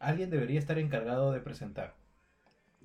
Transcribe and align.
alguien 0.00 0.30
debería 0.30 0.58
estar 0.58 0.78
encargado 0.78 1.30
de 1.32 1.40
presentar. 1.40 1.94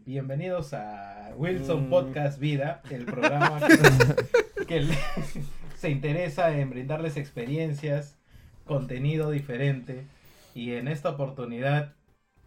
Bienvenidos 0.06 0.74
a 0.74 1.32
Wilson 1.38 1.88
Mm. 1.88 1.90
Podcast 1.90 2.40
Vida, 2.40 2.82
el 2.92 3.06
programa 3.06 3.60
que, 3.66 4.66
que 4.68 4.82
le- 4.82 4.98
se 5.78 5.90
interesa 5.90 6.52
en 6.58 6.70
brindarles 6.70 7.18
experiencias, 7.18 8.18
contenido 8.66 9.32
diferente 9.32 10.06
y 10.54 10.74
en 10.74 10.88
esta 10.88 11.10
oportunidad 11.10 11.94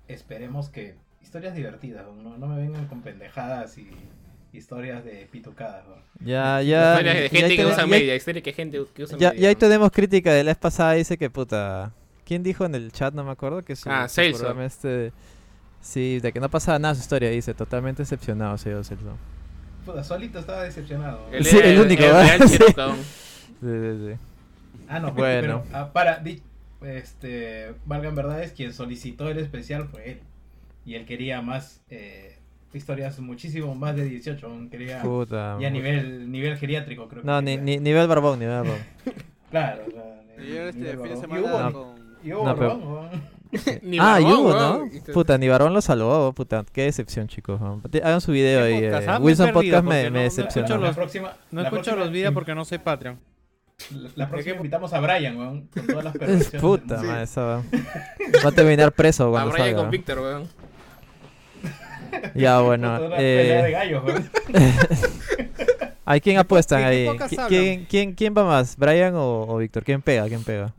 esperemos 0.06 0.68
que 0.68 0.96
historias 1.22 1.54
divertidas, 1.54 2.04
no, 2.22 2.36
no 2.36 2.46
me 2.46 2.58
vengan 2.58 2.86
con 2.88 3.00
pendejadas 3.02 3.78
y 3.78 3.90
historias 4.52 5.02
de 5.04 5.26
pitucadas. 5.32 5.84
¿no? 5.88 5.96
Ya, 6.20 6.60
ya. 6.62 6.92
Historias 6.92 7.14
de 7.16 7.22
ya 7.22 7.28
gente 7.40 7.56
que 7.56 7.66
usa 7.66 7.76
ya- 7.78 7.86
media, 7.86 8.14
historias 8.14 8.44
que 8.44 8.52
gente 8.52 8.82
que 8.94 9.02
usa 9.02 9.16
Ya, 9.18 9.30
media. 9.30 9.42
ya 9.42 9.48
ahí 9.48 9.54
tenemos 9.56 9.90
crítica 9.90 10.32
de 10.32 10.44
la 10.44 10.50
vez 10.50 10.58
pasada, 10.58 10.92
dice 10.92 11.16
que 11.16 11.30
puta. 11.30 11.92
¿Quién 12.28 12.42
dijo 12.42 12.64
en 12.66 12.74
el 12.74 12.92
chat? 12.92 13.14
No 13.14 13.24
me 13.24 13.30
acuerdo. 13.32 13.64
Que 13.64 13.74
su, 13.74 13.88
Ah, 13.90 14.06
su 14.06 14.16
Celso. 14.16 14.38
programa 14.40 14.66
este. 14.66 15.12
Sí, 15.80 16.20
de 16.20 16.30
que 16.32 16.40
no 16.40 16.50
pasaba 16.50 16.78
nada 16.78 16.94
su 16.94 17.00
historia, 17.00 17.30
dice. 17.30 17.54
Totalmente 17.54 18.02
decepcionado, 18.02 18.58
señor 18.58 18.84
Celso. 18.84 19.16
Puta, 19.86 20.04
solito 20.04 20.38
estaba 20.38 20.62
decepcionado. 20.64 21.26
Él 21.32 21.44
Sí, 21.44 21.56
era 21.56 21.68
el 21.68 21.80
único, 21.80 22.02
el 22.02 22.08
¿verdad? 22.12 22.26
real 22.38 22.48
Sí. 22.48 22.56
Sí, 22.58 22.64
sí, 23.60 24.12
sí. 24.12 24.18
Ah, 24.88 24.98
no, 25.00 25.12
Bueno. 25.12 25.62
pero 25.64 25.78
ah, 25.78 25.90
para, 25.92 26.18
di- 26.18 26.42
este, 26.82 27.74
valgan 27.86 28.14
verdades, 28.14 28.52
quien 28.52 28.72
solicitó 28.74 29.28
el 29.30 29.38
especial 29.38 29.88
fue 29.88 30.10
él. 30.12 30.20
Y 30.84 30.94
él 30.96 31.06
quería 31.06 31.40
más 31.42 31.80
eh, 31.90 32.36
historias 32.74 33.18
muchísimo 33.20 33.74
más 33.74 33.96
de 33.96 34.04
18, 34.04 34.46
aún 34.46 34.68
quería 34.70 35.00
Puta. 35.02 35.56
ya 35.60 35.70
nivel, 35.70 36.30
nivel 36.30 36.56
geriátrico, 36.58 37.08
creo 37.08 37.22
que 37.22 37.26
No, 37.26 37.40
ni, 37.40 37.56
quería. 37.56 37.64
ni, 37.64 37.78
nivel 37.78 38.06
barbón, 38.08 38.38
nivel 38.38 38.54
barbón. 38.56 38.78
Claro, 39.50 39.84
o 39.88 39.90
sea, 39.90 40.44
Y 40.44 40.48
yo 40.54 40.62
este 40.68 40.78
nivel 40.80 40.96
fin 40.98 41.02
de 41.02 41.16
barbón. 41.16 41.20
semana 41.20 41.40
Y 41.40 41.44
hubo- 41.44 41.70
No. 41.70 41.97
Con... 42.18 42.28
y 42.28 42.32
hubo 42.32 42.44
No, 42.44 42.54
pero- 42.56 42.68
barbón, 42.78 42.92
weón. 42.92 43.38
Ni 43.82 43.96
ah, 43.98 44.20
y 44.20 44.24
hubo, 44.24 44.48
weón. 44.50 44.90
¿no? 45.06 45.12
Puta, 45.14 45.38
ni 45.38 45.48
barbón 45.48 45.72
lo 45.72 45.80
salvó, 45.80 46.32
puta. 46.34 46.64
Qué 46.70 46.82
decepción, 46.82 47.28
chicos. 47.28 47.58
Hagan 48.02 48.20
su 48.20 48.32
video 48.32 48.60
¿Qué 48.66 48.74
ahí. 48.74 48.84
eh, 48.84 49.06
Ah, 49.08 49.18
Wilson 49.20 49.52
Podcast 49.52 49.84
me, 49.84 50.04
me 50.04 50.10
no- 50.10 50.18
decepcionó. 50.20 50.66
escucho 50.66 50.80
La 50.80 50.86
los- 50.88 50.96
próxima, 50.96 51.32
No 51.50 51.62
la 51.62 51.68
escucho 51.68 51.82
próxima 51.84 52.04
los 52.04 52.12
videos 52.12 52.34
porque 52.34 52.54
no 52.54 52.64
soy 52.66 52.76
Patreon. 52.78 53.18
La, 53.94 54.10
la 54.16 54.28
próxima 54.28 54.56
invitamos 54.56 54.92
a 54.92 55.00
Brian, 55.00 55.36
weón, 55.38 55.68
con 55.68 55.86
todas 55.86 56.04
las 56.04 56.14
Es 56.20 56.50
puta, 56.60 56.96
mundo. 56.96 57.08
madre, 57.08 57.22
esa 57.24 57.42
va. 57.42 57.56
Va 58.44 58.48
a 58.48 58.52
terminar 58.52 58.92
preso 58.92 59.28
A 59.28 59.30
cuando 59.30 59.52
Brian 59.52 59.66
salga. 59.68 59.80
con 59.82 59.90
Víctor, 59.92 60.18
weón. 60.18 60.48
Ya, 62.34 62.60
bueno. 62.60 62.98
Pelea 62.98 63.62
de 63.62 63.68
Eh, 63.68 63.70
gallos, 63.72 64.04
weón. 64.04 64.30
¿Hay 66.04 66.20
quién 66.20 66.38
apuestan 66.38 66.82
¿de 66.84 66.90
qué 66.90 67.08
ahí? 67.36 67.38
¿Quién, 67.48 67.84
quién, 67.88 68.12
quién 68.14 68.34
va 68.36 68.44
más? 68.44 68.76
¿Brian 68.76 69.14
o, 69.14 69.42
o 69.48 69.56
Víctor? 69.58 69.84
¿Quién 69.84 70.00
pega? 70.02 70.26
¿Quién 70.26 70.42
pega? 70.42 70.72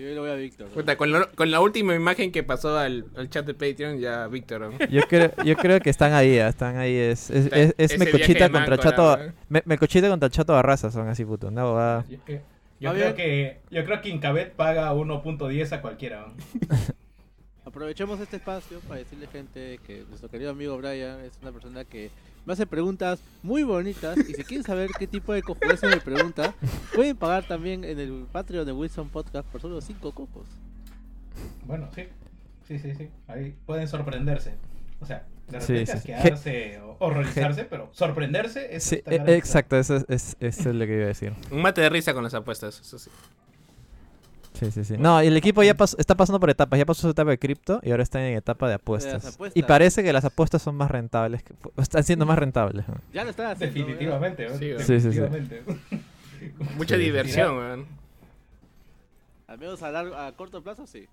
Yo 0.00 0.08
le 0.14 0.18
voy 0.20 0.30
a 0.30 0.34
Víctor. 0.34 0.68
¿no? 0.68 0.74
Puta, 0.74 0.96
con, 0.96 1.10
lo- 1.12 1.30
con 1.32 1.50
la 1.50 1.60
última 1.60 1.94
imagen 1.94 2.32
que 2.32 2.42
pasó 2.42 2.76
al, 2.78 3.06
al 3.16 3.28
chat 3.30 3.46
de 3.46 3.54
Patreon, 3.54 3.98
ya 3.98 4.26
Víctor. 4.28 4.60
weón. 4.62 4.78
Yo 4.90 5.02
creo, 5.08 5.30
yo 5.44 5.56
creo 5.56 5.78
que 5.80 5.90
están 5.90 6.12
ahí, 6.12 6.38
ah, 6.38 6.48
están 6.48 6.76
ahí. 6.78 6.94
Es, 6.94 7.30
es, 7.30 7.52
es, 7.52 7.74
es 7.76 7.98
Mecochita 7.98 8.48
contra 8.50 8.76
Máncora, 8.76 8.76
Chato. 8.78 9.18
Me, 9.48 9.62
Mecochita 9.66 10.08
contra 10.08 10.30
Chato 10.30 10.52
Barraza 10.52 10.90
son 10.90 11.08
así, 11.08 11.24
puto. 11.24 11.50
No, 11.50 11.74
va. 11.74 12.04
Yo, 12.08 12.24
que- 12.24 12.40
yo 12.80 12.92
creo 12.94 13.14
que 13.14 13.58
yo 13.70 13.84
creo 13.84 14.00
que 14.00 14.08
Incabet 14.08 14.52
paga 14.54 14.92
1.10 14.94 15.72
a 15.72 15.80
cualquiera. 15.82 16.26
Aprovechemos 17.64 18.18
este 18.20 18.36
espacio 18.36 18.80
para 18.80 19.00
decirle 19.00 19.26
gente 19.28 19.78
que 19.86 20.04
nuestro 20.08 20.28
querido 20.30 20.50
amigo 20.50 20.76
Brian 20.78 21.20
es 21.20 21.32
una 21.42 21.52
persona 21.52 21.84
que 21.84 22.10
me 22.46 22.52
hace 22.52 22.66
preguntas 22.66 23.20
muy 23.42 23.62
bonitas 23.62 24.16
y 24.18 24.34
si 24.34 24.44
quieren 24.44 24.64
saber 24.64 24.90
qué 24.98 25.06
tipo 25.06 25.32
de 25.32 25.42
cojudeces 25.42 25.88
me 25.90 26.00
pregunta, 26.00 26.54
pueden 26.94 27.16
pagar 27.16 27.46
también 27.46 27.84
en 27.84 27.98
el 27.98 28.26
Patreon 28.32 28.66
de 28.66 28.72
Wilson 28.72 29.08
Podcast 29.08 29.46
por 29.48 29.60
solo 29.60 29.80
5 29.80 30.12
cocos. 30.12 30.46
Bueno, 31.64 31.88
sí. 31.94 32.02
Sí, 32.66 32.78
sí, 32.78 32.94
sí. 32.94 33.08
Ahí 33.28 33.54
pueden 33.66 33.88
sorprenderse. 33.88 34.54
O 35.00 35.06
sea, 35.06 35.24
de 35.48 35.60
Sí, 35.60 35.72
repente 35.72 35.92
sí, 35.92 35.98
sí. 36.06 36.12
asquearse 36.12 36.80
o 36.80 36.96
horrorizarse, 37.00 37.64
pero 37.64 37.88
sorprenderse 37.92 38.74
es 38.76 38.84
Sí, 38.84 39.02
e- 39.06 39.34
exacto, 39.36 39.76
eso 39.76 39.96
es, 39.96 40.04
es, 40.08 40.36
eso 40.40 40.70
es 40.70 40.76
lo 40.76 40.86
que 40.86 40.94
iba 40.94 41.04
a 41.04 41.08
decir. 41.08 41.32
Un 41.50 41.62
mate 41.62 41.80
de 41.80 41.88
risa 41.88 42.14
con 42.14 42.22
las 42.22 42.34
apuestas, 42.34 42.80
eso 42.80 42.98
sí. 42.98 43.10
Sí, 44.52 44.70
sí, 44.70 44.84
sí. 44.84 44.96
No, 44.98 45.22
y 45.22 45.28
el 45.28 45.36
equipo 45.36 45.62
ya 45.62 45.74
pas- 45.76 45.94
está 45.98 46.14
pasando 46.16 46.38
por 46.40 46.50
etapas. 46.50 46.78
Ya 46.78 46.84
pasó 46.84 47.02
su 47.02 47.10
etapa 47.10 47.30
de 47.30 47.38
cripto 47.38 47.80
y 47.82 47.90
ahora 47.92 48.02
están 48.02 48.22
en 48.22 48.36
etapa 48.36 48.68
de 48.68 48.74
apuestas. 48.74 49.24
apuestas. 49.34 49.56
Y 49.56 49.62
parece 49.62 50.02
que 50.02 50.12
las 50.12 50.24
apuestas 50.24 50.60
son 50.60 50.74
más 50.76 50.90
rentables. 50.90 51.42
que- 51.42 51.54
están 51.78 52.04
siendo 52.04 52.26
más 52.26 52.38
rentables. 52.38 52.84
Ya 53.12 53.24
lo 53.24 53.30
están 53.30 53.46
haciendo. 53.52 53.74
Definitivamente, 53.78 54.48
Sí. 54.58 54.74
Sí, 54.84 55.00
sí, 55.00 55.12
sí. 55.12 55.18
definitivamente. 55.20 55.64
Mucha 56.76 56.96
Sí. 56.96 57.00
diversión, 57.02 57.56
weón. 57.56 57.86
Al 59.46 59.58
menos 59.58 59.82
a, 59.82 59.90
largo- 59.90 60.16
a 60.16 60.32
corto 60.32 60.62
plazo 60.62 60.86
sí. 60.86 61.06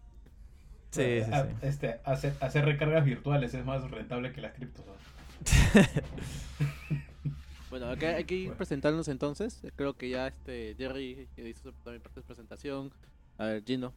Sí, 0.92 1.22
sí, 1.26 1.32
A- 1.32 1.44
sí. 1.44 1.50
Este, 1.62 2.00
hacer, 2.06 2.34
hacer 2.40 2.66
recargas 2.66 3.06
virtuales 3.06 3.54
es 3.54 3.66
más 3.66 3.90
rentable 3.92 4.32
que 4.32 4.42
las 4.42 4.54
criptos. 4.54 4.84
¿no? 4.86 4.94
Bueno, 7.70 7.88
hay 7.90 8.24
que 8.24 8.36
ir 8.36 8.54
presentándonos 8.54 9.10
entonces. 9.10 9.62
Creo 9.76 9.94
que 9.98 10.10
ya 10.10 10.28
este 10.28 10.74
Jerry 10.78 11.28
que 11.36 11.50
hizo 11.50 11.74
también 11.84 12.02
parte 12.02 12.20
de 12.20 12.22
su 12.22 12.28
presentación. 12.28 12.92
A 13.38 13.46
ver, 13.46 13.64
Gino. 13.64 13.94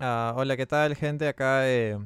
Ah, 0.00 0.32
hola, 0.36 0.56
¿qué 0.56 0.66
tal, 0.66 0.94
gente? 0.96 1.26
Acá 1.28 1.68
eh, 1.68 1.98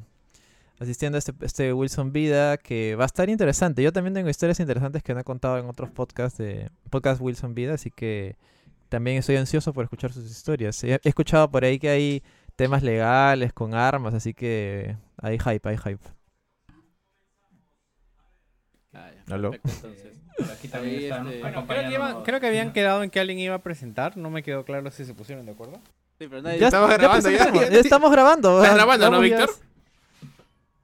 asistiendo 0.78 1.16
a 1.16 1.20
este, 1.20 1.32
este 1.42 1.72
Wilson 1.72 2.12
Vida 2.12 2.56
que 2.56 2.94
va 2.96 3.04
a 3.04 3.06
estar 3.06 3.28
interesante. 3.28 3.82
Yo 3.82 3.92
también 3.92 4.14
tengo 4.14 4.28
historias 4.28 4.60
interesantes 4.60 5.02
que 5.02 5.14
no 5.14 5.20
he 5.20 5.24
contado 5.24 5.58
en 5.58 5.66
otros 5.66 5.90
podcasts 5.90 6.38
de 6.38 6.70
Podcast 6.90 7.20
Wilson 7.20 7.54
Vida, 7.54 7.74
así 7.74 7.90
que 7.90 8.36
también 8.88 9.18
estoy 9.18 9.36
ansioso 9.36 9.72
por 9.72 9.84
escuchar 9.84 10.12
sus 10.12 10.30
historias. 10.30 10.82
He, 10.84 10.92
he 10.94 11.00
escuchado 11.08 11.50
por 11.50 11.64
ahí 11.64 11.78
que 11.78 11.88
hay 11.88 12.22
temas 12.56 12.82
legales 12.82 13.52
con 13.52 13.74
armas, 13.74 14.14
así 14.14 14.34
que 14.34 14.96
hay 15.18 15.38
hype, 15.38 15.68
hay 15.68 15.76
hype. 15.78 16.04
Ah, 18.94 19.10
ya, 19.26 19.34
¿Aló? 19.34 19.50
perfecto, 19.52 19.86
entonces. 19.88 20.18
Por 20.36 20.50
aquí 20.50 20.68
también 20.68 20.96
Ahí, 20.98 21.04
están 21.04 21.26
este, 21.28 21.40
Bueno, 21.40 21.40
creo 21.40 21.52
que, 21.52 21.58
acompañándonos. 21.58 22.10
iban- 22.10 22.22
creo 22.24 22.40
que 22.40 22.46
habían 22.46 22.72
quedado 22.72 23.02
en 23.02 23.10
que 23.10 23.20
alguien 23.20 23.38
iba 23.38 23.54
a 23.54 23.62
presentar. 23.62 24.16
No 24.16 24.30
me 24.30 24.42
quedó 24.42 24.64
claro 24.64 24.90
si 24.90 25.04
se 25.04 25.14
pusieron 25.14 25.44
de 25.46 25.52
acuerdo. 25.52 25.78
Sí, 26.22 26.28
pero 26.28 26.40
nadie 26.40 26.60
Ya, 26.60 26.68
estamos 26.68 26.88
ya 26.88 26.96
grabando, 26.96 27.30
ya. 27.30 27.80
estamos 27.80 28.12
grabando. 28.12 28.58
¿Estás 28.58 28.70
ah, 28.70 28.76
grabando, 28.76 29.10
no, 29.10 29.20
Víctor? 29.20 29.50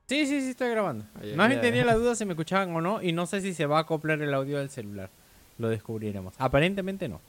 Sí, 0.09 0.27
sí, 0.27 0.41
sí, 0.41 0.51
estoy 0.51 0.71
grabando. 0.71 1.05
Ah, 1.15 1.25
ya, 1.25 1.37
Más 1.37 1.49
bien 1.49 1.61
tenía 1.61 1.85
la 1.85 1.95
duda 1.95 2.17
si 2.17 2.25
me 2.25 2.33
escuchaban 2.33 2.75
o 2.75 2.81
no. 2.81 3.01
Y 3.01 3.13
no 3.13 3.25
sé 3.27 3.41
si 3.41 3.55
se 3.55 3.65
va 3.67 3.79
a 3.79 3.81
acoplar 3.83 4.21
el 4.21 4.35
audio 4.35 4.59
del 4.59 4.69
celular. 4.69 5.11
Lo 5.59 5.69
descubriremos. 5.69 6.35
Aparentemente 6.39 7.09
no. 7.09 7.21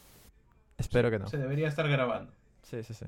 Espero 0.80 1.12
que 1.12 1.20
no. 1.20 1.30
Se 1.30 1.38
debería 1.38 1.68
estar 1.68 1.88
grabando. 1.88 2.32
Sí, 2.64 2.82
sí, 2.82 2.96
sí. 2.96 3.06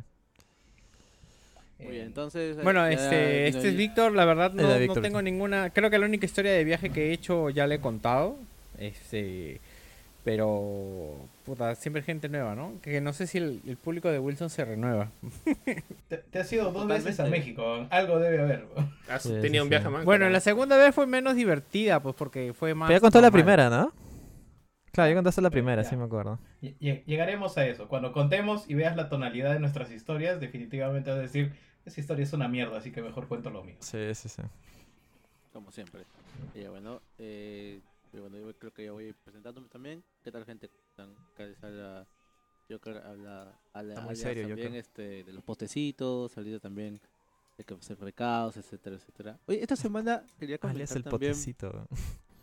Muy 1.79 1.93
bien, 1.93 2.05
entonces. 2.05 2.61
Bueno, 2.61 2.85
este, 2.85 3.47
este 3.47 3.69
es 3.69 3.75
Víctor. 3.75 4.11
La 4.11 4.25
verdad 4.25 4.51
no, 4.53 4.63
no 4.63 5.01
tengo 5.01 5.17
sí. 5.17 5.25
ninguna... 5.25 5.71
Creo 5.71 5.89
que 5.89 5.97
la 5.97 6.05
única 6.05 6.27
historia 6.27 6.51
de 6.51 6.63
viaje 6.63 6.91
que 6.91 7.09
he 7.09 7.13
hecho 7.13 7.49
ya 7.49 7.65
le 7.65 7.75
he 7.75 7.79
contado. 7.79 8.37
Este... 8.77 9.61
Pero... 10.23 11.27
Puta, 11.45 11.73
siempre 11.75 12.03
gente 12.03 12.29
nueva, 12.29 12.53
¿no? 12.55 12.73
Que 12.81 13.01
no 13.01 13.11
sé 13.13 13.25
si 13.27 13.39
el, 13.39 13.61
el 13.65 13.77
público 13.77 14.09
de 14.11 14.19
Wilson 14.19 14.49
se 14.49 14.63
renueva. 14.65 15.09
te, 16.07 16.17
te 16.17 16.39
has 16.39 16.51
ido 16.53 16.65
dos 16.65 16.73
Totalmente. 16.73 17.05
veces 17.05 17.19
a 17.19 17.25
México. 17.25 17.87
Algo 17.89 18.19
debe 18.19 18.41
haber. 18.41 18.67
Has 19.09 19.23
Sí, 19.23 19.29
tenido 19.29 19.51
sí, 19.53 19.59
un 19.61 19.69
viaje 19.69 19.85
sí. 19.87 19.91
más. 19.91 20.05
Bueno, 20.05 20.29
la 20.29 20.39
segunda 20.39 20.77
vez 20.77 20.93
fue 20.93 21.07
menos 21.07 21.35
divertida, 21.35 21.99
pues 22.01 22.15
porque 22.15 22.53
fue 22.53 22.75
más... 22.75 22.87
Pero 22.87 22.97
ya 22.97 23.01
contó 23.01 23.19
la 23.21 23.31
primera, 23.31 23.69
¿no? 23.69 23.91
Claro, 24.91 25.09
ya 25.09 25.15
contaste 25.15 25.41
la 25.41 25.49
primera, 25.49 25.81
Ya. 25.83 25.89
sí 25.89 25.95
me 25.95 26.03
acuerdo. 26.03 26.37
Ll- 26.61 26.75
ll- 26.79 27.03
Llegaremos 27.05 27.57
a 27.57 27.65
eso. 27.65 27.87
Cuando 27.87 28.11
contemos 28.11 28.69
y 28.69 28.75
veas 28.75 28.95
la 28.95 29.09
tonalidad 29.09 29.53
de 29.53 29.59
nuestras 29.59 29.89
historias, 29.91 30.39
definitivamente 30.39 31.09
vas 31.09 31.19
a 31.19 31.21
decir, 31.23 31.53
esa 31.85 31.99
historia 31.99 32.23
es 32.23 32.33
una 32.33 32.47
mierda, 32.47 32.77
así 32.77 32.91
que 32.91 33.01
mejor 33.01 33.27
cuento 33.27 33.49
lo 33.49 33.63
mío. 33.63 33.77
Sí, 33.79 34.13
sí, 34.13 34.29
sí. 34.29 34.41
Como 35.53 35.71
siempre. 35.71 36.01
Y 36.53 36.65
bueno, 36.65 37.01
eh, 37.17 37.79
y 38.13 38.19
bueno, 38.19 38.37
yo 38.37 38.53
creo 38.57 38.73
que 38.73 38.85
ya 38.85 38.91
voy 38.91 39.13
presentándome 39.13 39.67
también. 39.69 40.03
¿Qué 40.23 40.31
tal, 40.31 40.45
gente? 40.45 40.69
Les 41.37 41.63
habla 41.63 42.07
Joker, 42.69 42.97
habla, 42.97 43.59
habla 43.73 43.93
Está 43.93 44.01
muy 44.01 44.09
alias 44.11 44.19
serio, 44.19 44.47
también 44.47 44.75
este, 44.75 45.23
de 45.23 45.33
los 45.33 45.43
postecitos, 45.43 46.31
salida 46.31 46.59
también 46.59 46.99
de 47.57 47.63
que 47.63 47.73
hacer 47.73 47.99
recados, 47.99 48.57
etcétera, 48.57 48.95
etcétera. 48.95 49.39
Oye, 49.47 49.61
esta 49.61 49.75
semana 49.75 50.23
quería 50.39 50.57
Alias 50.61 50.89
comentar 50.91 50.97
el 50.97 51.03
también 51.03 51.31
potecito. 51.33 51.87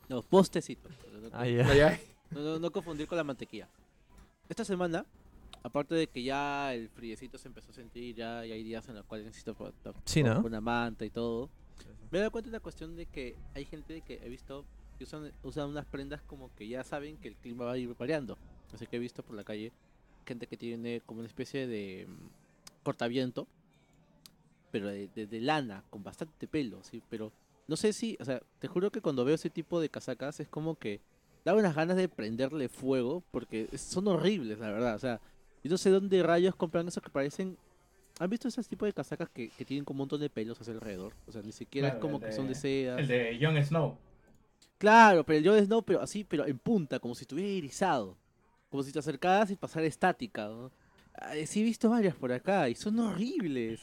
los 0.08 0.24
postecitos. 0.26 0.92
No, 1.12 1.28
Ah, 1.32 1.46
ya. 1.46 1.66
Ah, 1.68 1.74
ya. 1.74 2.00
no, 2.30 2.40
no- 2.40 2.58
no 2.58 2.70
confundir 2.70 3.06
con 3.06 3.16
la 3.16 3.24
mantequilla. 3.24 3.68
Esta 4.48 4.64
semana, 4.64 5.04
aparte 5.62 5.94
de 5.94 6.06
que 6.06 6.22
ya 6.22 6.72
el 6.74 6.88
friecito 6.88 7.36
se 7.38 7.48
empezó 7.48 7.70
a 7.70 7.74
sentir, 7.74 8.14
ya, 8.14 8.44
ya 8.44 8.54
hay 8.54 8.62
días 8.62 8.88
en 8.88 8.94
los 8.96 9.04
cuales 9.06 9.26
necesito 9.26 9.54
Sí, 10.04 10.22
¿no? 10.22 10.40
una 10.40 10.60
manta 10.60 11.04
y 11.04 11.10
todo. 11.10 11.50
Me 12.10 12.18
he 12.18 12.20
dado 12.20 12.30
cuenta 12.32 12.48
de 12.50 12.56
la 12.56 12.60
cuestión 12.60 12.96
de 12.96 13.06
que 13.06 13.36
hay 13.54 13.64
gente 13.66 14.00
que 14.02 14.14
he 14.22 14.28
visto 14.28 14.64
que 14.98 15.04
usan, 15.04 15.32
usan 15.42 15.68
unas 15.70 15.86
prendas 15.86 16.20
como 16.22 16.54
que 16.56 16.66
ya 16.68 16.82
saben 16.84 17.16
que 17.16 17.28
el 17.28 17.36
clima 17.36 17.64
va 17.64 17.72
a 17.72 17.78
ir 17.78 17.94
variando. 17.96 18.36
Así 18.74 18.86
que 18.86 18.96
he 18.96 18.98
visto 18.98 19.22
por 19.22 19.36
la 19.36 19.44
calle 19.44 19.72
gente 20.26 20.46
que 20.46 20.56
tiene 20.58 21.00
como 21.06 21.20
una 21.20 21.28
especie 21.28 21.66
de 21.66 22.06
mm, 22.06 22.82
cortaviento, 22.82 23.46
pero 24.70 24.88
de, 24.88 25.08
de- 25.08 25.26
de 25.26 25.40
lana, 25.40 25.84
con 25.90 26.02
bastante 26.02 26.46
pelo, 26.46 26.82
¿sí? 26.82 27.02
Pero 27.08 27.32
no 27.66 27.76
sé 27.76 27.92
si, 27.92 28.16
o 28.20 28.24
sea, 28.24 28.42
te 28.58 28.68
juro 28.68 28.90
que 28.90 29.00
cuando 29.00 29.24
veo 29.24 29.34
ese 29.36 29.48
tipo 29.50 29.80
de 29.80 29.88
casacas 29.88 30.40
es 30.40 30.48
como 30.48 30.74
que 30.74 31.00
da 31.44 31.54
unas 31.54 31.74
ganas 31.74 31.96
de 31.96 32.08
prenderle 32.08 32.68
fuego, 32.68 33.22
porque 33.30 33.68
son 33.78 34.08
horribles, 34.08 34.58
la 34.58 34.70
verdad. 34.70 34.94
O 34.96 34.98
sea, 34.98 35.20
yo 35.64 35.70
no 35.70 35.78
sé 35.78 35.90
dónde 35.90 36.22
rayos 36.22 36.54
compran 36.54 36.86
esos 36.88 37.02
que 37.02 37.10
parecen 37.10 37.56
¿Han 38.20 38.28
visto 38.30 38.48
ese 38.48 38.60
tipo 38.64 38.84
de 38.84 38.92
casacas 38.92 39.28
que, 39.30 39.48
que 39.50 39.64
tienen 39.64 39.84
como 39.84 39.98
un 39.98 40.02
montón 40.02 40.20
de 40.20 40.28
pelos 40.28 40.60
hacia 40.60 40.72
alrededor? 40.74 41.12
O 41.28 41.30
sea, 41.32 41.40
ni 41.40 41.52
siquiera 41.52 41.90
Claro, 41.90 41.98
es 41.98 42.02
como 42.02 42.16
el 42.18 42.24
que 42.24 42.32
son 42.32 42.48
de- 42.48 42.54
de 42.54 42.58
seda. 42.60 42.98
El 42.98 43.06
de 43.06 43.38
Jon 43.40 43.64
Snow. 43.64 43.96
Claro, 44.78 45.24
pero 45.24 45.38
el 45.38 45.46
Jon 45.46 45.66
Snow, 45.66 45.82
pero 45.82 46.00
así, 46.00 46.24
pero 46.24 46.46
en 46.46 46.58
punta, 46.58 46.98
como 47.00 47.14
si 47.14 47.22
estuviera 47.22 47.50
irisado. 47.50 48.16
Como 48.70 48.82
si 48.82 48.92
te 48.92 48.98
acercaras 48.98 49.50
y 49.50 49.56
pasara 49.56 49.86
estática. 49.86 50.46
¿no? 50.48 50.70
Sí 51.46 51.60
he 51.60 51.64
visto 51.64 51.90
varias 51.90 52.14
por 52.14 52.30
acá 52.32 52.68
y 52.68 52.74
son 52.74 52.98
horribles. 53.00 53.80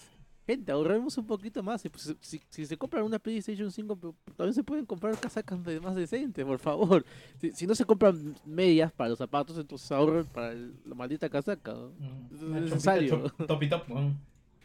Gente, 0.48 0.72
ahorremos 0.72 1.18
un 1.18 1.26
poquito 1.26 1.64
más. 1.64 1.82
pues, 1.92 2.16
si, 2.22 2.40
si 2.50 2.66
se 2.68 2.78
compran 2.78 3.04
una 3.04 3.18
PlayStation 3.18 3.72
5, 3.72 3.96
pero 3.96 4.16
también 4.38 4.54
se 4.54 4.64
pueden 4.64 4.86
comprar 4.86 5.20
casacas 5.20 5.62
de- 5.66 5.80
más 5.80 5.96
decentes, 5.96 6.46
por 6.46 6.60
favor. 6.60 7.04
Si, 7.42 7.52
si 7.52 7.66
no 7.66 7.74
se 7.74 7.84
compran 7.84 8.36
medias 8.46 8.92
para 8.92 9.10
los 9.10 9.18
zapatos, 9.18 9.58
entonces 9.58 9.92
ahorren 9.92 10.26
para 10.28 10.52
el- 10.52 10.76
la 10.86 10.94
maldita 10.94 11.28
casaca. 11.30 11.74
¿no? 11.74 11.90
Mm, 11.98 12.56
Es 12.58 12.62
necesario. 12.62 13.24
Top 13.48 13.64
y 13.64 13.70
top. 13.70 13.82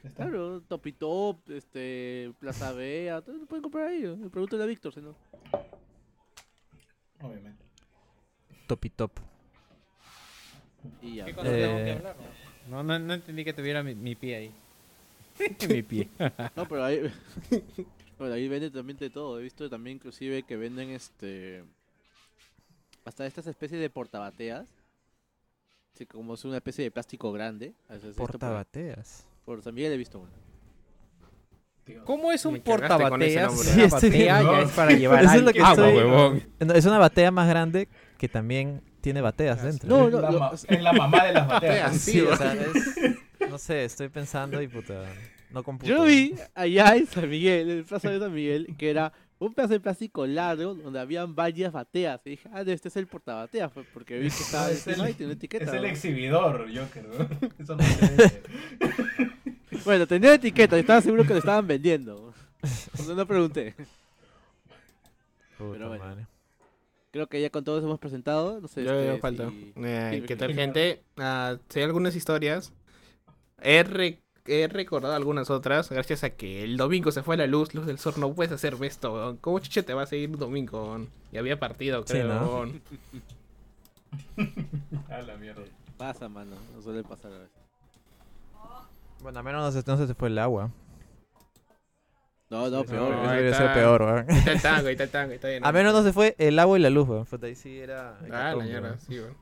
está. 0.04 0.14
Claro, 0.24 0.60
Top 0.68 0.86
y 0.86 0.92
Top, 0.92 1.38
este, 1.50 2.30
Plaza 2.38 2.72
Bea, 2.72 3.22
todo 3.22 3.36
lo 3.36 3.46
pueden 3.46 3.62
comprar 3.62 3.88
ahí. 3.88 4.02
¿no? 4.02 4.28
Pregúntale 4.28 4.62
a 4.62 4.66
Víctor, 4.66 4.92
si 4.92 5.00
no. 5.00 5.14
Obviamente. 7.22 7.64
Top 8.66 8.84
y 8.84 8.90
top. 8.90 9.10
Y 11.02 11.16
ya. 11.16 11.26
¿Qué 11.26 11.34
cosa 11.34 11.50
tengo 11.50 11.76
que 11.76 11.90
Eh, 11.90 11.92
hablar? 11.92 12.16
No, 12.68 12.82
no, 12.82 12.98
no 12.98 13.14
entendí 13.14 13.44
que 13.44 13.52
tuviera 13.52 13.82
mi, 13.82 13.94
mi 13.94 14.14
pie 14.14 14.36
ahí. 14.36 14.54
mi 15.68 15.82
pie. 15.82 16.08
No, 16.56 16.66
pero 16.68 16.84
ahí, 16.84 17.00
bueno, 18.18 18.34
ahí 18.34 18.48
venden 18.48 18.72
también 18.72 18.98
de 18.98 19.10
todo. 19.10 19.38
He 19.38 19.42
visto 19.42 19.68
también 19.68 19.96
inclusive 19.96 20.42
que 20.44 20.56
venden 20.56 20.90
este 20.90 21.64
hasta 23.04 23.26
estas 23.26 23.46
especies 23.46 23.80
de 23.80 23.90
portabateas. 23.90 24.68
Sí, 25.94 26.06
como 26.06 26.34
es 26.34 26.44
una 26.44 26.56
especie 26.58 26.84
de 26.84 26.90
plástico 26.90 27.32
grande. 27.32 27.74
Esto 27.88 28.08
por, 28.14 28.30
Portabateas. 28.30 29.26
por 29.44 29.62
San 29.62 29.74
Miguel 29.74 29.92
he 29.92 29.96
visto 29.96 30.18
una. 30.20 30.30
¿Cómo 32.04 32.32
es 32.32 32.44
un 32.44 32.60
portabateas? 32.60 33.52
Una 33.52 33.62
Sí, 33.62 33.82
estoy 33.82 34.10
batea 34.10 34.36
viendo. 34.38 34.52
ya 34.56 34.62
es 34.62 34.70
para 34.70 34.90
llevar 34.96 35.24
Eso 35.24 35.34
es 35.34 35.42
lo 35.42 35.52
que 35.52 35.60
agua, 35.60 35.70
estoy- 35.88 35.96
huevón. 35.96 36.42
No, 36.60 36.74
Es 36.74 36.84
una 36.86 36.98
batea 36.98 37.30
más 37.30 37.48
grande 37.48 37.88
que 38.18 38.28
también 38.28 38.82
tiene 39.00 39.20
bateas 39.20 39.58
Ah, 39.60 39.66
dentro. 39.66 39.88
No, 39.88 40.10
no, 40.10 40.38
ma- 40.38 40.52
es 40.68 40.82
la 40.82 40.92
mamá 40.92 41.24
de 41.24 41.32
las 41.32 41.48
bateas. 41.48 41.96
Sí, 41.96 42.20
o 42.20 42.36
sea, 42.36 42.52
es... 42.54 43.48
No 43.48 43.58
sé, 43.58 43.84
estoy 43.84 44.08
pensando 44.08 44.60
y 44.60 44.68
puta... 44.68 44.94
No 45.50 45.62
computo. 45.64 45.88
Yo 45.90 46.04
vi 46.04 46.34
allá 46.54 46.94
en 46.94 47.06
San 47.06 47.28
Miguel, 47.28 47.70
en 47.70 47.78
el 47.78 47.84
Plaza 47.84 48.08
de 48.10 48.20
San 48.20 48.32
Miguel, 48.32 48.74
que 48.78 48.88
era 48.90 49.12
un 49.40 49.52
pedazo 49.52 49.72
de 49.72 49.80
plástico 49.80 50.24
largo 50.26 50.74
donde 50.74 51.00
habían 51.00 51.34
varias 51.34 51.72
bateas. 51.72 52.20
Y 52.26 52.30
dije, 52.30 52.48
ah, 52.52 52.62
este 52.64 52.86
es 52.88 52.96
el 52.96 53.08
portabateas, 53.08 53.72
pues, 53.72 53.84
porque 53.92 54.18
vi 54.18 54.28
que 54.28 54.42
estaba 54.42 54.70
Es 54.70 54.86
el- 54.86 55.00
y 55.08 55.14
tiene 55.14 55.24
una 55.24 55.32
etiqueta. 55.32 55.64
Es 55.64 55.72
el 55.72 55.82
¿no? 55.82 55.88
exhibidor, 55.88 56.66
Joker. 56.72 57.04
¿no? 57.08 57.48
Eso 57.58 57.74
no. 57.74 57.82
Bueno, 59.84 60.06
tenía 60.06 60.34
etiqueta, 60.34 60.76
y 60.76 60.80
estaba 60.80 61.00
seguro 61.00 61.22
que 61.24 61.30
lo 61.34 61.38
estaban 61.38 61.66
vendiendo. 61.66 62.32
No 63.16 63.26
pregunté. 63.26 63.74
Puta 65.56 65.72
pero 65.72 65.88
bueno. 65.88 66.04
madre. 66.04 66.26
Creo 67.10 67.26
que 67.26 67.40
ya 67.40 67.50
con 67.50 67.64
todos 67.64 67.82
hemos 67.82 67.98
presentado. 67.98 68.60
No 68.60 68.68
sé, 68.68 68.84
Yo 68.84 68.92
este, 68.92 69.06
yo 69.14 69.18
falta. 69.18 69.48
si- 69.50 69.72
Eh, 69.76 70.10
sí, 70.20 70.20
¿Qué 70.26 70.34
sí. 70.34 70.38
tal, 70.38 70.54
gente? 70.54 71.02
Ah, 71.16 71.56
sé 71.68 71.82
algunas 71.82 72.14
historias. 72.14 72.72
He, 73.62 73.82
re- 73.82 74.20
he 74.46 74.68
recordado 74.68 75.14
algunas 75.14 75.50
otras. 75.50 75.90
Gracias 75.90 76.22
a 76.22 76.30
que 76.30 76.62
el 76.64 76.76
domingo 76.76 77.10
se 77.12 77.22
fue 77.22 77.36
la 77.36 77.46
luz, 77.46 77.74
luz 77.74 77.86
del 77.86 77.98
sur. 77.98 78.16
No 78.18 78.32
puedes 78.34 78.52
hacer 78.52 78.76
esto. 78.82 79.12
weón. 79.14 79.36
¿Cómo 79.38 79.58
chiche 79.58 79.82
te 79.82 79.92
va 79.94 80.02
a 80.02 80.06
seguir 80.06 80.30
domingo? 80.36 80.82
weón? 80.84 81.08
Y 81.32 81.38
había 81.38 81.58
partido, 81.58 82.00
Sí, 82.06 82.12
creo. 82.12 82.28
¿no? 82.28 82.46
weón. 82.54 82.82
A 85.10 85.22
la 85.22 85.36
mierda. 85.36 85.62
Pasa, 85.96 86.28
mano. 86.28 86.56
No 86.76 86.82
suele 86.82 87.02
pasar 87.02 87.32
a 87.32 87.38
veces. 87.38 87.59
Bueno, 89.22 89.38
al 89.38 89.44
menos 89.44 89.74
no 89.86 89.96
se, 89.96 90.06
no 90.06 90.14
fue 90.14 90.28
el 90.28 90.38
agua. 90.38 90.70
No, 92.48 92.68
no, 92.68 92.84
peor. 92.84 93.12
Eso 93.14 93.28
ahí 93.30 93.44
está. 93.46 93.74
peor, 93.74 94.02
weón. 94.02 94.26
Ahí 94.30 94.38
está 94.38 94.52
el 94.52 94.60
tango, 94.62 94.86
ahí 94.88 94.92
está 94.92 95.04
el 95.04 95.10
tango, 95.10 95.30
ahí 95.30 95.36
está 95.36 95.48
bien. 95.48 95.64
A 95.66 95.72
menos 95.72 95.92
no 95.92 96.02
se 96.02 96.12
fue 96.12 96.34
el 96.38 96.58
agua 96.58 96.78
y 96.78 96.82
la 96.82 96.90
luz, 96.90 97.08
weón. 97.08 97.24
Puta, 97.26 97.46
ahí 97.46 97.54
sí 97.54 97.78
era... 97.78 98.18
Ah, 98.32 98.54
la 98.56 98.64
mierda, 98.64 98.88
weón. 98.88 99.00
sí, 99.00 99.18
weón. 99.20 99.36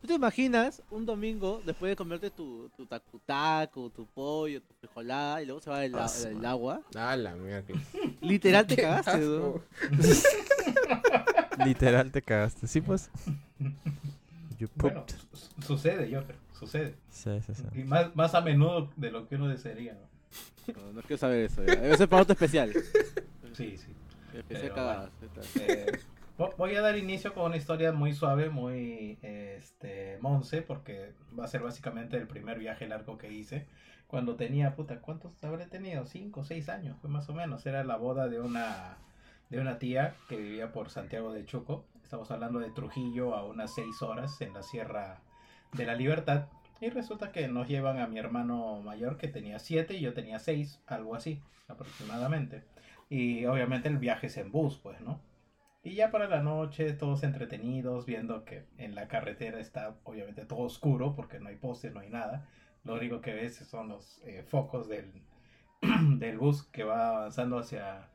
¿Tú 0.00 0.08
te 0.08 0.14
imaginas 0.14 0.82
un 0.90 1.06
domingo 1.06 1.62
después 1.64 1.90
de 1.90 1.96
comerte 1.96 2.28
tu, 2.30 2.68
tu 2.76 2.86
tacu-tacu, 2.86 3.88
tu 3.90 4.04
pollo, 4.06 4.60
tu 4.60 4.74
frijolada 4.80 5.40
y 5.42 5.46
luego 5.46 5.60
se 5.60 5.70
va 5.70 5.84
el, 5.84 5.94
Ah, 5.94 6.06
a- 6.06 6.28
el 6.28 6.44
agua? 6.44 6.80
Ah, 6.96 7.14
la 7.16 7.34
mierda. 7.36 7.62
que- 7.62 7.74
Literal 8.20 8.66
te 8.66 8.76
cagaste. 8.76 9.18
¿no? 9.18 9.60
Literal 11.64 12.10
te 12.10 12.20
cagaste. 12.22 12.66
Sí, 12.66 12.80
pues. 12.80 13.10
You 14.58 14.68
Bueno, 14.76 15.04
pooped. 15.06 15.14
su- 15.34 15.62
sucede, 15.66 16.12
Joker. 16.14 16.36
Sucede. 16.66 16.94
Sí, 17.10 17.40
sí, 17.44 17.54
sí. 17.54 17.64
Y 17.74 17.84
más, 17.84 18.14
más 18.14 18.34
a 18.34 18.40
menudo 18.40 18.90
de 18.96 19.10
lo 19.10 19.26
que 19.28 19.34
uno 19.36 19.48
desearía. 19.48 19.94
¿no? 19.94 20.74
No, 20.80 20.92
no 20.92 21.00
quiero 21.02 21.18
saber 21.18 21.44
eso. 21.46 21.64
ya. 21.64 21.74
Debe 21.76 21.96
ser 21.96 22.08
para 22.08 22.22
otro 22.22 22.34
especial. 22.34 22.72
Sí, 23.52 23.76
sí. 23.76 23.92
Especial 24.32 24.72
cagadas. 24.74 25.10
Eh, 25.60 25.98
vo- 26.38 26.54
voy 26.56 26.74
a 26.76 26.80
dar 26.80 26.96
inicio 26.96 27.34
con 27.34 27.46
una 27.46 27.56
historia 27.56 27.92
muy 27.92 28.14
suave, 28.14 28.48
muy 28.48 29.18
este, 29.22 30.18
monce, 30.20 30.62
porque 30.62 31.12
va 31.38 31.44
a 31.44 31.48
ser 31.48 31.62
básicamente 31.62 32.16
el 32.16 32.26
primer 32.28 32.58
viaje 32.58 32.86
largo 32.86 33.18
que 33.18 33.30
hice. 33.32 33.66
Cuando 34.06 34.36
tenía, 34.36 34.76
puta, 34.76 35.00
¿cuántos 35.00 35.32
habré 35.42 35.66
tenido? 35.66 36.06
Cinco 36.06 36.44
seis 36.44 36.68
años, 36.68 36.96
fue 37.00 37.10
más 37.10 37.28
o 37.28 37.34
menos. 37.34 37.66
Era 37.66 37.82
la 37.82 37.96
boda 37.96 38.28
de 38.28 38.40
una, 38.40 38.98
de 39.50 39.58
una 39.58 39.78
tía 39.78 40.14
que 40.28 40.36
vivía 40.36 40.70
por 40.72 40.90
Santiago 40.90 41.32
de 41.32 41.44
Chuco. 41.44 41.84
Estamos 42.04 42.30
hablando 42.30 42.58
de 42.60 42.70
Trujillo 42.70 43.34
a 43.34 43.44
unas 43.44 43.74
seis 43.74 44.00
horas 44.02 44.40
en 44.42 44.52
la 44.54 44.62
Sierra 44.62 45.20
de 45.72 45.86
la 45.86 45.94
Libertad. 45.94 46.46
Y 46.80 46.90
resulta 46.90 47.32
que 47.32 47.48
nos 47.48 47.68
llevan 47.68 47.98
a 48.00 48.06
mi 48.06 48.18
hermano 48.18 48.80
mayor 48.82 49.16
que 49.16 49.28
tenía 49.28 49.58
siete 49.58 49.94
y 49.94 50.00
yo 50.00 50.14
tenía 50.14 50.38
seis, 50.38 50.82
algo 50.86 51.14
así 51.14 51.40
aproximadamente. 51.68 52.64
Y 53.08 53.44
obviamente 53.46 53.88
el 53.88 53.98
viaje 53.98 54.26
es 54.28 54.36
en 54.36 54.50
bus, 54.52 54.78
pues, 54.78 55.00
¿no? 55.00 55.20
Y 55.84 55.94
ya 55.94 56.10
para 56.10 56.28
la 56.28 56.42
noche, 56.42 56.92
todos 56.92 57.24
entretenidos, 57.24 58.06
viendo 58.06 58.44
que 58.44 58.66
en 58.78 58.94
la 58.94 59.08
carretera 59.08 59.58
está 59.58 59.96
obviamente 60.04 60.44
todo 60.46 60.60
oscuro, 60.60 61.14
porque 61.16 61.40
no 61.40 61.48
hay 61.48 61.56
postes, 61.56 61.92
no 61.92 62.00
hay 62.00 62.10
nada. 62.10 62.48
Lo 62.84 62.94
único 62.94 63.20
que 63.20 63.34
ves 63.34 63.56
son 63.56 63.88
los 63.88 64.20
eh, 64.24 64.44
focos 64.48 64.88
del, 64.88 65.12
del 66.18 66.38
bus 66.38 66.62
que 66.64 66.84
va 66.84 67.08
avanzando 67.08 67.58
hacia, 67.58 68.08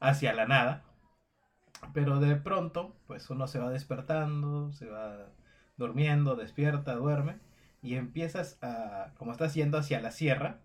hacia 0.00 0.32
la 0.32 0.46
nada. 0.46 0.84
Pero 1.94 2.20
de 2.20 2.36
pronto, 2.36 2.96
pues 3.06 3.28
uno 3.30 3.46
se 3.46 3.58
va 3.58 3.70
despertando, 3.70 4.72
se 4.72 4.86
va 4.86 5.26
durmiendo, 5.80 6.36
despierta, 6.36 6.94
duerme. 6.94 7.38
Y 7.82 7.96
empiezas 7.96 8.58
a, 8.62 9.14
como 9.16 9.32
estás 9.32 9.54
yendo 9.54 9.78
hacia 9.78 10.00
la 10.00 10.12
sierra, 10.12 10.60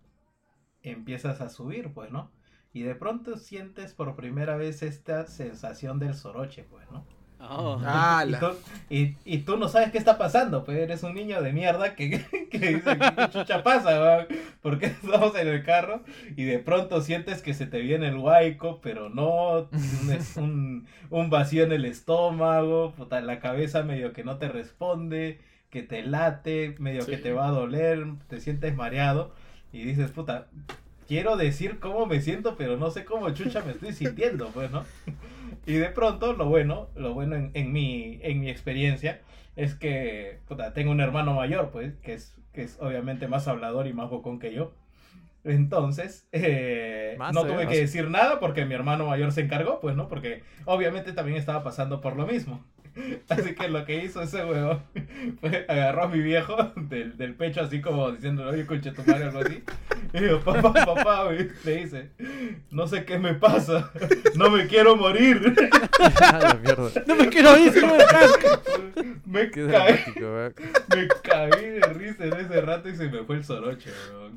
empiezas 0.83 1.41
a 1.41 1.49
subir, 1.49 1.93
pues, 1.93 2.11
¿no? 2.11 2.29
Y 2.73 2.83
de 2.83 2.93
pronto 2.93 3.37
sientes 3.37 3.93
por 3.93 4.15
primera 4.15 4.57
vez 4.57 4.83
esta 4.83 5.25
sensación 5.25 5.97
del 5.97 6.13
soroche, 6.13 6.63
pues, 6.65 6.91
¿no? 6.91 7.05
Oh. 7.39 7.79
Ah, 7.85 8.25
y, 8.27 8.33
tú, 8.33 8.45
y, 8.89 9.15
y 9.25 9.37
tú 9.39 9.57
no 9.57 9.67
sabes 9.67 9.91
qué 9.91 9.97
está 9.97 10.17
pasando, 10.17 10.63
pues 10.63 10.77
eres 10.79 11.03
un 11.03 11.13
niño 11.13 11.41
de 11.41 11.53
mierda 11.53 11.93
que, 11.95 12.09
que 12.51 12.59
dice, 12.59 12.97
¿qué 12.97 13.29
chucha 13.31 13.61
pasa? 13.63 14.25
Porque 14.61 14.87
estamos 14.87 15.35
en 15.35 15.47
el 15.47 15.63
carro 15.63 16.01
y 16.35 16.43
de 16.43 16.59
pronto 16.59 17.01
sientes 17.01 17.41
que 17.41 17.53
se 17.53 17.67
te 17.67 17.79
viene 17.81 18.07
el 18.07 18.17
huaico, 18.17 18.79
pero 18.81 19.09
no, 19.09 19.69
tienes 19.69 20.37
un, 20.37 20.87
un 21.09 21.29
vacío 21.29 21.63
en 21.65 21.71
el 21.71 21.85
estómago, 21.85 22.93
puta, 22.97 23.21
la 23.21 23.39
cabeza 23.39 23.83
medio 23.83 24.13
que 24.13 24.23
no 24.23 24.37
te 24.37 24.47
responde, 24.47 25.39
que 25.69 25.83
te 25.83 26.03
late, 26.03 26.75
medio 26.79 27.01
Sí. 27.03 27.11
que 27.11 27.17
te 27.17 27.33
va 27.33 27.47
a 27.47 27.51
doler, 27.51 28.05
te 28.29 28.39
sientes 28.39 28.75
mareado 28.75 29.33
y 29.73 29.83
dices, 29.83 30.09
puta, 30.11 30.47
quiero 31.07 31.35
decir 31.35 31.79
cómo 31.79 32.05
me 32.05 32.21
siento, 32.21 32.55
pero 32.55 32.77
no 32.77 32.89
sé 32.91 33.03
cómo 33.05 33.29
chucha 33.31 33.61
me 33.63 33.73
estoy 33.73 33.93
sintiendo, 33.93 34.47
pues, 34.53 34.71
¿no? 34.71 34.85
Y 35.65 35.73
de 35.73 35.89
pronto, 35.89 36.33
lo 36.33 36.45
bueno, 36.45 36.89
lo 36.95 37.13
bueno 37.13 37.35
en, 37.35 37.51
en 37.53 37.71
mi, 37.71 38.19
en 38.21 38.39
mi 38.39 38.49
experiencia 38.49 39.21
es 39.55 39.75
que 39.75 40.39
puta, 40.47 40.73
tengo 40.73 40.91
un 40.91 41.01
hermano 41.01 41.33
mayor, 41.33 41.71
pues, 41.71 41.95
que 42.03 42.13
es, 42.13 42.37
que 42.53 42.63
es 42.63 42.77
obviamente 42.79 43.27
más 43.27 43.47
hablador 43.47 43.87
y 43.87 43.93
más 43.93 44.09
bocón 44.09 44.39
que 44.39 44.53
yo. 44.53 44.73
Entonces, 45.43 46.27
eh, 46.31 47.15
no 47.19 47.45
eh, 47.45 47.47
tuve 47.47 47.65
más. 47.65 47.73
que 47.73 47.79
decir 47.79 48.09
nada 48.09 48.39
porque 48.39 48.65
mi 48.65 48.73
hermano 48.73 49.05
mayor 49.05 49.31
se 49.31 49.41
encargó, 49.41 49.79
pues, 49.79 49.95
¿no? 49.95 50.07
Porque 50.07 50.43
obviamente 50.65 51.13
también 51.13 51.37
estaba 51.37 51.63
pasando 51.63 52.01
por 52.01 52.15
lo 52.15 52.25
mismo. 52.25 52.63
Así 53.29 53.55
que 53.55 53.67
lo 53.67 53.85
que 53.85 54.03
hizo 54.03 54.21
ese 54.21 54.45
huevo 54.45 54.81
fue 55.39 55.65
agarró 55.67 56.03
a 56.03 56.07
mi 56.07 56.21
viejo 56.21 56.55
del, 56.75 57.17
del 57.17 57.35
pecho 57.35 57.61
así 57.61 57.81
como 57.81 58.11
diciéndole, 58.11 58.51
oye, 58.51 58.65
concha 58.65 58.93
tu 58.93 59.03
madre, 59.03 59.25
algo 59.25 59.39
así. 59.39 59.63
Y 60.13 60.21
yo, 60.21 60.39
papá, 60.41 60.73
papá, 60.73 61.25
güey", 61.25 61.49
le 61.63 61.75
dice, 61.75 62.11
no 62.71 62.87
sé 62.87 63.05
qué 63.05 63.17
me 63.19 63.33
pasa, 63.33 63.91
no 64.35 64.49
me 64.49 64.67
quiero 64.67 64.95
morir. 64.95 65.53
Ah, 66.21 66.39
la. 66.63 67.03
No 67.05 67.15
me 67.15 67.29
quiero 67.29 67.57
ir, 67.57 67.75
no 67.81 67.95
me 67.95 68.05
casco. 68.05 68.61
Me 69.25 69.51
Qué 69.51 69.67
caí, 69.67 69.99
me 70.95 71.07
caí 71.23 71.69
de 71.69 71.81
risa 71.93 72.25
en 72.25 72.33
ese 72.33 72.61
rato 72.61 72.89
y 72.89 72.95
se 72.95 73.09
me 73.09 73.23
fue 73.23 73.37
el 73.37 73.43
soroche, 73.43 73.89
weón. 74.11 74.35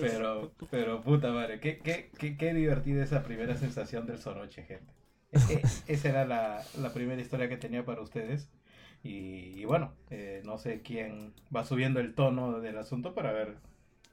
Pero, 0.00 0.52
pero 0.70 1.00
puta 1.00 1.30
madre, 1.30 1.60
qué, 1.60 1.78
qué, 1.78 2.10
qué, 2.18 2.36
qué 2.36 2.52
divertida 2.52 3.02
esa 3.02 3.22
primera 3.22 3.56
sensación 3.56 4.06
del 4.06 4.18
soroche, 4.18 4.62
gente. 4.64 4.92
E- 5.32 5.54
e- 5.54 5.92
esa 5.92 6.08
era 6.08 6.24
la, 6.24 6.62
la 6.80 6.92
primera 6.92 7.20
historia 7.20 7.48
que 7.48 7.56
tenía 7.56 7.84
para 7.84 8.00
ustedes. 8.00 8.48
Y, 9.02 9.60
y 9.60 9.64
bueno, 9.64 9.94
eh, 10.10 10.42
no 10.44 10.58
sé 10.58 10.82
quién 10.82 11.32
va 11.54 11.64
subiendo 11.64 12.00
el 12.00 12.14
tono 12.14 12.60
del 12.60 12.78
asunto 12.78 13.14
para 13.14 13.32
ver 13.32 13.56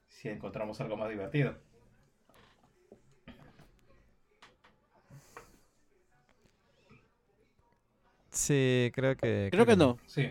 si 0.08 0.30
encontramos 0.30 0.80
algo 0.82 0.98
más 0.98 1.10
divertido. 1.10 1.58
Sí, 8.32 8.92
creo 8.94 9.16
que... 9.16 9.50
Creo 9.52 9.66
que 9.66 9.76
no. 9.76 9.98
Sí. 10.06 10.30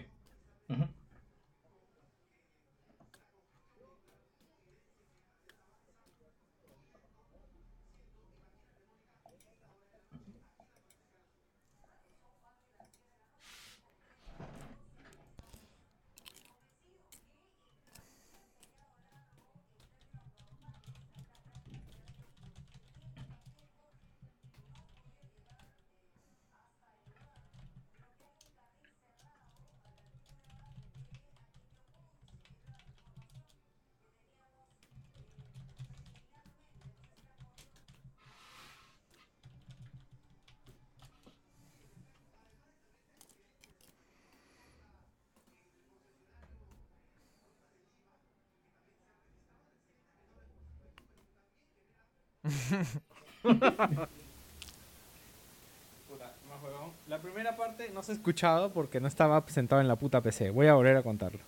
La 57.09 57.19
primera 57.21 57.57
parte 57.57 57.91
no 57.93 58.03
se 58.03 58.13
ha 58.13 58.15
escuchado 58.15 58.71
porque 58.73 59.01
no 59.01 59.09
estaba 59.09 59.45
sentado 59.49 59.81
en 59.81 59.89
la 59.89 59.97
puta 59.97 60.21
PC. 60.21 60.51
Voy 60.51 60.67
a 60.67 60.75
volver 60.75 60.97
a 60.97 61.03
contarlo. 61.03 61.41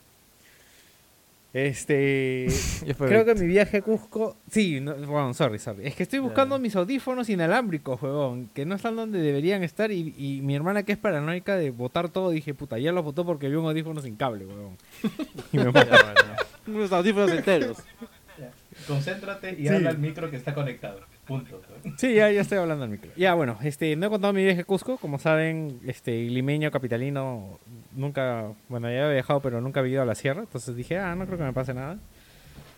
Este. 1.53 2.47
Creo 2.99 3.25
que 3.25 3.35
mi 3.35 3.47
viaje 3.47 3.79
a 3.79 3.83
Cusco. 3.83 4.37
Sí, 4.51 4.79
no, 4.81 4.95
bueno, 4.95 5.33
sorry, 5.33 5.59
sorry. 5.59 5.87
Es 5.87 5.95
que 5.95 6.03
estoy 6.03 6.19
buscando 6.19 6.59
mis 6.59 6.77
audífonos 6.77 7.31
inalámbricos, 7.31 8.03
huevón. 8.03 8.51
Que 8.53 8.67
no 8.67 8.75
están 8.75 8.95
donde 8.95 9.21
deberían 9.21 9.63
estar. 9.63 9.91
Y, 9.91 10.15
y 10.19 10.43
mi 10.43 10.55
hermana, 10.55 10.83
que 10.83 10.93
es 10.93 10.99
paranoica 10.99 11.57
de 11.57 11.71
botar 11.71 12.11
todo, 12.11 12.31
dije, 12.31 12.53
puta, 12.53 12.79
ya 12.79 12.93
los 12.93 13.05
botó 13.05 13.25
porque 13.25 13.49
vio 13.49 13.61
un 13.63 13.69
audífono 13.69 14.03
sin 14.03 14.17
cable, 14.17 14.45
huevón. 14.45 14.77
Y 15.53 15.59
me. 15.59 15.73
Unos 16.67 16.93
audífonos 16.93 17.31
enteros. 17.31 17.79
Concéntrate 18.87 19.53
y 19.53 19.67
Sí. 19.67 19.69
habla 19.69 19.91
al 19.91 19.99
micro 19.99 20.31
que 20.31 20.37
está 20.37 20.55
conectado. 20.55 21.01
Punto. 21.27 21.61
Sí, 21.99 22.15
ya, 22.15 22.31
ya 22.31 22.41
estoy 22.43 22.59
hablando 22.59 22.85
al 22.85 22.91
micro. 22.91 23.11
Ya, 23.17 23.35
bueno, 23.35 23.59
este, 23.63 23.97
no 23.97 24.07
he 24.07 24.11
contado 24.11 24.33
mi 24.33 24.45
viaje 24.45 24.61
a 24.61 24.65
Cusco. 24.65 24.97
Como 24.99 25.19
saben, 25.19 25.81
este, 25.87 26.13
limeño, 26.25 26.71
capitalino, 26.71 27.59
nunca, 27.95 28.53
bueno, 28.69 28.89
ya 28.89 29.11
he 29.11 29.15
viajado, 29.15 29.41
pero 29.41 29.61
nunca 29.61 29.81
he 29.81 29.89
ido 29.89 30.03
a 30.03 30.07
la 30.07 30.15
sierra. 30.15 30.41
Entonces 30.43 30.77
dije, 30.77 30.99
ah, 30.99 31.15
no 31.17 31.27
creo 31.27 31.39
que 31.39 31.45
me 31.45 31.53
pase 31.53 31.75
nada. 31.75 31.99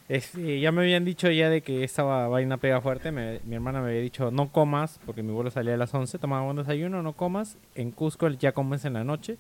Este, 0.09 0.59
ya 0.61 0.73
me 0.73 0.81
habían 0.81 1.05
dicho 1.05 1.31
ya 1.31 1.50
de 1.50 1.61
que 1.61 1.85
esta 1.85 2.03
va- 2.03 2.29
vaina 2.29 2.57
pega 2.57 2.81
fuerte. 2.81 3.12
Me- 3.12 3.41
mi 3.45 3.57
hermana 3.57 3.83
me 3.83 3.88
había 3.88 4.00
dicho, 4.00 4.31
no 4.31 4.50
comas, 4.50 4.99
porque 5.05 5.23
mi 5.23 5.33
vuelo 5.33 5.50
salía 5.50 5.75
a 5.75 5.77
las 5.77 5.93
11, 5.93 6.19
tomaba 6.19 6.45
buen 6.45 6.57
desayuno, 6.57 7.03
no 7.03 7.12
comas. 7.12 7.59
En 7.75 7.91
Cusco 7.91 8.29
ya 8.31 8.53
comes 8.53 8.87
en 8.87 8.95
la 8.95 9.05
noche. 9.05 9.37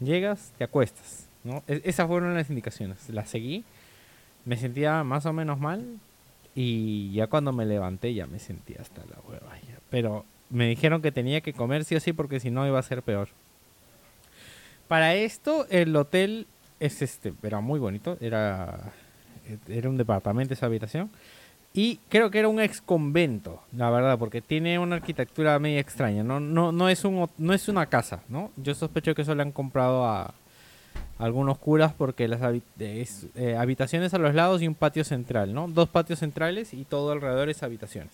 Llegas, 0.00 0.52
te 0.58 0.64
acuestas. 0.64 1.28
¿no? 1.44 1.62
E- 1.68 1.82
esas 1.84 2.08
fueron 2.08 2.34
las 2.34 2.48
indicaciones. 2.50 3.08
Las 3.10 3.28
seguí. 3.30 3.64
Me 4.44 4.56
sentía 4.56 5.04
más 5.04 5.26
o 5.26 5.32
menos 5.32 5.58
mal. 5.58 5.98
Y 6.54 7.12
ya 7.12 7.28
cuando 7.28 7.52
me 7.52 7.64
levanté 7.64 8.12
ya 8.12 8.26
me 8.26 8.38
sentía 8.38 8.78
hasta 8.80 9.02
la 9.06 9.16
hueva. 9.26 9.58
ya. 9.68 9.78
Pero 9.90 10.24
me 10.50 10.68
dijeron 10.68 11.00
que 11.00 11.12
tenía 11.12 11.40
que 11.40 11.54
comer 11.54 11.84
sí 11.84 11.96
o 11.96 12.00
sí 12.00 12.12
porque 12.12 12.40
si 12.40 12.50
no 12.50 12.66
iba 12.66 12.78
a 12.78 12.82
ser 12.82 13.02
peor. 13.02 13.28
Para 14.86 15.14
esto 15.14 15.66
el 15.70 15.96
hotel 15.96 16.46
es 16.78 17.00
este, 17.00 17.32
era 17.42 17.60
muy 17.60 17.80
bonito, 17.80 18.18
era 18.20 18.92
era 19.68 19.88
un 19.88 19.96
departamento 19.96 20.54
esa 20.54 20.66
habitación 20.66 21.10
y 21.74 21.98
creo 22.08 22.30
que 22.30 22.38
era 22.38 22.48
un 22.48 22.60
ex 22.60 22.82
convento, 22.82 23.62
la 23.72 23.90
verdad, 23.90 24.18
porque 24.18 24.42
tiene 24.42 24.78
una 24.78 24.96
arquitectura 24.96 25.58
medio 25.58 25.80
extraña, 25.80 26.22
no 26.22 26.38
no 26.38 26.70
no 26.70 26.88
es 26.88 27.04
un 27.04 27.28
no 27.38 27.54
es 27.54 27.68
una 27.68 27.86
casa, 27.86 28.22
¿no? 28.28 28.50
Yo 28.56 28.74
sospecho 28.74 29.14
que 29.14 29.22
eso 29.22 29.34
le 29.34 29.42
han 29.42 29.52
comprado 29.52 30.04
a 30.04 30.34
algunos 31.22 31.58
curas 31.58 31.92
porque 31.96 32.26
las 32.28 32.40
habi- 32.40 32.62
es, 32.78 33.26
eh, 33.36 33.56
habitaciones 33.56 34.12
a 34.14 34.18
los 34.18 34.34
lados 34.34 34.60
y 34.62 34.66
un 34.68 34.74
patio 34.74 35.04
central, 35.04 35.54
¿no? 35.54 35.68
Dos 35.68 35.88
patios 35.88 36.18
centrales 36.18 36.74
y 36.74 36.84
todo 36.84 37.12
alrededor 37.12 37.48
es 37.48 37.62
habitaciones. 37.62 38.12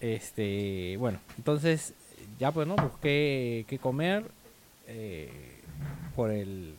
Este, 0.00 0.96
bueno, 0.98 1.18
entonces 1.38 1.94
ya 2.38 2.50
pues 2.50 2.66
no 2.66 2.76
busqué 2.76 3.64
qué 3.68 3.78
comer 3.78 4.24
eh, 4.86 5.60
por 6.14 6.30
el 6.30 6.74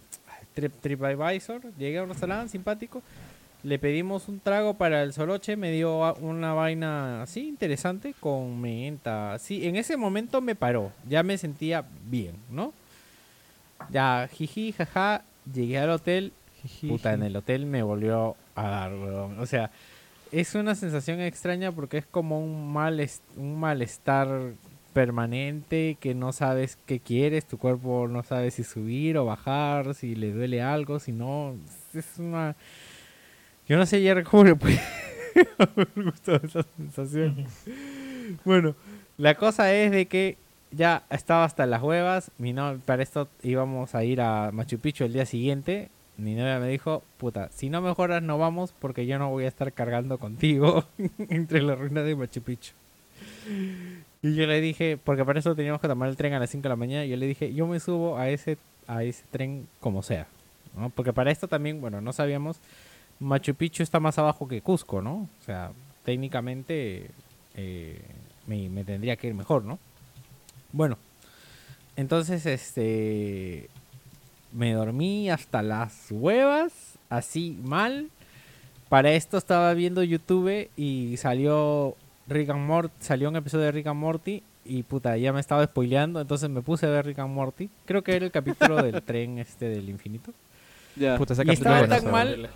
Trip 0.54 0.74
TripAdvisor, 0.82 1.62
llegué 1.78 1.98
a 1.98 2.04
un 2.04 2.10
restaurante 2.10 2.50
simpático, 2.52 3.02
le 3.64 3.80
pedimos 3.80 4.28
un 4.30 4.40
trago 4.40 4.76
para 4.76 5.02
el 5.04 5.12
soloche, 5.12 5.56
me 5.56 5.72
dio 5.72 6.14
una 6.22 6.54
vaina 6.54 7.24
así 7.24 7.48
interesante 7.48 8.14
con 8.20 8.62
menta. 8.62 9.38
Sí, 9.40 9.66
en 9.66 9.76
ese 9.76 9.98
momento 9.98 10.40
me 10.40 10.56
paró, 10.56 10.92
ya 11.10 11.24
me 11.24 11.38
sentía 11.38 11.84
bien, 12.10 12.36
¿no? 12.50 12.74
Ya, 13.90 14.30
jiji, 14.32 14.72
jaja, 14.72 15.24
llegué 15.52 15.80
al 15.80 15.90
hotel. 15.90 16.34
Puta, 16.88 17.14
en 17.14 17.24
el 17.24 17.36
hotel 17.36 17.66
me 17.66 17.84
volvió 17.84 18.36
a 18.56 18.64
dar, 18.64 18.94
weón. 18.94 19.40
O 19.40 19.46
sea, 19.46 19.72
es 20.32 20.56
una 20.56 20.76
sensación 20.76 21.22
extraña 21.22 21.72
porque 21.72 21.98
es 21.98 22.06
como 22.06 22.40
un, 22.40 22.74
mal 22.74 23.08
un 23.38 23.60
malestar 23.60 24.54
permanente 24.94 25.98
que 26.00 26.16
no 26.16 26.32
sabes 26.32 26.78
qué 26.86 27.02
quieres, 27.02 27.46
tu 27.46 27.58
cuerpo 27.58 28.08
no 28.08 28.24
sabe 28.24 28.50
si 28.50 28.64
subir 28.64 29.18
o 29.18 29.26
bajar, 29.26 29.94
si 29.94 30.16
le 30.16 30.32
duele 30.32 30.62
algo, 30.62 31.00
si 31.00 31.12
no. 31.12 31.56
Es 31.94 32.18
una. 32.18 32.56
Yo 33.68 33.78
no 33.78 33.86
sé, 33.86 34.02
Jerry, 34.02 34.24
cómo 34.24 34.46
le 34.46 34.56
puede 34.56 34.80
haber 35.58 35.90
gustado 35.96 36.40
esa 36.44 36.64
sensación. 36.78 37.46
Bueno, 38.44 38.76
la 39.18 39.36
cosa 39.36 39.74
es 39.74 39.92
de 39.92 40.06
que 40.08 40.38
ya 40.76 41.04
estaba 41.10 41.44
hasta 41.46 41.66
las 41.66 41.82
huevas. 41.82 42.32
Mi 42.38 42.54
no- 42.54 42.80
para 42.86 43.04
esto 43.04 43.28
íbamos 43.44 43.96
a 43.96 44.04
ir 44.04 44.22
a 44.22 44.52
Machu 44.52 44.80
Picchu 44.80 45.04
el 45.06 45.14
día 45.14 45.26
siguiente. 45.26 45.90
Mi 46.18 46.34
novia 46.36 46.60
me 46.60 46.68
dijo, 46.70 47.04
puta, 47.18 47.50
si 47.52 47.70
no 47.70 47.82
mejoras 47.82 48.24
no 48.24 48.38
vamos 48.38 48.74
porque 48.80 49.06
yo 49.06 49.20
no 49.20 49.30
voy 49.30 49.46
a 49.46 49.50
estar 49.50 49.74
cargando 49.74 50.18
contigo 50.18 50.86
entre 51.30 51.62
las 51.62 51.78
ruinas 51.78 52.06
de 52.06 52.16
Machu 52.16 52.42
Picchu. 52.42 52.72
Y 54.22 54.34
yo 54.36 54.48
le 54.48 54.60
dije, 54.62 54.98
porque 55.04 55.24
para 55.26 55.40
eso 55.40 55.56
teníamos 55.56 55.82
que 55.82 55.88
tomar 55.88 56.10
el 56.10 56.16
tren 56.18 56.34
a 56.34 56.40
las 56.40 56.50
5 56.50 56.64
de 56.64 56.70
la 56.70 56.76
mañana, 56.76 57.06
yo 57.06 57.16
le 57.18 57.28
dije, 57.28 57.54
yo 57.54 57.68
me 57.68 57.80
subo 57.80 58.18
a 58.18 58.30
ese, 58.30 58.58
a 58.88 59.04
ese 59.04 59.24
tren 59.30 59.68
como 59.80 60.02
sea. 60.04 60.28
¿no? 60.76 60.90
Porque 60.90 61.14
para 61.14 61.32
esto 61.32 61.48
también, 61.48 61.80
bueno, 61.80 62.02
no 62.02 62.12
sabíamos, 62.12 62.58
Machu 63.20 63.54
Picchu 63.56 63.84
está 63.84 64.00
más 64.00 64.18
abajo 64.18 64.48
que 64.48 64.62
Cusco, 64.62 65.02
¿no? 65.02 65.28
O 65.42 65.46
sea, 65.46 65.72
técnicamente 66.04 67.12
eh, 67.56 68.02
me, 68.48 68.68
me 68.70 68.84
tendría 68.84 69.16
que 69.16 69.28
ir 69.28 69.34
mejor, 69.36 69.64
¿no? 69.64 69.78
Bueno, 70.76 70.98
entonces, 71.96 72.46
este, 72.46 73.70
me 74.52 74.74
dormí 74.74 75.30
hasta 75.30 75.62
las 75.62 76.08
huevas, 76.12 76.74
así 77.10 77.58
mal. 77.64 78.10
Para 78.90 79.14
esto 79.14 79.38
estaba 79.38 79.74
viendo 79.74 80.04
YouTube 80.04 80.70
y 80.76 81.16
salió 81.16 81.96
Rick 82.28 82.50
and 82.50 82.68
Morty, 82.68 82.94
salió 83.00 83.30
un 83.30 83.38
episodio 83.38 83.64
de 83.64 83.72
Rick 83.72 83.88
and 83.88 84.02
Morty 84.02 84.44
y 84.66 84.84
puta, 84.84 85.16
ya 85.16 85.32
me 85.32 85.40
estaba 85.40 85.64
spoileando, 85.64 86.20
entonces 86.20 86.50
me 86.50 86.62
puse 86.62 86.88
a 86.88 86.90
ver 86.90 87.06
Rick 87.06 87.20
and 87.20 87.34
Morty. 87.34 87.70
Creo 87.86 88.04
que 88.04 88.14
era 88.14 88.26
el 88.26 88.32
capítulo 88.32 88.76
del 88.84 89.02
tren 89.06 89.38
este 89.40 89.70
del 89.70 89.88
infinito. 89.88 90.34
Ya. 90.98 91.18
Puta, 91.18 91.32
ese 91.36 91.44
Y 91.46 91.52
estaba 91.52 91.88
tan 91.88 92.12
mal. 92.12 92.50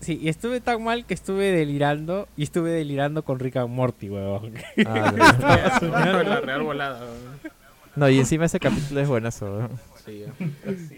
Sí, 0.00 0.18
y 0.22 0.28
estuve 0.28 0.60
tan 0.60 0.82
mal 0.84 1.04
que 1.04 1.14
estuve 1.14 1.50
delirando 1.50 2.28
y 2.36 2.44
estuve 2.44 2.70
delirando 2.70 3.22
con 3.24 3.38
Rick 3.40 3.56
and 3.56 3.70
Morty, 3.70 4.08
huevón. 4.08 4.52
Ah, 4.86 5.12
verdad. 5.14 6.24
la 6.26 6.40
real 6.40 6.62
volada. 6.62 7.00
no, 7.96 8.08
y 8.08 8.18
encima 8.18 8.44
ese 8.44 8.60
capítulo 8.60 9.00
es 9.00 9.08
buenazo. 9.08 9.46
¿no? 9.62 9.70
Sí, 10.04 10.24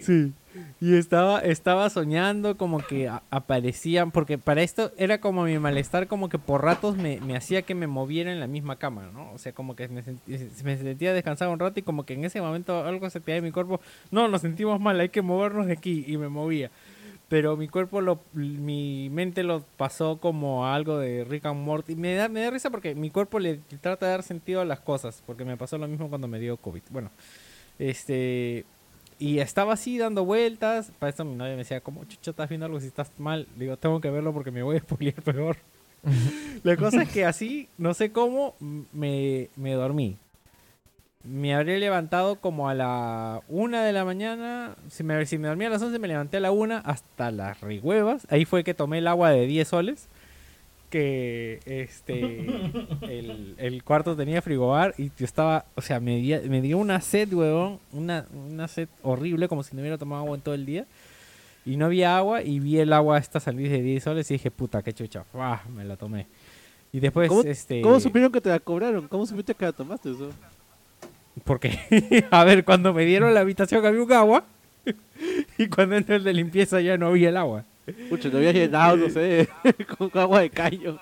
Sí. 0.01 0.33
Y 0.81 0.97
estaba, 0.97 1.39
estaba 1.41 1.89
soñando 1.91 2.57
como 2.57 2.79
que 2.81 3.09
aparecían, 3.31 4.11
porque 4.11 4.37
para 4.37 4.63
esto 4.63 4.91
era 4.99 5.21
como 5.21 5.45
mi 5.45 5.59
malestar, 5.61 6.09
como 6.09 6.29
que 6.29 6.39
por 6.39 6.65
ratos 6.65 6.97
me, 6.97 7.21
me 7.21 7.37
hacía 7.37 7.63
que 7.63 7.75
me 7.77 7.87
moviera 7.87 8.33
en 8.33 8.41
la 8.41 8.49
misma 8.49 8.77
cama, 8.77 9.09
¿no? 9.15 9.31
O 9.33 9.39
sea, 9.39 9.53
como 9.53 9.77
que 9.77 9.87
me, 9.89 10.03
sentí- 10.03 10.63
me 10.65 10.77
sentía 10.77 11.15
descansado 11.15 11.53
un 11.53 11.59
rato 11.61 11.79
y 11.79 11.83
como 11.85 12.05
que 12.05 12.15
en 12.15 12.25
ese 12.25 12.41
momento 12.41 12.85
algo 12.85 13.09
se 13.11 13.19
activaba 13.19 13.39
en 13.39 13.45
mi 13.45 13.53
cuerpo, 13.53 13.81
no, 14.11 14.27
nos 14.27 14.41
sentimos 14.41 14.81
mal, 14.81 14.99
hay 14.99 15.11
que 15.11 15.23
movernos 15.23 15.67
de 15.67 15.73
aquí 15.75 16.05
y 16.07 16.17
me 16.17 16.29
movía. 16.29 16.71
Pero 17.31 17.57
mi 17.57 17.69
cuerpo, 17.69 18.01
lo, 18.01 18.19
mi 18.33 19.09
mente 19.09 19.45
lo 19.45 19.63
pasó 19.77 20.19
como 20.19 20.67
a 20.67 20.75
algo 20.75 20.99
de 20.99 21.23
Rick 21.23 21.47
and 21.47 21.65
Morty. 21.65 21.95
Me 21.95 22.17
da, 22.17 22.29
me 22.29 22.41
da 22.43 22.51
risa 22.51 22.71
porque 22.71 22.97
mi 22.97 23.11
cuerpo 23.11 23.39
le 23.39 23.61
trata 23.81 24.07
de 24.07 24.11
dar 24.11 24.25
sentido 24.25 24.61
a 24.61 24.65
las 24.65 24.81
cosas, 24.81 25.23
porque 25.25 25.45
me 25.45 25.57
pasó 25.57 25.79
lo 25.79 25.87
mismo 25.87 26.09
cuando 26.09 26.27
me 26.27 26.41
dio 26.41 26.57
COVID. 26.57 26.83
Bueno, 26.91 27.13
este... 27.79 28.65
Y 29.21 29.39
estaba 29.39 29.75
así 29.75 29.97
dando 29.97 30.25
vueltas. 30.25 30.91
Para 30.99 31.11
eso 31.11 31.25
mi 31.25 31.37
novia 31.37 31.53
me 31.53 31.59
decía, 31.59 31.81
¿cómo 31.81 32.05
chucha 32.05 32.33
estás 32.33 32.49
viendo 32.49 32.67
algo 32.67 32.81
si 32.81 32.89
estás 32.89 33.13
mal? 33.17 33.47
Le 33.57 33.67
digo, 33.67 33.77
tengo 33.77 34.01
que 34.01 34.11
verlo 34.11 34.33
porque 34.33 34.51
me 34.51 34.65
voy 34.65 34.79
a 34.79 34.81
spoilear 34.81 35.23
peor. 35.23 35.57
La 36.65 36.77
cosa 36.77 37.03
es 37.03 37.11
que 37.11 37.25
así, 37.25 37.69
no 37.79 37.95
sé 37.95 38.11
cómo, 38.11 38.57
me, 38.93 39.51
me 39.55 39.75
dormí. 39.75 40.17
Me 41.23 41.55
habré 41.55 41.79
levantado 41.79 42.37
como 42.37 42.69
a 42.71 42.75
la 42.75 43.43
una 43.49 43.85
de 43.85 43.93
la 43.93 44.05
mañana. 44.07 44.75
Si 44.89 45.03
me, 45.05 45.27
si 45.27 45.37
me 45.37 45.49
dormí 45.49 45.67
a 45.67 45.71
las 45.71 45.83
11, 45.83 45.99
me 45.99 46.09
levanté 46.09 46.39
a 46.39 46.41
la 46.41 46.51
una 46.51 46.79
hasta 46.79 47.31
las 47.31 47.61
rehuevas. 47.61 48.27
Ahí 48.31 48.45
fue 48.47 48.65
que 48.65 48.73
tomé 48.73 48.99
el 48.99 49.07
agua 49.07 49.31
de 49.31 49.47
10 49.47 49.69
soles. 49.69 50.09
Que 50.89 51.61
este 51.67 52.47
el, 53.03 53.55
el 53.59 53.85
cuarto 53.85 54.17
tenía 54.17 54.43
frigobar 54.43 54.95
y 54.99 55.11
yo 55.17 55.25
estaba, 55.25 55.67
o 55.77 55.83
sea, 55.83 56.01
me, 56.01 56.17
di- 56.17 56.49
me 56.49 56.61
dio 56.61 56.79
una 56.79 57.01
sed, 57.01 57.33
huevón, 57.33 57.79
una, 57.93 58.27
una 58.49 58.67
sed 58.67 58.89
horrible, 59.03 59.47
como 59.47 59.63
si 59.63 59.77
no 59.77 59.83
hubiera 59.83 59.99
tomado 59.99 60.23
agua 60.23 60.35
en 60.37 60.43
todo 60.43 60.55
el 60.55 60.67
día. 60.67 60.87
Y 61.67 61.77
no 61.77 61.85
había 61.87 62.17
agua 62.17 62.43
y 62.43 62.59
vi 62.59 62.79
el 62.79 62.93
agua 62.93 63.19
esta 63.19 63.39
salir 63.39 63.71
de 63.71 63.83
10 63.83 64.03
soles 64.03 64.31
y 64.31 64.35
dije, 64.35 64.51
puta, 64.51 64.83
qué 64.83 64.93
chucha. 64.95 65.23
¡Fua! 65.25 65.63
Me 65.77 65.85
la 65.85 65.97
tomé. 65.97 66.27
Y 66.93 66.99
después, 66.99 67.29
¿Cómo, 67.29 67.43
este... 67.43 67.83
¿Cómo 67.83 68.01
supieron 68.01 68.33
que 68.33 68.41
te 68.41 68.49
la 68.49 68.59
cobraron? 68.59 69.07
¿Cómo 69.07 69.27
supiste 69.27 69.55
que 69.55 69.67
la 69.67 69.73
tomaste 69.73 70.11
eso? 70.11 70.31
Porque, 71.45 71.79
a 72.31 72.45
ver, 72.45 72.65
cuando 72.65 72.93
me 72.93 73.05
dieron 73.05 73.33
la 73.35 73.41
habitación 73.41 73.85
había 73.87 74.03
un 74.03 74.13
agua. 74.13 74.45
y 75.59 75.69
cuando 75.69 75.97
entré 75.97 76.17
el 76.17 76.25
de 76.25 76.33
limpieza 76.33 76.81
ya 76.81 76.97
no 76.97 77.09
había 77.09 77.29
el 77.29 77.37
agua. 77.37 77.65
Pucha, 78.09 78.29
lo 78.29 78.39
habías 78.39 78.55
llenado, 78.55 78.97
no 78.97 79.09
sé, 79.11 79.49
con 79.99 80.11
agua 80.21 80.41
de 80.41 80.51
caño. 80.51 80.99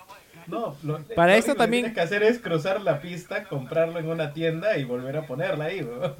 No, 0.47 0.75
lo, 0.83 0.99
Para 1.15 1.33
lo 1.33 1.37
esto 1.39 1.51
único 1.51 1.53
que 1.53 1.63
también- 1.63 1.83
tienes 1.85 1.95
que 1.95 2.01
hacer 2.01 2.23
es 2.23 2.39
cruzar 2.39 2.81
la 2.81 2.99
pista, 3.01 3.43
comprarlo 3.43 3.99
en 3.99 4.07
una 4.09 4.33
tienda 4.33 4.77
y 4.77 4.83
volver 4.83 5.17
a 5.17 5.27
ponerla 5.27 5.65
ahí, 5.65 5.81
weón. 5.83 6.15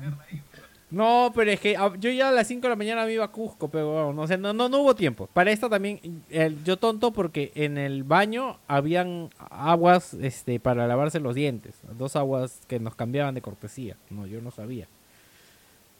No, 0.91 1.31
pero 1.35 1.51
es 1.51 1.59
que 1.59 1.77
ah, 1.77 1.93
yo 1.99 2.09
ya 2.09 2.29
a 2.29 2.31
las 2.31 2.47
5 2.47 2.63
de 2.63 2.69
la 2.69 2.75
mañana 2.75 3.05
me 3.05 3.13
iba 3.13 3.23
a 3.23 3.27
Cusco, 3.31 3.67
pero 3.69 4.05
bueno, 4.05 4.21
o 4.23 4.27
sea, 4.27 4.37
no, 4.37 4.53
no, 4.53 4.69
no 4.69 4.79
hubo 4.79 4.95
tiempo. 4.95 5.27
Para 5.33 5.51
esto 5.51 5.69
también, 5.69 5.99
el- 6.31 6.63
yo 6.63 6.77
tonto 6.77 7.11
porque 7.11 7.51
en 7.53 7.77
el 7.77 8.03
baño 8.03 8.57
habían 8.67 9.29
aguas 9.51 10.15
este, 10.15 10.59
para 10.59 10.87
lavarse 10.87 11.19
los 11.19 11.35
dientes. 11.35 11.75
Dos 11.97 12.15
aguas 12.15 12.61
que 12.67 12.79
nos 12.79 12.95
cambiaban 12.95 13.35
de 13.35 13.41
cortesía. 13.41 13.97
No, 14.09 14.25
yo 14.25 14.41
no 14.41 14.49
sabía. 14.49 14.87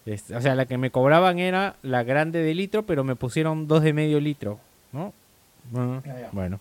Este, 0.08 0.36
o 0.36 0.42
sea, 0.42 0.56
la 0.56 0.66
que 0.66 0.80
me 0.80 0.90
cobraban 0.90 1.38
era 1.38 1.76
la 1.84 2.02
grande 2.04 2.42
de 2.42 2.56
litro, 2.56 2.84
pero 2.84 3.04
me 3.04 3.16
pusieron 3.16 3.68
dos 3.68 3.84
de 3.84 3.94
medio 3.94 4.20
litro, 4.20 4.60
¿no? 4.92 5.14
Bueno, 5.70 6.02
Ah, 6.08 6.20
ya. 6.22 6.30
bueno. 6.32 6.60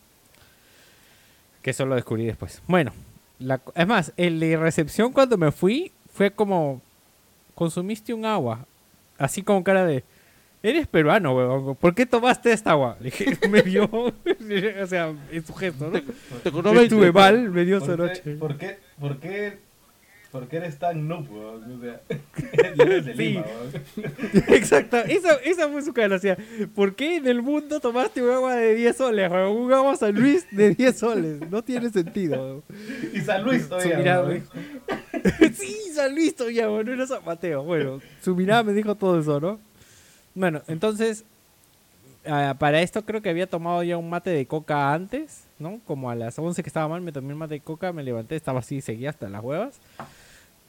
Que 1.63 1.71
eso 1.71 1.87
lo 1.87 1.95
descubrí 1.95 2.27
después. 2.27 2.61
Bueno, 2.67 2.93
la 3.39 3.61
es 3.75 3.87
más, 3.87 4.13
el 4.19 4.39
de 4.39 4.57
recepción 4.59 5.13
cuando 5.13 5.39
me 5.39 5.51
fui 5.51 5.93
fue 6.13 6.31
como, 6.31 6.83
consumiste 7.59 8.15
un 8.15 8.25
agua, 8.25 8.65
así 9.19 9.43
con 9.43 9.65
cara 9.65 9.85
de, 9.85 10.05
eres 10.63 10.87
peruano, 10.87 11.35
weón, 11.35 11.75
¿por 11.75 11.93
qué 11.93 12.07
tomaste 12.07 12.53
esta 12.53 12.71
agua? 12.71 12.97
Le 13.01 13.07
dije, 13.07 13.37
me 13.51 13.63
vio, 13.63 13.91
o 13.91 14.87
sea, 14.87 15.13
en 15.33 15.45
su 15.45 15.53
gesto, 15.55 15.91
¿no? 15.91 16.01
Te 16.41 16.53
No 16.53 16.81
estuve 16.81 17.11
mal, 17.11 17.51
me 17.51 17.65
dio 17.65 17.79
esa 17.79 17.97
¿Por 17.97 17.99
noche. 17.99 18.37
por, 18.37 18.57
qué, 18.57 18.79
por, 19.01 19.19
qué, 19.19 19.59
por 20.31 20.47
qué 20.47 20.59
eres 20.59 20.79
tan 20.79 21.09
noob, 21.09 21.29
weón? 21.33 21.79
O 21.79 21.81
sea, 21.81 22.01
eres 22.79 23.07
de 23.07 23.17
Sí. 23.17 23.23
Lima, 23.23 23.43
weón. 23.43 24.45
Exacto, 24.51 24.99
esa, 24.99 25.35
esa 25.45 25.69
fue 25.69 25.83
su 25.83 25.93
cara, 25.93 26.15
o 26.15 26.21
sea, 26.21 26.39
¿por 26.77 26.95
qué 26.95 27.17
en 27.17 27.27
el 27.27 27.43
mundo 27.43 27.81
tomaste 27.81 28.23
un 28.23 28.31
agua 28.31 28.55
de 28.55 28.77
10 28.77 28.97
soles, 28.97 29.33
weón? 29.33 29.57
Un 29.57 29.73
agua 29.73 29.97
San 29.97 30.15
Luis 30.15 30.47
de 30.53 30.77
10 30.77 30.97
soles, 30.97 31.51
no 31.51 31.65
tiene 31.65 31.91
sentido, 31.91 32.41
weón. 32.41 32.63
Y 33.13 33.21
San 33.21 33.43
Luis 33.43 33.69
todavía. 33.69 34.45
sí, 35.55 35.77
San 35.95 36.15
Luis 36.15 36.35
todavía, 36.35 36.69
bueno, 36.69 36.93
era 36.93 37.07
San 37.07 37.25
Mateo. 37.25 37.63
Bueno, 37.63 38.01
su 38.23 38.35
mirada 38.35 38.63
me 38.63 38.73
dijo 38.73 38.95
todo 38.95 39.19
eso, 39.19 39.41
¿no? 39.41 39.59
Bueno, 40.35 40.63
entonces, 40.69 41.25
ah, 42.27 42.55
para 42.59 42.81
esto 42.81 43.05
creo 43.05 43.23
que 43.23 43.31
había 43.31 43.49
tomado 43.49 43.83
ya 43.83 43.97
un 43.97 44.09
mate 44.09 44.31
de 44.31 44.47
coca 44.47 44.93
antes, 44.93 45.45
¿no? 45.59 45.81
Como 45.87 46.11
a 46.11 46.15
las 46.15 46.39
11 46.39 46.63
que 46.63 46.69
estaba 46.69 46.89
mal, 46.89 47.01
me 47.01 47.13
tomé 47.13 47.33
un 47.33 47.39
mate 47.39 47.55
de 47.55 47.61
coca, 47.61 47.93
me 47.93 48.03
levanté, 48.03 48.37
estaba 48.37 48.61
así, 48.61 48.81
seguía 48.81 49.11
hasta 49.11 49.29
las 49.29 49.43
huevas. 49.43 49.81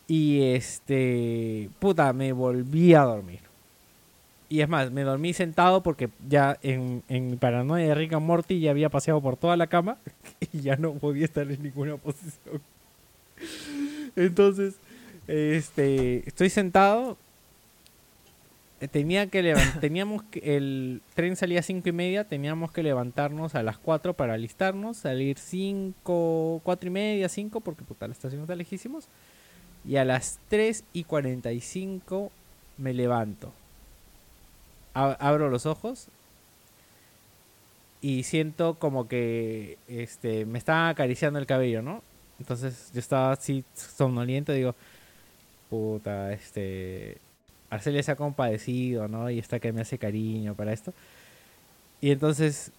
Y 0.07 0.41
este, 0.53 1.69
puta, 1.79 2.11
me 2.13 2.33
volví 2.33 2.95
a 2.95 3.01
dormir. 3.01 3.41
Y 4.49 4.61
es 4.61 4.67
más, 4.67 4.89
me 4.91 5.03
dormí 5.03 5.33
sentado 5.33 5.83
porque 5.83 6.09
ya 6.27 6.57
en, 6.63 7.03
en 7.07 7.37
paranoia 7.37 7.89
de 7.89 7.95
Rick 7.95 8.13
and 8.13 8.25
Morty 8.25 8.59
ya 8.59 8.71
había 8.71 8.89
paseado 8.89 9.21
por 9.21 9.37
toda 9.37 9.55
la 9.55 9.67
cama 9.67 9.97
y 10.51 10.61
ya 10.61 10.75
no 10.75 10.93
podía 10.93 11.25
estar 11.25 11.49
en 11.51 11.61
ninguna 11.61 11.97
posición. 11.97 12.59
Entonces, 14.19 14.75
este, 15.27 16.27
estoy 16.27 16.49
sentado. 16.49 17.17
eh, 18.81 18.87
Tenía 18.87 19.27
que 19.27 19.41
teníamos 19.81 20.23
que, 20.23 20.57
el 20.57 21.01
tren 21.15 21.35
salía 21.35 21.59
a 21.59 21.63
cinco 21.63 21.89
y 21.89 21.91
media, 21.91 22.23
teníamos 22.23 22.71
que 22.71 22.83
levantarnos 22.83 23.55
a 23.55 23.63
las 23.63 23.77
4 23.77 24.13
para 24.13 24.33
alistarnos, 24.33 24.97
salir 24.97 25.37
5, 25.37 26.61
cuatro 26.63 26.87
y 26.87 26.91
media, 26.91 27.29
5, 27.29 27.61
porque 27.61 27.83
puta, 27.83 28.07
la 28.07 28.13
estación 28.13 28.41
está 28.41 28.55
lejísimos. 28.55 29.07
Y 29.87 29.95
a 29.95 30.05
las 30.05 30.39
3 30.49 30.83
y 30.93 31.05
45 31.05 32.31
me 32.77 32.93
levanto. 32.93 33.53
A- 34.93 35.13
abro 35.19 35.49
los 35.49 35.65
ojos 35.65 36.07
y 38.01 38.23
siento 38.23 38.75
como 38.75 39.07
que 39.07 39.77
este 39.87 40.45
me 40.45 40.57
está 40.57 40.89
acariciando 40.89 41.39
el 41.39 41.45
cabello, 41.45 41.81
¿no? 41.81 42.01
Entonces 42.39 42.89
yo 42.93 42.99
estaba 42.99 43.33
así 43.33 43.63
somnoliento, 43.73 44.53
digo, 44.53 44.75
puta, 45.69 46.31
este 46.33 47.17
Arcelia 47.69 48.01
se 48.01 48.11
ha 48.11 48.15
compadecido, 48.15 49.07
¿no? 49.07 49.29
Y 49.29 49.39
está 49.39 49.59
que 49.59 49.71
me 49.71 49.81
hace 49.81 49.97
cariño 49.97 50.55
para 50.55 50.73
esto. 50.73 50.93
Y 52.01 52.11
entonces 52.11 52.71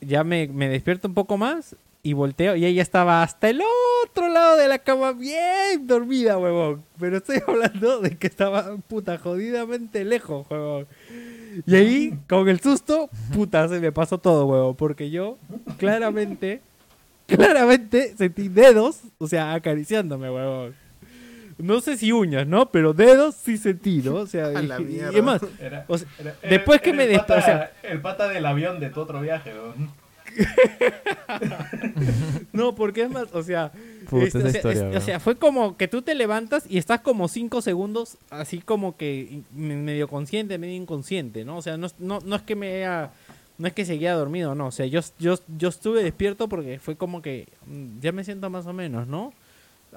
ya 0.00 0.22
me, 0.24 0.46
me 0.48 0.68
despierto 0.68 1.08
un 1.08 1.14
poco 1.14 1.36
más 1.36 1.74
y 2.02 2.12
volteo 2.12 2.54
y 2.54 2.64
ella 2.64 2.82
estaba 2.82 3.22
hasta 3.22 3.50
el 3.50 3.60
otro 4.04 4.28
lado 4.28 4.56
de 4.56 4.68
la 4.68 4.78
cama 4.78 5.12
bien 5.12 5.86
dormida, 5.86 6.38
huevón. 6.38 6.84
Pero 6.98 7.18
estoy 7.18 7.40
hablando 7.46 8.00
de 8.00 8.16
que 8.16 8.26
estaba 8.26 8.76
puta 8.88 9.18
jodidamente 9.18 10.04
lejos, 10.04 10.46
huevón. 10.50 10.86
Y 11.66 11.74
ahí, 11.74 12.18
con 12.28 12.48
el 12.48 12.60
susto, 12.60 13.10
puta, 13.34 13.68
se 13.68 13.80
me 13.80 13.90
pasó 13.90 14.18
todo, 14.18 14.46
huevón. 14.46 14.76
Porque 14.76 15.10
yo, 15.10 15.38
claramente, 15.78 16.60
claramente 17.28 18.14
sentí 18.16 18.48
dedos, 18.48 19.00
o 19.18 19.28
sea, 19.28 19.54
acariciándome, 19.54 20.30
huevón. 20.30 20.74
No 21.58 21.80
sé 21.80 21.96
si 21.96 22.12
uñas, 22.12 22.46
¿no? 22.46 22.70
Pero 22.70 22.92
dedos 22.94 23.34
sí 23.34 23.58
sentí, 23.58 24.00
¿no? 24.02 24.14
O 24.14 24.26
sea, 24.26 24.46
A 24.56 24.62
la 24.62 24.80
y- 24.80 25.00
además, 25.00 25.42
Era- 25.60 25.84
o 25.88 25.98
sea, 25.98 26.08
era- 26.18 26.34
después 26.48 26.80
era- 26.80 26.84
que 26.84 26.90
era 26.90 26.98
me 27.12 27.18
pata- 27.18 27.36
o 27.36 27.42
sea- 27.42 27.72
El 27.82 28.00
pata 28.00 28.28
del 28.28 28.46
avión 28.46 28.80
de 28.80 28.90
tu 28.90 29.00
otro 29.00 29.20
viaje, 29.20 29.52
weón. 29.52 29.90
No, 32.52 32.74
porque 32.74 33.02
es 33.02 33.10
más, 33.10 33.26
o 33.32 33.42
sea, 33.42 33.72
Puta, 34.08 34.24
este, 34.26 34.38
o, 34.38 34.40
sea, 34.42 34.50
historia, 34.50 34.80
es- 34.82 34.86
o 34.86 34.90
bro. 34.90 35.00
sea, 35.00 35.20
fue 35.20 35.36
como 35.36 35.76
que 35.76 35.88
tú 35.88 36.02
te 36.02 36.14
levantas 36.14 36.64
y 36.68 36.78
estás 36.78 37.00
como 37.00 37.28
cinco 37.28 37.60
segundos 37.62 38.16
así 38.30 38.58
como 38.60 38.96
que 38.96 39.40
me- 39.54 39.76
medio 39.76 40.08
consciente, 40.08 40.58
medio 40.58 40.74
inconsciente, 40.76 41.44
¿no? 41.44 41.58
O 41.58 41.62
sea, 41.62 41.76
no, 41.76 41.88
no, 41.98 42.20
no 42.24 42.36
es 42.36 42.42
que 42.42 42.56
me 42.56 42.74
haya, 42.76 43.10
no 43.58 43.66
es 43.66 43.74
que 43.74 43.84
seguía 43.84 44.14
dormido, 44.14 44.54
no, 44.54 44.68
o 44.68 44.70
sea, 44.70 44.86
yo, 44.86 45.00
yo, 45.18 45.34
yo 45.56 45.68
estuve 45.68 46.02
despierto 46.02 46.48
porque 46.48 46.78
fue 46.78 46.96
como 46.96 47.20
que 47.22 47.48
mm, 47.66 48.00
ya 48.00 48.12
me 48.12 48.24
siento 48.24 48.48
más 48.50 48.66
o 48.66 48.72
menos, 48.72 49.06
¿no? 49.06 49.32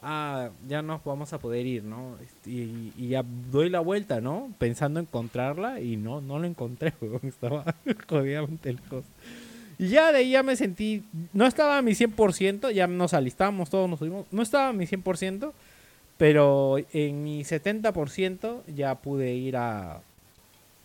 Ah, 0.01 0.49
ya 0.67 0.81
nos 0.81 1.03
vamos 1.03 1.33
a 1.33 1.39
poder 1.39 1.65
ir, 1.65 1.83
¿no? 1.83 2.17
Y, 2.45 2.91
y 2.97 3.09
ya 3.09 3.23
doy 3.51 3.69
la 3.69 3.81
vuelta, 3.81 4.19
¿no? 4.19 4.51
Pensando 4.57 4.99
encontrarla 4.99 5.79
y 5.79 5.97
no, 5.97 6.21
no 6.21 6.39
lo 6.39 6.47
encontré, 6.47 6.93
weón, 7.01 7.21
estaba 7.23 7.63
jodidamente 8.09 8.73
lejos. 8.73 9.05
Y 9.77 9.89
ya 9.89 10.11
de 10.11 10.19
ahí 10.19 10.31
ya 10.31 10.43
me 10.43 10.55
sentí, 10.55 11.03
no 11.33 11.45
estaba 11.45 11.77
a 11.77 11.81
mi 11.81 11.91
100%, 11.91 12.71
ya 12.71 12.87
nos 12.87 13.13
alistamos, 13.13 13.69
todos 13.69 13.89
nos 13.89 13.99
subimos, 13.99 14.25
no 14.31 14.41
estaba 14.41 14.69
a 14.69 14.73
mi 14.73 14.85
100%, 14.85 15.53
pero 16.17 16.77
en 16.93 17.23
mi 17.23 17.43
70% 17.43 18.63
ya 18.67 18.95
pude 19.01 19.33
ir 19.33 19.57
a, 19.57 20.01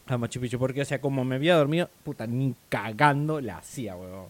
a 0.07 0.17
Machu 0.19 0.41
Picchu, 0.41 0.59
porque, 0.59 0.83
o 0.83 0.85
sea, 0.85 1.01
como 1.01 1.25
me 1.25 1.37
había 1.37 1.57
dormido, 1.57 1.89
puta, 2.05 2.27
ni 2.27 2.55
cagando 2.69 3.41
la 3.41 3.59
hacía, 3.59 3.97
weón. 3.97 4.27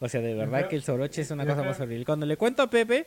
O 0.00 0.08
sea, 0.08 0.20
de 0.22 0.34
verdad 0.34 0.66
que 0.68 0.76
el 0.76 0.82
soroche 0.82 1.20
es 1.22 1.30
una 1.30 1.44
cosa 1.46 1.62
más 1.62 1.78
horrible. 1.78 2.04
Cuando 2.06 2.24
le 2.24 2.36
cuento 2.38 2.62
a 2.62 2.70
Pepe, 2.70 3.06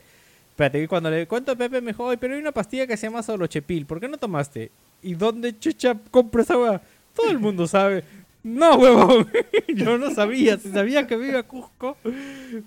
espérate, 0.50 0.80
que 0.82 0.88
cuando 0.88 1.10
le 1.10 1.26
cuento 1.28 1.52
a 1.54 1.56
Pepe 1.56 1.82
me 1.82 1.88
dijo, 1.92 2.04
"Oye, 2.06 2.18
pero 2.18 2.36
hay 2.36 2.40
una 2.40 2.52
pastilla 2.52 2.86
que 2.86 2.96
se 2.98 3.08
llama 3.08 3.24
sorochepil, 3.24 3.88
¿por 3.88 4.00
qué 4.00 4.08
no 4.08 4.18
tomaste? 4.18 4.72
¿Y 5.02 5.16
dónde 5.16 5.58
chucha 5.58 5.98
compro 6.12 6.44
esa 6.44 6.56
weá? 6.58 6.82
Todo 7.16 7.32
el 7.32 7.40
mundo 7.40 7.66
sabe. 7.68 8.04
No, 8.44 8.76
huevón. 8.76 9.28
Yo 9.76 9.98
no 9.98 10.12
sabía. 10.12 10.58
Si 10.58 10.70
sabía 10.70 11.08
que 11.08 11.18
me 11.18 11.30
iba 11.30 11.40
a 11.40 11.44
Cusco, 11.44 11.98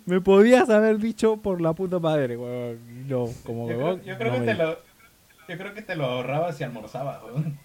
me 0.06 0.20
podías 0.20 0.68
haber 0.70 0.98
dicho 0.98 1.36
por 1.36 1.60
la 1.60 1.72
puta 1.74 1.98
madre, 2.00 2.36
huevón. 2.36 2.78
No, 3.06 3.26
como 3.44 3.70
Yo 3.70 3.76
huevón. 3.78 4.00
creo, 4.00 4.14
yo 4.14 4.18
creo 4.18 4.32
no 4.32 4.38
que 4.40 4.44
te 4.46 4.54
lo, 4.54 4.78
yo 5.48 5.58
creo 5.58 5.74
que 5.74 5.82
te 5.82 5.94
lo 5.94 6.04
ahorrabas 6.06 6.60
y 6.60 6.64
almorzabas, 6.64 7.22
weón. 7.22 7.58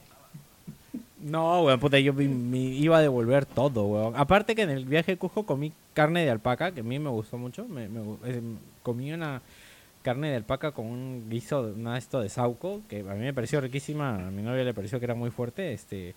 No, 1.24 1.64
weón, 1.64 1.80
puta, 1.80 2.00
yo 2.00 2.14
me, 2.14 2.28
me 2.28 2.58
iba 2.58 2.98
a 2.98 3.02
devolver 3.02 3.46
todo, 3.46 3.86
weón. 3.86 4.14
Aparte 4.16 4.56
que 4.56 4.64
en 4.64 4.70
el 4.72 4.86
viaje 4.86 5.12
de 5.14 5.18
Cusco 5.18 5.46
comí 5.46 5.72
carne 5.94 6.24
de 6.24 6.32
alpaca, 6.32 6.72
que 6.72 6.80
a 6.80 6.84
mí 6.84 6.98
me 7.00 7.10
gustó 7.10 7.38
mucho. 7.38 7.66
Me, 7.68 7.86
eh, 8.26 8.42
comí 8.82 9.12
una 9.14 9.42
carne 10.02 10.30
de 10.32 10.38
alpaca 10.38 10.72
con 10.72 10.88
un 10.88 11.30
guiso, 11.30 11.64
de- 11.68 11.74
una 11.74 11.98
esto 11.98 12.22
de 12.22 12.30
sauco, 12.30 12.82
que 12.90 13.02
a 13.02 13.14
mí 13.14 13.20
me 13.20 13.34
pareció 13.34 13.62
riquísima, 13.62 14.16
a 14.28 14.32
mi 14.32 14.42
novia 14.42 14.64
le 14.64 14.74
pareció 14.74 14.98
que 15.00 15.06
era 15.06 15.14
muy 15.14 15.30
fuerte, 15.30 15.74
este, 15.74 16.16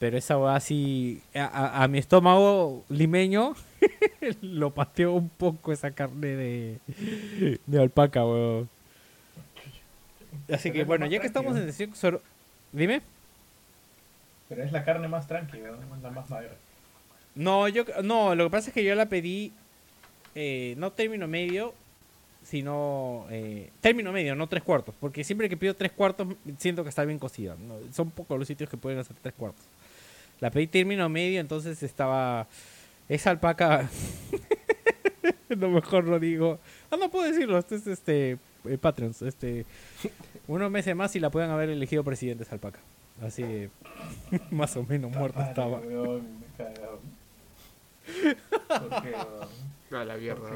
pero 0.00 0.18
esa 0.18 0.36
weá 0.38 0.56
así, 0.56 1.22
a, 1.32 1.44
a- 1.44 1.84
a 1.84 1.88
mi 1.88 1.98
estómago 1.98 2.84
limeño 2.88 3.54
lo 4.42 4.70
pateó 4.72 5.12
un 5.12 5.28
poco 5.28 5.70
esa 5.70 5.92
carne 5.92 6.26
de, 6.34 6.78
de 7.64 7.80
alpaca, 7.80 8.24
weón. 8.24 8.68
Así 10.52 10.72
que 10.72 10.82
bueno, 10.82 11.06
ya 11.06 11.20
que 11.20 11.26
estamos 11.26 11.56
en 11.56 11.72
sesión 11.72 12.20
Dime. 12.72 13.02
Pero 14.52 14.64
es 14.64 14.72
la 14.72 14.84
carne 14.84 15.08
más 15.08 15.26
tranquila, 15.26 15.70
la 16.02 16.10
más 16.10 16.28
magra. 16.28 16.52
No, 17.34 17.68
yo 17.68 17.86
no, 18.04 18.34
lo 18.34 18.44
que 18.44 18.50
pasa 18.50 18.68
es 18.68 18.74
que 18.74 18.84
yo 18.84 18.94
la 18.94 19.06
pedí 19.06 19.50
eh, 20.34 20.74
no 20.76 20.92
término 20.92 21.26
medio, 21.26 21.72
sino 22.42 23.24
eh, 23.30 23.70
término 23.80 24.12
medio, 24.12 24.34
no 24.34 24.48
tres 24.48 24.62
cuartos, 24.62 24.94
porque 25.00 25.24
siempre 25.24 25.48
que 25.48 25.56
pido 25.56 25.74
tres 25.74 25.92
cuartos 25.92 26.28
siento 26.58 26.82
que 26.82 26.90
está 26.90 27.02
bien 27.06 27.18
cocida. 27.18 27.56
Son 27.94 28.10
pocos 28.10 28.38
los 28.38 28.46
sitios 28.46 28.68
que 28.68 28.76
pueden 28.76 28.98
hacer 28.98 29.16
tres 29.22 29.32
cuartos. 29.32 29.64
La 30.38 30.50
pedí 30.50 30.66
término 30.66 31.08
medio, 31.08 31.40
entonces 31.40 31.82
estaba 31.82 32.46
esa 33.08 33.30
alpaca. 33.30 33.88
lo 35.48 35.70
mejor 35.70 36.04
lo 36.04 36.20
digo. 36.20 36.58
Ah, 36.90 36.98
no 36.98 37.10
puedo 37.10 37.24
decirlo. 37.24 37.56
Este 37.56 37.76
es 37.76 37.86
este 37.86 38.36
eh, 38.66 38.76
Patreons, 38.78 39.22
este 39.22 39.64
unos 40.46 40.70
meses 40.70 40.94
más 40.94 41.16
y 41.16 41.20
la 41.20 41.30
puedan 41.30 41.48
haber 41.48 41.70
elegido 41.70 42.04
presidente 42.04 42.42
esa 42.42 42.52
alpaca. 42.52 42.80
Así 43.22 43.68
más 44.50 44.76
o 44.76 44.84
menos 44.84 45.10
muerta 45.12 45.38
Madre, 45.40 45.50
estaba. 45.50 45.78
weón, 45.78 46.40
me 46.40 46.46
cagado. 46.56 47.00
¿Por 48.68 49.02
qué, 49.02 49.10
weón? 49.10 50.02
A 50.02 50.04
la 50.06 50.16
mierda. 50.16 50.50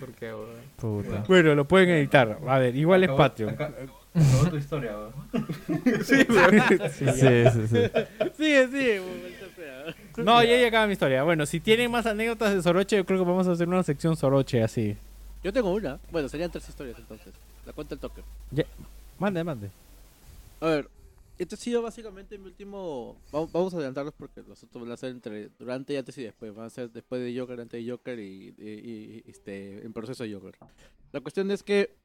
¿Por 0.00 0.12
qué, 0.14 0.32
weón? 0.32 0.48
Puta. 0.76 1.24
Bueno, 1.28 1.54
lo 1.54 1.66
pueden 1.66 1.90
editar. 1.90 2.38
A 2.48 2.58
ver, 2.58 2.74
igual 2.76 3.04
es 3.04 3.10
Patreon. 3.10 3.50
aca- 3.54 3.72
Acabó 4.14 4.50
tu 4.50 4.56
historia, 4.56 4.92
weón. 4.98 5.12
Sí, 6.04 6.16
Sí, 6.90 7.50
sí, 7.50 7.66
sí. 7.68 7.90
Sigue, 8.36 8.68
sigue. 8.68 9.02
No, 10.18 10.42
ya 10.42 10.66
acaba 10.66 10.86
mi 10.86 10.92
historia. 10.94 11.22
Bueno, 11.22 11.46
si 11.46 11.60
tienen 11.60 11.90
más 11.90 12.04
anécdotas 12.06 12.54
de 12.54 12.62
Soroche, 12.62 12.96
yo 12.96 13.06
creo 13.06 13.18
que 13.20 13.24
vamos 13.30 13.46
a 13.48 13.52
hacer 13.52 13.68
una 13.68 13.82
sección 13.82 14.16
Soroche 14.16 14.62
así. 14.62 14.96
Yo 15.42 15.52
tengo 15.52 15.72
una. 15.72 15.98
Bueno, 16.10 16.28
serían 16.28 16.50
tres 16.50 16.68
historias 16.68 16.98
entonces. 16.98 17.32
La 17.66 17.72
cuenta 17.72 17.94
el 17.94 18.00
toque. 18.00 18.22
Mande, 19.18 19.44
mande. 19.44 19.70
A 20.60 20.66
ver, 20.66 20.88
este 21.38 21.54
ha 21.54 21.58
sido 21.58 21.82
básicamente 21.82 22.38
mi 22.38 22.46
último. 22.46 23.20
Vamos, 23.32 23.74
a 23.74 23.76
adelantarlos 23.76 24.14
porque 24.14 24.42
los 24.42 24.62
otros 24.62 24.82
van 24.82 24.92
a 24.92 24.96
ser 24.96 25.10
entre 25.10 25.48
durante 25.58 25.94
y 25.94 25.96
antes 25.96 26.16
y 26.18 26.22
después. 26.22 26.54
Van 26.54 26.66
a 26.66 26.70
ser 26.70 26.90
después 26.90 27.22
de 27.22 27.38
Joker, 27.38 27.60
antes 27.60 27.84
de 27.84 27.90
Joker 27.90 28.18
y, 28.18 29.22
este 29.26 29.84
en 29.84 29.92
proceso 29.92 30.24
de 30.24 30.34
Joker. 30.34 30.56
La 31.12 31.20
cuestión 31.20 31.50
es 31.50 31.62
que 31.62 31.96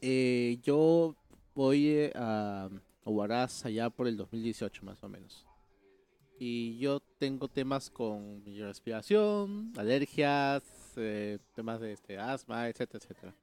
eh, 0.00 0.58
yo 0.62 1.16
voy 1.54 1.88
eh, 1.88 2.12
a, 2.14 2.68
a 3.04 3.10
Huaraz 3.10 3.64
allá 3.64 3.90
por 3.90 4.06
el 4.06 4.16
2018 4.16 4.84
más 4.84 5.02
o 5.02 5.08
menos. 5.08 5.46
Y 6.38 6.78
yo 6.78 7.00
tengo 7.18 7.48
temas 7.48 7.90
con 7.90 8.42
mi 8.42 8.60
respiración, 8.60 9.72
alergias, 9.76 10.62
eh, 10.96 11.38
temas 11.54 11.80
de 11.80 11.92
este, 11.92 12.18
asma, 12.18 12.68
etcétera, 12.68 13.02
etcétera. 13.02 13.34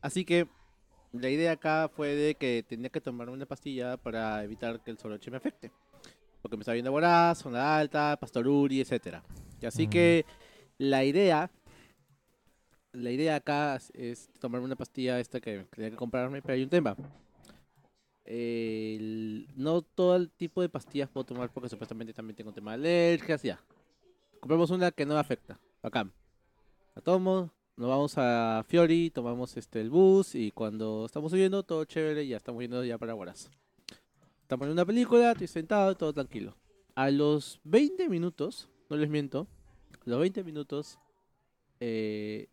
Así 0.00 0.24
que 0.24 0.48
la 1.12 1.28
idea 1.28 1.52
acá 1.52 1.88
fue 1.88 2.14
de 2.14 2.34
que 2.34 2.64
tenía 2.66 2.88
que 2.90 3.00
tomar 3.00 3.28
una 3.30 3.46
pastilla 3.46 3.96
para 3.96 4.42
evitar 4.44 4.82
que 4.82 4.90
el 4.90 4.98
soroche 4.98 5.30
me 5.30 5.36
afecte. 5.36 5.70
Porque 6.40 6.56
me 6.56 6.62
estaba 6.62 6.74
viendo 6.74 6.90
voraz, 6.90 7.38
zona 7.38 7.76
alta, 7.78 8.16
pastoruri, 8.20 8.80
etcétera. 8.80 9.22
Y 9.60 9.66
así 9.66 9.86
Mm. 9.86 9.90
que 9.90 10.26
la 10.78 11.04
idea, 11.04 11.50
la 12.92 13.10
idea 13.10 13.36
acá 13.36 13.78
es- 13.94 14.28
tomar 14.40 14.60
una 14.60 14.74
pastilla 14.74 15.20
esta 15.20 15.40
que 15.40 15.66
tenía 15.70 15.90
que 15.90 15.96
comprarme, 15.96 16.42
pero 16.42 16.54
hay 16.54 16.62
un 16.64 16.70
tema. 16.70 16.96
El- 18.24 19.48
no 19.56 19.82
todo 19.82 20.16
el 20.16 20.30
tipo 20.30 20.62
de 20.62 20.68
pastillas 20.68 21.08
puedo 21.08 21.24
tomar 21.24 21.50
porque 21.52 21.68
supuestamente 21.68 22.12
también 22.12 22.36
tengo 22.36 22.52
tema 22.52 22.72
de 22.72 22.74
alergias, 22.76 23.42
ya. 23.42 23.60
Compramos 24.40 24.70
una 24.70 24.90
que 24.90 25.04
no 25.06 25.14
me 25.14 25.20
afecta, 25.20 25.58
acá. 25.82 26.08
La 26.94 27.02
tomo, 27.02 27.50
nos 27.76 27.88
vamos 27.88 28.14
a 28.16 28.64
Fiori, 28.68 29.10
tomamos 29.10 29.56
este 29.56 29.80
el 29.80 29.90
bus 29.90 30.34
y 30.34 30.50
cuando 30.50 31.06
estamos 31.06 31.30
subiendo 31.32 31.62
todo 31.62 31.84
chévere, 31.84 32.26
ya 32.26 32.36
estamos 32.36 32.60
yendo 32.62 32.84
ya 32.84 32.98
para 32.98 33.14
Huaraz. 33.14 33.48
Estamos 34.42 34.66
en 34.66 34.72
una 34.72 34.84
película, 34.84 35.32
estoy 35.32 35.46
sentado, 35.46 35.94
todo 35.96 36.12
tranquilo. 36.12 36.54
A 36.94 37.10
los 37.10 37.60
20 37.64 38.08
minutos, 38.08 38.68
no 38.90 38.96
les 38.96 39.08
miento, 39.08 39.46
a 40.06 40.10
los 40.10 40.20
20 40.20 40.44
minutos 40.44 40.98
eh, 41.80 42.48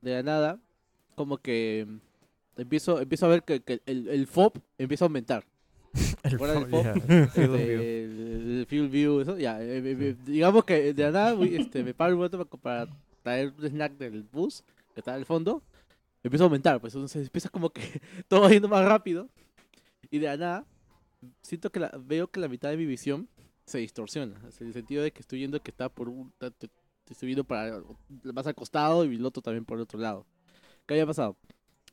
de 0.00 0.10
la 0.14 0.22
nada, 0.22 0.58
como 1.14 1.36
que 1.38 1.86
empiezo, 2.56 3.00
empiezo 3.00 3.26
a 3.26 3.28
ver 3.28 3.42
que, 3.42 3.60
que 3.60 3.82
el, 3.84 4.08
el 4.08 4.26
FOB 4.26 4.54
empieza 4.78 5.04
a 5.04 5.06
aumentar. 5.06 5.44
El 6.22 6.38
Fuera 6.38 6.54
del 6.54 6.66
fo- 6.70 6.82
ya. 6.84 6.92
Este, 7.24 8.04
el, 8.04 8.58
el 8.60 8.66
field 8.68 8.90
view, 8.90 9.20
eso, 9.20 9.36
ya. 9.38 9.60
eh, 9.62 9.78
eh, 9.78 9.96
eh, 9.98 10.16
digamos 10.24 10.64
que 10.64 10.92
de 10.94 11.02
la 11.02 11.10
nada 11.10 11.44
este, 11.44 11.82
me 11.82 11.94
paro 11.94 12.12
un 12.12 12.18
momento 12.18 12.44
para, 12.46 12.86
para 12.86 12.92
traer 13.22 13.52
un 13.58 13.64
snack 13.66 13.92
del 13.98 14.22
bus 14.24 14.62
que 14.94 15.00
está 15.00 15.14
al 15.14 15.24
fondo. 15.26 15.62
Empieza 16.22 16.44
a 16.44 16.46
aumentar, 16.46 16.80
pues 16.80 16.94
entonces 16.94 17.26
empieza 17.26 17.48
como 17.48 17.70
que 17.70 17.82
todo 18.28 18.42
va 18.42 18.50
yendo 18.50 18.68
más 18.68 18.84
rápido. 18.84 19.28
Y 20.10 20.18
de 20.18 20.26
la 20.26 20.36
nada, 20.36 20.66
siento 21.42 21.70
que 21.70 21.80
la, 21.80 21.90
veo 22.04 22.28
que 22.30 22.40
la 22.40 22.48
mitad 22.48 22.70
de 22.70 22.76
mi 22.76 22.84
visión 22.86 23.28
se 23.64 23.78
distorsiona. 23.78 24.36
En 24.60 24.66
el 24.66 24.72
sentido 24.72 25.02
de 25.02 25.12
que 25.12 25.20
estoy 25.20 25.38
viendo 25.38 25.62
que 25.62 25.70
está 25.70 25.88
por 25.88 26.08
un. 26.08 26.32
Estoy 27.08 27.26
viendo 27.26 27.44
para 27.44 27.82
más 28.32 28.46
al 28.46 28.54
costado 28.54 29.04
y 29.04 29.14
el 29.16 29.24
otro 29.26 29.42
también 29.42 29.64
por 29.64 29.78
el 29.78 29.82
otro 29.82 29.98
lado. 29.98 30.26
¿Qué 30.86 30.94
había 30.94 31.06
pasado? 31.06 31.36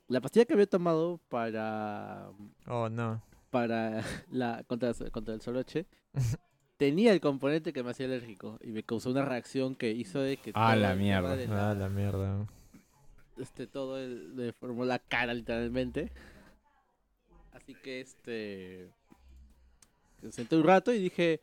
La 0.08 0.22
pastilla 0.22 0.46
que 0.46 0.54
había 0.54 0.68
tomado 0.68 1.20
para 1.30 2.30
Oh, 2.68 2.88
no. 2.90 3.22
para 3.50 4.04
la 4.32 4.64
contra, 4.64 4.94
contra 5.12 5.34
el 5.34 5.42
soroche 5.42 5.86
tenía 6.78 7.12
el 7.12 7.20
componente 7.22 7.74
que 7.74 7.84
me 7.84 7.92
hacía 7.92 8.06
alérgico 8.06 8.58
y 8.62 8.68
me 8.72 8.84
causó 8.84 9.10
una 9.12 9.26
reacción 9.26 9.76
que 9.76 9.92
hizo 9.92 10.20
de 10.22 10.38
que 10.38 10.52
Ah, 10.54 10.76
la 10.76 10.96
mierda. 10.96 11.36
de 11.36 11.46
Ah, 11.48 11.74
la 11.78 11.90
mierda. 11.90 12.46
este 13.38 13.68
todo 13.68 13.98
el, 14.00 14.30
me 14.34 14.54
formó 14.54 14.86
la 14.86 15.00
cara 15.00 15.34
literalmente 15.34 16.12
así 17.54 17.76
que 17.76 18.02
este 18.02 18.90
me 20.22 20.32
senté 20.32 20.56
un 20.56 20.64
rato 20.64 20.92
y 20.94 21.00
dije 21.00 21.42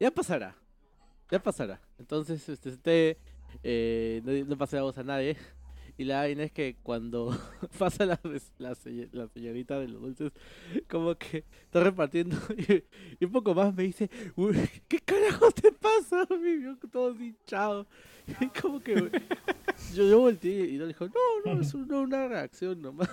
ya 0.00 0.10
pasará 0.10 0.54
ya 1.30 1.42
pasará 1.42 1.80
entonces 1.98 2.48
este 2.48 2.70
senté 2.70 3.18
eh, 3.62 4.22
no, 4.24 4.32
no 4.46 4.56
pasé 4.58 4.76
la 4.76 4.82
voz 4.82 4.96
a 4.98 5.02
nadie 5.02 5.36
y 5.98 6.04
la 6.04 6.20
vaina 6.20 6.44
es 6.44 6.52
que 6.52 6.76
cuando 6.82 7.36
pasa 7.78 8.06
la, 8.06 8.18
la, 8.58 8.74
se- 8.76 9.08
la 9.12 9.28
señorita 9.28 9.78
de 9.80 9.88
los 9.88 10.00
dulces 10.00 10.32
como 10.88 11.14
que 11.16 11.44
está 11.64 11.80
repartiendo 11.80 12.36
y, 13.20 13.24
un 13.24 13.32
poco 13.32 13.54
más 13.54 13.74
me 13.74 13.82
dice 13.82 14.08
"Uy, 14.36 14.56
¿qué 14.86 15.00
carajo 15.00 15.50
te 15.50 15.72
pasa? 15.72 16.24
Me 16.30 16.56
vio 16.56 16.76
todo 16.90 17.14
hinchado 17.20 17.86
y 18.40 18.46
como 18.60 18.80
que 18.80 18.94
yo, 19.94 20.04
yo 20.04 20.20
volteé 20.20 20.66
y 20.66 20.78
le 20.78 20.86
dijo, 20.86 21.06
no, 21.06 21.54
no, 21.54 21.60
es 21.60 21.74
una 21.74 22.28
reacción 22.28 22.80
nomás. 22.80 23.10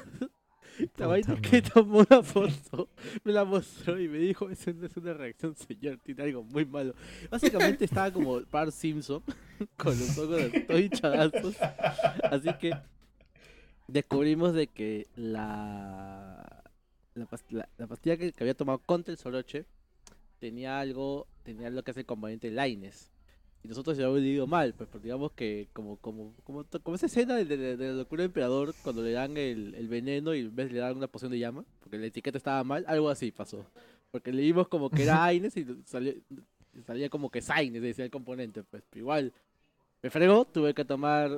La 0.98 1.08
vaina 1.08 1.34
es 1.34 1.42
que 1.42 1.62
tomó 1.62 2.00
una 2.00 2.22
foto, 2.24 2.90
me 3.24 3.32
la 3.32 3.46
mostró 3.46 4.00
y 4.00 4.08
me 4.08 4.18
dijo, 4.18 4.48
no 4.48 4.54
es 4.86 4.98
una 4.98 5.14
reacción, 5.14 5.56
señor, 5.56 6.00
tiene 6.04 6.24
algo 6.24 6.44
muy 6.44 6.66
malo. 6.66 6.94
Básicamente 7.30 7.86
estaba 7.86 8.12
como 8.12 8.42
Bart 8.52 8.72
Simpson, 8.72 9.24
con 9.78 9.98
los 9.98 10.18
ojos 10.18 10.52
todos 10.68 10.82
hinchadazos. 10.82 11.56
Así 12.24 12.50
que 12.60 12.72
descubrimos 13.88 14.54
de 14.54 14.68
que 14.68 15.08
la, 15.16 16.64
la, 17.14 17.28
la- 17.50 17.70
la 17.78 17.88
pastilla 17.88 18.18
que, 18.18 18.32
que 18.32 18.44
había 18.44 18.56
tomado 18.56 18.80
contra 18.80 19.12
el 19.12 19.18
soroche 19.18 19.66
tenía 20.40 20.80
algo, 20.80 21.28
tenía 21.44 21.70
lo 21.70 21.84
que 21.84 21.92
hace 21.92 22.02
el 22.02 22.06
componente 22.06 22.52
Laines. 22.52 23.12
Y 23.66 23.68
nosotros 23.68 23.98
ya 23.98 24.04
habíamos 24.06 24.22
leído 24.22 24.46
mal, 24.46 24.74
pues 24.76 24.88
porque 24.92 25.06
digamos 25.08 25.32
que 25.32 25.68
como 25.74 25.98
como 25.98 26.34
como, 26.44 26.64
esa 26.96 27.08
escena 27.08 27.36
de, 27.36 27.46
de- 27.46 27.76
de 27.78 27.88
la 27.88 27.94
locura 27.94 28.22
del 28.22 28.30
emperador 28.30 28.76
cuando 28.84 29.02
le 29.02 29.12
dan 29.12 29.36
el, 29.38 29.74
el 29.74 29.88
veneno 29.88 30.36
y 30.36 30.42
en 30.42 30.56
vez 30.56 30.72
le 30.72 30.78
dan 30.80 30.96
una 30.96 31.08
poción 31.08 31.32
de 31.32 31.40
llama, 31.40 31.66
porque 31.80 31.98
la 31.98 32.06
etiqueta 32.06 32.38
estaba 32.38 32.64
mal, 32.64 32.86
algo 32.88 33.10
así 33.10 33.32
pasó. 33.32 33.66
Porque 34.12 34.32
leímos 34.32 34.68
como 34.68 34.90
que 34.92 35.02
era 35.04 35.24
Aines 35.26 35.58
y 35.58 35.66
salió, 35.86 36.14
salía 36.86 37.10
como 37.10 37.32
que 37.32 37.42
Saines, 37.42 37.82
decía 37.82 38.06
el 38.06 38.12
componente, 38.12 38.64
pues 38.64 38.84
pero 38.90 39.00
igual. 39.02 39.34
Me 40.04 40.12
fregó, 40.12 40.46
tuve 40.46 40.76
que 40.76 40.86
tomar, 40.86 41.32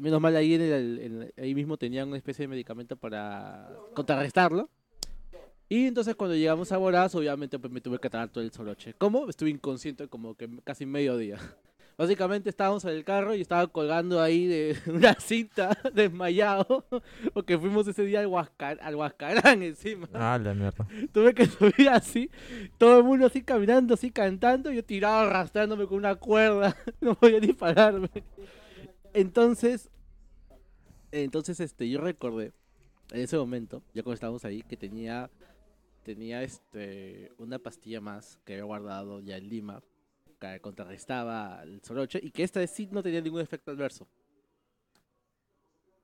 menos 0.00 0.18
mal 0.18 0.34
ahí, 0.34 0.54
en 0.54 0.62
el, 0.62 0.98
en- 1.02 1.32
ahí 1.44 1.54
mismo 1.54 1.76
tenían 1.76 2.08
una 2.08 2.16
especie 2.16 2.44
de 2.44 2.48
medicamento 2.48 2.96
para 2.96 3.68
contrarrestarlo. 3.94 4.70
Y 5.68 5.86
entonces 5.86 6.14
cuando 6.14 6.34
llegamos 6.34 6.72
a 6.72 6.78
Boraz, 6.78 7.14
obviamente 7.14 7.58
pues 7.58 7.72
me 7.72 7.80
tuve 7.80 7.98
que 7.98 8.08
tratar 8.08 8.30
todo 8.30 8.42
el 8.42 8.50
soroche. 8.50 8.94
¿Cómo? 8.96 9.28
Estuve 9.28 9.50
inconsciente 9.50 10.08
como 10.08 10.34
que 10.34 10.48
casi 10.64 10.86
medio 10.86 11.16
día. 11.16 11.38
Básicamente 11.98 12.48
estábamos 12.48 12.84
en 12.84 12.90
el 12.90 13.04
carro 13.04 13.34
y 13.34 13.40
estaba 13.40 13.66
colgando 13.66 14.22
ahí 14.22 14.46
de 14.46 14.78
una 14.86 15.14
cinta 15.14 15.76
desmayado 15.92 16.86
porque 17.34 17.58
fuimos 17.58 17.88
ese 17.88 18.04
día 18.04 18.20
al, 18.20 18.28
Huascar, 18.28 18.78
al 18.80 18.94
Huascarán 18.94 19.62
encima. 19.62 20.08
Ah, 20.14 20.38
la 20.40 20.54
mierda. 20.54 20.86
Tuve 21.12 21.34
que 21.34 21.46
subir 21.46 21.88
así, 21.90 22.30
todo 22.78 22.98
el 22.98 23.04
mundo 23.04 23.26
así 23.26 23.42
caminando, 23.42 23.94
así 23.94 24.10
cantando, 24.10 24.72
y 24.72 24.76
yo 24.76 24.84
tirado 24.84 25.26
arrastrándome 25.28 25.86
con 25.86 25.98
una 25.98 26.14
cuerda, 26.14 26.76
no 27.00 27.16
podía 27.16 27.40
ni 27.40 27.52
pararme. 27.52 28.08
Entonces, 29.12 29.90
Entonces, 31.10 31.58
este, 31.58 31.90
yo 31.90 32.00
recordé 32.00 32.52
en 33.10 33.20
ese 33.22 33.36
momento, 33.36 33.82
ya 33.94 34.02
cuando 34.02 34.14
estábamos 34.14 34.44
ahí, 34.44 34.62
que 34.62 34.76
tenía, 34.76 35.30
tenía 36.08 36.42
este, 36.42 37.30
una 37.36 37.58
pastilla 37.58 38.00
más 38.00 38.40
que 38.46 38.54
había 38.54 38.64
guardado 38.64 39.20
ya 39.20 39.36
en 39.36 39.46
Lima, 39.46 39.82
que 40.40 40.58
contrarrestaba 40.58 41.62
el 41.62 41.82
soroche, 41.82 42.18
y 42.22 42.30
que 42.30 42.44
esta 42.44 42.60
vez 42.60 42.70
sí 42.70 42.88
no 42.90 43.02
tenía 43.02 43.20
ningún 43.20 43.42
efecto 43.42 43.72
adverso. 43.72 44.08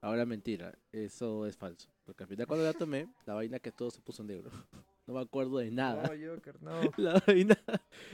Ahora 0.03 0.27
mentira, 0.27 0.79
eso 0.93 1.47
es 1.47 1.57
falso. 1.57 1.88
Porque 2.05 2.25
al 2.25 2.29
final 2.29 2.47
cuando 2.47 2.67
la 2.67 2.75
tomé, 2.75 3.09
la 3.25 3.33
vaina 3.33 3.59
que 3.59 3.73
todo 3.73 3.90
se 3.90 4.03
puso 4.03 4.23
negro. 4.23 4.51
No 5.07 5.12
me 5.12 5.21
acuerdo 5.21 5.59
de 5.59 5.71
nada. 5.71 6.09
Joker, 6.09 6.62
no. 6.62 6.81
La 6.97 7.23
vaina 7.27 7.59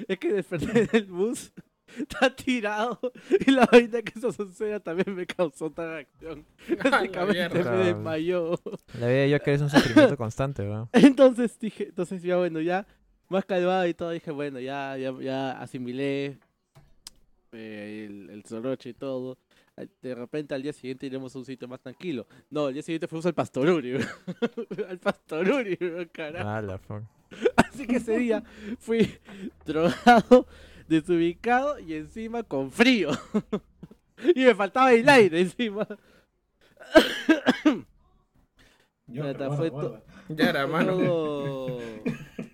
es 0.08 0.18
que 0.18 0.32
desperté 0.32 0.86
del 0.88 1.04
bus, 1.04 1.52
está 1.98 2.34
tirado 2.34 2.98
y 3.46 3.50
la 3.50 3.66
vaina 3.66 4.02
que 4.02 4.18
eso 4.18 4.32
suceda 4.32 4.80
también 4.80 5.14
me 5.14 5.26
causó 5.26 5.66
otra 5.66 5.94
reacción. 5.94 6.44
Básicamente 6.90 7.64
me 7.64 7.76
desmayó. 7.84 8.60
La 8.98 9.06
vida 9.06 9.20
de 9.20 9.32
Joker 9.32 9.54
es 9.54 9.60
un 9.62 9.70
sufrimiento 9.70 10.16
constante, 10.16 10.62
weón. 10.62 10.88
Entonces 10.92 11.58
dije, 11.58 11.88
entonces 11.88 12.22
ya 12.22 12.36
bueno, 12.36 12.60
ya 12.60 12.86
más 13.28 13.44
calmado 13.44 13.86
y 13.86 13.94
todo, 13.94 14.10
dije, 14.10 14.30
bueno, 14.30 14.58
ya, 14.60 14.96
ya, 14.96 15.12
ya 15.20 15.52
asimilé 15.60 16.38
eh, 17.52 18.06
el, 18.08 18.30
el 18.30 18.44
soroche 18.44 18.90
y 18.90 18.94
todo. 18.94 19.38
De 20.02 20.14
repente 20.14 20.54
al 20.54 20.62
día 20.62 20.72
siguiente 20.72 21.06
iremos 21.06 21.34
a 21.34 21.38
un 21.38 21.44
sitio 21.44 21.66
más 21.66 21.80
tranquilo. 21.80 22.26
No, 22.50 22.66
al 22.66 22.74
día 22.74 22.82
siguiente 22.82 23.08
fuimos 23.08 23.24
al 23.26 23.34
Pastoruri. 23.34 23.94
al 24.88 24.98
Pastoruri, 24.98 25.78
carajo. 26.12 26.48
Ah, 26.48 26.60
la. 26.60 26.80
Así 27.56 27.86
que 27.86 27.96
ese 27.96 28.18
día 28.18 28.42
fui 28.78 29.18
drogado, 29.64 30.46
desubicado 30.90 31.78
y 31.78 31.94
encima 31.94 32.42
con 32.42 32.70
frío. 32.70 33.10
y 34.34 34.44
me 34.44 34.54
faltaba 34.54 34.92
el 34.92 35.08
aire 35.08 35.40
encima. 35.40 35.86
Yo, 39.06 39.24
fue 39.56 39.70
bueno. 39.70 40.02
Ya 40.28 40.50
era, 40.50 40.66
mano. 40.66 40.98
Todo... 40.98 41.80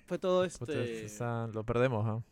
Fue 0.06 0.18
todo 0.20 0.46
Puta, 0.48 0.72
este... 0.72 1.52
lo 1.52 1.64
perdemos, 1.64 2.06
¿ah? 2.06 2.22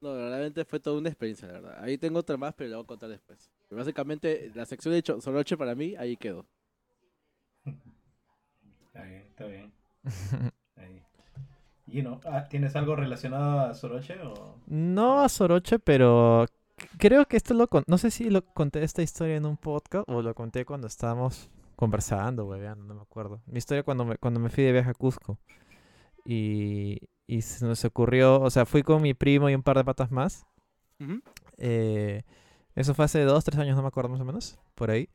No, 0.00 0.16
realmente 0.16 0.64
fue 0.64 0.80
toda 0.80 0.98
una 0.98 1.08
experiencia, 1.08 1.46
la 1.46 1.54
verdad. 1.54 1.84
Ahí 1.84 1.96
tengo 1.96 2.18
otra 2.18 2.36
más, 2.36 2.54
pero 2.54 2.70
la 2.70 2.76
voy 2.78 2.84
a 2.84 2.86
contar 2.88 3.08
después. 3.08 3.48
Pero 3.68 3.78
básicamente, 3.78 4.50
la 4.52 4.66
sección 4.66 4.90
de 4.90 4.98
hecho, 4.98 5.20
Soroche 5.20 5.56
para 5.56 5.76
mí, 5.76 5.94
ahí 5.96 6.16
quedó. 6.16 6.44
Está 8.86 9.02
bien, 9.04 9.22
está 9.28 9.46
bien. 9.46 9.72
Ahí. 11.88 11.92
Gino, 11.92 12.20
ah, 12.26 12.44
¿tienes 12.48 12.76
algo 12.76 12.96
relacionado 12.96 13.60
a 13.60 13.74
Soroche 13.74 14.20
o...? 14.22 14.56
No 14.66 15.20
a 15.20 15.28
Soroche, 15.28 15.78
pero 15.78 16.46
creo 16.98 17.26
que 17.26 17.36
esto 17.36 17.54
lo 17.54 17.68
con... 17.68 17.84
No 17.86 17.98
sé 17.98 18.10
si 18.10 18.30
lo 18.30 18.44
conté 18.44 18.82
esta 18.82 19.02
historia 19.02 19.36
en 19.36 19.46
un 19.46 19.56
podcast 19.56 20.04
o 20.08 20.22
lo 20.22 20.34
conté 20.34 20.64
cuando 20.64 20.86
estábamos 20.86 21.50
conversando, 21.76 22.44
hueveando, 22.46 22.84
no 22.84 22.94
me 22.94 23.02
acuerdo. 23.02 23.40
Mi 23.46 23.58
historia 23.58 23.82
cuando 23.82 24.04
me, 24.04 24.16
cuando 24.16 24.40
me 24.40 24.50
fui 24.50 24.64
de 24.64 24.72
viaje 24.72 24.90
a 24.90 24.94
Cusco. 24.94 25.38
Y, 26.24 26.98
y 27.26 27.42
se 27.42 27.64
nos 27.64 27.84
ocurrió, 27.84 28.40
o 28.40 28.50
sea, 28.50 28.66
fui 28.66 28.82
con 28.82 29.00
mi 29.00 29.14
primo 29.14 29.48
y 29.48 29.54
un 29.54 29.62
par 29.62 29.76
de 29.76 29.84
patas 29.84 30.10
más. 30.10 30.46
Eh, 31.56 32.22
eso 32.74 32.94
fue 32.94 33.04
hace 33.04 33.22
dos, 33.22 33.44
tres 33.44 33.58
años, 33.58 33.76
no 33.76 33.82
me 33.82 33.88
acuerdo 33.88 34.10
más 34.10 34.20
o 34.20 34.24
menos, 34.24 34.58
por 34.74 34.90
ahí. 34.90 35.08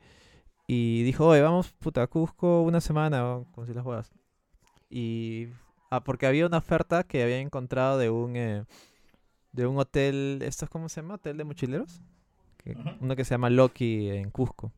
Y 0.66 1.04
dijo, 1.04 1.28
oye, 1.28 1.42
vamos, 1.42 1.72
puta, 1.74 2.02
a 2.02 2.08
Cusco 2.08 2.62
una 2.62 2.82
semana, 2.82 3.44
como 3.52 3.68
si 3.68 3.74
las 3.74 3.84
juegas. 3.84 4.12
Y... 4.90 5.50
Ah, 5.96 6.04
porque 6.04 6.26
había 6.26 6.48
una 6.48 6.58
oferta 6.58 7.04
que 7.04 7.22
había 7.22 7.40
encontrado 7.40 8.00
de 8.00 8.10
un... 8.10 8.36
eh, 8.36 8.64
de 9.52 9.68
un 9.68 9.78
hotel, 9.78 10.40
¿esto 10.42 10.66
es 10.66 10.72
cómo 10.72 10.90
se 10.90 11.02
llama? 11.02 11.14
¿Hotel 11.16 11.38
de 11.38 11.44
mochileros? 11.44 12.02
Que- 12.58 12.76
uno 13.00 13.16
que 13.16 13.24
se 13.24 13.36
llama 13.36 13.52
Loki 13.52 14.10
en 14.10 14.32
Cusco. 14.32 14.72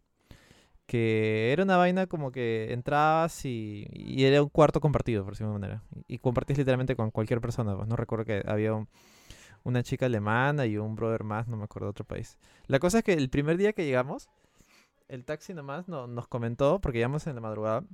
Que 0.86 1.54
era 1.54 1.64
una 1.64 1.78
vaina 1.78 2.06
como 2.08 2.34
que 2.34 2.74
entrabas 2.74 3.46
y, 3.46 3.88
y 3.94 4.26
era 4.26 4.44
un 4.44 4.50
cuarto 4.50 4.82
compartido, 4.82 5.24
por 5.24 5.32
decirlo 5.34 5.54
de 5.54 5.60
manera. 5.60 5.84
Y, 5.96 6.16
y 6.16 6.18
compartís 6.18 6.58
literalmente 6.58 6.98
con 6.98 7.12
cualquier 7.12 7.40
persona. 7.40 7.78
Pues 7.78 7.88
no 7.88 7.96
recuerdo 7.96 8.26
que 8.26 8.44
había 8.46 8.74
un- 8.74 8.90
una 9.64 9.82
chica 9.84 10.08
alemana 10.08 10.66
y 10.66 10.78
un 10.78 10.96
brother 10.98 11.24
más, 11.24 11.48
no 11.48 11.56
me 11.56 11.64
acuerdo 11.64 11.86
de 11.88 11.92
otro 11.92 12.04
país. 12.04 12.38
La 12.68 12.80
cosa 12.80 12.98
es 12.98 13.04
que 13.06 13.14
el 13.14 13.30
primer 13.30 13.56
día 13.56 13.72
que 13.72 13.86
llegamos, 13.86 14.28
el 15.08 15.24
taxi 15.24 15.54
nomás 15.54 15.88
no- 15.88 16.08
nos 16.08 16.28
comentó, 16.28 16.82
porque 16.82 16.98
llegamos 16.98 17.26
en 17.28 17.36
la 17.36 17.42
madrugada, 17.42 17.86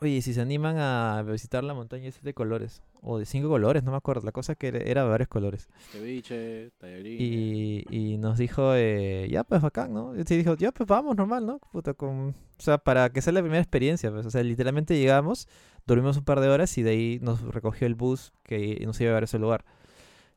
oye, 0.00 0.22
si 0.22 0.34
se 0.34 0.40
animan 0.40 0.76
a 0.78 1.22
visitar 1.22 1.64
la 1.64 1.74
montaña 1.74 2.08
esa 2.08 2.20
de 2.22 2.34
colores, 2.34 2.82
o 3.00 3.18
de 3.18 3.26
cinco 3.26 3.48
colores, 3.48 3.84
no 3.84 3.90
me 3.90 3.96
acuerdo, 3.96 4.22
la 4.24 4.32
cosa 4.32 4.52
es 4.52 4.58
que 4.58 4.68
era, 4.68 5.02
de 5.02 5.08
varios 5.08 5.28
colores. 5.28 5.68
Ceviche, 5.92 6.70
tallarines. 6.78 7.20
Y, 7.20 7.84
y 7.90 8.16
nos 8.18 8.38
dijo, 8.38 8.74
eh, 8.74 9.28
ya 9.30 9.44
pues 9.44 9.60
bacán, 9.60 9.92
¿no? 9.92 10.14
Y 10.16 10.22
dijo, 10.24 10.56
ya 10.56 10.72
pues 10.72 10.88
vamos, 10.88 11.16
normal, 11.16 11.44
¿no? 11.44 11.58
Puta, 11.58 11.94
con... 11.94 12.30
O 12.30 12.62
sea, 12.62 12.78
para 12.78 13.10
que 13.10 13.20
sea 13.20 13.32
la 13.32 13.40
primera 13.40 13.60
experiencia, 13.60 14.10
pues. 14.10 14.24
O 14.26 14.30
sea, 14.30 14.42
literalmente 14.42 14.96
llegamos, 14.96 15.48
dormimos 15.86 16.16
un 16.16 16.24
par 16.24 16.40
de 16.40 16.48
horas 16.48 16.76
y 16.78 16.82
de 16.82 16.90
ahí 16.90 17.18
nos 17.20 17.42
recogió 17.42 17.86
el 17.86 17.94
bus 17.94 18.32
que 18.42 18.80
nos 18.86 19.00
iba 19.00 19.08
a 19.08 19.10
llevar 19.10 19.22
a 19.22 19.26
ese 19.26 19.38
lugar. 19.38 19.64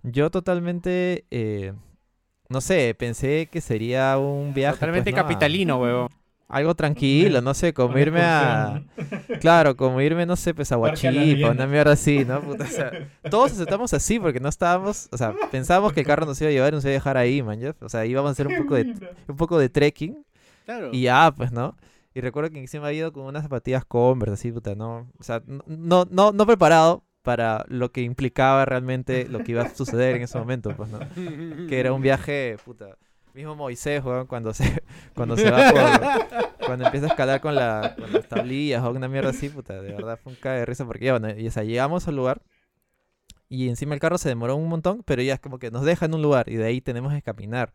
Yo 0.03 0.29
totalmente, 0.29 1.25
eh, 1.31 1.73
no 2.49 2.59
sé, 2.61 2.95
pensé 2.97 3.47
que 3.51 3.61
sería 3.61 4.17
un 4.17 4.53
viaje. 4.53 4.75
Totalmente 4.75 5.11
pues, 5.11 5.21
¿no? 5.21 5.27
capitalino, 5.27 5.79
huevón. 5.79 6.09
Algo 6.49 6.75
tranquilo, 6.75 7.41
no 7.41 7.53
sé, 7.53 7.73
como 7.73 7.97
irme 7.97 8.21
a... 8.21 8.81
Claro, 9.41 9.75
como 9.75 9.99
irme, 10.01 10.25
no 10.25 10.35
sé, 10.35 10.53
pues 10.53 10.71
a 10.71 10.77
Huachipa, 10.77 11.51
una 11.51 11.67
mierda 11.67 11.91
así, 11.91 12.23
¿no? 12.23 12.41
Puta, 12.41 12.63
o 12.63 12.67
sea, 12.67 12.91
todos 13.29 13.51
aceptamos 13.51 13.93
así 13.93 14.19
porque 14.19 14.39
no 14.39 14.47
estábamos, 14.47 15.09
o 15.11 15.17
sea, 15.17 15.33
pensábamos 15.51 15.91
que 15.93 15.99
el 15.99 16.05
carro 16.05 16.25
nos 16.25 16.39
iba 16.41 16.49
a 16.49 16.53
llevar 16.53 16.71
y 16.73 16.75
nos 16.75 16.85
iba 16.85 16.91
a 16.91 16.93
dejar 16.93 17.17
ahí, 17.17 17.41
man, 17.43 17.59
¿ya? 17.59 17.75
O 17.81 17.89
sea, 17.89 18.05
íbamos 18.05 18.29
a 18.29 18.31
hacer 18.31 18.47
un 18.47 18.55
poco 18.57 18.75
de, 18.75 18.95
un 19.27 19.35
poco 19.35 19.59
de 19.59 19.69
trekking 19.69 20.25
Claro. 20.65 20.89
y 20.93 21.01
ya, 21.03 21.33
pues, 21.35 21.51
¿no? 21.51 21.75
Y 22.13 22.21
recuerdo 22.21 22.49
que 22.49 22.59
encima 22.59 22.87
había 22.87 22.99
ido 22.99 23.13
con 23.13 23.25
unas 23.25 23.43
zapatillas 23.43 23.85
Converse, 23.85 24.33
así, 24.33 24.51
puta, 24.51 24.73
¿no? 24.73 25.07
O 25.19 25.23
sea, 25.23 25.43
no, 25.67 26.05
no, 26.09 26.31
no 26.31 26.45
preparado 26.45 27.03
para 27.21 27.65
lo 27.67 27.91
que 27.91 28.01
implicaba 28.01 28.63
realmente 28.63 29.27
lo 29.27 29.39
que 29.43 29.51
iba 29.51 29.63
a 29.63 29.69
suceder 29.75 30.15
en 30.15 30.23
ese 30.23 30.37
momento, 30.39 30.73
pues, 30.75 30.89
¿no? 30.89 30.99
Que 31.67 31.79
era 31.79 31.91
un 31.91 32.01
viaje, 32.01 32.55
puta, 32.63 32.97
mismo 33.37 33.55
Moisés, 33.55 34.03
weón, 34.03 34.27
cuando 34.27 34.53
se, 34.53 34.83
cuando 35.15 35.37
se 35.37 35.49
va 35.49 35.71
por, 35.71 36.65
cuando 36.65 36.85
empieza 36.85 37.05
a 37.05 37.09
escalar 37.09 37.39
con, 37.39 37.55
la, 37.55 37.95
con 37.97 38.11
las 38.11 38.27
tablillas 38.27 38.83
o 38.83 38.89
una 38.89 39.07
mierda 39.07 39.29
así, 39.29 39.49
puta, 39.49 39.81
de 39.81 39.93
verdad 39.93 40.19
fue 40.21 40.33
un 40.33 40.39
cae 40.39 40.59
de 40.59 40.65
risa 40.65 40.85
porque 40.85 41.05
ya, 41.05 41.17
bueno, 41.17 41.29
y, 41.39 41.47
o 41.47 41.51
sea, 41.51 41.63
llegamos 41.63 42.07
al 42.07 42.15
lugar 42.15 42.41
y 43.47 43.69
encima 43.69 43.93
el 43.93 44.01
carro 44.01 44.17
se 44.17 44.27
demoró 44.27 44.55
un 44.55 44.67
montón, 44.67 45.03
pero 45.03 45.21
ya 45.21 45.35
es 45.35 45.39
como 45.39 45.59
que 45.59 45.71
nos 45.71 45.85
deja 45.85 46.05
en 46.07 46.15
un 46.15 46.21
lugar 46.21 46.49
y 46.49 46.55
de 46.55 46.65
ahí 46.65 46.81
tenemos 46.81 47.13
que 47.13 47.21
caminar. 47.21 47.71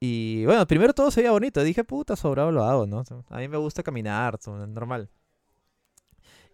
Y 0.00 0.44
bueno, 0.46 0.66
primero 0.66 0.92
todo 0.92 1.10
se 1.10 1.20
veía 1.20 1.30
bonito, 1.30 1.62
dije, 1.62 1.84
puta, 1.84 2.16
sobrado 2.16 2.50
lo 2.50 2.64
hago, 2.64 2.86
¿no? 2.86 3.04
A 3.28 3.38
mí 3.38 3.48
me 3.48 3.56
gusta 3.58 3.82
caminar, 3.82 4.38
normal. 4.46 5.10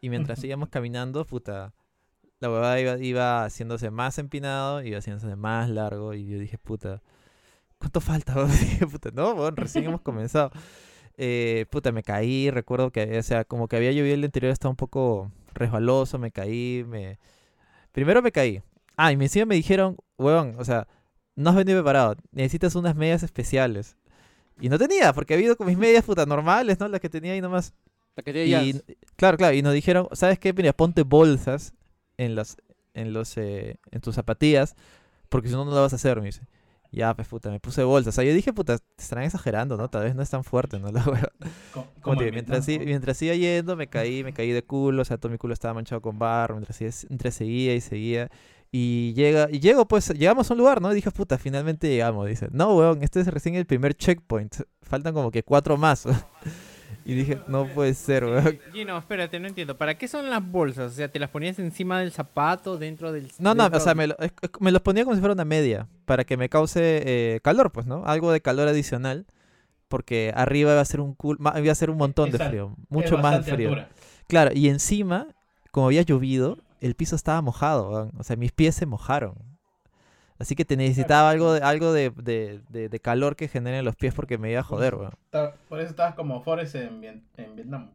Y 0.00 0.10
mientras 0.10 0.42
íbamos 0.42 0.68
caminando, 0.68 1.24
puta, 1.24 1.72
la 2.40 2.50
huevada 2.50 2.80
iba, 2.80 2.98
iba 2.98 3.44
haciéndose 3.44 3.90
más 3.90 4.18
empinado, 4.18 4.82
iba 4.82 4.98
haciéndose 4.98 5.36
más 5.36 5.70
largo 5.70 6.14
y 6.14 6.26
yo 6.26 6.38
dije, 6.38 6.58
puta, 6.58 7.00
¿cuánto 7.82 8.00
falta? 8.00 8.34
puta, 8.90 9.10
no, 9.12 9.34
bueno, 9.34 9.56
recién 9.56 9.86
hemos 9.86 10.02
comenzado. 10.02 10.52
Eh, 11.16 11.66
puta, 11.68 11.90
me 11.90 12.04
caí, 12.04 12.48
recuerdo 12.48 12.92
que, 12.92 13.18
o 13.18 13.22
sea, 13.24 13.44
como 13.44 13.66
que 13.66 13.74
había 13.74 13.90
llovido 13.90 14.14
el 14.14 14.20
día 14.20 14.26
anterior, 14.26 14.52
estaba 14.52 14.70
un 14.70 14.76
poco 14.76 15.32
resbaloso, 15.52 16.16
me 16.18 16.30
caí, 16.30 16.84
me... 16.86 17.18
Primero 17.90 18.22
me 18.22 18.30
caí. 18.30 18.62
Ah, 18.96 19.10
y 19.10 19.14
encima 19.16 19.46
me 19.46 19.56
dijeron, 19.56 19.96
huevón, 20.16 20.54
o 20.58 20.64
sea, 20.64 20.86
no 21.34 21.50
has 21.50 21.56
venido 21.56 21.78
preparado, 21.78 22.14
necesitas 22.30 22.76
unas 22.76 22.94
medias 22.94 23.24
especiales. 23.24 23.96
Y 24.60 24.68
no 24.68 24.78
tenía, 24.78 25.12
porque 25.12 25.34
había 25.34 25.46
ido 25.46 25.56
con 25.56 25.66
mis 25.66 25.76
medias 25.86 26.04
puta 26.04 26.24
normales, 26.24 26.78
¿no? 26.78 26.86
Las 26.86 27.00
que 27.00 27.10
tenía 27.10 27.32
ahí 27.32 27.40
nomás. 27.40 27.74
La 28.14 28.22
que 28.22 28.32
tiene 28.32 28.64
Y, 28.64 28.80
claro, 29.16 29.36
claro, 29.36 29.56
y 29.56 29.62
nos 29.62 29.74
dijeron, 29.74 30.06
¿sabes 30.12 30.38
qué? 30.38 30.52
Mira, 30.52 30.72
ponte 30.72 31.02
bolsas 31.02 31.74
en 32.16 32.36
los, 32.36 32.56
en 32.94 33.12
los, 33.12 33.36
eh, 33.38 33.80
en 33.90 34.00
tus 34.00 34.14
zapatillas, 34.14 34.76
porque 35.28 35.48
si 35.48 35.54
no, 35.54 35.64
no 35.64 35.72
lo 35.72 35.80
vas 35.80 35.94
a 35.94 35.96
hacer, 35.96 36.20
me 36.20 36.26
dice. 36.26 36.42
Ya, 36.92 37.14
pues 37.14 37.26
puta, 37.26 37.50
me 37.50 37.59
puse 37.59 37.83
bolsas. 37.85 38.12
O 38.12 38.16
sea, 38.16 38.24
yo 38.24 38.35
dije, 38.35 38.52
puta, 38.52 38.76
te 38.76 39.02
estarán 39.02 39.24
exagerando, 39.24 39.78
¿no? 39.78 39.88
Tal 39.88 40.05
vez 40.05 40.14
no 40.14 40.20
es 40.22 40.28
tan 40.28 40.44
fuerte, 40.44 40.78
¿no? 40.78 40.92
La 40.92 41.02
hueva. 41.02 41.33
Como 42.02 42.18
te 42.18 42.31
mientras, 42.31 42.68
¿no? 42.68 42.85
mientras 42.85 43.20
iba 43.22 43.35
yendo, 43.35 43.76
me 43.76 43.88
caí, 43.88 44.22
me 44.22 44.33
caí 44.35 44.50
de 44.52 44.62
culo, 44.62 45.00
o 45.02 45.05
sea, 45.05 45.16
todo 45.16 45.33
mi 45.33 45.38
culo 45.38 45.55
estaba 45.55 45.72
manchado 45.72 46.02
con 46.02 46.18
barro, 46.18 46.57
mientras, 46.57 47.07
mientras 47.09 47.35
seguía 47.35 47.74
y 47.74 47.81
seguía. 47.81 48.31
Y 48.70 49.14
llega, 49.14 49.48
y 49.50 49.61
llego, 49.61 49.87
pues, 49.87 50.11
llegamos 50.11 50.50
a 50.50 50.55
un 50.55 50.59
lugar, 50.59 50.81
¿no? 50.81 50.92
Y 50.92 50.94
dije, 50.94 51.11
puta, 51.11 51.38
finalmente 51.38 51.88
llegamos. 51.88 52.26
Dice, 52.28 52.48
no, 52.52 52.76
weón, 52.76 53.02
este 53.02 53.20
es 53.20 53.26
recién 53.26 53.55
el 53.55 53.66
primer 53.66 53.94
checkpoint. 53.94 54.57
Faltan 54.83 55.14
como 55.14 55.31
que 55.31 55.42
cuatro 55.42 55.76
más. 55.76 56.05
y 57.04 57.14
dije, 57.14 57.40
no 57.48 57.66
puede 57.66 57.94
ser, 57.94 58.24
weón. 58.24 58.58
Gino, 58.72 58.96
espérate, 58.98 59.38
no 59.40 59.48
entiendo. 59.48 59.76
¿Para 59.76 59.96
qué 59.98 60.06
son 60.08 60.30
las 60.30 60.44
bolsas? 60.46 60.92
O 60.92 60.94
sea, 60.94 61.08
¿te 61.08 61.18
las 61.18 61.30
ponías 61.30 61.58
encima 61.58 62.00
del 62.00 62.12
zapato, 62.12 62.78
dentro 62.78 63.12
del... 63.12 63.30
No, 63.38 63.54
no, 63.54 63.66
o 63.66 63.80
sea, 63.80 63.94
me, 63.94 64.06
lo- 64.08 64.18
es- 64.18 64.32
es- 64.40 64.50
me 64.60 64.70
los 64.72 64.82
ponía 64.82 65.04
como 65.04 65.14
si 65.16 65.20
fuera 65.20 65.34
una 65.34 65.44
media, 65.44 65.88
para 66.04 66.24
que 66.24 66.36
me 66.36 66.48
cause 66.48 67.02
eh, 67.04 67.40
calor, 67.42 67.72
pues, 67.72 67.86
¿no? 67.86 68.04
Algo 68.06 68.30
de 68.32 68.40
calor 68.40 68.68
adicional, 68.68 69.26
porque 69.88 70.32
arriba 70.34 70.72
iba 70.72 70.80
a 70.80 70.84
ser 70.84 71.00
un 71.00 71.16
cul- 71.16 71.36
ma- 71.38 71.58
iba 71.60 71.72
a 71.72 71.74
ser 71.74 71.90
un 71.90 71.98
montón 71.98 72.30
de 72.30 72.38
frío, 72.38 72.74
Es 72.82 72.90
mucho 72.90 73.18
más 73.18 73.44
frío. 73.44 73.68
altura. 73.70 73.88
Claro, 74.28 74.50
y 74.54 74.68
encima, 74.68 75.26
como 75.70 75.86
había 75.86 76.02
llovido, 76.02 76.58
el 76.80 76.94
piso 76.94 77.14
estaba 77.16 77.40
mojado, 77.42 77.90
weón. 77.90 78.12
o 78.18 78.22
sea, 78.24 78.36
mis 78.36 78.52
pies 78.52 78.74
se 78.74 78.86
mojaron. 78.86 79.34
Así 80.42 80.57
que 80.57 80.64
te 80.64 80.76
necesitaba 80.76 81.31
algo 81.31 81.52
de, 81.52 81.61
algo 81.61 81.92
de, 81.92 82.11
de, 82.11 82.61
de- 82.68 82.88
de 82.88 83.00
calor 83.00 83.37
que 83.37 83.46
genere 83.46 83.78
en 83.78 83.85
los 83.85 83.94
pies 83.94 84.12
porque 84.12 84.38
me 84.38 84.50
iba 84.50 84.59
a 84.61 84.64
joder, 84.64 84.96
weón. 84.96 85.12
Por 85.68 85.78
eso 85.81 85.90
estabas 85.90 86.16
como 86.16 86.42
Forrest 86.42 86.74
en, 86.74 87.22
en 87.37 87.55
Vietnam. 87.55 87.90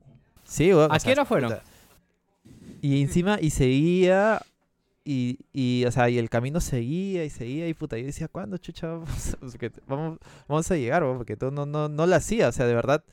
Sí, 0.46 0.74
weón. 0.74 0.90
¿A 0.92 0.98
qué 1.00 1.12
hora 1.12 1.26
fueron? 1.26 1.52
puta. 1.52 1.64
Y 2.82 3.02
encima, 3.02 3.38
y 3.42 3.50
seguía, 3.50 4.42
y, 5.04 5.40
y, 5.52 5.84
o 5.86 5.92
sea, 5.92 6.10
y 6.10 6.18
el 6.18 6.30
camino 6.30 6.62
seguía 6.62 7.26
y 7.26 7.30
seguía, 7.30 7.68
y 7.68 7.74
puta, 7.74 7.98
yo 7.98 8.06
decía, 8.06 8.30
¿cuándo, 8.30 8.58
chucha, 8.58 8.88
vamos, 8.88 9.34
a- 9.34 9.38
porque 9.40 9.72
vamos, 9.86 10.18
vamos 10.48 10.72
a 10.72 10.76
llegar, 10.78 11.04
weón? 11.04 11.18
Porque 11.18 11.36
todo 11.36 11.52
no, 11.52 11.66
no, 11.66 11.90
no 11.90 12.06
la 12.06 12.16
hacía, 12.16 12.48
o 12.48 12.52
sea, 12.54 12.66
de 12.66 12.76
verdad, 12.76 13.04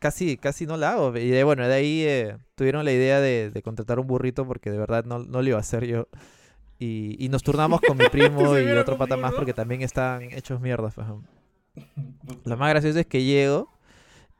casi, 0.00 0.36
casi 0.36 0.66
no 0.66 0.76
la 0.76 0.90
hago. 0.92 1.16
Y 1.16 1.28
de, 1.30 1.44
bueno, 1.44 1.66
de 1.66 1.74
ahí 1.74 2.02
eh, 2.06 2.36
tuvieron 2.56 2.84
la 2.84 2.92
idea 2.92 3.20
de, 3.20 3.50
de 3.50 3.62
contratar 3.62 3.98
un 3.98 4.06
burrito 4.06 4.46
porque 4.46 4.70
de 4.70 4.76
verdad 4.78 5.06
no, 5.06 5.20
no 5.20 5.40
lo 5.40 5.48
iba 5.48 5.56
a 5.56 5.60
hacer 5.60 5.86
yo. 5.86 6.08
Y, 6.78 7.16
y 7.24 7.28
nos 7.28 7.42
turnamos 7.42 7.80
con 7.80 7.96
mi 7.96 8.06
primo 8.10 8.58
y 8.58 8.66
otro 8.72 8.98
pata 8.98 9.16
más 9.16 9.32
porque 9.32 9.54
también 9.54 9.82
están 9.82 10.22
hechos 10.22 10.60
mierdas. 10.60 10.94
Lo 12.44 12.56
más 12.56 12.70
gracioso 12.70 12.98
es 12.98 13.06
que 13.06 13.22
llego 13.24 13.68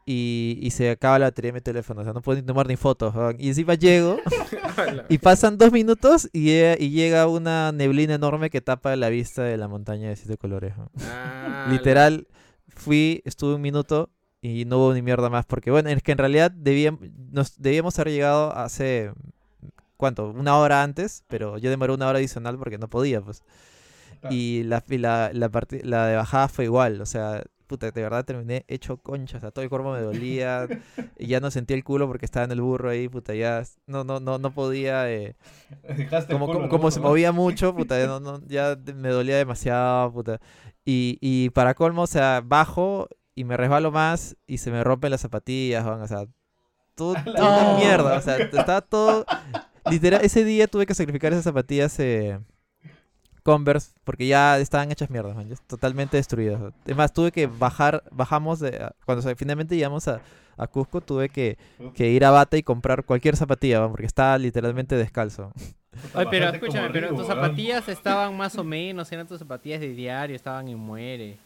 y, 0.05 0.59
y 0.63 0.71
se 0.71 0.91
acaba 0.91 1.19
la 1.19 1.27
batería 1.27 1.49
de 1.51 1.55
mi 1.55 1.61
teléfono. 1.61 2.01
O 2.01 2.05
sea, 2.05 2.13
no 2.13 2.23
puedo 2.23 2.41
ni 2.41 2.47
tomar 2.47 2.67
ni 2.69 2.77
fotos. 2.77 3.15
Y 3.39 3.49
encima 3.49 3.75
llego 3.75 4.19
y 5.09 5.19
pasan 5.19 5.59
dos 5.59 5.73
minutos 5.73 6.29
y, 6.33 6.45
llega- 6.45 6.77
y 6.79 6.91
llega 6.91 7.27
una 7.27 7.73
neblina 7.73 8.15
enorme 8.15 8.51
que 8.51 8.61
tapa 8.61 8.95
la 8.97 9.09
vista 9.09 9.43
de 9.43 9.57
la 9.57 9.69
montaña 9.69 10.09
de 10.09 10.17
siete 10.17 10.37
colores. 10.37 10.75
Ah, 11.11 11.67
Literal, 11.71 12.27
fui, 12.69 13.23
estuve 13.25 13.55
un 13.57 13.63
minuto 13.63 14.11
y 14.41 14.65
no 14.65 14.79
hubo 14.79 14.95
ni 14.95 15.03
mierda 15.03 15.29
más. 15.29 15.45
Porque, 15.47 15.71
bueno, 15.71 15.89
es 15.91 16.03
que 16.03 16.13
en 16.13 16.19
realidad 16.19 16.51
debíamos, 16.51 17.01
nos, 17.33 17.61
debíamos 17.61 17.99
haber 17.99 18.13
llegado 18.13 18.55
hace, 18.57 19.13
¿cuánto? 19.97 20.31
Una 20.31 20.57
hora 20.57 20.83
antes, 20.83 21.25
pero 21.29 21.59
yo 21.59 21.71
demoré 21.71 21.93
una 21.93 22.09
hora 22.09 22.19
adicional 22.19 22.59
porque 22.59 22.79
no 22.79 22.89
podía, 22.89 23.21
pues. 23.21 23.43
Claro. 24.21 24.35
Y 24.35 24.63
la, 24.65 24.83
y 24.89 24.99
la, 24.99 25.31
la, 25.33 25.51
la 25.83 26.07
de 26.07 26.17
bajada 26.17 26.49
fue 26.49 26.65
igual, 26.65 27.01
o 27.01 27.07
sea, 27.07 27.43
puta, 27.67 27.91
de 27.91 28.03
verdad 28.03 28.25
terminé 28.25 28.65
hecho 28.69 28.97
concha, 28.97 29.37
o 29.37 29.41
sea, 29.41 29.51
todo 29.51 29.63
el 29.63 29.69
cuerpo 29.69 29.93
me 29.93 30.01
dolía, 30.01 30.67
y 31.19 31.27
ya 31.27 31.41
no 31.41 31.51
sentía 31.51 31.77
el 31.77 31.85
culo 31.85 32.07
porque 32.07 32.25
estaba 32.25 32.45
en 32.45 32.53
el 32.53 32.61
burro 32.61 32.89
ahí, 32.91 33.09
puta, 33.09 33.35
ya 33.35 33.63
no, 33.87 34.05
no, 34.05 34.19
no, 34.21 34.39
no 34.39 34.51
podía, 34.53 35.11
eh, 35.11 35.37
Dejaste 35.83 36.33
el 36.33 36.39
como, 36.39 36.47
culo 36.47 36.59
como, 36.61 36.69
como 36.71 36.91
se 36.91 37.01
¿no? 37.01 37.09
movía 37.09 37.33
mucho, 37.33 37.75
puta, 37.75 37.99
ya, 37.99 38.07
no, 38.07 38.21
no- 38.21 38.41
ya 38.47 38.77
me 38.95 39.09
dolía 39.11 39.37
demasiado, 39.37 40.13
puta. 40.13 40.41
Y, 40.85 41.19
y 41.21 41.51
para 41.51 41.75
colmo, 41.75 42.03
o 42.03 42.07
sea, 42.07 42.41
bajo 42.45 43.09
y 43.35 43.45
me 43.45 43.57
resbalo 43.57 43.91
más 43.91 44.37
y 44.47 44.59
se 44.59 44.71
me 44.71 44.83
rompen 44.83 45.11
las 45.11 45.21
zapatillas, 45.21 45.85
o 45.85 46.07
sea, 46.07 46.25
todo, 46.95 47.15
una 47.27 47.77
mierda, 47.79 48.17
o 48.17 48.21
sea, 48.23 48.39
estaba 48.39 48.81
todo... 48.81 49.27
Literal, 49.91 50.21
ese 50.25 50.45
día 50.45 50.67
tuve 50.67 50.87
que 50.87 50.95
sacrificar 50.95 51.33
esas 51.33 51.45
zapatillas 51.45 51.99
eh, 52.01 52.39
Converse 53.43 53.93
porque 54.03 54.27
ya 54.27 54.59
estaban 54.59 54.91
hechas 54.91 55.09
mierdas, 55.09 55.37
man, 55.37 55.49
totalmente 55.69 56.17
destruidas. 56.17 56.61
Es 56.85 56.97
más, 56.97 57.13
tuve 57.13 57.31
que 57.31 57.47
bajar, 57.47 58.03
bajamos, 58.11 58.59
de, 58.59 58.91
cuando 59.05 59.23
se- 59.23 59.37
finalmente 59.37 59.77
llegamos 59.77 60.09
a, 60.09 60.21
a 60.57 60.67
Cusco, 60.67 61.01
tuve 61.01 61.29
que, 61.29 61.57
que 61.95 62.09
ir 62.11 62.25
a 62.25 62.31
Bata 62.31 62.57
y 62.57 62.65
comprar 62.65 63.05
cualquier 63.05 63.37
zapatilla, 63.37 63.87
porque 63.89 64.07
estaba 64.07 64.37
literalmente 64.39 64.97
descalzo. 64.97 65.53
Oye, 66.15 66.27
pero 66.29 66.49
escúchame, 66.49 66.91
pero 66.91 67.15
tus 67.15 67.27
zapatillas 67.29 67.89
estaban 67.89 68.37
más 68.37 68.59
o 68.59 68.65
menos, 68.65 69.11
eran 69.13 69.27
tus 69.29 69.39
zapatillas 69.39 69.81
de 69.81 69.89
diario, 69.95 70.35
estaban 70.35 70.67
en 70.67 70.79
muere. 70.79 71.39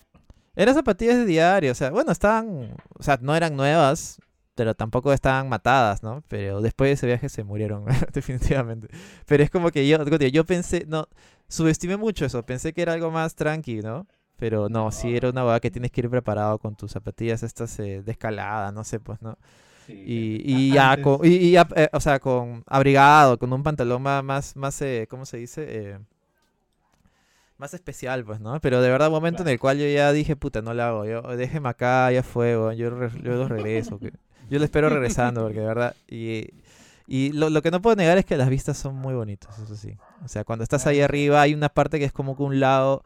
Eran 0.57 0.75
zapatillas 0.75 1.17
de 1.19 1.27
diario, 1.27 1.71
o 1.71 1.75
sea, 1.75 1.91
bueno, 1.91 2.11
estaban, 2.13 2.75
o 2.99 3.03
sea, 3.03 3.19
no 3.21 3.37
eran 3.37 3.55
nuevas, 3.55 4.19
pero 4.55 4.75
tampoco 4.75 5.13
estaban 5.13 5.49
matadas, 5.49 6.03
¿no? 6.03 6.23
Pero 6.29 6.61
después 6.61 6.89
de 6.91 6.93
ese 6.95 7.07
viaje 7.07 7.29
se 7.29 7.45
murieron, 7.45 7.85
definitivamente. 8.13 8.89
Pero 9.27 9.43
es 9.43 9.51
como 9.51 9.71
que 9.71 9.89
yo, 9.89 10.05
yo 10.05 10.45
pensé, 10.45 10.85
no, 10.89 11.09
subestimé 11.49 11.97
mucho 11.97 12.25
eso, 12.27 12.45
pensé 12.45 12.73
que 12.73 12.83
era 12.83 12.93
algo 12.95 13.11
más 13.11 13.35
tranqui, 13.35 13.81
¿no? 13.81 14.07
Pero 14.37 14.69
no, 14.71 14.91
sí 14.91 15.15
era 15.17 15.31
una 15.31 15.45
hueá 15.45 15.61
que 15.61 15.71
tienes 15.71 15.91
que 15.93 16.01
ir 16.03 16.11
preparado 16.11 16.59
con 16.59 16.75
tus 16.77 16.93
zapatillas 16.93 17.43
estas 17.43 17.79
eh, 17.81 18.03
de 18.03 18.13
escalada, 18.13 18.73
no 18.73 18.85
sé, 18.85 18.99
pues, 19.01 19.21
¿no? 19.23 19.37
Sí, 19.87 19.93
Y, 19.93 20.43
sí. 20.43 20.43
y 20.45 20.73
ya, 20.73 20.91
antes- 20.93 21.03
con, 21.03 21.21
y, 21.25 21.29
y 21.31 21.51
ya, 21.53 21.67
eh, 21.77 21.89
o 21.93 22.01
sea, 22.01 22.21
con 22.21 22.65
abrigado, 22.67 23.39
con 23.39 23.53
un 23.53 23.63
pantalón 23.63 24.03
más, 24.03 24.57
más, 24.57 24.83
eh, 24.83 25.07
¿cómo 25.11 25.27
se 25.27 25.39
dice? 25.39 25.65
Eh, 25.69 25.99
más 27.59 27.75
especial, 27.75 28.25
pues, 28.25 28.41
¿no? 28.41 28.59
Pero 28.61 28.81
de 28.81 28.89
verdad, 28.91 29.09
un 29.09 29.15
momento 29.15 29.43
en 29.43 29.49
el 29.49 29.59
cual 29.59 29.79
yo 29.79 29.87
ya 29.87 30.13
dije, 30.13 30.35
puta, 30.37 30.63
no 30.63 30.73
lo 30.73 30.83
hago, 30.83 31.05
yo, 31.05 31.23
déjeme 31.37 31.69
acá, 31.69 32.11
ya 32.11 32.23
fue, 32.23 32.53
yo, 32.53 32.75
yo 32.77 32.91
lo 33.35 33.49
regreso, 33.49 33.99
que- 34.01 34.13
yo 34.51 34.59
lo 34.59 34.65
espero 34.65 34.89
regresando, 34.91 35.43
porque 35.45 35.61
de 35.61 35.67
verdad, 35.67 35.97
y, 36.09 36.49
y 37.07 37.33
lo, 37.33 37.49
lo 37.51 37.63
que 37.63 37.71
no 37.71 37.81
puedo 37.81 37.97
negar 37.97 38.19
es 38.19 38.25
que 38.25 38.37
las 38.37 38.49
vistas 38.51 38.77
son 38.77 38.95
muy 38.97 39.15
bonitas, 39.15 39.59
eso 39.59 39.75
sí. 39.77 39.97
O 40.25 40.29
sea, 40.29 40.45
cuando 40.45 40.63
estás 40.63 40.87
ahí 40.87 41.01
arriba 41.01 41.41
hay 41.41 41.55
una 41.55 41.69
parte 41.69 41.99
que 41.99 42.05
es 42.05 42.13
como 42.13 42.37
que 42.37 42.43
un 42.43 42.61
lago, 42.61 43.03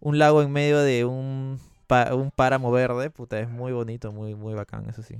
un 0.00 0.18
lago 0.18 0.42
en 0.42 0.50
medio 0.50 0.78
de 0.80 1.04
un, 1.04 1.60
un 2.12 2.30
páramo 2.34 2.70
verde, 2.70 3.10
puta, 3.10 3.38
es 3.40 3.48
muy 3.48 3.72
bonito, 3.72 4.12
muy, 4.12 4.34
muy 4.34 4.54
bacán, 4.54 4.88
eso 4.88 5.02
sí. 5.02 5.16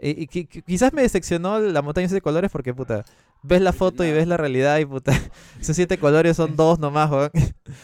Y, 0.00 0.10
y 0.22 0.26
qui- 0.28 0.48
qui- 0.48 0.62
quizás 0.64 0.92
me 0.92 1.02
decepcionó 1.02 1.58
la 1.58 1.82
montaña 1.82 2.06
de 2.08 2.20
colores 2.20 2.50
porque, 2.52 2.72
puta, 2.74 3.04
ves 3.42 3.60
la 3.60 3.72
foto 3.72 4.04
y 4.04 4.12
ves 4.12 4.26
la 4.26 4.36
realidad 4.36 4.78
y, 4.78 4.84
puta, 4.86 5.12
esos 5.60 5.76
siete 5.76 5.98
colores 5.98 6.36
son 6.36 6.56
dos 6.56 6.78
nomás, 6.78 7.10
weón. 7.10 7.30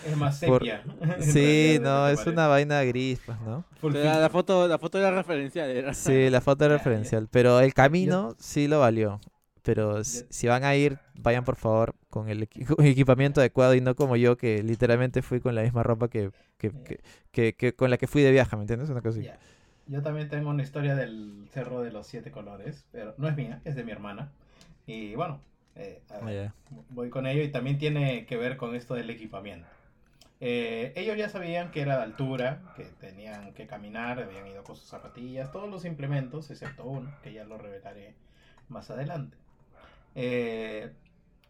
Es 0.07 0.17
más 0.17 0.39
por- 0.47 0.61
sepia. 0.61 0.83
en 1.17 1.23
Sí, 1.23 1.79
no, 1.81 2.09
es 2.09 2.17
parece. 2.17 2.31
una 2.31 2.47
vaina 2.49 2.83
gris, 2.83 3.21
pues, 3.25 3.39
¿no? 3.41 3.65
Pero 3.81 4.03
la, 4.05 4.31
foto, 4.31 4.67
la 4.69 4.79
foto 4.79 4.99
era 4.99 5.11
referencial, 5.11 5.71
era. 5.71 5.95
Sí, 5.95 6.31
la 6.31 6.41
foto 6.41 6.65
ya. 6.67 6.73
referencial, 6.73 7.29
pero 7.31 7.61
el 7.61 7.75
camino 7.75 8.35
sí 8.39 8.69
lo 8.69 8.81
valió. 8.81 9.21
Pero 9.63 10.05
si 10.05 10.47
van 10.47 10.63
a 10.65 10.77
ir, 10.77 10.99
vayan 11.15 11.43
por 11.45 11.57
favor 11.57 11.95
con 12.11 12.29
el 12.29 12.43
equipamiento 12.43 13.41
adecuado 13.41 13.75
y 13.75 13.81
no 13.81 13.95
como 13.95 14.17
yo 14.17 14.37
que 14.37 14.63
literalmente 14.63 15.23
fui 15.23 15.41
con 15.41 15.55
la 15.55 15.63
misma 15.63 15.83
ropa 15.83 16.09
que, 16.09 16.31
que, 16.59 16.71
que, 16.71 17.01
que- 17.33 17.55
que 17.55 17.73
con 17.75 17.89
la 17.91 17.97
que 17.97 18.07
fui 18.07 18.21
de 18.23 18.31
viaje, 18.31 18.55
¿me 18.57 18.63
entiendes? 18.63 18.91
Una 18.91 19.01
cosa 19.01 19.19
así. 19.21 19.29
Yo 19.87 20.03
también 20.03 20.29
tengo 20.29 20.51
una 20.51 20.63
historia 20.63 20.95
del 20.95 21.49
Cerro 21.53 21.81
de 21.83 21.91
los 21.93 22.07
Siete 22.07 22.31
Colores, 22.31 22.85
pero 22.93 23.15
no 23.19 23.27
es 23.29 23.37
mía, 23.37 23.61
es 23.65 23.75
de 23.75 23.85
mi 23.85 23.93
hermana. 23.93 24.33
Y 24.87 25.15
bueno, 25.15 25.41
eh, 25.77 26.03
Ah, 26.11 26.21
ver, 26.25 26.45
ya. 26.45 26.55
voy 26.91 27.11
con 27.11 27.27
ello 27.27 27.43
y 27.43 27.51
también 27.51 27.79
tiene 27.79 28.27
que 28.27 28.37
ver 28.37 28.57
con 28.57 28.75
esto 28.75 28.95
del 28.95 29.11
equipamiento. 29.11 29.67
Eh, 30.41 30.93
ellos 30.97 31.17
ya 31.17 31.29
sabían 31.29 31.71
que 31.71 31.81
era 31.81 31.97
de 31.97 32.03
altura, 32.03 32.61
que 32.77 32.85
tenían 32.85 33.55
que 33.55 33.67
caminar, 33.67 34.21
habían 34.21 34.47
ido 34.47 34.63
con 34.65 34.77
sus 34.77 34.89
zapatillas, 34.89 35.51
todos 35.51 35.71
los 35.71 35.85
implementos, 35.85 36.51
excepto 36.51 36.85
uno, 36.85 37.11
que 37.23 37.33
ya 37.33 37.45
lo 37.45 37.57
revelaré 37.57 38.15
más 38.69 38.91
adelante. 38.91 39.37
Eh, 40.15 40.93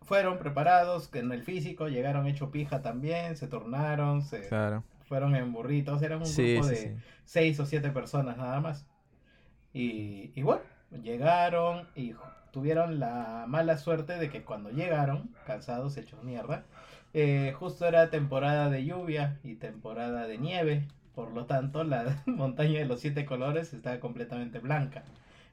fueron 0.02 0.38
preparados 0.38 1.10
en 1.14 1.32
el 1.32 1.42
físico, 1.42 1.88
llegaron 1.88 2.26
hecho 2.26 2.50
pija 2.50 2.82
también, 2.82 3.36
se 3.36 3.48
tornaron, 3.48 4.22
se 4.22 4.42
Claro. 4.48 4.84
fueron 5.08 5.34
en 5.34 5.52
burritos, 5.52 6.02
eran 6.02 6.22
un 6.22 6.26
Sí, 6.28 6.56
grupo 6.56 6.66
sí, 6.68 6.76
de 6.76 6.76
sí. 6.76 6.90
seis 7.24 7.58
o 7.60 7.66
siete 7.66 7.90
personas 7.90 8.36
nada 8.36 8.60
más. 8.60 8.86
Y, 9.72 10.32
y 10.34 10.42
bueno, 10.42 10.62
llegaron 11.02 11.88
y 11.94 12.14
tuvieron 12.54 13.00
la 13.00 13.46
mala 13.48 13.76
suerte 13.78 14.16
de 14.16 14.30
que 14.30 14.44
cuando 14.44 14.70
llegaron, 14.70 15.28
cansados, 15.44 15.96
hechos 15.96 16.22
mierda, 16.22 16.62
eh, 17.12 17.52
justo 17.58 17.84
era 17.84 18.10
temporada 18.10 18.70
de 18.70 18.84
lluvia 18.84 19.40
y 19.42 19.56
temporada 19.56 20.28
de 20.28 20.38
nieve. 20.38 20.86
Por 21.16 21.32
lo 21.32 21.46
tanto, 21.46 21.82
la 21.82 22.22
montaña 22.26 22.78
de 22.78 22.84
los 22.86 23.00
siete 23.00 23.24
colores 23.24 23.74
estaba 23.74 23.98
completamente 23.98 24.60
blanca, 24.60 25.02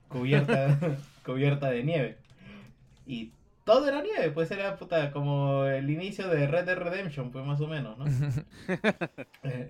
cubierta, 0.09 0.77
cubierta 1.25 1.71
de 1.71 1.83
nieve. 1.83 2.17
Y 3.07 3.31
todo 3.63 3.87
era 3.87 4.03
nieve, 4.03 4.29
pues 4.29 4.51
era 4.51 4.77
puta, 4.77 5.11
como 5.11 5.65
el 5.65 5.89
inicio 5.89 6.27
de 6.27 6.45
Red 6.45 6.65
Dead 6.65 6.77
Redemption, 6.77 7.31
pues 7.31 7.43
más 7.43 7.59
o 7.61 7.67
menos, 7.67 7.97
¿no? 7.97 8.05
Eh, 9.43 9.69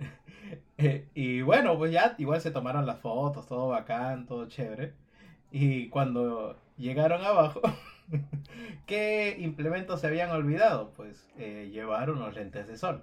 eh, 0.76 1.08
y 1.14 1.40
bueno, 1.40 1.78
pues 1.78 1.92
ya 1.92 2.14
igual 2.18 2.42
se 2.42 2.50
tomaron 2.50 2.84
las 2.84 3.00
fotos, 3.00 3.46
todo 3.46 3.68
bacán, 3.68 4.26
todo 4.26 4.48
chévere. 4.48 4.92
Y 5.50 5.88
cuando 5.88 6.56
llegaron 6.76 7.24
abajo, 7.24 7.60
¿qué 8.86 9.36
implementos 9.40 10.00
se 10.00 10.06
habían 10.08 10.30
olvidado? 10.30 10.92
Pues 10.96 11.28
eh, 11.38 11.70
llevar 11.72 12.10
unos 12.10 12.34
lentes 12.34 12.66
de 12.66 12.76
sol. 12.76 13.02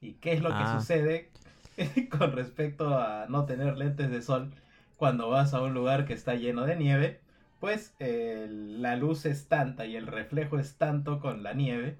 ¿Y 0.00 0.14
qué 0.14 0.32
es 0.32 0.42
lo 0.42 0.50
que 0.50 0.56
Ah. 0.56 0.78
sucede 0.78 1.30
con 2.10 2.32
respecto 2.32 2.96
a 2.98 3.26
no 3.28 3.44
tener 3.46 3.76
lentes 3.76 4.10
de 4.10 4.22
sol 4.22 4.52
cuando 4.96 5.28
vas 5.30 5.54
a 5.54 5.60
un 5.62 5.74
lugar 5.74 6.06
que 6.06 6.14
está 6.14 6.34
lleno 6.34 6.64
de 6.66 6.76
nieve? 6.76 7.20
Pues 7.60 7.94
eh, 7.98 8.46
la 8.50 8.94
luz 8.96 9.26
es 9.26 9.48
tanta 9.48 9.86
y 9.86 9.96
el 9.96 10.06
reflejo 10.06 10.58
es 10.58 10.76
tanto 10.76 11.18
con 11.20 11.42
la 11.42 11.54
nieve 11.54 11.96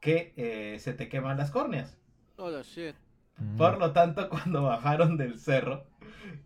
que 0.00 0.34
eh, 0.36 0.78
se 0.78 0.92
te 0.92 1.08
queman 1.08 1.38
las 1.38 1.50
córneas. 1.50 1.96
Hola, 2.36 2.62
shit. 2.62 2.94
Mm. 3.38 3.56
Por 3.56 3.78
lo 3.78 3.92
tanto, 3.92 4.28
cuando 4.30 4.62
bajaron 4.62 5.16
del 5.16 5.38
cerro, 5.38 5.84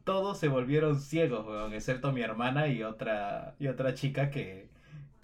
todos 0.05 0.39
se 0.39 0.49
volvieron 0.49 1.01
ciegos, 1.01 1.47
weón, 1.47 1.73
excepto 1.73 2.13
mi 2.13 2.23
hermana 2.23 2.69
y 2.69 2.83
otra, 2.83 3.55
y 3.59 3.69
otra 3.69 3.95
chica 3.95 4.31
que, 4.31 4.69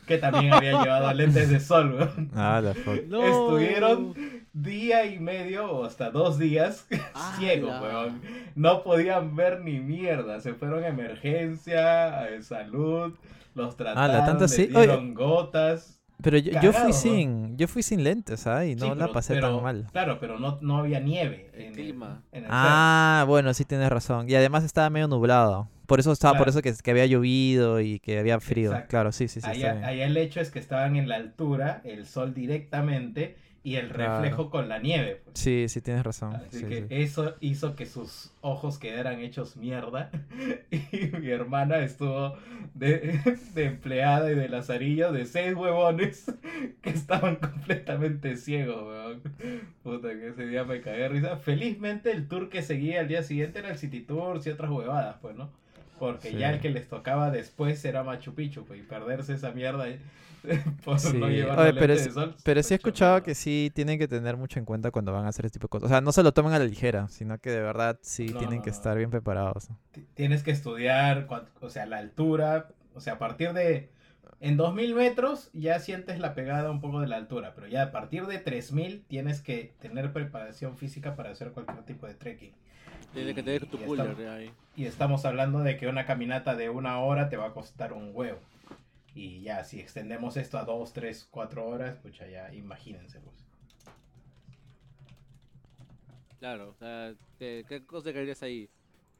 que 0.07 0.19
también 0.19 0.53
había 0.53 0.83
llevado 0.83 1.13
lentes 1.15 1.51
de 1.51 1.61
sol, 1.61 1.95
weón. 1.95 2.31
Ah, 2.35 2.61
la 2.63 2.75
fuck. 2.75 3.05
No. 3.07 3.23
Estuvieron 3.25 4.15
día 4.53 5.05
y 5.07 5.19
medio 5.19 5.71
o 5.71 5.85
hasta 5.85 6.11
dos 6.11 6.39
días 6.39 6.87
ciegos, 7.39 7.73
¡Hala! 7.73 7.83
weón. 7.83 8.23
No 8.55 8.83
podían 8.83 9.37
ver 9.37 9.61
ni 9.61 9.81
mierda. 9.81 10.41
Se 10.41 10.55
fueron 10.55 10.85
a 10.85 10.89
emergencia, 10.89 12.21
a 12.21 12.43
salud, 12.43 13.15
los 13.55 13.77
trataron, 13.77 14.03
¡Hala, 14.11 14.25
tanto 14.25 14.45
les 14.45 14.53
así! 14.53 14.63
Oye. 14.75 14.87
dieron 14.87 15.15
gotas. 15.15 15.96
Pero 16.23 16.39
yo, 16.39 16.53
yo 16.61 16.73
fui 16.73 16.89
¿no? 16.89 16.93
sin, 16.93 17.57
yo 17.59 17.69
fui 17.69 17.83
sin 17.83 18.03
lentes, 18.03 18.47
¿ah? 18.47 18.65
Y 18.65 18.75
no 18.75 18.87
Sí, 18.87 18.89
la 18.91 19.05
pero- 19.05 19.13
pasé 19.13 19.35
pero- 19.35 19.55
tan 19.57 19.63
mal. 19.63 19.87
Claro, 19.93 20.19
pero 20.19 20.39
no, 20.39 20.59
no 20.63 20.79
había 20.79 20.99
nieve. 21.01 21.51
El 21.55 21.63
en 21.67 21.73
clima. 21.75 22.23
en 22.33 22.45
el 22.45 22.51
Ah, 22.51 23.25
bueno, 23.29 23.53
sí 23.55 23.65
tienes 23.65 23.89
razón. 23.91 24.29
Y 24.29 24.35
además 24.35 24.65
estaba 24.65 24.89
medio 24.91 25.09
nublado. 25.09 25.69
Por 25.87 26.01
eso 26.01 26.11
estaba, 26.11 26.37
por 26.37 26.49
eso 26.49 26.63
que, 26.63 26.75
que 26.83 26.91
había 26.91 27.07
llovido 27.07 27.81
y 27.81 28.01
que 28.01 28.19
había 28.19 28.41
frío. 28.41 28.71
Exacto. 28.71 28.89
Claro, 28.91 29.13
sí, 29.13 29.29
sí, 29.29 29.41
sí. 29.41 29.47
allá 29.49 29.91
el 30.05 30.17
hecho 30.17 30.41
es 30.41 30.51
que 30.51 30.59
estaban 30.59 30.97
en 30.97 31.09
la 31.09 31.15
altura, 31.17 31.81
el 31.85 32.07
sol 32.07 32.35
directamente 32.35 33.37
y 33.67 33.77
el 33.77 33.89
Claro. 33.89 34.21
reflejo 34.21 34.49
con 34.49 34.69
la 34.69 34.79
nieve. 34.79 35.23
pues. 35.25 35.39
Sí, 35.41 35.67
sí, 35.69 35.81
tienes 35.81 36.05
razón. 36.05 36.37
Así 36.37 36.61
sí, 36.61 36.65
que 36.67 36.81
sí. 36.83 36.87
eso 36.91 37.35
hizo 37.41 37.75
que 37.75 37.85
sus 37.85 38.31
ojos 38.41 38.79
quedaran 38.79 39.19
hechos 39.19 39.57
mierda. 39.57 40.11
Y 40.71 41.17
mi 41.19 41.31
hermana 41.31 41.79
estuvo 41.79 42.37
de, 42.75 43.19
de 43.55 43.65
empleada 43.65 44.31
y 44.31 44.37
de 44.37 44.49
lazarillo 44.49 45.11
de 45.11 45.27
seis 45.27 45.55
huevones 45.57 46.27
que 46.83 46.91
estaban 46.91 47.37
completamente 47.37 48.37
ciegos, 48.37 48.83
weón. 48.87 49.23
Puta, 49.83 50.11
que 50.11 50.29
ese 50.29 50.47
día 50.47 50.63
me 50.63 50.81
cagué 50.81 50.99
de 51.03 51.09
risa. 51.09 51.37
Felizmente 51.37 52.13
el 52.13 52.29
tour 52.29 52.49
que 52.49 52.63
seguía 52.63 53.01
al 53.01 53.09
día 53.09 53.23
siguiente 53.25 53.59
era 53.59 53.71
el 53.71 53.79
City 53.79 54.01
Tours 54.01 54.47
y 54.47 54.51
otras 54.51 54.71
huevadas, 54.71 55.17
pues, 55.21 55.35
¿no? 55.37 55.51
Porque 55.99 56.29
Sí. 56.31 56.37
ya 56.37 56.51
el 56.53 56.61
que 56.61 56.71
les 56.71 56.89
tocaba 56.89 57.31
después 57.33 57.85
era 57.85 58.05
Machu 58.05 58.35
Picchu, 58.35 58.65
pues, 58.65 58.79
y 58.79 58.83
perderse 58.83 59.33
esa 59.35 59.51
mierda 59.51 59.89
por 60.85 60.99
Sí. 61.01 61.17
no 61.17 61.29
llevar 61.29 61.59
Oye, 61.59 61.73
la 61.73 61.81
pero 61.81 61.95
lente 61.95 61.95
es- 61.95 62.05
de 62.05 62.11
sol. 62.13 62.35
Pero 62.45 62.63
sí 62.63 62.75
he 62.75 62.77
escuchado 62.77 63.23
que 63.23 63.35
sí 63.35 63.71
tienen 63.75 63.99
que 63.99 64.09
tener 64.09 64.37
mucho 64.37 64.59
en 64.59 64.65
cuenta 64.65 64.91
cuando 64.91 65.13
van 65.13 65.27
a 65.27 65.29
hacer 65.29 65.47
este 65.47 65.59
tipo 65.59 65.67
de 65.67 65.71
cosas. 65.71 65.87
O 65.87 65.89
sea, 65.89 66.01
no 66.01 66.13
se 66.13 66.23
lo 66.23 66.33
toman 66.33 66.53
a 66.53 66.59
la 66.59 66.65
ligera, 66.65 67.09
sino 67.09 67.39
que 67.39 67.51
de 67.51 67.61
verdad 67.61 67.99
sí 68.03 68.27
No, 68.29 68.39
tienen 68.39 68.59
no, 68.59 68.65
que 68.65 68.71
no. 68.71 68.77
estar 68.77 68.97
bien 68.97 69.11
preparados. 69.11 69.69
Tienes 70.15 70.43
que 70.43 70.51
estudiar, 70.51 71.27
o 71.61 71.69
sea, 71.71 71.87
la 71.87 71.99
altura, 71.99 72.69
o 72.95 73.01
sea, 73.01 73.15
a 73.15 73.19
partir 73.19 73.53
de, 73.53 73.91
en 74.41 74.57
2000 74.57 74.95
metros 74.95 75.51
ya 75.53 75.79
sientes 75.81 76.19
la 76.19 76.35
pegada 76.35 76.71
un 76.71 76.81
poco 76.81 77.01
de 77.01 77.07
la 77.09 77.17
altura, 77.17 77.53
pero 77.55 77.67
ya 77.69 77.83
a 77.85 77.91
partir 77.93 78.27
de 78.27 78.39
3000 78.39 79.03
tienes 79.09 79.41
que 79.41 79.73
tener 79.81 80.13
preparación 80.13 80.77
física 80.77 81.17
para 81.17 81.31
hacer 81.31 81.53
cualquier 81.53 81.83
tipo 81.85 82.07
de 82.07 82.15
trekking. 82.15 82.53
Tienes 83.15 83.35
que 83.35 83.43
tener 83.43 83.65
tu 83.67 83.79
Y 83.79 83.81
cooler 83.81 84.11
estamos- 84.11 84.31
ahí. 84.31 84.51
Y 84.77 84.85
estamos 84.85 85.25
hablando 85.25 85.61
de 85.61 85.79
que 85.79 85.87
una 85.87 86.05
caminata 86.05 86.55
de 86.55 86.69
una 86.69 86.99
hora 86.99 87.31
te 87.31 87.39
va 87.39 87.47
a 87.47 87.53
costar 87.53 87.95
un 87.95 88.11
huevo. 88.13 88.39
Y 89.17 89.41
ya, 89.43 89.65
si 89.65 89.81
extendemos 89.81 90.37
esto 90.37 90.59
a 90.59 90.65
2, 90.65 90.93
3, 90.93 91.27
4 91.31 91.67
horas, 91.67 91.97
pucha, 91.97 92.29
ya 92.29 92.53
imagínense. 92.55 93.19
Pues. 93.21 93.35
Claro, 96.39 96.71
o 96.71 96.75
sea, 96.75 97.15
¿qué, 97.39 97.65
qué 97.69 97.85
cosa 97.87 98.13
querías 98.13 98.43
ahí? 98.43 98.69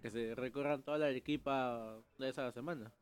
Que 0.03 0.11
se 0.11 0.35
recorran 0.35 0.83
toda 0.83 0.99
la 0.99 1.11
equipa 1.11 1.97
una 2.19 2.27
vez 2.27 2.39
a 2.39 2.45
la 2.45 2.53
semana. 2.53 2.93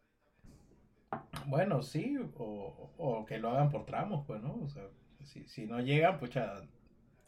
Bueno, 1.47 1.83
sí, 1.83 2.17
o, 2.39 2.91
o 2.97 3.25
que 3.27 3.39
lo 3.39 3.51
hagan 3.51 3.71
por 3.71 3.85
tramos, 3.87 4.25
pues, 4.27 4.41
¿no? 4.43 4.55
O 4.63 4.69
sea, 4.69 4.85
si, 5.25 5.47
si 5.49 5.67
no 5.67 5.81
llegan, 5.81 6.19
pucha, 6.19 6.63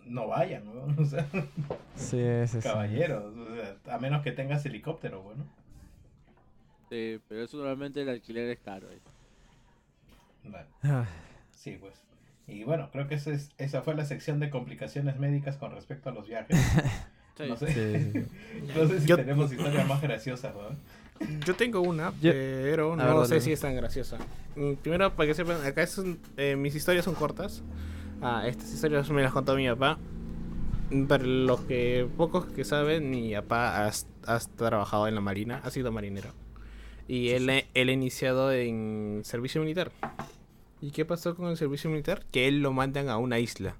no 0.04 0.28
vayan, 0.28 0.64
¿no? 0.64 0.86
O 1.02 1.04
sea, 1.04 1.26
Sí, 1.96 2.18
sí, 2.46 2.60
sí. 2.62 2.68
caballeros, 2.68 3.36
o 3.36 3.54
sea, 3.54 3.78
a 3.94 3.98
menos 3.98 4.22
que 4.22 4.32
tengas 4.32 4.64
helicóptero, 4.66 5.22
bueno. 5.22 5.44
Sí, 6.88 7.20
pero 7.28 7.42
eso 7.44 7.56
normalmente 7.58 8.02
el 8.02 8.08
alquiler 8.08 8.48
es 8.50 8.60
caro. 8.60 8.90
eh. 8.90 9.00
Bueno, 10.51 10.66
Ah, 10.82 11.05
sí, 11.53 11.76
pues. 11.80 11.94
Y 12.49 12.62
bueno, 12.64 12.90
creo 12.92 13.09
que 13.09 13.16
esa, 13.16 13.32
es, 13.32 13.51
esa 13.59 13.82
fue 13.82 13.94
la 13.94 14.05
sección 14.05 14.38
de 14.40 14.51
complicaciones 14.51 15.18
médicas 15.18 15.57
con 15.57 15.72
respecto 15.72 16.11
a 16.11 16.12
los 16.12 16.26
viajes. 16.28 16.57
Sí. 17.36 17.44
No 17.51 17.57
sé, 17.59 17.66
Sí, 17.70 18.26
no 18.74 18.88
sé 18.88 19.01
si 19.03 19.07
Yo- 19.07 19.16
tenemos 19.16 19.53
historias 19.53 19.86
más 19.86 20.01
graciosas, 20.01 20.55
¿no? 20.55 20.74
Yo 21.44 21.55
tengo 21.55 21.82
una, 21.82 22.11
Yo- 22.22 22.32
pero 22.32 22.94
A 22.94 22.97
no 22.97 23.18
ver, 23.18 23.26
sé 23.26 23.42
si 23.42 23.53
es 23.53 23.61
tan 23.61 23.76
graciosa. 23.76 24.16
Mm, 24.55 24.72
Primero, 24.76 25.12
para 25.14 25.26
que 25.26 25.34
sepan, 25.34 25.62
acá 25.62 25.82
es 25.82 25.99
un- 25.99 26.18
eh, 26.38 26.57
mis 26.57 26.74
historias 26.74 27.05
son 27.05 27.14
cortas. 27.14 27.62
Ah, 28.22 28.44
estas 28.47 28.72
historias 28.72 29.11
me 29.11 29.20
las 29.22 29.32
contó 29.34 29.55
mi 29.55 29.68
papá. 29.68 29.99
Para 31.09 31.24
los 31.24 31.61
que 31.61 32.09
pocos 32.16 32.47
que 32.47 32.64
saben, 32.64 33.11
mi 33.11 33.34
papá 33.34 33.86
ha, 33.86 33.90
ha 34.28 34.38
trabajado 34.57 35.07
en 35.07 35.14
la 35.14 35.20
marina, 35.20 35.61
ha 35.62 35.68
sido 35.70 35.92
marinero. 35.92 36.30
Y 37.07 37.32
él, 37.32 37.51
él 37.74 37.88
ha 37.90 37.92
iniciado 37.92 38.51
en 38.51 39.20
servicio 39.24 39.61
militar. 39.61 39.92
¿Y 40.80 40.90
qué 40.90 41.04
pasó 41.04 41.34
con 41.34 41.48
el 41.48 41.56
servicio 41.56 41.90
militar? 41.90 42.24
Que 42.30 42.48
él 42.48 42.60
lo 42.60 42.72
mandan 42.72 43.08
a 43.08 43.16
una 43.18 43.38
isla. 43.38 43.76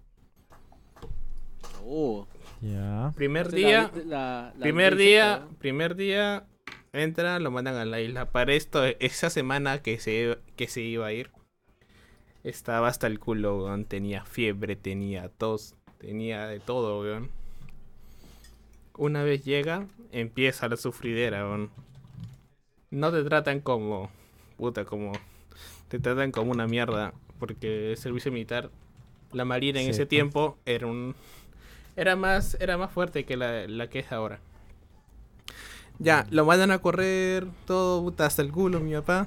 Oh, 1.85 2.27
Ya. 2.63 3.13
Primer 3.15 3.51
día, 3.53 3.91
la- 3.95 4.05
la- 4.05 4.53
la 4.57 4.61
primer 4.61 4.97
día, 4.97 5.47
primer 5.59 5.95
día 5.95 6.47
entra, 6.95 7.39
lo 7.39 7.51
mandan 7.51 7.75
a 7.77 7.85
la 7.85 8.01
isla. 8.01 8.31
Para 8.33 8.55
esto, 8.55 8.83
esa 8.99 9.29
semana 9.29 9.83
que 9.83 9.99
se, 10.01 10.39
que 10.57 10.67
se 10.67 10.81
iba 10.81 11.07
a 11.07 11.13
ir, 11.13 11.31
estaba 12.45 12.89
hasta 12.89 13.07
el 13.07 13.21
culo, 13.21 13.65
weón. 13.65 13.85
Tenía 13.85 14.25
fiebre, 14.25 14.75
tenía 14.75 15.29
tos, 15.29 15.75
tenía 15.99 16.47
de 16.47 16.59
todo, 16.59 17.03
weón. 17.03 17.31
Una 18.97 19.23
vez 19.23 19.45
llega, 19.45 19.87
empieza 20.13 20.69
la 20.69 20.79
sufridera, 20.79 21.45
weón. 21.47 21.71
No 22.91 23.13
te 23.13 23.23
tratan 23.23 23.61
como, 23.61 24.11
puta, 24.57 24.87
como, 24.87 25.13
te 25.89 25.99
tratan 25.99 26.33
como 26.33 26.51
una 26.53 26.67
mierda. 26.67 27.13
Porque 27.39 27.91
el 27.93 27.97
servicio 27.99 28.33
militar, 28.33 28.71
la 29.33 29.45
marina 29.45 29.79
en 29.81 29.87
Sí, 29.87 29.91
ese 29.91 30.01
pues. 30.03 30.09
tiempo 30.09 30.57
era 30.65 30.87
un, 30.87 31.15
era 31.97 32.17
más, 32.17 32.57
era 32.61 32.79
más 32.79 32.91
fuerte 32.91 33.25
que 33.25 33.37
la, 33.37 33.67
la 33.69 33.89
que 33.89 33.99
es 34.01 34.11
ahora. 34.13 34.39
Ya, 35.99 36.27
lo 36.31 36.45
mandan 36.45 36.71
a 36.71 36.79
correr 36.79 37.47
todo 37.67 38.03
puta, 38.03 38.27
hasta 38.27 38.43
el 38.43 38.53
culo, 38.53 38.81
mi 38.81 38.93
papá. 38.95 39.27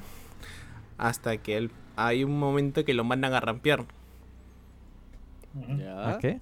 Hasta 0.98 1.38
que 1.38 1.58
él, 1.58 1.72
hay 1.96 2.24
un 2.24 2.38
momento 2.38 2.84
que 2.86 2.94
lo 2.94 3.04
mandan 3.04 3.34
a 3.34 3.40
rampear. 3.40 3.86
Ya. 5.78 6.10
¿A 6.10 6.20
qué? 6.20 6.40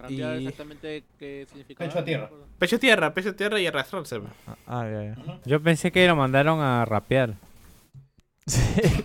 Rampear 0.00 0.36
Y- 0.40 0.46
exactamente 0.46 1.04
qué 1.18 1.46
significa. 1.48 1.84
Pecho 1.84 1.98
a 1.98 2.04
tierra. 2.04 2.30
Pecho 2.58 2.76
a 2.76 2.78
tierra, 2.78 3.14
pecho 3.14 3.28
a 3.30 3.32
tierra 3.32 3.60
y 3.60 3.66
arrastrarse. 3.66 4.20
Ah, 4.46 4.56
Ah, 4.66 4.84
ya, 4.90 5.04
ya. 5.14 5.20
Ujú. 5.20 5.40
Yo 5.44 5.60
pensé 5.62 5.90
que 5.92 6.06
lo 6.06 6.16
mandaron 6.16 6.60
a 6.60 6.84
rapear. 6.84 7.34
Sí. 8.48 9.04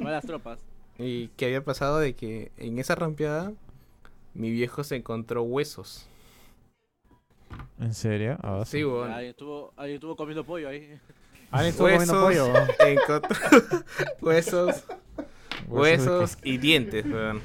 Las 0.00 0.24
tropas. 0.24 0.60
Y 0.98 1.28
que 1.28 1.46
había 1.46 1.64
pasado 1.64 1.98
de 1.98 2.14
que 2.14 2.52
en 2.56 2.78
esa 2.78 2.94
rampeada 2.94 3.52
mi 4.34 4.50
viejo 4.50 4.84
se 4.84 4.96
encontró 4.96 5.42
huesos. 5.42 6.08
¿En 7.78 7.94
serio? 7.94 8.38
Ah, 8.42 8.62
Sí, 8.64 8.84
weón. 8.84 9.12
Ahí 9.12 9.26
estuvo, 9.26 9.72
ahí 9.76 9.94
estuvo 9.94 10.16
comiendo 10.16 10.44
pollo 10.44 10.68
ahí. 10.68 10.98
Alguien 11.50 11.70
estuvo 11.70 11.88
comiendo 11.88 12.20
pollo. 12.20 12.52
encontró 12.80 13.36
huesos, 14.20 14.84
huesos 15.66 16.38
y 16.42 16.58
dientes, 16.58 17.04
weón. 17.06 17.40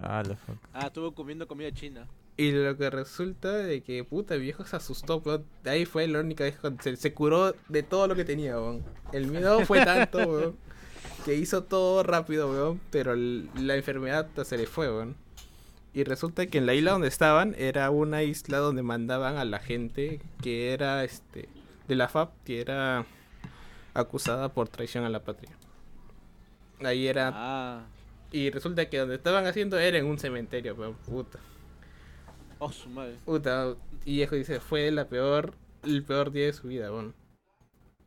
Ah, 0.00 0.22
la 0.26 0.36
fuck. 0.36 0.56
Ah, 0.72 0.86
estuvo 0.86 1.12
comiendo 1.14 1.46
comida 1.46 1.72
china. 1.72 2.06
Y 2.38 2.52
lo 2.52 2.76
que 2.76 2.90
resulta 2.90 3.50
de 3.52 3.82
que, 3.82 4.04
puta, 4.04 4.34
el 4.34 4.42
viejo 4.42 4.64
se 4.66 4.76
asustó, 4.76 5.18
weón. 5.24 5.46
Ahí 5.64 5.86
fue 5.86 6.06
la 6.06 6.20
única 6.20 6.44
vez 6.44 6.56
cuando 6.60 6.82
se, 6.82 6.96
se 6.96 7.14
curó 7.14 7.54
de 7.68 7.82
todo 7.82 8.06
lo 8.08 8.14
que 8.14 8.24
tenía, 8.26 8.56
weón. 8.56 8.82
El 9.12 9.26
miedo 9.28 9.64
fue 9.64 9.82
tanto, 9.84 10.18
weón, 10.28 10.56
que 11.24 11.34
hizo 11.34 11.64
todo 11.64 12.02
rápido, 12.02 12.50
weón, 12.50 12.80
pero 12.90 13.14
el- 13.14 13.48
la 13.58 13.74
enfermedad 13.76 14.28
se 14.44 14.58
le 14.58 14.66
fue, 14.66 14.88
weón. 14.90 15.16
Y 15.94 16.04
resulta 16.04 16.44
que 16.46 16.58
en 16.58 16.66
la 16.66 16.74
isla 16.74 16.90
donde 16.92 17.08
estaban 17.08 17.54
era 17.56 17.88
una 17.90 18.22
isla 18.22 18.58
donde 18.58 18.82
mandaban 18.82 19.38
a 19.38 19.46
la 19.46 19.58
gente 19.60 20.20
que 20.42 20.74
era, 20.74 21.04
este, 21.04 21.48
de 21.88 21.94
la 21.94 22.08
FAP, 22.08 22.32
que 22.44 22.60
era 22.60 23.06
acusada 23.94 24.50
por 24.50 24.68
traición 24.68 25.04
a 25.04 25.08
la 25.08 25.20
patria. 25.20 25.52
Ahí 26.84 27.06
era 27.06 27.30
Ah, 27.34 27.86
y 28.30 28.50
resulta 28.50 28.90
que 28.90 28.98
donde 28.98 29.14
estaban 29.14 29.46
haciendo 29.46 29.78
era 29.78 29.96
en 29.96 30.04
un 30.04 30.18
cementerio, 30.18 30.76
pero 30.76 30.92
puta. 31.06 31.38
Oh, 32.58 32.72
su 32.72 32.88
madre. 32.90 33.16
Puta. 33.24 33.74
Y 34.04 34.16
viejo 34.16 34.34
dice, 34.34 34.60
fue 34.60 34.90
la 34.90 35.08
peor, 35.08 35.54
el 35.82 36.02
peor 36.02 36.30
día 36.32 36.46
de 36.46 36.52
su 36.52 36.68
vida, 36.68 36.90
weón. 36.90 37.14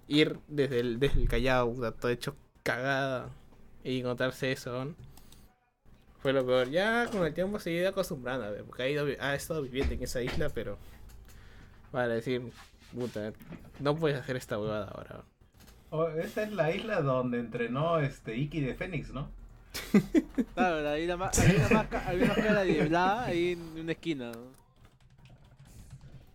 Ir 0.07 0.39
desde 0.47 0.79
el, 0.79 0.99
desde 0.99 1.21
el 1.21 1.29
Callao, 1.29 1.73
puta, 1.73 1.91
todo 1.91 2.11
hecho 2.11 2.35
cagada. 2.63 3.29
Y 3.83 3.99
encontrarse 3.99 4.51
eso, 4.51 4.71
weón. 4.71 4.95
Fue 6.19 6.33
lo 6.33 6.45
peor. 6.45 6.69
Ya 6.69 7.07
con 7.11 7.25
el 7.25 7.33
tiempo 7.33 7.59
se 7.59 7.69
ha 7.69 7.73
ido 7.73 7.89
acostumbrando, 7.89 8.45
a 8.45 8.49
ver, 8.51 8.63
porque 8.63 8.83
ha, 8.83 8.89
ido, 8.89 9.07
ha 9.19 9.35
estado 9.35 9.61
viviendo 9.61 9.93
en 9.93 10.03
esa 10.03 10.21
isla, 10.21 10.49
pero. 10.49 10.77
Para 11.91 12.07
decir, 12.07 12.51
puta, 12.93 13.33
no 13.79 13.95
puedes 13.95 14.19
hacer 14.19 14.35
esta 14.35 14.59
huevada 14.59 14.87
ahora. 14.89 15.15
weón. 15.15 15.39
Oh, 15.91 16.07
esa 16.07 16.43
es 16.43 16.51
la 16.51 16.71
isla 16.71 17.01
donde 17.01 17.39
entrenó 17.39 17.99
este 17.99 18.37
Iki 18.37 18.61
de 18.61 18.75
Fénix, 18.75 19.11
¿no? 19.11 19.31
Claro, 20.55 20.89
ahí 20.89 21.05
la 21.07 21.15
ma- 21.17 21.31
había 21.37 21.55
una 21.67 21.69
máscara 21.69 22.63
de 22.63 22.83
blada 22.87 23.25
ahí 23.25 23.51
en 23.53 23.61
una 23.79 23.91
esquina. 23.91 24.31
¿no? 24.31 24.39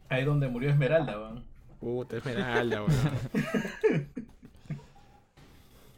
Ahí 0.08 0.24
donde 0.24 0.48
murió 0.48 0.70
Esmeralda, 0.70 1.18
weón. 1.18 1.44
Puta, 1.80 2.16
Esmeralda, 2.18 2.82
weón. 2.82 4.08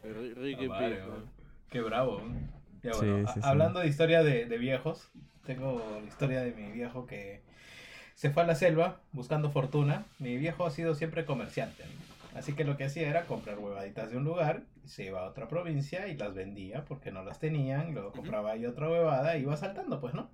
Ri- 0.03 0.33
Ricky. 0.35 0.69
Qué 1.69 1.81
bravo. 1.81 2.17
weón. 2.17 2.49
Ya, 2.83 2.93
Sí, 2.93 2.99
bueno, 3.05 3.27
sí, 3.27 3.31
a- 3.31 3.33
sí. 3.33 3.39
hablando 3.43 3.79
de 3.79 3.87
historia 3.87 4.23
de, 4.23 4.45
de 4.45 4.57
viejos, 4.57 5.07
tengo 5.45 5.81
la 6.01 6.07
historia 6.07 6.41
de 6.41 6.51
mi 6.51 6.71
viejo 6.71 7.05
que 7.07 7.41
se 8.15 8.29
fue 8.29 8.43
a 8.43 8.45
la 8.45 8.55
selva 8.55 8.99
buscando 9.11 9.49
fortuna. 9.51 10.05
Mi 10.19 10.37
viejo 10.37 10.65
ha 10.65 10.71
sido 10.71 10.95
siempre 10.95 11.25
comerciante. 11.25 11.83
¿no? 11.83 12.06
Así 12.37 12.53
que 12.53 12.63
lo 12.63 12.77
que 12.77 12.83
hacía 12.83 13.09
era 13.09 13.25
comprar 13.25 13.57
huevaditas 13.57 14.11
de 14.11 14.17
un 14.17 14.23
lugar, 14.23 14.63
se 14.85 15.05
iba 15.05 15.21
a 15.21 15.27
otra 15.27 15.47
provincia 15.47 16.07
y 16.07 16.15
las 16.15 16.35
vendía 16.35 16.85
porque 16.85 17.11
no 17.11 17.23
las 17.23 17.39
tenían, 17.39 17.95
luego 17.95 18.11
compraba 18.11 18.51
ahí 18.51 18.65
otra 18.67 18.87
huevada 18.89 19.35
y 19.35 19.41
iba 19.41 19.57
saltando, 19.57 19.99
pues, 19.99 20.13
¿no? 20.13 20.29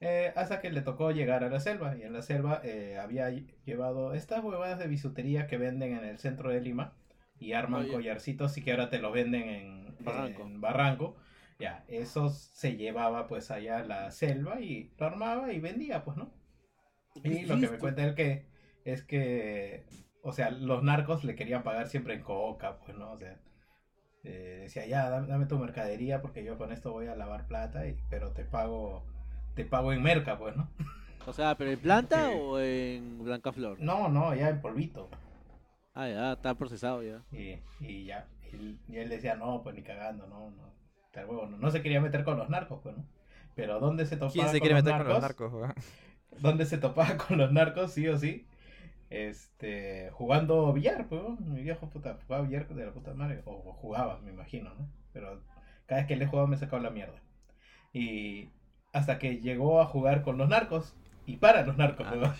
Eh, 0.00 0.32
hasta 0.36 0.60
que 0.60 0.70
le 0.70 0.80
tocó 0.80 1.10
llegar 1.10 1.42
a 1.42 1.50
la 1.50 1.58
selva 1.58 1.96
y 1.96 2.02
en 2.02 2.12
la 2.12 2.22
selva 2.22 2.60
eh, 2.62 2.98
había 3.02 3.30
llevado 3.64 4.14
estas 4.14 4.44
huevadas 4.44 4.78
de 4.78 4.86
bisutería 4.86 5.48
que 5.48 5.58
venden 5.58 5.92
en 5.92 6.04
el 6.04 6.18
centro 6.18 6.50
de 6.50 6.60
Lima 6.60 6.94
y 7.40 7.52
arman 7.52 7.82
Oye. 7.82 7.92
collarcitos 7.92 8.56
y 8.56 8.62
que 8.62 8.70
ahora 8.70 8.88
te 8.88 9.00
lo 9.00 9.10
venden 9.10 9.48
en 9.48 9.96
Barranco. 9.98 10.42
en 10.42 10.60
Barranco. 10.60 11.16
Ya, 11.58 11.84
esos 11.88 12.38
se 12.38 12.76
llevaba 12.76 13.26
pues 13.26 13.50
allá 13.50 13.78
a 13.78 13.84
la 13.84 14.12
selva 14.12 14.60
y 14.60 14.92
lo 14.96 15.06
armaba 15.06 15.52
y 15.52 15.58
vendía, 15.58 16.04
pues, 16.04 16.16
¿no? 16.16 16.32
Y 17.24 17.46
lo 17.46 17.58
que 17.58 17.68
me 17.68 17.78
cuenta 17.78 18.04
él 18.04 18.14
que 18.14 18.46
es 18.84 19.02
que, 19.02 19.84
o 20.28 20.32
sea, 20.32 20.50
los 20.50 20.82
narcos 20.82 21.24
le 21.24 21.34
querían 21.34 21.62
pagar 21.62 21.88
siempre 21.88 22.14
en 22.14 22.22
coca, 22.22 22.78
pues, 22.84 22.96
¿no? 22.96 23.12
O 23.12 23.16
sea, 23.18 23.36
eh, 24.24 24.60
decía, 24.62 24.86
ya, 24.86 25.10
dame, 25.10 25.28
dame 25.28 25.46
tu 25.46 25.58
mercadería 25.58 26.22
porque 26.22 26.44
yo 26.44 26.58
con 26.58 26.72
esto 26.72 26.92
voy 26.92 27.08
a 27.08 27.16
lavar 27.16 27.46
plata, 27.46 27.86
y, 27.88 27.96
pero 28.10 28.32
te 28.32 28.44
pago, 28.44 29.04
te 29.54 29.64
pago 29.64 29.92
en 29.92 30.02
merca, 30.02 30.38
pues, 30.38 30.56
¿no? 30.56 30.68
O 31.26 31.32
sea, 31.32 31.56
¿pero 31.56 31.70
en 31.70 31.80
planta 31.80 32.30
Sí. 32.30 32.32
o 32.32 32.58
en 32.60 33.22
blanca 33.22 33.52
flor? 33.52 33.78
No, 33.78 34.08
no, 34.08 34.34
ya 34.34 34.48
en 34.50 34.60
polvito. 34.60 35.08
Ah, 35.94 36.08
ya, 36.08 36.32
está 36.32 36.54
procesado 36.54 37.02
ya. 37.02 37.22
Y, 37.30 37.56
y 37.80 38.04
ya, 38.06 38.26
y, 38.52 38.78
y 38.88 38.96
él 38.96 39.08
decía, 39.08 39.34
no, 39.36 39.62
pues 39.62 39.74
ni 39.74 39.82
cagando, 39.82 40.26
no, 40.26 40.50
no, 40.50 40.74
tal 41.12 41.26
huevo, 41.26 41.46
no, 41.46 41.58
no 41.58 41.70
se 41.70 41.82
quería 41.82 42.00
meter 42.00 42.24
con 42.24 42.38
los 42.38 42.48
narcos, 42.48 42.80
pues, 42.82 42.96
¿no? 42.96 43.04
Pero 43.54 43.80
¿dónde 43.80 44.06
se 44.06 44.16
topaba 44.16 44.32
¿Quién 44.32 44.48
se 44.48 44.60
con 44.60 44.60
quiere 44.60 44.74
los 44.74 44.84
meter 44.84 44.96
con 44.96 45.08
los 45.08 45.20
narcos? 45.20 45.52
donde 46.40 46.64
se 46.66 46.78
topaba 46.78 47.16
con 47.16 47.38
los 47.38 47.52
narcos, 47.52 47.92
sí 47.92 48.08
o 48.08 48.16
sí. 48.18 48.46
Este, 49.10 50.10
jugando 50.12 50.72
billar, 50.72 51.06
pues, 51.08 51.22
mi 51.40 51.62
viejo 51.62 51.88
puta, 51.88 52.18
jugaba 52.26 52.46
billar 52.46 52.68
de 52.68 52.84
la 52.86 52.92
puta 52.92 53.14
madre, 53.14 53.42
o, 53.46 53.52
o 53.52 53.72
jugaba, 53.72 54.20
me 54.24 54.30
imagino, 54.32 54.70
¿no? 54.78 54.88
Pero 55.12 55.40
cada 55.86 56.02
vez 56.02 56.08
que 56.08 56.16
le 56.16 56.26
jugaba 56.26 56.46
me 56.46 56.56
sacaba 56.58 56.82
la 56.82 56.90
mierda. 56.90 57.20
Y 57.92 58.50
hasta 58.92 59.18
que 59.18 59.40
llegó 59.40 59.80
a 59.80 59.86
jugar 59.86 60.22
con 60.22 60.36
los 60.38 60.48
narcos, 60.48 60.94
y 61.26 61.36
para 61.36 61.62
los 61.64 61.76
narcos, 61.76 62.06
Ah, 62.08 62.16
¿no? 62.16 62.34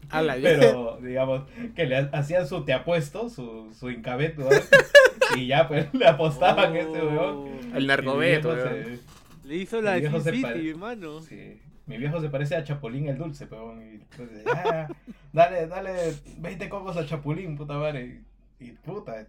A 0.10 0.22
la 0.22 0.34
Pero, 0.34 0.98
digamos, 1.00 1.42
que 1.74 1.86
le 1.86 1.96
ha- 1.96 2.10
hacían 2.12 2.46
su 2.46 2.64
te 2.64 2.72
apuesto, 2.72 3.28
su, 3.28 3.72
su 3.72 3.90
incabet, 3.90 4.36
¿no? 4.36 4.46
y 5.36 5.46
ya, 5.46 5.68
pues, 5.68 5.92
le 5.94 6.06
apostaban 6.06 6.74
ese 6.76 6.90
weón. 7.04 7.48
El 7.74 7.86
narcobeto, 7.86 8.54
viejo 8.54 8.68
weón. 8.70 8.84
se- 8.84 9.48
Le 9.48 9.56
hizo 9.56 9.80
la 9.80 9.96
City, 10.20 10.70
hermano. 10.70 11.20
Sí. 11.22 11.60
Mi 11.88 11.96
viejo 11.96 12.20
se 12.20 12.28
parece 12.28 12.54
a 12.54 12.62
Chapulín 12.62 13.08
el 13.08 13.16
dulce, 13.16 13.46
pero 13.46 13.74
y, 13.82 13.98
pues, 14.14 14.28
ah, 14.54 14.88
dale, 15.32 15.66
dale 15.66 16.14
20 16.36 16.68
cocos 16.68 16.98
a 16.98 17.06
Chapulín, 17.06 17.56
puta 17.56 17.78
madre. 17.78 18.22
Y, 18.60 18.66
y, 18.66 18.72
puta, 18.72 19.26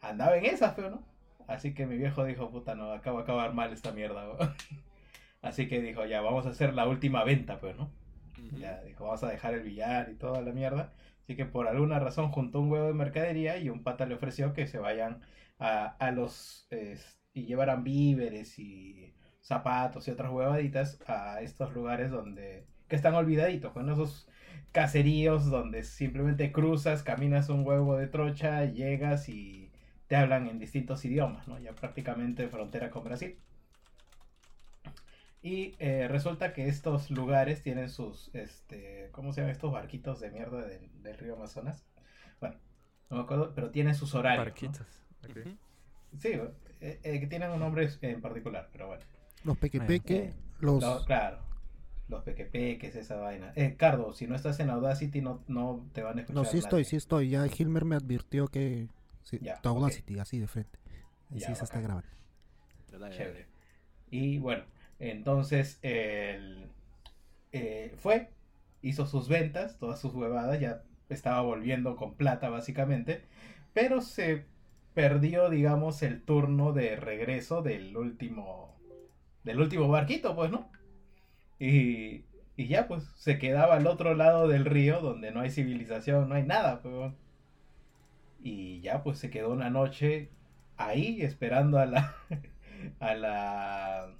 andaba 0.00 0.36
en 0.36 0.46
esas, 0.46 0.74
pero 0.74 0.90
no. 0.90 1.04
Así 1.46 1.74
que 1.74 1.86
mi 1.86 1.96
viejo 1.96 2.24
dijo, 2.24 2.50
puta, 2.50 2.74
no, 2.74 2.90
acá 2.92 3.12
va 3.12 3.20
a 3.20 3.22
acabar 3.22 3.54
mal 3.54 3.72
esta 3.72 3.92
mierda, 3.92 4.28
weón. 4.28 4.52
Así 5.40 5.68
que 5.68 5.80
dijo, 5.80 6.04
ya, 6.04 6.20
vamos 6.20 6.46
a 6.46 6.50
hacer 6.50 6.74
la 6.74 6.88
última 6.88 7.22
venta, 7.22 7.60
pues, 7.60 7.76
¿no? 7.76 7.92
Ya, 8.58 8.82
dijo, 8.82 9.04
vamos 9.04 9.22
a 9.22 9.28
dejar 9.28 9.54
el 9.54 9.62
billar 9.62 10.10
y 10.10 10.16
toda 10.16 10.42
la 10.42 10.52
mierda. 10.52 10.92
Así 11.22 11.36
que 11.36 11.44
por 11.44 11.68
alguna 11.68 12.00
razón 12.00 12.32
juntó 12.32 12.60
un 12.60 12.72
huevo 12.72 12.88
de 12.88 12.94
mercadería 12.94 13.56
y 13.58 13.68
un 13.68 13.84
pata 13.84 14.04
le 14.04 14.16
ofreció 14.16 14.52
que 14.52 14.66
se 14.66 14.78
vayan 14.78 15.20
a, 15.60 15.86
a 15.86 16.10
los... 16.10 16.68
y 17.32 17.44
llevaran 17.44 17.84
víveres 17.84 18.58
y 18.58 19.14
zapatos 19.48 20.06
y 20.06 20.10
otras 20.10 20.30
huevaditas 20.30 21.00
a 21.06 21.40
estos 21.40 21.72
lugares 21.72 22.10
donde... 22.10 22.66
que 22.86 22.96
están 22.96 23.14
olvidaditos, 23.14 23.72
con 23.72 23.90
esos 23.90 24.28
caseríos 24.72 25.50
donde 25.50 25.82
simplemente 25.82 26.52
cruzas, 26.52 27.02
caminas 27.02 27.48
un 27.48 27.66
huevo 27.66 27.96
de 27.96 28.06
trocha, 28.06 28.66
llegas 28.66 29.28
y 29.28 29.72
te 30.06 30.16
hablan 30.16 30.46
en 30.46 30.58
distintos 30.58 31.04
idiomas, 31.04 31.48
¿no? 31.48 31.58
Ya 31.58 31.72
prácticamente 31.72 32.48
frontera 32.48 32.90
con 32.90 33.04
Brasil. 33.04 33.38
Y 35.40 35.74
eh, 35.78 36.08
resulta 36.08 36.52
que 36.52 36.68
estos 36.68 37.10
lugares 37.10 37.62
tienen 37.62 37.88
sus, 37.88 38.30
este, 38.34 39.08
¿cómo 39.12 39.32
se 39.32 39.40
llaman 39.40 39.52
estos 39.52 39.72
barquitos 39.72 40.20
de 40.20 40.30
mierda 40.30 40.66
del, 40.66 40.90
del 41.02 41.16
río 41.16 41.36
Amazonas? 41.36 41.86
Bueno, 42.40 42.56
no 43.08 43.16
me 43.18 43.22
acuerdo, 43.22 43.52
pero 43.54 43.70
tienen 43.70 43.94
sus 43.94 44.14
horarios. 44.14 44.44
Barquitos. 44.44 44.86
Sí, 46.18 46.32
eh, 46.80 47.00
eh, 47.02 47.20
que 47.20 47.26
tienen 47.26 47.50
un 47.50 47.60
nombre 47.60 47.88
en 48.02 48.20
particular, 48.20 48.68
pero 48.72 48.88
bueno. 48.88 49.04
Los 49.48 49.58
pequepeque, 49.58 50.16
Eh, 50.16 50.34
los... 50.60 50.80
No, 50.82 51.04
claro, 51.04 51.38
los 52.08 52.22
pequepeques, 52.22 52.94
esa 52.96 53.16
vaina. 53.16 53.52
Eh, 53.56 53.74
Cardo, 53.76 54.12
si 54.12 54.26
no 54.26 54.34
estás 54.34 54.60
en 54.60 54.70
Audacity 54.70 55.20
no, 55.20 55.42
no 55.48 55.86
te 55.92 56.02
van 56.02 56.18
a 56.18 56.20
escuchar. 56.22 56.42
No, 56.42 56.48
sí 56.48 56.58
estoy, 56.58 56.84
sí 56.84 56.96
estoy. 56.96 57.30
Ya 57.30 57.46
Hilmer 57.46 57.84
me 57.84 57.96
advirtió 57.96 58.48
que... 58.48 58.88
Sí, 59.22 59.38
Ya, 59.42 59.60
tu. 59.60 59.68
Audacity, 59.70 60.18
así 60.18 60.38
de 60.38 60.46
frente. 60.46 60.78
Ahí 61.30 61.40
Ya, 61.40 61.48
sí 61.48 61.54
se 61.54 61.64
está 61.64 61.80
grabando. 61.80 62.08
Chévere. 63.10 63.46
Y 64.10 64.38
bueno, 64.38 64.64
entonces 64.98 65.78
él 65.82 66.70
eh, 67.52 67.94
fue, 67.98 68.30
hizo 68.82 69.06
sus 69.06 69.28
ventas, 69.28 69.78
todas 69.78 70.00
sus 70.00 70.14
huevadas, 70.14 70.58
ya 70.60 70.82
estaba 71.08 71.40
volviendo 71.42 71.96
con 71.96 72.14
plata 72.14 72.48
básicamente, 72.48 73.22
pero 73.74 74.00
se 74.00 74.46
perdió, 74.94 75.50
digamos, 75.50 76.02
el 76.02 76.22
turno 76.22 76.72
de 76.72 76.96
regreso 76.96 77.62
del 77.62 77.96
último, 77.96 78.77
del 79.44 79.60
último 79.60 79.88
barquito, 79.88 80.34
pues, 80.36 80.50
¿no? 80.50 80.70
Y, 81.58 82.24
y 82.56 82.68
ya, 82.68 82.88
pues, 82.88 83.04
se 83.16 83.38
quedaba 83.38 83.76
al 83.76 83.86
otro 83.86 84.14
lado 84.14 84.48
del 84.48 84.64
río, 84.64 85.00
donde 85.00 85.30
no 85.32 85.40
hay 85.40 85.50
civilización, 85.50 86.28
no 86.28 86.34
hay 86.34 86.44
nada, 86.44 86.82
pues. 86.82 87.12
Y 88.42 88.80
ya, 88.80 89.02
pues, 89.02 89.18
se 89.18 89.30
quedó 89.30 89.50
una 89.50 89.70
noche 89.70 90.30
ahí 90.76 91.22
esperando 91.22 91.78
a 91.78 91.86
la 91.86 92.14
a 93.00 93.14
la 93.14 94.10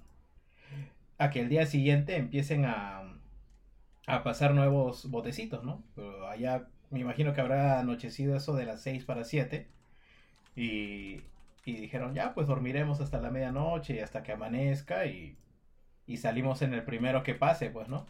a 1.17 1.29
que 1.29 1.41
el 1.41 1.49
día 1.49 1.65
siguiente 1.65 2.17
empiecen 2.17 2.65
a 2.65 3.03
a 4.07 4.23
pasar 4.23 4.53
nuevos 4.55 5.09
botecitos, 5.11 5.63
¿no? 5.63 5.83
Pero 5.95 6.27
allá 6.27 6.67
me 6.89 6.99
imagino 6.99 7.33
que 7.33 7.41
habrá 7.41 7.79
anochecido 7.79 8.35
eso 8.35 8.55
de 8.55 8.65
las 8.65 8.81
6 8.81 9.05
para 9.05 9.23
7 9.23 9.67
y, 10.55 11.21
y 11.65 11.73
dijeron, 11.77 12.13
ya, 12.15 12.33
pues 12.33 12.47
dormiremos 12.47 13.01
hasta 13.01 13.19
la 13.21 13.29
medianoche 13.31 13.95
y 13.95 13.99
hasta 13.99 14.23
que 14.23 14.31
amanezca 14.33 15.05
y, 15.05 15.37
y 16.07 16.17
salimos 16.17 16.61
en 16.61 16.73
el 16.73 16.83
primero 16.83 17.23
que 17.23 17.35
pase, 17.35 17.69
pues, 17.69 17.87
¿no? 17.89 18.05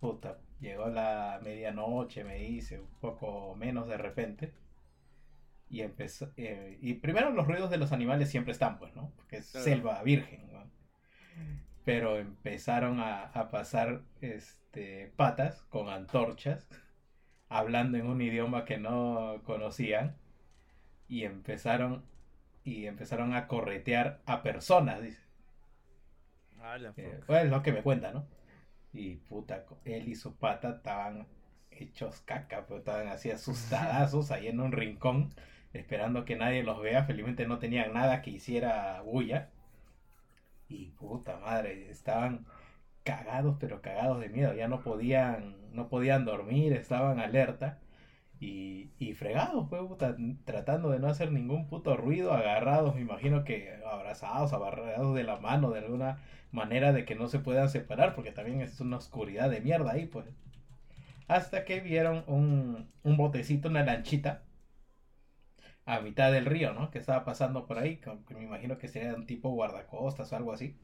Puta, 0.00 0.38
llegó 0.60 0.88
la 0.88 1.40
medianoche, 1.42 2.24
me 2.24 2.36
dice, 2.36 2.80
un 2.80 2.88
poco 3.00 3.54
menos 3.56 3.88
de 3.88 3.96
repente. 3.96 4.52
Y 5.68 5.80
empezó, 5.80 6.32
eh, 6.36 6.78
y 6.80 6.94
primero 6.94 7.30
los 7.30 7.46
ruidos 7.46 7.70
de 7.70 7.78
los 7.78 7.92
animales 7.92 8.30
siempre 8.30 8.52
están, 8.52 8.78
pues, 8.78 8.94
¿no? 8.94 9.10
Porque 9.16 9.38
es 9.38 9.50
Claro. 9.50 9.64
selva 9.64 10.02
virgen, 10.02 10.52
¿no? 10.52 10.70
Pero 11.84 12.18
empezaron 12.18 13.00
a, 13.00 13.24
a 13.26 13.48
pasar 13.50 14.02
este, 14.20 15.12
patas 15.16 15.62
con 15.70 15.88
antorchas, 15.88 16.68
hablando 17.48 17.96
en 17.98 18.06
un 18.06 18.20
idioma 18.20 18.64
que 18.64 18.78
no 18.78 19.40
conocían, 19.44 20.16
y 21.08 21.24
empezaron, 21.24 22.04
y 22.66 22.86
empezaron 22.86 23.32
a 23.32 23.46
corretear 23.46 24.20
a 24.26 24.42
personas, 24.42 25.00
dice. 25.00 25.22
Eh, 26.96 27.20
bueno, 27.28 27.44
es 27.44 27.50
lo 27.50 27.62
que 27.62 27.72
me 27.72 27.82
cuenta, 27.82 28.12
¿no? 28.12 28.26
Y 28.92 29.16
puta, 29.16 29.64
él 29.84 30.08
y 30.08 30.16
su 30.16 30.36
pata 30.36 30.70
estaban 30.70 31.28
hechos 31.70 32.20
caca, 32.22 32.66
pues 32.66 32.80
estaban 32.80 33.06
así 33.08 33.30
asustadazos 33.30 34.32
ahí 34.32 34.48
en 34.48 34.60
un 34.60 34.72
rincón, 34.72 35.32
esperando 35.72 36.24
que 36.24 36.34
nadie 36.34 36.64
los 36.64 36.80
vea. 36.82 37.04
Felizmente 37.04 37.46
no 37.46 37.60
tenían 37.60 37.92
nada 37.94 38.20
que 38.20 38.30
hiciera 38.32 39.00
bulla. 39.02 39.50
Y 40.68 40.86
puta 40.98 41.38
madre, 41.38 41.88
estaban 41.90 42.46
cagados, 43.04 43.56
pero 43.60 43.80
cagados 43.80 44.20
de 44.20 44.28
miedo. 44.28 44.54
Ya 44.54 44.66
no 44.66 44.82
podían, 44.82 45.54
no 45.72 45.88
podían 45.88 46.24
dormir, 46.24 46.72
estaban 46.72 47.20
alerta. 47.20 47.78
Y, 48.38 48.90
y 48.98 49.14
fregados, 49.14 49.66
pues, 49.68 49.82
tratando 50.44 50.90
de 50.90 50.98
no 50.98 51.08
hacer 51.08 51.32
ningún 51.32 51.66
puto 51.68 51.96
ruido, 51.96 52.32
agarrados, 52.32 52.94
me 52.94 53.00
imagino 53.00 53.44
que 53.44 53.74
abrazados, 53.86 54.52
agarrados 54.52 55.14
de 55.14 55.24
la 55.24 55.36
mano 55.38 55.70
de 55.70 55.78
alguna 55.80 56.18
manera 56.52 56.92
de 56.92 57.04
que 57.06 57.14
no 57.14 57.28
se 57.28 57.38
puedan 57.40 57.68
separar, 57.70 58.14
porque 58.14 58.32
también 58.32 58.60
es 58.60 58.80
una 58.80 58.98
oscuridad 58.98 59.50
de 59.50 59.60
mierda 59.62 59.92
ahí, 59.92 60.06
pues. 60.06 60.26
Hasta 61.28 61.64
que 61.64 61.80
vieron 61.80 62.24
un, 62.26 62.88
un 63.04 63.16
botecito, 63.16 63.68
una 63.68 63.84
lanchita, 63.84 64.42
a 65.86 66.00
mitad 66.00 66.30
del 66.32 66.44
río, 66.44 66.74
¿no? 66.74 66.90
Que 66.90 66.98
estaba 66.98 67.24
pasando 67.24 67.66
por 67.66 67.78
ahí, 67.78 67.96
que 67.96 68.34
me 68.34 68.42
imagino 68.42 68.76
que 68.76 68.88
sería 68.88 69.14
un 69.14 69.24
tipo 69.26 69.48
guardacostas 69.50 70.30
o 70.32 70.36
algo 70.36 70.52
así. 70.52 70.76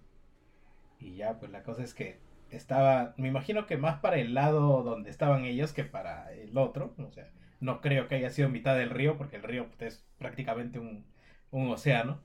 Y 0.99 1.17
ya, 1.17 1.39
pues 1.39 1.51
la 1.51 1.63
cosa 1.63 1.83
es 1.83 1.95
que 1.95 2.19
estaba, 2.51 3.15
me 3.17 3.29
imagino 3.29 3.67
que 3.67 3.77
más 3.77 3.99
para 4.01 4.17
el 4.19 4.35
lado 4.35 4.83
donde 4.83 5.11
estaban 5.11 5.45
ellos 5.45 5.73
que 5.73 5.85
para 5.85 6.33
el 6.33 6.57
otro, 6.57 6.95
o 6.99 7.11
sea, 7.11 7.29
no 7.63 7.81
creo 7.81 8.09
que 8.09 8.17
haya 8.17 8.31
sido 8.31 8.49
mitad 8.49 8.77
del 8.77 8.91
río, 8.91 9.17
porque 9.17 9.37
el 9.37 9.43
río 9.45 9.69
pues, 9.69 9.95
es 9.95 10.05
prácticamente 10.19 10.79
un, 10.79 11.05
un 11.51 11.69
océano. 11.71 12.21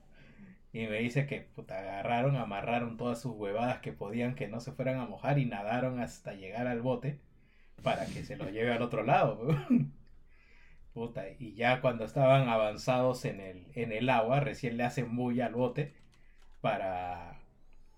Y 0.72 0.86
me 0.88 0.98
dice 1.00 1.26
que 1.26 1.40
puta, 1.42 1.78
agarraron, 1.78 2.36
amarraron 2.36 2.96
todas 2.98 3.20
sus 3.20 3.34
huevadas 3.34 3.80
que 3.80 3.92
podían 3.92 4.34
que 4.34 4.48
no 4.48 4.60
se 4.60 4.72
fueran 4.72 5.00
a 5.00 5.06
mojar 5.06 5.38
y 5.38 5.46
nadaron 5.46 6.00
hasta 6.00 6.34
llegar 6.34 6.66
al 6.66 6.82
bote 6.82 7.20
para 7.82 8.06
que 8.06 8.24
se 8.24 8.36
lo 8.36 8.50
lleve 8.50 8.72
al 8.72 8.82
otro 8.82 9.04
lado. 9.04 9.48
Puta, 10.94 11.24
y 11.38 11.54
ya 11.54 11.80
cuando 11.80 12.04
estaban 12.04 12.48
avanzados 12.48 13.24
en 13.24 13.40
el, 13.40 13.66
en 13.74 13.92
el 13.92 14.08
agua, 14.10 14.40
recién 14.40 14.76
le 14.76 14.84
hacen 14.84 15.14
bulla 15.16 15.46
al 15.46 15.54
bote 15.54 15.94
para, 16.60 17.40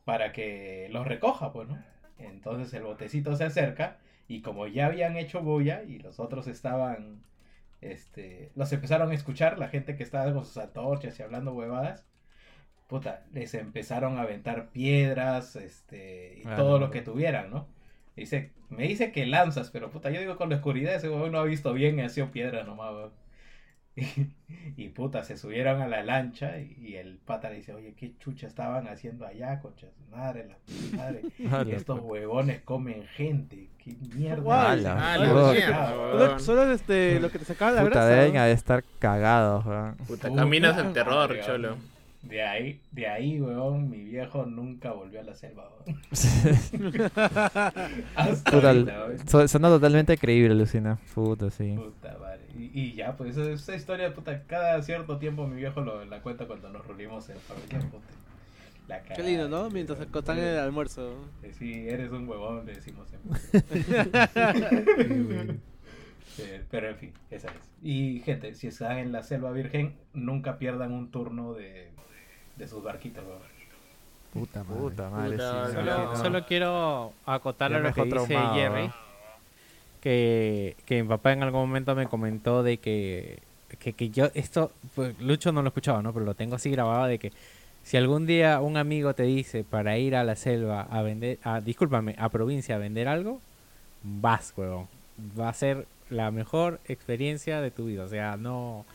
para 0.04 0.32
que 0.32 0.88
los 0.90 1.06
recoja, 1.06 1.52
pues, 1.52 1.68
¿no? 1.68 1.82
Entonces 2.18 2.72
el 2.74 2.82
botecito 2.84 3.36
se 3.36 3.44
acerca 3.44 3.98
y 4.28 4.42
como 4.42 4.66
ya 4.66 4.86
habían 4.86 5.16
hecho 5.16 5.42
bulla 5.42 5.82
y 5.84 5.98
los 5.98 6.20
otros 6.20 6.46
estaban, 6.46 7.22
este, 7.80 8.52
los 8.54 8.72
empezaron 8.72 9.10
a 9.10 9.14
escuchar, 9.14 9.58
la 9.58 9.68
gente 9.68 9.96
que 9.96 10.02
estaba 10.02 10.32
con 10.32 10.44
sus 10.44 10.56
antorchas 10.58 11.18
y 11.18 11.22
hablando 11.22 11.52
huevadas, 11.52 12.06
puta, 12.88 13.26
les 13.32 13.54
empezaron 13.54 14.18
a 14.18 14.22
aventar 14.22 14.70
piedras, 14.70 15.56
este, 15.56 16.42
y 16.44 16.48
Ah, 16.48 16.56
todo 16.56 16.78
no, 16.78 16.86
lo 16.86 16.90
que 16.90 17.02
tuvieran, 17.02 17.50
¿no? 17.50 17.68
Dice, 18.16 18.52
me 18.68 18.84
dice 18.84 19.12
que 19.12 19.26
lanzas, 19.26 19.70
pero 19.70 19.90
puta, 19.90 20.10
yo 20.10 20.20
digo 20.20 20.36
con 20.36 20.50
la 20.50 20.56
oscuridad, 20.56 20.94
ese 20.94 21.08
huevón 21.08 21.32
no 21.32 21.38
ha 21.40 21.44
visto 21.44 21.72
bien 21.72 21.98
y 21.98 22.02
ha 22.02 22.08
sido 22.08 22.30
piedra 22.32 22.64
nomás, 22.64 22.92
weón. 22.92 23.12
Y, 24.76 24.88
puta, 24.88 25.22
se 25.24 25.36
subieron 25.36 25.80
a 25.82 25.88
la 25.88 26.02
lancha 26.02 26.58
y, 26.58 26.76
y 26.80 26.94
el 26.96 27.16
pata 27.18 27.50
le 27.50 27.56
dice, 27.56 27.72
oye, 27.74 27.94
¿qué 27.98 28.12
chucha 28.18 28.46
estaban 28.46 28.88
haciendo 28.88 29.26
allá, 29.26 29.60
concha 29.60 29.86
su 29.90 30.16
madre, 30.16 30.46
la 30.48 30.56
puta 30.56 30.96
madre? 30.96 31.22
Y 31.70 31.74
estos 31.74 32.00
huevones 32.00 32.60
comen 32.62 33.04
gente, 33.16 33.68
qué 33.82 33.94
mierda. 34.14 34.70
Ala, 34.70 34.94
Puta. 34.94 35.16
la 35.18 35.28
Puta. 35.30 35.52
mierda, 35.52 35.88
Solo- 35.94 36.38
Solo, 36.40 36.72
este, 36.72 37.20
lo 37.20 37.30
que 37.30 37.38
te 37.38 37.44
sacaba 37.44 37.72
la 37.72 37.82
Puta, 37.84 38.06
de 38.06 38.52
estar 38.52 38.84
cagados, 38.98 39.64
weón. 39.66 39.94
Puta, 40.06 40.28
Puta 40.28 40.40
caminas 40.42 40.76
del 40.76 40.92
terror, 40.92 41.38
cholo. 41.44 41.76
De 42.22 42.42
ahí, 42.42 42.80
de 42.92 43.06
ahí, 43.08 43.40
weón, 43.40 43.88
mi 43.88 44.04
viejo 44.04 44.44
nunca 44.46 44.92
volvió 44.92 45.20
a 45.20 45.24
la 45.24 45.34
selva, 45.34 45.68
weón. 45.86 46.00
Hasta 48.14 48.50
Puta, 48.50 48.68
ahorita, 48.70 49.04
weón. 49.06 49.28
su- 49.28 49.48
suena 49.48 49.68
totalmente 49.68 50.16
creíble, 50.18 50.54
Lucina. 50.54 50.98
Puta, 51.14 51.50
sí. 51.50 51.74
Puta 51.76 52.16
madre. 52.20 52.29
Y, 52.60 52.70
y 52.78 52.92
ya, 52.94 53.16
pues 53.16 53.36
esa, 53.36 53.74
historia, 53.74 54.12
puta, 54.12 54.42
cada 54.46 54.82
cierto 54.82 55.18
tiempo 55.18 55.46
mi 55.46 55.56
viejo 55.56 55.80
lo, 55.80 56.04
la 56.04 56.20
cuenta 56.20 56.46
cuando 56.46 56.68
nos 56.68 56.86
reunimos 56.86 57.28
en 57.30 57.38
familia, 57.38 57.78
puta. 57.90 58.06
La 58.88 59.02
Qué 59.02 59.22
lindo, 59.22 59.48
¿no? 59.48 59.70
Mientras 59.70 60.00
acotan 60.00 60.38
el 60.38 60.58
almuerzo. 60.58 61.14
Eh, 61.42 61.52
Sí, 61.56 61.88
eres 61.88 62.10
un 62.10 62.28
huevón, 62.28 62.66
le 62.66 62.74
decimos 62.74 63.08
siempre. 63.08 63.40
Pero 66.70 66.88
en 66.88 66.96
fin, 66.96 67.12
esa 67.30 67.48
es. 67.48 67.54
Y 67.82 68.20
gente, 68.20 68.54
si 68.54 68.66
están 68.66 68.98
en 68.98 69.12
la 69.12 69.22
selva 69.22 69.52
virgen, 69.52 69.94
nunca 70.12 70.58
pierdan 70.58 70.92
un 70.92 71.10
turno 71.10 71.54
de, 71.54 71.90
de 72.56 72.68
sus 72.68 72.82
barquitos, 72.82 73.24
weón. 73.24 73.40
Puta 74.32 74.64
madre. 74.64 74.80
Puta 74.80 75.10
madre, 75.10 75.32
Puta, 75.32 75.66
sí. 75.68 75.76
no, 75.76 75.82
Solo, 75.82 76.16
solo 76.16 76.46
quiero 76.46 77.12
acotar 77.26 77.72
a 77.72 77.80
lo 77.80 77.92
que 77.92 78.04
dice 78.04 78.38
Jerry. 78.54 78.90
Que, 80.00 80.76
que 80.86 81.02
mi 81.02 81.08
papá 81.08 81.32
en 81.32 81.42
algún 81.42 81.60
momento 81.60 81.94
me 81.94 82.06
comentó 82.06 82.62
de 82.62 82.78
que, 82.78 83.40
que, 83.78 83.92
que 83.92 84.10
yo, 84.10 84.28
esto, 84.34 84.72
pues, 84.94 85.18
Lucho 85.20 85.52
no 85.52 85.62
lo 85.62 85.68
escuchaba, 85.68 86.02
¿no? 86.02 86.12
Pero 86.14 86.24
lo 86.24 86.34
tengo 86.34 86.56
así 86.56 86.70
grabado 86.70 87.06
de 87.06 87.18
que 87.18 87.32
si 87.82 87.96
algún 87.96 88.26
día 88.26 88.60
un 88.60 88.76
amigo 88.78 89.14
te 89.14 89.24
dice 89.24 89.64
para 89.64 89.98
ir 89.98 90.16
a 90.16 90.24
la 90.24 90.36
selva 90.36 90.82
a 90.82 91.02
vender, 91.02 91.38
a, 91.44 91.60
discúlpame, 91.60 92.14
a 92.18 92.28
provincia 92.30 92.76
a 92.76 92.78
vender 92.78 93.08
algo, 93.08 93.40
vas, 94.02 94.54
huevón. 94.56 94.88
Va 95.38 95.48
a 95.50 95.54
ser 95.54 95.86
la 96.10 96.30
mejor 96.30 96.80
experiencia 96.88 97.60
de 97.60 97.70
tu 97.70 97.86
vida. 97.86 98.04
O 98.04 98.08
sea, 98.08 98.36
no 98.36 98.86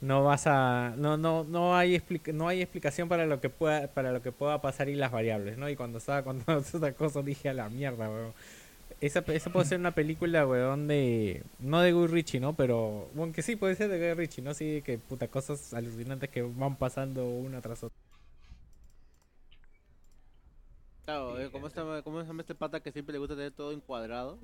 no 0.00 0.24
vas 0.24 0.46
a 0.46 0.94
no 0.96 1.16
no 1.18 1.44
no 1.44 1.76
hay 1.76 1.94
explica- 1.94 2.32
no 2.32 2.48
hay 2.48 2.62
explicación 2.62 3.08
para 3.08 3.26
lo 3.26 3.40
que 3.40 3.50
pueda 3.50 3.88
para 3.88 4.12
lo 4.12 4.22
que 4.22 4.32
pueda 4.32 4.60
pasar 4.62 4.88
y 4.88 4.94
las 4.96 5.12
variables 5.12 5.58
no 5.58 5.68
y 5.68 5.76
cuando 5.76 5.98
estaba 5.98 6.22
contando 6.22 6.60
esa 6.74 6.92
cosa 6.92 7.22
dije 7.22 7.50
a 7.50 7.54
la 7.54 7.68
mierda 7.68 8.08
weón 8.08 8.32
esa, 9.00 9.20
esa 9.28 9.50
puede 9.50 9.66
ser 9.66 9.78
una 9.78 9.92
película 9.94 10.46
weón 10.46 10.86
de 10.86 11.42
no 11.58 11.80
de 11.80 11.92
Guy 11.92 12.06
Ritchie 12.08 12.40
no 12.40 12.54
pero 12.54 13.08
bueno 13.14 13.32
que 13.32 13.42
sí 13.42 13.56
puede 13.56 13.74
ser 13.74 13.88
de 13.88 13.98
Guy 13.98 14.14
Ritchie 14.14 14.42
no 14.42 14.52
sí 14.54 14.82
que 14.84 14.98
puta 14.98 15.28
cosas 15.28 15.72
alucinantes 15.74 16.28
que 16.30 16.42
van 16.42 16.76
pasando 16.76 17.24
una 17.26 17.60
tras 17.60 17.82
otra 17.84 17.96
Claro, 21.04 21.40
eh, 21.40 21.50
¿cómo, 21.50 21.68
se 21.68 21.76
llama, 21.76 22.02
¿cómo 22.02 22.20
se 22.20 22.26
llama 22.28 22.42
este 22.42 22.54
pata 22.54 22.80
que 22.80 22.92
siempre 22.92 23.12
le 23.14 23.18
gusta 23.18 23.34
tener 23.34 23.50
todo 23.52 23.72
encuadrado? 23.72 24.38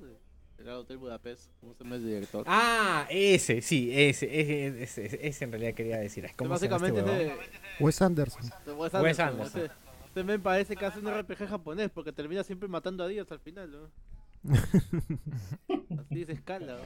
Era 0.57 0.71
el 0.71 0.77
Hotel 0.79 0.97
Budapest. 0.97 1.49
¿Cómo 1.61 1.73
se 1.75 1.83
llama 1.83 1.95
el 1.95 2.03
director? 2.05 2.43
ah 2.47 3.05
ese 3.09 3.61
sí 3.61 3.91
ese 3.93 4.25
ese, 4.41 4.83
ese, 4.83 5.05
ese- 5.05 5.27
ese 5.27 5.45
en 5.45 5.51
realidad 5.51 5.73
quería 5.75 5.97
decir 5.97 6.29
¿Cómo 6.35 6.57
se 6.57 6.67
llama 6.67 6.87
este 6.87 7.01
básicamente 7.01 7.01
huevón? 7.03 7.21
es 7.21 7.49
de, 7.79 7.83
Wes 7.83 8.01
Anderson. 8.01 8.41
de 8.65 8.73
Wes 8.73 8.93
Wes 8.93 9.19
Anderson. 9.19 9.27
Anderson. 9.29 9.61
Este, 9.61 9.75
este 10.07 10.23
men 10.23 10.41
parece 10.41 10.75
que 10.75 10.85
hace 10.85 10.99
un 10.99 11.07
RPG 11.13 11.47
japonés 11.47 11.89
porque 11.91 12.11
termina 12.11 12.43
siempre 12.43 12.67
matando 12.67 13.03
a 13.03 13.07
Dios 13.07 13.31
al 13.31 13.39
final. 13.39 13.71
¿no? 13.71 13.89
Se 16.09 16.31
escala. 16.31 16.77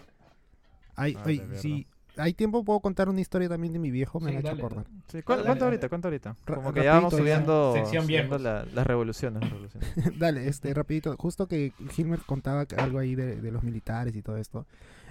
Hay, 0.95 1.15
Ah, 1.17 1.23
si 1.55 1.87
hay 2.17 2.33
tiempo 2.33 2.63
puedo 2.65 2.81
contar 2.81 3.07
una 3.07 3.21
historia 3.21 3.47
también 3.47 3.71
de 3.71 3.79
mi 3.79 3.89
viejo, 3.89 4.19
me 4.19 4.31
Sí, 4.31 4.35
han 4.37 4.45
hecho 4.45 4.55
acordar. 4.55 4.85
Sí, 5.07 5.23
¿cu- 5.23 5.31
Dale, 5.31 5.43
¿Cuánto 5.45 5.45
dale. 5.45 5.63
ahorita? 5.63 5.89
¿Cuánto 5.89 6.07
ahorita? 6.09 6.35
Como 6.45 6.73
que 6.73 6.83
ya 6.83 6.93
vamos 6.95 7.13
subiendo, 7.13 7.73
subiendo 8.01 8.37
la- 8.37 8.65
las 8.65 8.85
revoluciones. 8.85 9.41
las 9.41 9.49
revoluciones. 9.49 9.89
Dale, 10.19 10.47
este, 10.47 10.73
rapidito. 10.73 11.15
Justo 11.17 11.47
que 11.47 11.71
Gilmer 11.91 12.19
contaba 12.25 12.65
algo 12.77 12.99
ahí 12.99 13.15
de, 13.15 13.37
de 13.41 13.51
los 13.51 13.63
militares 13.63 14.13
y 14.15 14.21
todo 14.21 14.35
esto. 14.37 14.67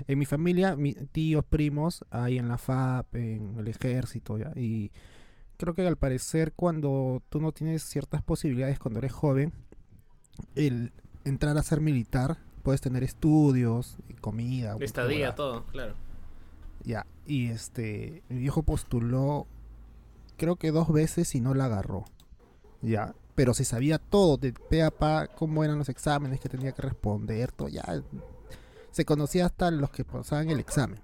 En 0.07 0.19
mi 0.19 0.27
familia, 0.27 0.77
mi, 0.77 0.93
tíos, 0.93 1.45
primos, 1.45 2.05
hay 2.11 2.37
en 2.39 2.49
la 2.49 2.59
FAP, 2.59 3.15
en 3.17 3.59
el 3.59 3.69
ejército, 3.69 4.37
¿ya? 4.37 4.53
Y 4.55 4.93
creo 5.57 5.75
que 5.75 5.87
al 5.87 5.97
parecer 5.97 6.53
cuando 6.55 7.23
tú 7.31 7.41
no 7.41 7.53
tienes 7.53 7.83
ciertas 7.83 8.23
posibilidades 8.23 8.79
cuando 8.79 8.99
eres 8.99 9.13
joven, 9.13 9.53
el 10.55 10.93
entrar 11.25 11.57
a 11.59 11.63
ser 11.63 11.81
militar, 11.81 12.39
puedes 12.63 12.81
tener 12.81 13.03
estudios, 13.03 13.97
y 14.09 14.15
comida. 14.15 14.77
Estadía, 14.81 15.35
todo, 15.35 15.65
claro. 15.67 15.95
Ya, 16.85 17.07
y 17.27 17.51
este, 17.51 18.23
mi 18.29 18.39
viejo 18.39 18.63
postuló, 18.63 19.47
creo 20.37 20.57
que 20.57 20.71
dos 20.71 20.93
veces 20.93 21.35
y 21.35 21.41
no 21.41 21.55
la 21.55 21.67
agarró. 21.67 22.05
Ya, 22.83 23.15
pero 23.35 23.55
se 23.55 23.65
sabía 23.65 23.99
todo, 23.99 24.37
de 24.37 24.53
pe 24.53 24.83
a 24.83 24.91
pa, 24.91 25.27
cómo 25.27 25.63
eran 25.65 25.79
los 25.79 25.89
exámenes 25.89 26.41
que 26.41 26.49
tenía 26.49 26.73
que 26.73 26.83
responder, 26.83 27.53
todo, 27.53 27.69
ya. 27.69 27.85
Se 28.91 29.05
conocía 29.05 29.47
hasta 29.47 29.71
los 29.71 29.91
que 29.91 30.05
pasaban 30.05 30.51
el 30.51 30.61
examen. 30.61 31.01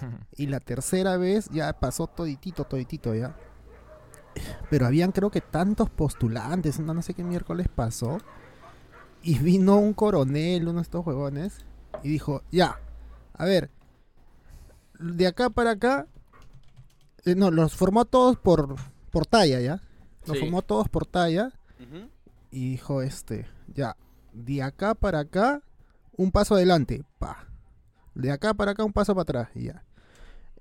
Y 0.36 0.46
la 0.46 0.60
tercera 0.60 1.16
vez 1.16 1.48
ya 1.50 1.72
pasó 1.72 2.06
toditito, 2.06 2.64
toditito 2.64 3.14
ya. 3.14 3.36
Pero 4.70 4.86
habían 4.86 5.12
creo 5.12 5.30
que 5.30 5.40
tantos 5.40 5.90
postulantes, 5.90 6.78
no, 6.78 6.94
no 6.94 7.02
sé 7.02 7.12
qué 7.12 7.24
miércoles 7.24 7.68
pasó. 7.68 8.18
Y 9.22 9.38
vino 9.38 9.76
un 9.78 9.92
coronel, 9.92 10.62
uno 10.68 10.74
de 10.78 10.82
estos 10.82 11.06
huevones, 11.06 11.64
y 12.02 12.08
dijo, 12.08 12.42
ya, 12.50 12.78
a 13.34 13.44
ver, 13.44 13.70
de 14.98 15.26
acá 15.26 15.50
para 15.50 15.72
acá, 15.72 16.06
eh, 17.24 17.34
no, 17.34 17.50
los 17.50 17.74
formó 17.74 18.04
todos 18.06 18.38
por, 18.38 18.76
por 19.10 19.26
talla, 19.26 19.60
¿ya? 19.60 19.82
Los 20.26 20.36
Sí. 20.38 20.44
formó 20.44 20.62
todos 20.62 20.88
por 20.88 21.06
talla 21.06 21.52
y 22.50 22.70
dijo 22.72 23.00
este, 23.02 23.46
ya, 23.74 23.96
de 24.32 24.62
acá 24.62 24.94
para 24.94 25.20
acá, 25.20 25.62
un 26.16 26.30
paso 26.32 26.54
adelante, 26.54 27.04
pa. 27.18 27.46
De 28.14 28.30
acá 28.30 28.54
para 28.54 28.72
acá, 28.72 28.84
un 28.84 28.92
paso 28.92 29.14
para 29.14 29.22
atrás, 29.22 29.48
y 29.54 29.64
ya. 29.64 29.84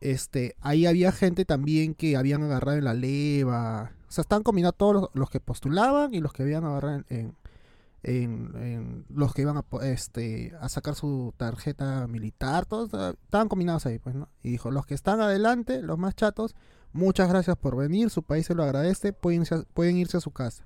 Este, 0.02 0.56
ahí 0.62 0.86
había 0.86 1.12
gente 1.12 1.44
también 1.44 1.94
que 1.94 2.16
habían 2.16 2.44
agarrado 2.44 2.78
en 2.78 2.86
la 2.86 2.94
leva. 2.94 3.92
O 4.08 4.12
sea, 4.12 4.22
estaban 4.22 4.44
combinados 4.44 4.78
todos 4.78 4.94
los, 4.94 5.10
los 5.14 5.30
que 5.30 5.40
postulaban 5.42 6.14
y 6.14 6.22
los 6.22 6.32
que 6.32 6.44
habían 6.44 6.64
agarrado 6.64 6.96
en, 6.96 7.06
en, 7.10 7.36
en- 8.04 8.56
en 8.56 9.06
los 9.10 9.34
que 9.34 9.42
iban 9.42 9.58
a, 9.58 9.66
este, 9.84 10.54
a 10.60 10.70
sacar 10.70 10.96
su 10.96 11.34
tarjeta 11.38 12.08
militar. 12.08 12.66
Todos 12.66 12.90
estaban 13.24 13.50
combinados 13.50 13.86
ahí, 13.86 14.00
pues, 14.00 14.16
¿no? 14.16 14.30
Y 14.44 14.52
dijo, 14.52 14.72
los 14.72 14.86
que 14.86 14.94
están 14.94 15.22
adelante, 15.22 15.82
los 15.82 15.98
más 15.98 16.16
chatos, 16.16 16.56
muchas 16.94 17.30
gracias 17.30 17.58
por 17.58 17.76
venir, 17.76 18.10
su 18.10 18.24
país 18.24 18.46
se 18.46 18.56
lo 18.56 18.64
agradece, 18.64 19.14
pueden 19.14 19.44
pueden 19.74 19.98
irse 19.98 20.18
a 20.18 20.22
su 20.22 20.32
casa. 20.32 20.66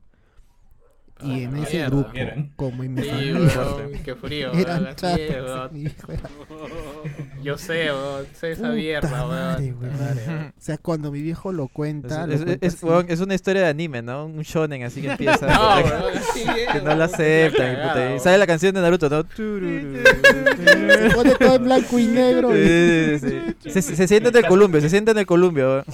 Y 1.22 1.32
Ah, 1.32 1.38
en 1.44 1.56
ese 1.58 1.78
mierda. 1.78 1.90
grupo, 1.90 2.10
como 2.58 2.84
en 2.84 2.94
mi 2.96 3.02
Sí, 3.04 3.10
familia, 3.10 3.40
weón, 3.56 3.92
qué 4.04 4.16
frío. 4.16 4.52
eran 4.56 4.88
es, 4.88 5.04
era 5.20 5.70
Yo 7.44 7.58
sé, 7.58 7.86
weón, 7.92 8.26
sé 8.34 8.52
esa 8.52 8.70
mierda, 8.70 9.26
madre, 9.28 9.74
weón. 9.80 9.94
madre. 10.00 10.48
O 10.50 10.62
sea, 10.62 10.78
cuando 10.78 11.12
mi 11.12 11.22
viejo 11.22 11.52
lo 11.54 11.66
Es, 11.66 11.72
cuenta, 11.72 12.28
lo 12.28 12.34
es- 12.34 12.44
cuenta 12.44 12.68
es- 12.68 12.84
weón, 12.84 13.06
es 13.10 13.20
una 13.22 13.36
historia 13.36 13.62
de 13.62 13.68
anime, 13.70 14.02
¿no? 14.02 14.26
Un 14.26 14.42
shonen 14.42 14.84
así 14.84 15.02
que 15.02 15.12
empieza. 15.12 15.46
No, 15.48 15.70
así 15.72 16.42
es, 16.42 16.72
que 16.74 16.82
no 16.82 16.96
lo 16.96 17.06
puta, 17.06 17.06
aceptan. 17.06 17.76
puta, 17.76 18.20
sale 18.20 18.38
la 18.38 18.48
canción 18.48 18.74
de 18.76 18.82
Naruto, 18.82 19.10
¿no? 19.10 19.24
Se 19.24 21.12
pone 21.16 21.36
todo 21.36 21.56
en 21.56 21.64
blanco 21.64 22.00
y 22.00 22.08
negro. 22.08 22.58
y- 22.58 22.64
Sí, 22.64 23.20
sí, 23.20 23.40
sí. 23.64 23.70
Se, 23.72 23.82
se 23.82 24.08
sienta 24.08 24.30
en 24.30 24.36
el 24.38 24.46
columbio, 24.48 24.82
se 24.82 24.90
sienta 24.90 25.12
en 25.12 25.18
el 25.20 25.26
columbio. 25.26 25.70
weón. 25.70 25.86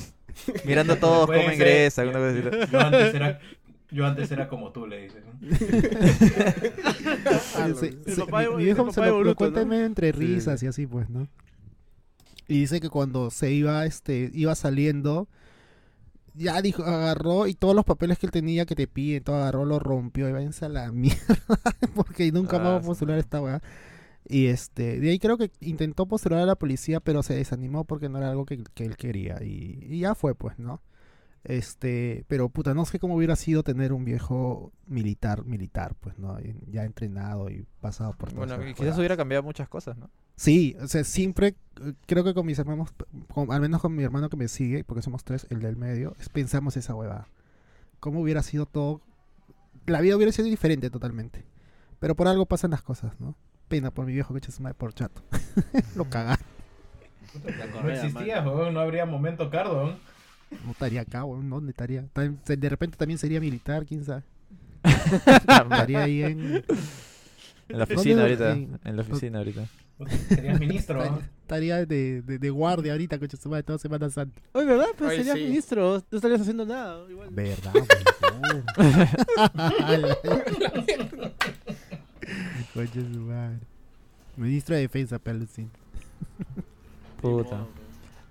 Mirando 0.66 0.94
a 0.94 0.96
todos 0.96 1.28
cómo 1.28 1.40
ser. 1.42 1.54
ingresan. 1.54 2.08
Una 2.08 2.20
cosa 2.20 2.30
así. 2.32 2.72
Yo 2.72 2.80
antes 2.80 3.14
era, 3.16 3.40
yo 3.92 4.06
antes 4.06 4.32
era 4.32 4.48
como 4.48 4.72
tú, 4.72 4.88
le 4.88 5.02
dices. 5.04 5.24
¿no? 5.26 5.34
Ah, 7.56 7.70
sí, 7.76 7.98
El 8.06 8.16
sí, 8.16 8.16
papá 8.16 8.42
de- 8.42 8.50
mi, 8.50 8.56
mi 8.56 8.60
el 8.66 8.66
viejo 8.66 8.74
papá 8.74 8.92
se 8.92 9.06
de 9.06 9.12
lo, 9.12 9.24
lo 9.24 9.24
Boruto, 9.34 9.36
cuenta 9.36 9.60
¿no? 9.62 9.66
medio 9.66 9.86
entre 9.86 10.08
Sí, 10.12 10.14
risas 10.14 10.64
y 10.64 10.68
así, 10.68 10.88
pues, 10.88 11.10
¿no? 11.10 11.28
Y 12.48 12.62
dice 12.62 12.80
que 12.82 12.90
cuando 12.90 13.30
se 13.30 13.52
iba, 13.52 13.86
este, 13.86 14.32
iba 14.34 14.56
saliendo, 14.56 15.28
ya 16.34 16.62
dijo, 16.62 16.84
agarró 16.84 17.48
y 17.48 17.54
todos 17.54 17.76
los 17.76 17.86
papeles 17.86 18.18
que 18.18 18.26
él 18.28 18.32
tenía 18.32 18.66
que 18.66 18.76
te 18.76 18.88
piden, 18.88 19.24
todo 19.24 19.36
agarró, 19.38 19.66
lo 19.66 19.80
rompió 19.80 20.28
y 20.30 20.32
váyanse 20.32 20.66
a 20.66 20.70
la 20.70 20.92
mierda, 20.92 21.38
porque 21.96 22.32
nunca 22.32 22.58
Ah, 22.58 22.60
más 22.60 22.68
vamos 22.74 22.86
a 22.86 22.88
postular 22.88 23.20
esta 23.20 23.42
weá. 23.42 23.62
Y 24.28 24.48
este, 24.48 25.00
de 25.00 25.10
ahí 25.12 25.20
creo 25.20 25.38
que 25.38 25.52
intentó 25.62 26.06
postular 26.08 26.42
a 26.42 26.46
la 26.46 26.56
policía, 26.56 27.00
pero 27.02 27.24
se 27.24 27.36
desanimó 27.36 27.86
porque 27.86 28.10
no 28.10 28.18
era 28.20 28.30
algo 28.32 28.46
que, 28.46 28.64
que 28.76 28.86
él 28.86 28.96
quería. 28.98 29.42
Y, 29.44 29.80
y 29.90 30.00
ya 30.02 30.14
fue, 30.16 30.36
pues, 30.36 30.58
¿no? 30.60 30.82
Este, 31.44 32.26
pero 32.28 32.50
puta, 32.50 32.74
no 32.74 32.86
sé 32.86 33.00
cómo 33.00 33.16
hubiera 33.16 33.36
sido 33.36 33.64
tener 33.64 33.94
un 33.94 34.04
viejo 34.06 34.72
militar, 34.88 35.46
militar, 35.46 35.96
pues, 36.00 36.20
¿no? 36.20 36.38
Ya 36.68 36.84
entrenado 36.84 37.50
y 37.50 37.66
pasado 37.80 38.14
por 38.14 38.32
todas 38.32 38.50
Bueno, 38.50 38.64
quizás 38.64 38.78
jugadas. 38.78 38.98
hubiera 39.00 39.18
cambiado 39.18 39.44
muchas 39.44 39.70
cosas, 39.70 39.98
¿no? 39.98 40.10
Sí, 40.36 40.76
o 40.82 40.88
sea, 40.88 41.04
siempre, 41.04 41.56
eh, 41.82 41.94
creo 42.06 42.24
que 42.24 42.34
con 42.34 42.46
mis 42.46 42.60
hermanos, 42.60 42.90
con- 43.34 43.52
al 43.52 43.62
menos 43.62 43.82
con 43.82 43.96
mi 43.96 44.04
hermano 44.04 44.30
que 44.30 44.38
me 44.38 44.48
sigue, 44.48 44.84
porque 44.84 45.02
somos 45.02 45.24
tres, 45.24 45.48
el 45.50 45.60
del 45.62 45.76
medio, 45.78 46.14
es- 46.20 46.30
pensamos 46.30 46.76
esa 46.78 46.94
huevada. 46.94 47.28
¿Cómo 48.00 48.22
hubiera 48.22 48.44
sido 48.44 48.66
todo? 48.66 49.02
La 49.86 50.02
vida 50.02 50.16
hubiera 50.16 50.32
sido 50.32 50.48
diferente 50.48 50.90
totalmente. 50.90 51.46
Pero 52.00 52.16
por 52.16 52.28
algo 52.28 52.46
pasan 52.46 52.72
las 52.72 52.82
cosas, 52.82 53.20
¿no? 53.20 53.36
Pena 53.68 53.92
por 53.92 54.06
mi 54.06 54.14
viejo 54.14 54.34
que 54.34 54.40
echa 54.40 54.52
por 54.74 54.94
chato. 54.94 55.22
Lo 55.96 56.10
cagaron. 56.10 56.46
No 57.84 57.90
existía, 57.90 58.42
no 58.42 58.80
habría 58.80 59.06
momento 59.06 59.50
cardo. 59.50 59.98
No 60.66 60.72
estaría 60.72 61.02
acá, 61.02 61.24
weón, 61.26 61.50
¿dónde 61.50 61.72
estaría? 61.72 62.06
De 62.46 62.70
repente 62.70 62.98
también 62.98 63.18
sería 63.18 63.40
militar, 63.40 63.86
quién 63.86 64.04
sabe. 64.04 64.24
Estaría 64.84 66.04
ahí 66.04 66.24
en... 66.24 66.64
En 67.68 67.78
la 67.78 67.84
oficina 67.84 68.22
¿Dónde- 68.24 68.46
ahorita. 68.46 68.52
en- 68.54 68.80
En 68.84 68.96
la 68.96 69.02
oficina 69.04 69.38
ahorita. 69.40 69.66
Serías 70.30 70.60
ministro. 70.60 71.00
estaría, 71.04 71.12
weón. 71.18 71.30
estaría 71.42 71.86
de, 71.86 72.22
de, 72.24 72.40
de 72.40 72.50
guardia 72.50 72.94
ahorita, 72.94 73.20
coche 73.20 73.38
su 73.38 73.50
madre, 73.50 73.64
toda 73.64 73.78
Semana 73.78 74.10
Santa. 74.10 74.42
Oye, 74.54 74.66
¿verdad? 74.66 74.88
Pero 74.98 75.10
Oye, 75.10 75.18
serías 75.18 75.38
sí. 75.38 75.44
ministro, 75.44 76.04
no 76.10 76.16
estarías 76.18 76.42
haciendo 76.42 76.66
nada. 76.66 77.04
Igual. 77.10 77.30
¿Verdad? 77.32 77.74
Coche 82.74 83.02
su 83.14 83.20
madre. 83.20 83.58
Ministro 84.38 84.76
de 84.76 84.82
Defensa, 84.82 85.20
Pelucín. 85.20 85.70
Puta. 87.22 87.66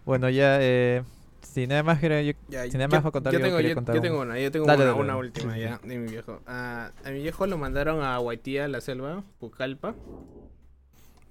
Bueno, 0.07 0.31
ya, 0.31 0.59
eh, 0.61 1.03
si 1.43 1.67
nada 1.67 1.83
más 1.83 2.01
que 2.01 2.09
yo, 2.27 2.33
Ya, 2.49 2.65
si 2.65 2.73
nada 2.73 2.87
yo- 2.87 2.91
más 2.93 3.01
para 3.03 3.13
contar, 3.13 3.33
yo 3.33 3.39
yo 3.39 3.45
tengo, 3.45 3.61
yo, 3.61 3.75
contar 3.75 3.97
yo 3.97 4.21
una, 4.21 4.39
yo 4.39 4.51
tengo 4.51 4.67
Dale, 4.67 4.83
una, 4.83 4.93
dale, 4.93 5.01
una 5.01 5.13
dale. 5.15 5.27
última 5.29 5.59
ya 5.59 5.79
de 5.83 5.99
mi 5.99 6.11
viejo. 6.11 6.41
Ah, 6.47 6.91
a 7.05 7.11
mi 7.11 7.23
viejo 7.23 7.47
lo 7.47 7.59
mandaron 7.59 8.03
a 8.03 8.17
Haití, 8.17 8.59
a 8.59 8.69
la 8.69 8.81
selva, 8.81 9.23
Pucallpa. 9.39 9.95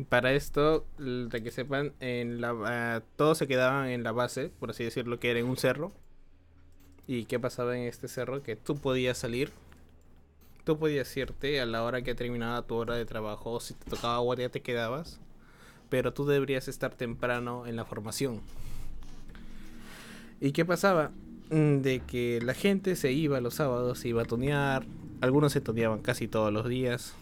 Para 0.09 0.33
esto, 0.33 0.85
de 0.99 1.41
que 1.43 1.49
sepan, 1.51 1.93
en 1.99 2.39
la, 2.39 2.55
ah, 2.65 3.01
todos 3.15 3.39
se 3.39 3.47
quedaban 3.47 3.89
en 3.89 4.03
la 4.03 4.11
base, 4.11 4.49
por 4.59 4.69
así 4.69 4.83
decirlo, 4.83 5.19
que 5.19 5.31
era 5.31 5.39
en 5.39 5.47
un 5.47 5.57
cerro. 5.57 5.91
¿Y 7.07 7.25
qué 7.25 7.39
pasaba 7.39 7.75
en 7.77 7.83
este 7.83 8.07
cerro? 8.07 8.43
Que 8.43 8.55
tú 8.55 8.77
podías 8.77 9.17
salir, 9.17 9.51
tú 10.65 10.77
podías 10.77 11.15
irte 11.17 11.59
a 11.61 11.65
la 11.65 11.83
hora 11.83 12.01
que 12.03 12.13
terminaba 12.13 12.61
tu 12.61 12.75
hora 12.75 12.95
de 12.95 13.05
trabajo, 13.05 13.53
o 13.53 13.59
si 13.59 13.73
te 13.73 13.89
tocaba 13.89 14.19
guardia 14.19 14.49
te 14.49 14.61
quedabas, 14.61 15.19
pero 15.89 16.13
tú 16.13 16.25
deberías 16.27 16.67
estar 16.67 16.93
temprano 16.93 17.65
en 17.65 17.75
la 17.75 17.85
formación. 17.85 18.41
¿Y 20.39 20.51
qué 20.51 20.65
pasaba? 20.65 21.11
Mm, 21.49 21.77
De 21.81 22.01
que 22.05 22.39
la 22.41 22.53
gente 22.53 22.95
se 22.95 23.11
iba 23.11 23.41
los 23.41 23.55
sábados, 23.55 23.99
se 23.99 24.09
iba 24.09 24.23
a 24.23 24.25
tunear, 24.25 24.85
algunos 25.21 25.51
se 25.53 25.61
tuneaban 25.61 26.01
casi 26.01 26.27
todos 26.27 26.51
los 26.53 26.67
días. 26.67 27.15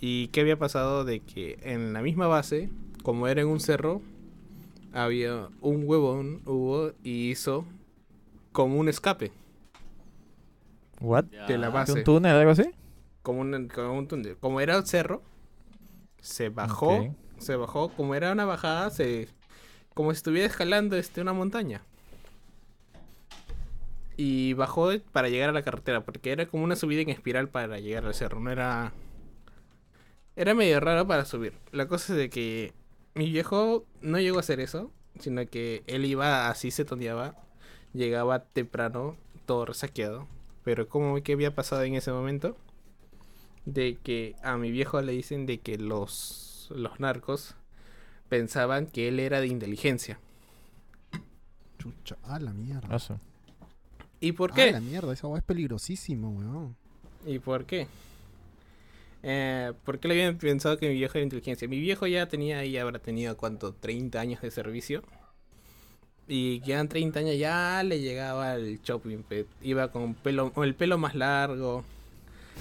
¿Y 0.00 0.28
qué 0.28 0.40
había 0.42 0.58
pasado? 0.58 1.04
De 1.04 1.20
que 1.20 1.58
en 1.62 1.92
la 1.92 2.02
misma 2.02 2.26
base, 2.26 2.70
como 3.02 3.28
era 3.28 3.42
en 3.42 3.48
un 3.48 3.60
cerro, 3.60 4.02
había 4.92 5.48
un 5.60 5.84
huevón, 5.86 6.42
hubo, 6.46 6.92
y 7.02 7.30
hizo 7.30 7.66
como 8.52 8.78
un 8.78 8.88
escape 8.88 9.32
¿What? 11.00 11.24
de 11.48 11.58
la 11.58 11.70
base. 11.70 11.92
¿Un 11.92 12.04
túnel 12.04 12.34
o 12.34 12.38
algo 12.38 12.50
así? 12.52 12.64
como 13.22 13.40
un, 13.40 13.68
como 13.68 13.98
un 13.98 14.08
túnel. 14.08 14.36
Como 14.38 14.60
era 14.60 14.78
un 14.78 14.86
cerro, 14.86 15.22
se 16.20 16.48
bajó, 16.48 17.14
se 17.38 17.56
bajó, 17.56 17.90
como 17.90 18.14
era 18.14 18.32
una 18.32 18.44
bajada, 18.44 18.90
se 18.90 19.28
como 19.94 20.12
si 20.12 20.18
estuviera 20.18 20.46
escalando 20.48 20.96
este 20.96 21.20
una 21.22 21.32
montaña. 21.32 21.82
Y 24.16 24.54
bajó 24.54 24.90
para 25.12 25.28
llegar 25.28 25.50
a 25.50 25.52
la 25.52 25.62
carretera, 25.62 26.04
porque 26.04 26.32
era 26.32 26.46
como 26.46 26.64
una 26.64 26.76
subida 26.76 27.02
en 27.02 27.10
espiral 27.10 27.48
para 27.48 27.78
llegar 27.80 28.06
al 28.06 28.14
cerro, 28.14 28.40
no 28.40 28.50
era 28.50 28.92
era 30.36 30.54
medio 30.54 30.78
raro 30.80 31.06
para 31.06 31.24
subir. 31.24 31.54
La 31.72 31.88
cosa 31.88 32.12
es 32.12 32.18
de 32.18 32.30
que 32.30 32.74
mi 33.14 33.30
viejo 33.30 33.86
no 34.02 34.20
llegó 34.20 34.36
a 34.36 34.40
hacer 34.40 34.60
eso, 34.60 34.92
sino 35.18 35.46
que 35.46 35.82
él 35.86 36.04
iba 36.04 36.48
así 36.50 36.70
se 36.70 36.84
toneaba, 36.84 37.34
llegaba 37.94 38.44
temprano, 38.44 39.16
todo 39.46 39.64
resaqueado. 39.64 40.28
Pero 40.62 40.88
como 40.88 41.22
que 41.22 41.32
había 41.32 41.54
pasado 41.54 41.82
en 41.84 41.94
ese 41.94 42.12
momento, 42.12 42.56
de 43.64 43.96
que 44.02 44.36
a 44.42 44.58
mi 44.58 44.70
viejo 44.70 45.00
le 45.00 45.12
dicen 45.12 45.46
de 45.46 45.58
que 45.58 45.78
los, 45.78 46.70
los 46.74 47.00
narcos 47.00 47.54
pensaban 48.28 48.86
que 48.86 49.08
él 49.08 49.20
era 49.20 49.40
de 49.40 49.46
inteligencia. 49.46 50.18
Chucha, 51.78 52.18
ah, 52.24 52.38
la 52.38 52.52
mierda. 52.52 52.88
Ah, 52.90 52.98
su. 52.98 53.18
¿Y 54.20 54.32
por 54.32 54.52
Ah, 54.52 54.54
qué? 54.54 54.72
la 54.72 54.80
mierda, 54.80 55.12
esa 55.12 55.28
es 55.36 55.42
peligrosísimo, 55.42 56.30
weón. 56.30 56.76
¿Y 57.26 57.38
por 57.38 57.64
qué? 57.64 57.86
Eh, 59.22 59.72
¿Por 59.84 59.98
qué 59.98 60.08
le 60.08 60.14
habían 60.14 60.38
pensado 60.38 60.78
que 60.78 60.88
mi 60.88 60.94
viejo 60.94 61.18
era 61.18 61.24
inteligencia? 61.24 61.66
Mi 61.68 61.80
viejo 61.80 62.06
ya 62.06 62.26
tenía 62.28 62.58
ahí, 62.58 62.76
habrá 62.78 62.98
tenido, 62.98 63.36
¿cuánto? 63.36 63.74
30 63.74 64.20
años 64.20 64.40
de 64.40 64.50
servicio. 64.50 65.02
Y 66.28 66.60
en 66.70 66.88
30 66.88 67.20
años 67.20 67.38
ya 67.38 67.82
le 67.84 68.00
llegaba 68.00 68.54
el 68.56 68.80
shopping. 68.82 69.18
pe. 69.22 69.46
Iba 69.62 69.90
con 69.92 70.14
pelo, 70.14 70.52
con 70.52 70.64
el 70.64 70.74
pelo 70.74 70.98
más 70.98 71.14
largo. 71.14 71.84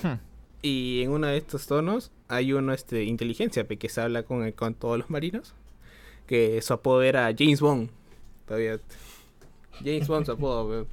Hmm. 0.04 0.16
Y 0.62 1.02
en 1.04 1.12
uno 1.12 1.28
de 1.28 1.38
estos 1.38 1.68
tonos 1.68 2.12
hay 2.28 2.54
uno 2.54 2.74
este, 2.74 2.98
de 2.98 3.04
inteligencia, 3.06 3.66
que 3.68 3.90
se 3.90 4.02
habla 4.02 4.24
con, 4.24 4.52
con 4.54 4.74
todos 4.74 4.98
los 4.98 5.10
marinos. 5.10 5.54
Que 6.28 6.62
su 6.62 6.74
apodo 6.74 7.04
era 7.04 7.32
James 7.38 7.62
Bond. 7.62 7.90
Todavía. 8.48 8.80
James 9.84 10.08
Bond 10.08 10.26
su 10.26 10.32
apodo. 10.32 10.88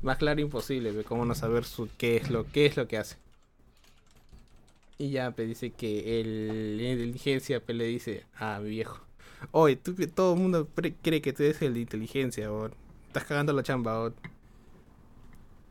Más 0.00 0.16
claro 0.16 0.40
imposible, 0.40 0.90
pe, 0.94 1.04
cómo 1.04 1.26
no 1.26 1.34
saber 1.34 1.64
su, 1.66 1.90
qué, 1.98 2.16
es 2.16 2.30
lo, 2.30 2.50
qué 2.50 2.64
es 2.64 2.78
lo 2.78 2.88
que 2.88 2.96
hace. 2.96 3.16
Y 4.98 5.10
ya 5.10 5.30
pe, 5.32 5.46
dice 5.46 5.72
que 5.72 6.20
el 6.20 6.78
inteligencia 6.80 7.60
pe, 7.60 7.74
le 7.74 7.84
dice 7.84 8.24
a 8.38 8.58
mi 8.60 8.70
viejo. 8.70 9.00
Oye, 9.52 9.76
tú, 9.76 9.94
todo 10.14 10.34
el 10.34 10.40
mundo 10.40 10.68
cree 11.02 11.20
que 11.20 11.32
tú 11.32 11.42
eres 11.42 11.60
el 11.62 11.74
de 11.74 11.80
inteligencia, 11.80 12.50
o 12.52 12.70
estás 13.08 13.24
cagando 13.24 13.52
la 13.52 13.62
chamba, 13.62 14.00
o 14.02 14.12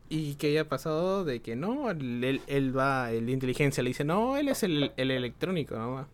y 0.09 0.35
que 0.35 0.47
había 0.47 0.69
pasado 0.69 1.25
de 1.25 1.41
que 1.41 1.55
no, 1.55 1.89
él, 1.89 2.23
él- 2.23 2.41
él 2.47 2.77
va, 2.77 3.11
el 3.11 3.25
de 3.25 3.31
inteligencia 3.31 3.81
le 3.83 3.89
dice, 3.89 4.03
no, 4.03 4.37
él 4.37 4.49
es 4.49 4.63
el, 4.63 4.91
el 4.97 5.11
electrónico 5.11 5.75
nomás. 5.77 6.07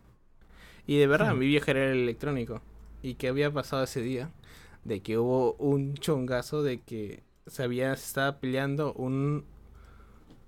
Y 0.88 0.98
de 0.98 1.08
verdad, 1.08 1.36
mi 1.36 1.48
vieja 1.48 1.72
era 1.72 1.92
el 1.92 2.00
electrónico. 2.00 2.62
Y 3.04 3.16
que 3.16 3.30
había 3.30 3.52
pasado 3.52 3.84
ese 3.84 4.02
día, 4.02 4.32
de 4.86 5.02
que 5.02 5.18
hubo 5.18 5.54
un 5.56 5.96
chongazo 5.96 6.64
de 6.64 6.80
que 6.82 7.24
se 7.52 7.64
había, 7.64 7.94
se 7.98 8.06
estaba 8.06 8.40
peleando 8.40 8.94
un, 8.94 9.44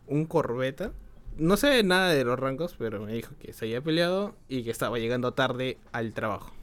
un 0.07 0.25
corbeta. 0.25 0.93
No 1.35 1.57
sé 1.57 1.83
nada 1.83 2.13
de 2.13 2.23
los 2.23 2.39
rangos, 2.39 2.75
pero 2.77 3.01
me 3.01 3.11
dijo 3.11 3.35
que 3.41 3.51
se 3.51 3.65
había 3.65 3.81
peleado 3.81 4.35
y 4.47 4.63
que 4.63 4.71
estaba 4.71 4.97
llegando 4.99 5.33
tarde 5.33 5.77
al 5.91 6.13
trabajo. 6.13 6.53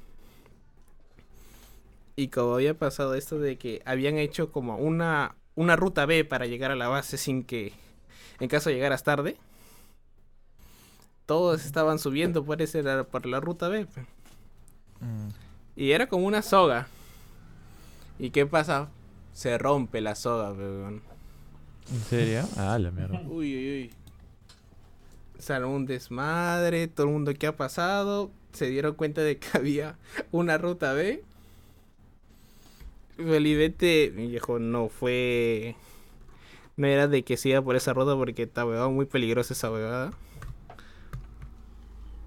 Y 2.17 2.29
como 2.29 2.55
había 2.55 2.73
pasado 2.73 3.15
esto 3.17 3.39
de 3.39 3.59
que 3.59 3.83
habían 3.85 4.17
hecho 4.17 4.51
como 4.51 4.79
una, 4.79 5.37
una 5.57 5.77
ruta 5.77 6.07
B 6.07 6.25
para 6.25 6.47
llegar 6.47 6.71
a 6.71 6.77
la 6.77 6.89
base 6.89 7.19
sin 7.19 7.45
que, 7.45 7.75
en 8.39 8.49
caso 8.49 8.71
llegaras 8.71 9.05
tarde, 9.05 9.37
todos 11.27 11.67
estaban 11.67 11.99
subiendo 11.99 12.47
por, 12.47 12.63
ese, 12.63 12.83
por 13.05 13.27
la 13.27 13.41
ruta 13.41 13.69
B. 13.69 13.85
Mm. 15.01 15.29
Y 15.77 15.93
era 15.93 16.09
como 16.09 16.25
una 16.25 16.41
soga. 16.41 16.89
¿Y 18.19 18.31
qué 18.31 18.47
pasa? 18.47 18.89
Se 19.41 19.57
rompe 19.57 20.03
la 20.03 20.17
soga, 20.17 20.53
weón. 20.53 21.01
¿En 21.91 22.01
serio? 22.11 22.47
Ah, 22.59 22.79
la 22.79 22.91
mierda. 22.91 23.23
Uy, 23.27 23.57
uy, 23.57 23.91
uy. 25.49 25.65
Un 25.65 25.87
desmadre, 25.87 26.89
todo 26.89 27.07
el 27.07 27.15
mundo 27.15 27.33
que 27.33 27.47
ha 27.47 27.57
pasado, 27.57 28.31
se 28.53 28.67
dieron 28.67 28.97
cuenta 28.97 29.23
de 29.23 29.39
que 29.39 29.49
había 29.57 29.97
una 30.31 30.59
ruta 30.59 30.93
B. 30.93 31.25
Felizmente, 33.17 34.13
mi 34.15 34.27
viejo 34.27 34.59
no 34.59 34.91
fue. 34.91 35.75
No 36.77 36.87
era 36.87 37.09
de 37.09 37.25
que 37.25 37.39
se 37.39 37.49
iba 37.49 37.63
por 37.63 37.77
esa 37.77 37.95
ruta 37.95 38.15
porque 38.17 38.43
estaba 38.43 38.91
muy 38.91 39.07
peligrosa 39.07 39.55
esa 39.55 39.73
huevada. 39.73 40.13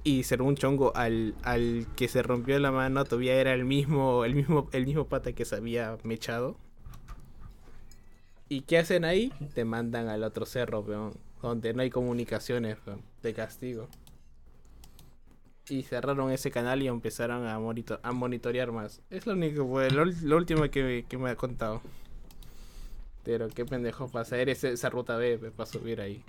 Y 0.03 0.24
se 0.24 0.34
armó 0.34 0.47
un 0.47 0.55
chongo 0.55 0.95
al, 0.95 1.36
al 1.43 1.86
que 1.95 2.07
se 2.07 2.24
rompió 2.24 2.57
la 2.57 2.72
mano, 2.72 3.05
todavía 3.05 3.36
era 3.36 3.53
el 3.53 3.66
mismo, 3.66 4.26
el 4.26 4.34
mismo, 4.34 4.68
el 4.72 4.88
mismo 4.88 5.05
pata 5.05 5.34
que 5.34 5.45
se 5.45 5.57
había 5.57 5.95
mechado. 6.03 6.57
¿Y 8.50 8.62
qué 8.62 8.78
hacen 8.80 9.06
ahí? 9.06 9.32
Te 9.54 9.66
mandan 9.66 10.10
al 10.10 10.24
otro 10.24 10.46
cerro, 10.46 10.84
peón, 10.84 11.14
donde 11.41 11.74
no 11.74 11.82
hay 11.82 11.89
comunicaciones 11.89 12.78
peón, 12.78 13.02
de 13.22 13.34
castigo. 13.34 13.88
Y 15.70 15.84
cerraron 15.84 16.30
ese 16.32 16.52
canal 16.52 16.82
y 16.84 16.88
empezaron 16.88 17.48
a, 17.48 17.58
monito- 17.58 18.00
a 18.04 18.12
monitorear 18.12 18.72
más. 18.72 19.02
Es 19.10 19.26
lo 19.26 19.34
único, 19.34 19.66
fue 19.68 19.89
lo, 19.91 20.06
lo 20.06 20.38
último 20.38 20.70
que, 20.70 20.84
me- 20.84 21.04
que 21.04 21.18
me 21.18 21.30
ha 21.30 21.36
contado. 21.36 21.82
Pero 23.24 23.48
qué 23.48 23.64
pendejo 23.66 24.10
para 24.10 24.24
hacer 24.24 24.50
ese- 24.50 24.74
esa 24.74 24.89
ruta 24.89 25.16
B 25.16 25.38
pe, 25.38 25.52
para 25.52 25.70
subir 25.70 26.02
ahí. 26.02 26.22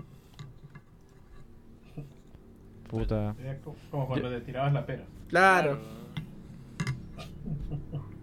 Puta. 2.89 3.35
Como 3.91 4.07
cuando 4.07 4.31
te 4.31 4.41
tirabas 4.43 4.73
la 4.73 4.87
pera. 4.87 5.05
Claro. 5.29 5.79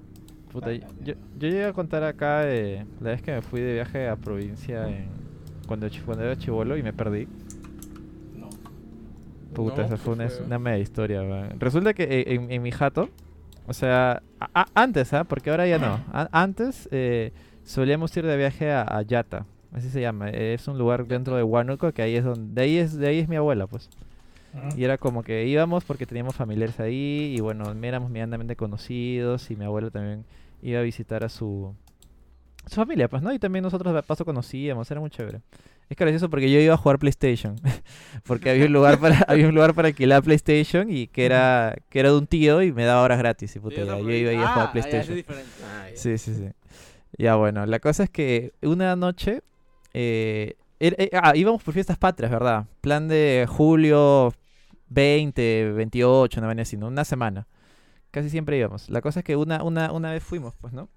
Puta, 0.51 0.71
yo, 0.73 0.83
yo 1.03 1.13
llegué 1.39 1.65
a 1.65 1.73
contar 1.73 2.03
acá 2.03 2.41
eh, 2.45 2.85
la 2.99 3.11
vez 3.11 3.21
que 3.21 3.31
me 3.31 3.41
fui 3.41 3.61
de 3.61 3.73
viaje 3.73 4.07
a 4.09 4.15
provincia 4.17 4.87
en, 4.89 5.07
cuando, 5.67 5.87
cuando 6.05 6.23
era 6.25 6.35
chivolo 6.37 6.75
y 6.77 6.83
me 6.83 6.91
perdí. 6.93 7.27
No. 8.37 8.49
Puta, 9.53 9.77
No, 9.77 9.81
esa 9.83 9.95
¿qué 9.95 10.01
fue 10.01 10.13
una, 10.13 10.27
una 10.45 10.59
media 10.59 10.79
historia, 10.79 11.23
man. 11.23 11.59
Resulta 11.59 11.93
que 11.93 12.03
eh, 12.03 12.33
en, 12.35 12.51
en 12.51 12.61
mi 12.61 12.71
jato, 12.71 13.09
o 13.67 13.73
sea, 13.73 14.21
a- 14.39 14.65
antes, 14.73 15.13
¿ah? 15.13 15.23
Porque 15.23 15.49
ahora 15.51 15.67
ya 15.67 15.77
no. 15.79 15.99
A- 16.13 16.29
antes 16.31 16.89
eh, 16.91 17.31
solíamos 17.63 18.15
ir 18.17 18.25
de 18.25 18.35
viaje 18.37 18.71
a, 18.71 18.81
a 18.83 19.01
Yata, 19.03 19.45
así 19.71 19.89
se 19.89 20.01
llama. 20.01 20.29
Es 20.29 20.67
un 20.67 20.77
lugar 20.77 21.05
dentro 21.07 21.35
de 21.37 21.43
Huánuco 21.43 21.91
que 21.93 22.01
ahí 22.01 22.15
es 22.15 22.25
donde, 22.25 22.53
de 22.53 22.61
ahí 22.61 22.77
es, 22.77 22.97
de 22.97 23.07
ahí 23.07 23.19
es 23.19 23.29
mi 23.29 23.37
abuela, 23.37 23.67
pues. 23.67 23.89
Y 24.77 24.83
era 24.83 24.97
como 24.97 25.23
que 25.23 25.45
íbamos 25.45 25.83
porque 25.85 26.05
teníamos 26.05 26.35
familiares 26.35 26.79
ahí 26.79 27.33
y 27.37 27.39
bueno, 27.41 27.71
éramos 27.83 28.09
medianamente 28.09 28.55
conocidos 28.55 29.49
y 29.51 29.55
mi 29.55 29.65
abuelo 29.65 29.91
también 29.91 30.25
iba 30.61 30.79
a 30.79 30.83
visitar 30.83 31.23
a 31.23 31.29
su, 31.29 31.73
su 32.67 32.75
familia, 32.75 33.07
pues, 33.07 33.21
¿no? 33.23 33.33
Y 33.33 33.39
también 33.39 33.63
nosotros 33.63 33.93
de 33.93 34.03
paso 34.03 34.25
conocíamos, 34.25 34.89
era 34.91 34.99
muy 34.99 35.09
chévere. 35.09 35.41
Es 35.89 35.97
gracioso 35.97 36.29
porque 36.29 36.49
yo 36.49 36.57
iba 36.59 36.73
a 36.73 36.77
jugar 36.77 36.99
PlayStation, 36.99 37.55
porque 38.25 38.49
había 38.49 38.65
un 38.65 38.71
lugar 38.73 38.97
para 38.99 39.17
había 39.27 39.47
un 39.47 39.55
lugar 39.55 39.73
para 39.73 39.89
alquilar 39.89 40.23
PlayStation 40.23 40.89
y 40.89 41.07
que 41.07 41.25
era 41.25 41.75
que 41.89 41.99
era 41.99 42.11
de 42.11 42.17
un 42.17 42.27
tío 42.27 42.61
y 42.61 42.71
me 42.71 42.85
daba 42.85 43.01
horas 43.03 43.17
gratis 43.19 43.53
y 43.55 43.59
puta, 43.59 43.83
ya, 43.83 43.99
yo 43.99 44.11
iba 44.11 44.31
ahí 44.31 44.37
a 44.37 44.45
Ah, 44.45 44.53
jugar 44.53 44.73
ya, 44.73 44.79
eso 44.99 45.13
PlayStation. 45.13 45.17
es. 45.17 45.25
Ah. 45.65 45.87
Sí, 45.93 46.17
sí, 46.17 46.33
sí. 46.35 46.45
Ya 47.17 47.35
bueno, 47.35 47.65
la 47.65 47.79
cosa 47.79 48.03
es 48.03 48.09
que 48.09 48.53
una 48.61 48.95
noche 48.95 49.41
eh, 49.93 50.55
er- 50.79 50.95
eh, 50.97 51.09
ah, 51.21 51.33
íbamos 51.35 51.61
por 51.61 51.73
fiestas 51.73 51.97
patrias, 51.97 52.31
¿verdad? 52.31 52.67
Plan 52.79 53.09
de 53.09 53.45
julio 53.49 54.31
20, 54.91 55.71
28, 55.71 56.39
una 56.39 56.47
vaina 56.47 56.61
así. 56.63 56.75
Una 56.75 57.05
semana. 57.05 57.47
Casi 58.11 58.29
siempre 58.29 58.57
íbamos. 58.57 58.89
La 58.89 59.01
cosa 59.01 59.21
es 59.21 59.25
que 59.25 59.37
una, 59.37 59.63
una, 59.63 59.91
una 59.93 60.11
vez 60.11 60.21
fuimos, 60.23 60.53
pues, 60.59 60.73
¿no? 60.73 60.89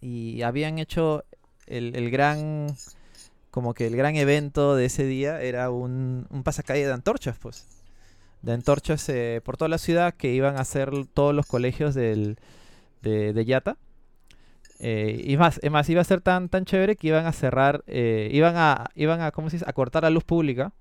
Y 0.00 0.42
habían 0.42 0.78
hecho 0.78 1.24
el, 1.66 1.94
el 1.96 2.10
gran, 2.10 2.74
como 3.50 3.74
que 3.74 3.86
el 3.86 3.96
gran 3.96 4.16
evento 4.16 4.74
de 4.74 4.86
ese 4.86 5.04
día 5.04 5.42
era 5.42 5.70
un, 5.70 6.26
un 6.30 6.42
pasacalle 6.42 6.86
de 6.86 6.92
antorchas, 6.92 7.36
pues. 7.38 7.66
De 8.40 8.52
antorchas 8.52 9.06
eh, 9.10 9.42
por 9.44 9.58
toda 9.58 9.68
la 9.68 9.78
ciudad 9.78 10.14
que 10.14 10.32
iban 10.32 10.56
a 10.56 10.60
hacer 10.60 10.90
todos 11.12 11.34
los 11.34 11.46
colegios 11.46 11.94
del, 11.94 12.38
de, 13.02 13.34
de 13.34 13.44
Yata. 13.44 13.76
Eh, 14.80 15.22
y 15.26 15.36
más, 15.36 15.60
es 15.62 15.70
más, 15.70 15.88
iba 15.90 16.00
a 16.00 16.04
ser 16.04 16.22
tan, 16.22 16.48
tan 16.48 16.64
chévere 16.64 16.96
que 16.96 17.08
iban 17.08 17.26
a 17.26 17.32
cerrar, 17.32 17.84
eh, 17.86 18.30
iban 18.32 18.56
a, 18.56 18.90
iban 18.94 19.20
a, 19.20 19.30
¿cómo 19.30 19.50
se 19.50 19.56
dice? 19.56 19.66
A 19.68 19.72
cortar 19.74 20.04
la 20.04 20.10
luz 20.10 20.24
pública 20.24 20.72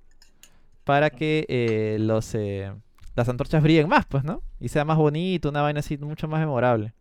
para 0.83 1.09
que 1.09 1.45
eh, 1.49 1.97
los, 1.99 2.33
eh, 2.35 2.73
las 3.15 3.29
antorchas 3.29 3.63
brillen 3.63 3.87
más, 3.87 4.05
pues, 4.05 4.23
¿no? 4.23 4.41
Y 4.59 4.69
sea 4.69 4.85
más 4.85 4.97
bonito, 4.97 5.49
una 5.49 5.61
vaina 5.61 5.79
así 5.79 5.97
mucho 5.97 6.27
más 6.27 6.39
memorable. 6.39 6.93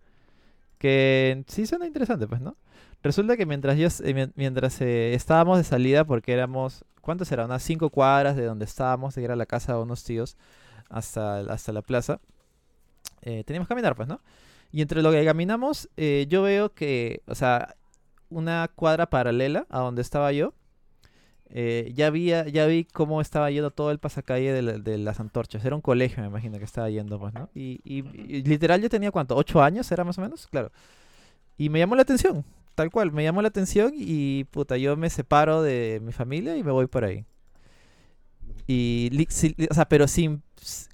Que 0.78 1.44
sí 1.46 1.66
suena 1.66 1.86
interesante, 1.86 2.26
pues, 2.26 2.40
¿no? 2.40 2.56
Resulta 3.02 3.36
que 3.36 3.46
mientras 3.46 3.76
yo, 3.78 3.88
eh, 3.88 4.14
mien- 4.14 4.32
mientras 4.36 4.80
estábamos 4.80 5.58
de 5.58 5.64
salida, 5.64 6.04
porque 6.04 6.32
éramos, 6.32 6.84
¿cuántos 7.00 7.30
eran? 7.32 7.46
Unas 7.46 7.62
cinco 7.62 7.90
cuadras 7.90 8.36
de 8.36 8.44
donde 8.44 8.64
estábamos, 8.64 9.14
de 9.14 9.22
ir 9.22 9.30
a 9.30 9.36
la 9.36 9.46
casa 9.46 9.74
de 9.74 9.80
unos 9.82 10.04
tíos 10.04 10.36
hasta, 10.88 11.40
hasta 11.40 11.72
la 11.72 11.82
plaza, 11.82 12.20
teníamos 13.20 13.66
que 13.66 13.74
caminar, 13.74 13.96
pues, 13.96 14.08
¿no? 14.08 14.20
Y 14.72 14.82
entre 14.82 15.02
lo 15.02 15.10
que 15.10 15.24
caminamos, 15.24 15.88
yo 16.28 16.42
veo 16.42 16.72
que, 16.74 17.22
o 17.26 17.34
sea, 17.34 17.76
una 18.30 18.68
cuadra 18.74 19.10
paralela 19.10 19.66
a 19.68 19.80
donde 19.80 20.02
estaba 20.02 20.32
yo, 20.32 20.54
eh, 21.54 21.92
ya, 21.94 22.06
había, 22.06 22.48
ya 22.48 22.66
vi 22.66 22.84
cómo 22.84 23.20
estaba 23.20 23.50
yendo 23.50 23.70
todo 23.70 23.90
el 23.90 23.98
pasacalle 23.98 24.52
de, 24.52 24.62
la- 24.62 24.78
de 24.78 24.96
las 24.98 25.20
antorchas. 25.20 25.64
Era 25.64 25.74
un 25.76 25.82
colegio, 25.82 26.22
me 26.22 26.28
imagino, 26.28 26.58
que 26.58 26.64
estaba 26.64 26.88
yendo, 26.90 27.18
pues, 27.18 27.34
¿no? 27.34 27.50
Y, 27.54 27.80
y- 27.84 28.04
y 28.16 28.42
literal 28.42 28.80
yo 28.80 28.88
tenía, 28.88 29.10
¿cuánto? 29.10 29.36
¿Ocho 29.36 29.62
años 29.62 29.90
era 29.92 30.02
más 30.04 30.16
o 30.18 30.22
menos? 30.22 30.46
Claro. 30.46 30.70
Y 31.58 31.68
me 31.68 31.78
llamó 31.78 31.94
la 31.94 32.02
atención, 32.02 32.44
tal 32.74 32.90
cual, 32.90 33.12
me 33.12 33.22
llamó 33.22 33.42
la 33.42 33.48
atención 33.48 33.92
y, 33.94 34.44
puta, 34.44 34.76
yo 34.78 34.96
me 34.96 35.10
separo 35.10 35.60
de 35.62 36.00
mi 36.02 36.12
familia 36.12 36.56
y 36.56 36.62
me 36.62 36.72
voy 36.72 36.86
por 36.86 37.04
ahí. 37.04 37.24
Y, 38.66 39.10
li- 39.12 39.26
si- 39.28 39.54
o 39.70 39.74
sea, 39.74 39.86
pero 39.88 40.06
sin, 40.08 40.42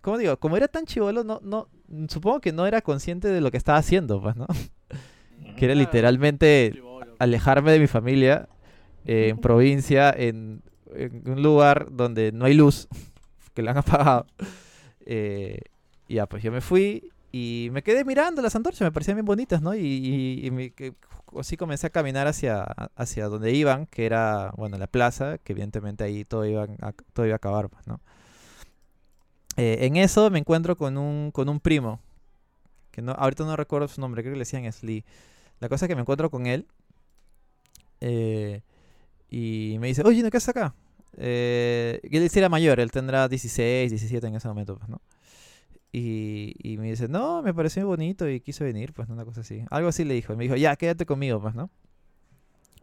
¿cómo 0.01 0.19
digo? 0.19 0.37
Como 0.39 0.57
era 0.57 0.69
tan 0.69 0.85
chivolo, 0.87 1.23
no, 1.25 1.41
no, 1.43 1.69
supongo 2.09 2.41
que 2.41 2.53
no 2.53 2.67
era 2.67 2.81
consciente 2.83 3.29
de 3.29 3.41
lo 3.41 3.51
que 3.51 3.57
estaba 3.59 3.79
haciendo, 3.79 4.21
pues, 4.21 4.37
¿no? 4.37 4.47
Que 5.57 5.65
era 5.67 5.75
Claro. 5.75 5.81
literalmente 5.81 6.83
alejarme 7.19 7.73
de 7.73 7.79
mi 7.81 7.87
familia 7.89 8.49
eh, 9.09 9.29
en 9.31 9.39
provincia, 9.39 10.11
en, 10.17 10.63
en 10.95 11.23
un 11.29 11.43
lugar 11.43 11.89
donde 11.91 12.31
no 12.33 12.45
hay 12.45 12.55
luz, 12.55 12.89
que 13.55 13.63
la 13.63 13.73
han 13.73 13.79
apagado. 13.79 14.27
Eh, 15.07 15.61
y 16.07 16.15
ya, 16.17 16.27
pues 16.27 16.43
yo 16.43 16.53
me 16.53 16.61
fui 16.61 17.11
y 17.33 17.69
me 17.73 17.83
quedé 17.83 18.05
mirando 18.05 18.41
las 18.43 18.55
antorchas, 18.57 18.83
me 18.83 18.93
parecían 18.93 19.17
bien 19.17 19.27
bonitas, 19.27 19.61
¿no? 19.61 19.75
Y, 19.75 19.81
y- 19.81 20.47
y 20.47 20.51
me- 20.51 20.71
que- 20.71 20.95
así 21.39 21.57
comencé 21.59 21.87
a 21.87 21.91
caminar 21.91 22.27
hacia, 22.27 22.63
hacia 22.97 23.29
donde 23.29 23.53
iban, 23.53 23.87
que 23.87 24.07
era, 24.07 24.53
bueno, 24.57 24.79
la 24.79 24.87
plaza, 24.87 25.39
que 25.39 25.53
evidentemente 25.53 26.05
ahí 26.05 26.25
todo, 26.25 26.47
iban 26.47 26.77
a- 26.81 26.93
todo 27.13 27.27
iba 27.27 27.35
a 27.35 27.37
acabar, 27.37 27.69
pues, 27.69 27.87
¿no? 27.87 28.01
Eh, 29.57 29.79
en 29.87 29.97
eso 29.97 30.31
me 30.31 30.39
encuentro 30.39 30.77
con 30.77 30.97
un, 30.97 31.31
con 31.33 31.49
un 31.49 31.61
primo, 31.61 32.01
que 32.93 33.03
no, 33.03 33.13
ahorita 33.13 33.45
no 33.45 33.57
recuerdo 33.57 33.89
su 33.89 34.01
nombre, 34.01 34.23
creo 34.23 34.33
que 34.33 34.39
le 34.39 34.45
decían 34.47 34.71
Slee. 34.73 35.05
La 35.61 35.69
cosa 35.69 35.85
es 35.87 35.89
que 35.89 35.97
me 35.97 36.03
encuentro 36.03 36.31
con 36.31 36.47
él 36.47 36.67
eh, 38.01 38.63
y 39.31 39.77
me 39.81 39.89
dice, 39.89 40.03
oye, 40.05 40.23
¿no 40.23 40.31
qué 40.31 40.39
haces 40.39 40.51
acá? 40.51 40.75
Eh, 41.17 42.01
él 42.03 42.31
era 42.35 42.49
mayor, 42.49 42.81
él 42.81 42.91
tendrá 42.91 43.29
16, 43.29 43.91
17 43.91 44.27
en 44.27 44.37
ese 44.37 44.49
momento, 44.49 44.77
pues, 44.77 44.89
¿no? 44.89 45.01
Y, 45.93 46.55
y 46.63 46.77
me 46.79 46.91
dice, 46.91 47.09
no, 47.09 47.43
me 47.43 47.55
pareció 47.55 47.87
bonito 47.87 48.29
y 48.29 48.41
quise 48.41 48.65
venir, 48.65 48.93
pues, 48.93 49.09
¿no? 49.09 49.15
una 49.15 49.25
cosa 49.25 49.41
así. 49.41 49.65
Algo 49.71 49.89
así 49.89 50.05
le 50.05 50.15
dijo. 50.15 50.33
Y 50.33 50.37
me 50.37 50.45
dijo, 50.45 50.57
ya, 50.57 50.77
quédate 50.77 51.07
conmigo, 51.07 51.41
pues, 51.41 51.55
¿no? 51.55 51.71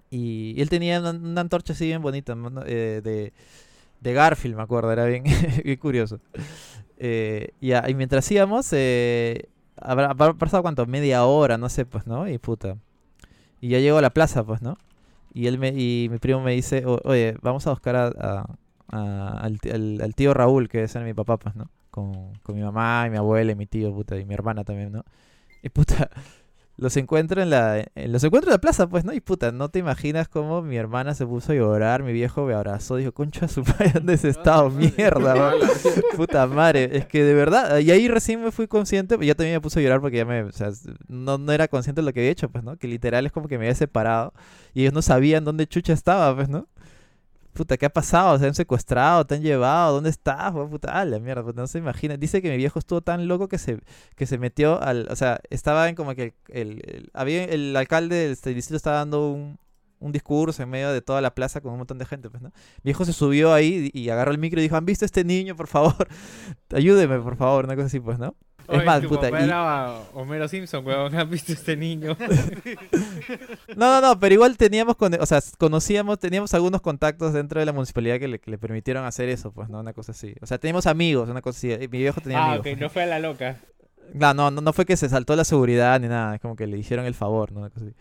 Y, 0.10 0.54
y 0.58 0.62
él 0.62 0.70
tenía 0.70 1.00
una, 1.00 1.12
una 1.12 1.42
antorcha 1.42 1.74
así 1.74 1.86
bien 1.86 2.02
bonita, 2.02 2.36
¿no? 2.36 2.62
Eh, 2.66 3.02
de, 3.04 3.34
de 4.02 4.14
Garfield, 4.14 4.56
me 4.56 4.64
acuerdo, 4.64 4.92
era 4.92 5.06
bien, 5.06 5.24
bien 5.64 5.78
curioso. 5.78 6.20
Eh, 6.98 7.50
ya, 7.62 7.86
y 7.88 7.94
mientras 7.94 8.30
íbamos, 8.32 8.68
eh, 8.72 9.50
habrá, 9.78 10.12
habrá 10.12 10.34
pasado 10.34 10.64
cuánto, 10.64 10.86
media 10.86 11.26
hora, 11.26 11.58
no 11.58 11.70
sé, 11.70 11.86
pues, 11.86 12.08
¿no? 12.08 12.28
Y 12.28 12.38
puta. 12.38 12.78
Y 13.62 13.70
ya 13.70 13.80
llego 13.80 13.98
a 13.98 14.02
la 14.02 14.12
plaza, 14.12 14.44
pues, 14.44 14.62
¿no? 14.62 14.78
Y 15.36 15.48
él 15.48 15.60
me, 15.60 15.70
y 15.70 16.10
mi 16.12 16.20
primo 16.20 16.42
me 16.42 16.54
dice, 16.54 16.86
"O- 16.88 17.02
oye, 17.06 17.38
vamos 17.44 17.68
a 17.68 17.72
buscar 17.72 17.96
a, 17.98 18.12
al 18.90 20.16
tío 20.16 20.34
Raúl, 20.34 20.70
que 20.70 20.84
es 20.84 20.96
mi 20.98 21.14
papá, 21.14 21.38
pues, 21.38 21.56
¿no? 21.56 21.70
Con, 21.92 22.34
con 22.44 22.56
mi 22.56 22.62
mamá 22.64 23.06
y 23.08 23.12
mi 23.12 23.18
abuela 23.18 23.52
y 23.54 23.56
mi 23.56 23.66
tío, 23.68 23.94
puta, 23.94 24.18
y 24.18 24.26
mi 24.26 24.34
hermana 24.34 24.64
también, 24.64 24.92
¿no? 24.92 25.04
Y 25.64 25.70
puta, 25.70 26.10
los 26.78 26.98
encuentro 26.98 27.42
en 27.42 27.50
la, 27.50 27.80
en- 27.96 28.12
los 28.12 28.24
encuentro 28.24 28.50
en 28.52 28.54
la 28.56 28.60
plaza, 28.62 28.88
pues, 28.88 29.06
¿no? 29.06 29.14
Y 29.14 29.22
puta, 29.22 29.52
no 29.52 29.70
te 29.70 29.80
imaginas 29.80 30.28
cómo 30.28 30.62
mi 30.62 30.76
hermana 30.78 31.14
se 31.16 31.26
puso 31.26 31.52
a 31.52 31.56
llorar, 31.56 32.04
mi 32.04 32.12
viejo 32.14 32.46
me 32.46 32.54
abrazó, 32.54 32.98
dijo, 32.98 33.12
concha 33.14 33.48
su 33.48 33.62
madre, 33.64 33.92
¿dónde 33.94 34.14
has 34.14 34.26
estado? 34.26 34.70
Mierda, 34.70 35.36
man". 35.36 35.54
Puta 36.16 36.46
madre, 36.48 36.90
es 36.98 37.06
que 37.06 37.24
de 37.24 37.34
verdad, 37.34 37.80
y 37.80 37.92
ahí 37.92 38.08
recién 38.08 38.44
me 38.44 38.52
fui 38.52 38.68
consciente, 38.68 39.18
yo 39.26 39.36
también 39.36 39.56
me 39.56 39.62
puse 39.62 39.80
a 39.80 39.84
llorar 39.84 40.02
porque 40.02 40.18
ya 40.18 40.26
me, 40.26 40.44
o 40.44 40.52
sea, 40.52 40.72
no, 41.08 41.38
no 41.38 41.52
era 41.52 41.68
consciente 41.68 42.02
de 42.02 42.06
lo 42.06 42.14
que 42.14 42.20
había 42.20 42.32
hecho, 42.32 42.50
pues, 42.50 42.64
¿no? 42.64 42.78
Que 42.78 42.88
literal 42.88 43.26
es 43.26 43.32
como 43.32 43.48
que 43.48 43.58
me 43.58 43.66
había 43.66 43.76
separado 43.76 44.34
y 44.74 44.82
ellos 44.82 44.94
no 44.94 45.02
sabían 45.02 45.46
dónde 45.46 45.68
chucha 45.68 45.94
estaba, 45.94 46.36
pues, 46.36 46.50
¿no? 46.50 46.68
Puta, 47.56 47.78
¿qué 47.78 47.86
ha 47.86 47.90
pasado? 47.90 48.38
¿Se 48.38 48.46
han 48.48 48.54
secuestrado? 48.54 49.26
¿Te 49.26 49.36
han 49.36 49.42
llevado? 49.42 49.94
¿Dónde 49.96 50.10
estás? 50.10 50.52
Puta, 50.54 51.00
ah, 51.00 51.06
la 51.06 51.20
mierda, 51.20 51.42
pues 51.42 51.56
no 51.56 51.66
se 51.68 51.78
imagina. 51.78 52.18
Dice 52.18 52.42
que 52.42 52.50
mi 52.52 52.58
viejo 52.58 52.80
estuvo 52.80 53.02
tan 53.02 53.28
loco 53.30 53.48
que 53.48 53.58
se, 53.58 53.80
que 54.18 54.26
se 54.26 54.38
metió 54.38 54.82
al, 54.82 55.08
o 55.10 55.16
sea, 55.16 55.40
estaba 55.50 55.88
en 55.88 55.96
como 55.96 56.14
que 56.16 56.36
el, 56.50 56.82
el- 56.86 57.10
había, 57.14 57.46
el 57.46 57.74
alcalde 57.76 58.16
del 58.18 58.32
este 58.34 58.54
distrito 58.54 58.76
estaba 58.78 58.98
dando 58.98 59.30
un, 59.32 59.58
un 60.00 60.12
discurso 60.12 60.64
en 60.64 60.70
medio 60.70 60.92
de 60.92 61.02
toda 61.02 61.22
la 61.22 61.34
plaza 61.34 61.62
con 61.62 61.72
un 61.72 61.78
montón 61.80 61.98
de 61.98 62.06
gente, 62.06 62.30
pues, 62.30 62.44
¿no? 62.44 62.50
Mi 62.84 62.90
viejo 62.90 63.06
se 63.06 63.14
subió 63.14 63.54
ahí 63.54 63.90
y 63.94 64.10
agarró 64.10 64.32
el 64.32 64.38
micro 64.38 64.60
y 64.60 64.64
dijo, 64.64 64.76
¿han 64.76 64.86
visto 64.86 65.06
a 65.06 65.08
este 65.08 65.24
niño, 65.24 65.56
por 65.56 65.68
favor? 65.68 65.96
Ayúdeme, 66.74 67.20
por 67.20 67.38
favor, 67.38 67.64
una 67.66 67.76
cosa 67.76 67.88
así, 67.88 68.00
pues, 68.02 68.20
¿no? 68.20 68.36
Es 68.70 68.86
más, 68.86 69.02
tu 69.02 69.10
puta, 69.10 69.22
papá 69.30 69.42
y- 69.42 69.44
era 69.46 69.96
Homero 70.14 70.48
Simpson, 70.48 70.86
weón. 70.86 71.14
¿Has 71.16 71.30
visto 71.30 71.54
este 71.54 71.76
niño? 71.78 72.16
No, 73.76 74.00
no, 74.00 74.02
no, 74.02 74.20
pero 74.20 74.34
igual 74.36 74.58
teníamos, 74.58 74.96
con- 74.96 75.14
o 75.20 75.26
sea, 75.26 75.40
conocíamos, 75.58 76.20
teníamos 76.20 76.54
algunos 76.54 76.82
contactos 76.82 77.34
dentro 77.34 77.60
de 77.60 77.66
la 77.66 77.74
municipalidad 77.74 78.20
que 78.20 78.28
le, 78.28 78.40
que 78.40 78.50
le 78.52 78.58
permitieron 78.58 79.04
hacer 79.06 79.28
eso, 79.30 79.52
pues, 79.52 79.68
¿no? 79.70 79.80
Una 79.80 79.94
cosa 79.94 80.12
así. 80.14 80.34
O 80.42 80.46
sea, 80.46 80.58
teníamos 80.58 80.86
amigos, 80.88 81.30
una 81.30 81.42
cosa 81.42 81.58
así. 81.58 81.72
y 81.74 81.88
Mi 81.88 81.98
viejo 82.00 82.22
tenía 82.22 82.40
ah, 82.40 82.46
amigos. 82.54 82.68
ok, 82.74 82.80
no 82.80 82.90
fue 82.90 83.04
a 83.04 83.06
la 83.08 83.20
loca. 83.20 83.58
No, 84.14 84.34
no, 84.34 84.52
no, 84.52 84.62
no 84.62 84.72
fue 84.74 84.86
que 84.86 84.96
se 84.98 85.10
saltó 85.10 85.36
la 85.36 85.44
seguridad 85.44 86.00
ni 86.00 86.08
nada, 86.08 86.36
es 86.36 86.42
como 86.42 86.56
que 86.56 86.68
le 86.68 86.78
hicieron 86.78 87.06
el 87.06 87.16
favor, 87.16 87.52
¿no? 87.52 87.60
Una 87.62 87.70
cosa 87.70 87.86
así. 87.86 87.96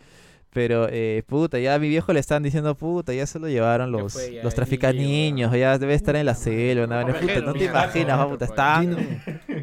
Pero, 0.55 0.87
eh, 0.89 1.25
puta, 1.27 1.59
ya 1.59 1.75
a 1.75 1.79
mi 1.81 1.89
viejo 1.89 2.13
le 2.13 2.21
están 2.21 2.45
diciendo, 2.45 2.77
puta, 2.77 3.13
ya 3.13 3.27
se 3.27 3.41
lo 3.41 3.49
llevaron 3.49 3.93
¿Qué 3.93 4.01
los, 4.03 4.13
fue 4.13 4.41
los 4.41 4.55
traficaniños, 4.55 5.53
ya 5.53 5.77
debe 5.79 5.95
estar 5.95 6.15
en 6.15 6.27
la 6.27 6.37
selva, 6.37 6.85
una 6.85 7.03
vaina. 7.03 7.21
puta, 7.21 7.41
no 7.41 7.53
te 7.55 7.65
imaginas, 7.65 8.27
puta, 8.27 8.45
estaban 8.45 8.97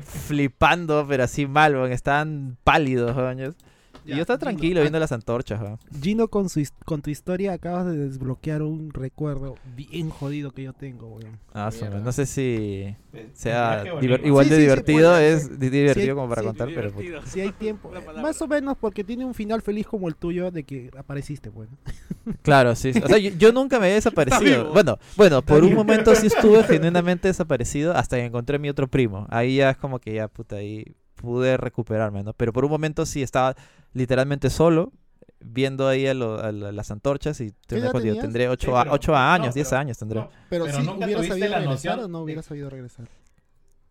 flipando, 0.03 1.05
pero 1.07 1.23
así 1.23 1.47
mal, 1.47 1.75
estaban 1.93 2.57
pálidos, 2.65 3.15
Y 4.05 4.15
yo 4.15 4.21
estaba 4.21 4.39
tranquilo 4.39 4.69
Gino, 4.71 4.81
viendo 4.81 4.99
las 4.99 5.11
antorchas, 5.11 5.61
¿va? 5.63 5.77
Gino, 6.01 6.27
con, 6.27 6.49
su, 6.49 6.63
con 6.85 7.01
tu 7.01 7.09
historia 7.09 7.53
acabas 7.53 7.85
de 7.85 7.97
desbloquear 7.97 8.61
un 8.63 8.91
recuerdo 8.93 9.55
bien 9.75 10.09
jodido 10.09 10.51
que 10.51 10.63
yo 10.63 10.73
tengo, 10.73 11.07
weón. 11.07 11.39
Ah, 11.53 11.69
no 12.03 12.11
sé 12.11 12.25
si 12.25 12.95
sea 13.33 13.83
igual 14.01 14.45
Sí, 14.45 14.51
de 14.51 14.55
sí, 14.55 14.61
divertido, 14.61 15.17
es 15.17 15.59
di- 15.59 15.69
divertido 15.69 16.15
como 16.15 16.29
para 16.29 16.41
sí, 16.41 16.47
contar, 16.47 16.69
pero... 16.73 16.91
Si 17.25 17.41
hay 17.41 17.51
tiempo, 17.51 17.91
eh, 17.95 18.21
más 18.21 18.41
o 18.41 18.47
menos 18.47 18.77
porque 18.79 19.03
tiene 19.03 19.25
un 19.25 19.33
final 19.33 19.61
feliz 19.61 19.85
como 19.85 20.07
el 20.07 20.15
tuyo 20.15 20.49
de 20.51 20.63
que 20.63 20.89
apareciste, 20.97 21.49
bueno. 21.49 21.71
Claro, 22.43 22.75
sí. 22.75 22.91
O 23.03 23.07
sea, 23.07 23.17
yo, 23.17 23.31
yo 23.31 23.51
nunca 23.51 23.79
me 23.79 23.89
he 23.89 23.93
desaparecido. 23.93 24.71
Bueno, 24.73 24.97
bueno, 25.17 25.41
por 25.41 25.63
un 25.63 25.73
momento 25.73 26.13
sí 26.15 26.27
estuve 26.27 26.63
genuinamente 26.67 27.27
desaparecido 27.27 27.95
hasta 27.95 28.17
que 28.17 28.25
encontré 28.25 28.57
a 28.57 28.59
mi 28.59 28.69
otro 28.69 28.87
primo. 28.87 29.25
Ahí 29.29 29.57
ya 29.57 29.71
es 29.71 29.77
como 29.77 29.99
que 29.99 30.13
ya, 30.13 30.27
puta, 30.27 30.57
ahí 30.57 30.85
pude 31.22 31.57
recuperarme, 31.57 32.24
¿no? 32.24 32.34
Pero 32.34 32.51
por 32.53 32.65
un 32.65 32.72
momento 32.72 33.05
sí 33.05 33.22
estaba 33.22 33.55
literalmente 33.93 34.49
solo, 34.49 34.91
viendo 35.43 35.88
ahí 35.88 36.05
a, 36.07 36.13
lo- 36.13 36.39
a 36.39 36.51
la- 36.51 36.72
las 36.72 36.91
antorchas 36.91 37.39
y 37.41 37.47
yo 37.49 37.53
tendré 37.67 38.47
8, 38.49 38.67
Sí, 38.67 38.72
pero- 38.72 39.13
no, 39.13 39.17
años, 39.17 39.53
10 39.55 39.69
pero- 39.69 39.80
años 39.80 39.97
tendré. 39.97 40.19
no, 40.19 40.30
Pero, 40.49 40.65
Pero 40.65 40.78
si 40.80 40.86
nunca 40.86 41.05
hubieras 41.05 41.28
sabido 41.28 41.47
la 41.47 41.57
regresar 41.59 41.65
noción 41.97 41.99
o 41.99 42.07
no 42.07 42.19
hubieras 42.22 42.45
sabido 42.45 42.69
regresar. 42.69 43.07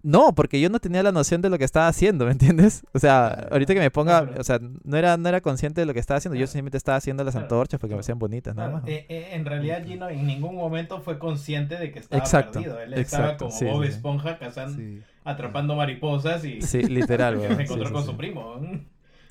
No, 0.03 0.35
porque 0.35 0.59
yo 0.62 0.70
no 0.70 0.78
tenía 0.78 1.03
la 1.03 1.12
noción 1.12 1.43
de 1.43 1.51
lo 1.51 1.59
que 1.59 1.64
estaba 1.64 1.87
haciendo, 1.87 2.24
¿me 2.24 2.33
entiendes? 2.33 2.85
O 2.95 2.99
sea, 2.99 3.49
ahorita 3.51 3.74
que 3.74 3.81
me 3.81 3.91
ponga, 3.91 4.31
o 4.39 4.43
sea, 4.45 4.59
no 4.83 4.97
era, 4.97 5.18
no 5.18 5.28
era 5.28 5.43
consciente 5.43 5.83
de 5.83 5.87
lo 5.87 5.93
que 5.93 6.01
estaba 6.01 6.16
haciendo, 6.16 6.39
yo 6.41 6.47
simplemente 6.47 6.78
estaba 6.78 6.97
haciendo 6.97 7.22
las 7.22 7.37
antorchas 7.37 7.78
porque 7.78 7.91
me 7.91 7.97
Claro. 7.97 8.01
hacían 8.01 8.18
bonitas, 8.18 8.55
nada 8.57 8.70
más. 8.70 8.85
eh, 8.89 9.05
eh, 9.11 9.28
en 9.33 9.45
realidad 9.45 9.85
Gino 9.85 10.09
en 10.09 10.26
ningún 10.26 10.55
momento 10.57 11.03
fue 11.03 11.18
consciente 11.18 11.76
de 11.76 11.93
que 11.93 11.99
estaba 11.99 12.22
Exacto, 12.22 12.53
perdido. 12.61 12.81
Él 12.81 12.95
estaba 12.95 13.24
exacto, 13.24 13.47
como 13.49 13.59
sí, 13.59 13.64
Bob. 13.66 13.83
Esponja 13.85 14.39
cazando, 14.39 14.78
Sí. 14.78 15.03
Atrapando 15.25 15.75
mariposas 15.77 16.45
y 16.45 16.62
Sí, 16.62 16.83
literal, 16.85 17.35
que 17.41 17.47
weón. 17.47 17.57
se 17.57 17.62
encontró 17.62 17.87
sí, 17.87 17.93
con 17.93 18.03
sí. 18.03 18.09
su 18.11 18.16
primo. 18.16 18.61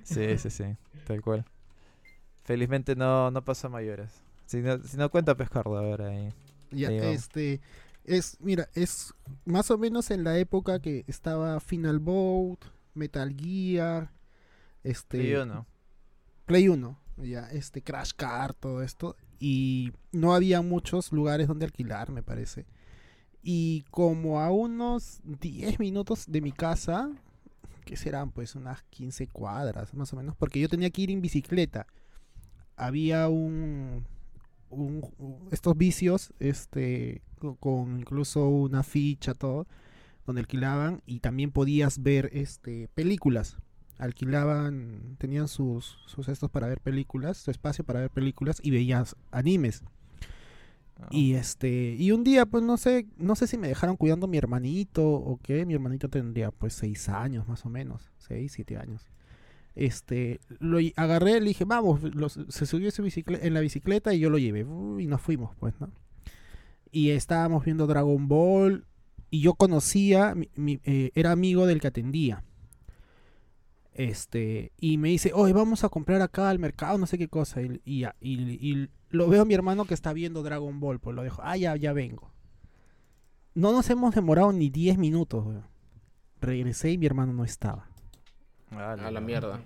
Sí, 0.03 0.37
sí, 0.37 0.49
sí, 0.49 0.63
tal 1.05 1.21
cual. 1.21 1.45
Felizmente 2.43 2.95
no, 2.95 3.29
no 3.31 3.43
pasó 3.43 3.67
a 3.67 3.69
mayores. 3.69 4.11
Si 4.45 4.57
no, 4.61 4.79
si 4.83 4.97
no 4.97 5.09
cuenta 5.09 5.35
pescardo 5.35 5.77
ahora 5.77 6.07
ahí. 6.07 6.33
Ya, 6.71 6.89
Ahí 6.89 6.97
este, 6.99 7.61
es, 8.03 8.37
mira, 8.39 8.69
es 8.73 9.13
más 9.45 9.69
o 9.71 9.77
menos 9.77 10.09
en 10.11 10.23
la 10.23 10.37
época 10.37 10.79
que 10.79 11.03
estaba 11.07 11.59
Final 11.59 11.99
Boat, 11.99 12.59
Metal 12.93 13.35
Gear, 13.35 14.11
este, 14.83 15.27
yo 15.29 15.45
no. 15.45 15.65
Play 16.45 16.67
1, 16.69 16.99
ya, 17.17 17.49
este, 17.51 17.81
Crash 17.83 18.11
Car, 18.15 18.53
todo 18.53 18.81
esto, 18.81 19.15
y 19.39 19.91
no 20.11 20.33
había 20.33 20.61
muchos 20.61 21.11
lugares 21.11 21.47
donde 21.47 21.65
alquilar, 21.65 22.11
me 22.11 22.23
parece. 22.23 22.65
Y 23.41 23.83
como 23.91 24.41
a 24.41 24.51
unos 24.51 25.21
10 25.23 25.79
minutos 25.79 26.25
de 26.27 26.41
mi 26.41 26.51
casa, 26.51 27.11
que 27.85 27.97
serán 27.97 28.31
pues 28.31 28.55
unas 28.55 28.83
15 28.91 29.27
cuadras 29.27 29.93
más 29.93 30.13
o 30.13 30.17
menos, 30.17 30.35
porque 30.37 30.59
yo 30.59 30.69
tenía 30.69 30.89
que 30.89 31.03
ir 31.03 31.11
en 31.11 31.21
bicicleta. 31.21 31.87
Había 32.77 33.27
un, 33.29 34.05
estos 35.51 35.77
vicios, 35.77 36.33
este, 36.39 37.21
co- 37.39 37.55
con 37.55 37.99
incluso 37.99 38.47
una 38.47 38.83
ficha, 38.83 39.33
todo, 39.33 39.67
donde 40.25 40.41
alquilaban 40.41 41.01
y 41.05 41.19
también 41.19 41.51
podías 41.51 42.01
ver 42.01 42.29
este 42.33 42.87
películas. 42.95 43.57
Alquilaban, 43.97 45.15
tenían 45.19 45.47
sus, 45.47 45.97
sus 46.07 46.29
estos 46.29 46.49
para 46.51 46.67
ver 46.67 46.79
películas, 46.81 47.37
su 47.37 47.51
espacio 47.51 47.83
para 47.83 48.01
ver 48.01 48.09
películas 48.11 48.59
y 48.63 48.71
veías 48.71 49.15
animes. 49.31 49.83
Y 51.11 51.33
este, 51.33 51.95
y 51.97 52.11
un 52.11 52.23
día, 52.23 52.45
pues 52.45 52.63
no 52.63 52.77
sé, 52.77 53.07
no 53.17 53.35
sé 53.35 53.47
si 53.47 53.57
me 53.57 53.67
dejaron 53.67 53.95
cuidando 53.97 54.25
a 54.25 54.29
mi 54.29 54.37
hermanito 54.37 55.07
o 55.09 55.39
qué. 55.41 55.65
Mi 55.65 55.73
hermanito 55.73 56.09
tendría 56.09 56.51
pues 56.51 56.73
seis 56.73 57.07
años 57.09 57.47
más 57.47 57.65
o 57.65 57.69
menos, 57.69 58.11
seis, 58.17 58.51
siete 58.53 58.77
años. 58.77 59.07
Este, 59.75 60.39
lo 60.59 60.79
agarré, 60.97 61.39
le 61.39 61.47
dije, 61.47 61.63
vamos, 61.63 62.03
los- 62.03 62.39
se 62.49 62.65
subió 62.65 62.91
su 62.91 63.03
bicicle- 63.03 63.39
en 63.41 63.53
la 63.53 63.61
bicicleta 63.61 64.13
y 64.13 64.19
yo 64.19 64.29
lo 64.29 64.37
llevé. 64.37 64.61
Y 65.01 65.07
nos 65.07 65.21
fuimos, 65.21 65.55
pues, 65.57 65.73
¿no? 65.79 65.89
Y 66.91 67.11
estábamos 67.11 67.63
viendo 67.63 67.87
Dragon 67.87 68.27
Ball. 68.27 68.85
Y 69.31 69.41
yo 69.41 69.53
conocía, 69.53 70.33
mi- 70.35 70.49
mi- 70.55 70.81
eh, 70.83 71.11
era 71.15 71.31
amigo 71.31 71.65
del 71.65 71.79
que 71.79 71.87
atendía. 71.87 72.43
Este, 73.93 74.71
y 74.79 74.97
me 74.97 75.09
dice, 75.09 75.31
oye, 75.33 75.53
vamos 75.53 75.83
a 75.83 75.89
comprar 75.89 76.21
acá 76.21 76.49
al 76.49 76.59
mercado, 76.59 76.97
no 76.97 77.05
sé 77.05 77.17
qué 77.17 77.27
cosa. 77.27 77.61
Y, 77.61 77.81
y, 77.85 78.05
y- 78.21 78.59
y 78.61 78.89
lo 79.09 79.27
veo 79.27 79.41
a 79.41 79.45
mi 79.45 79.53
hermano 79.53 79.85
que 79.85 79.93
está 79.93 80.13
viendo 80.13 80.43
Dragon 80.43 80.79
Ball, 80.79 80.99
pues 80.99 81.15
lo 81.15 81.23
dejo, 81.23 81.41
ah, 81.43 81.57
ya, 81.57 81.75
ya 81.75 81.93
vengo. 81.93 82.31
No 83.55 83.71
nos 83.71 83.89
hemos 83.89 84.13
demorado 84.15 84.51
ni 84.53 84.69
10 84.69 84.97
minutos, 84.97 85.45
weón. 85.45 85.65
Regresé 86.39 86.91
y 86.91 86.97
mi 86.97 87.05
hermano 87.05 87.33
no 87.33 87.43
estaba. 87.43 87.89
Ah, 88.71 88.93
A 88.93 89.11
la 89.11 89.19
mierda. 89.19 89.59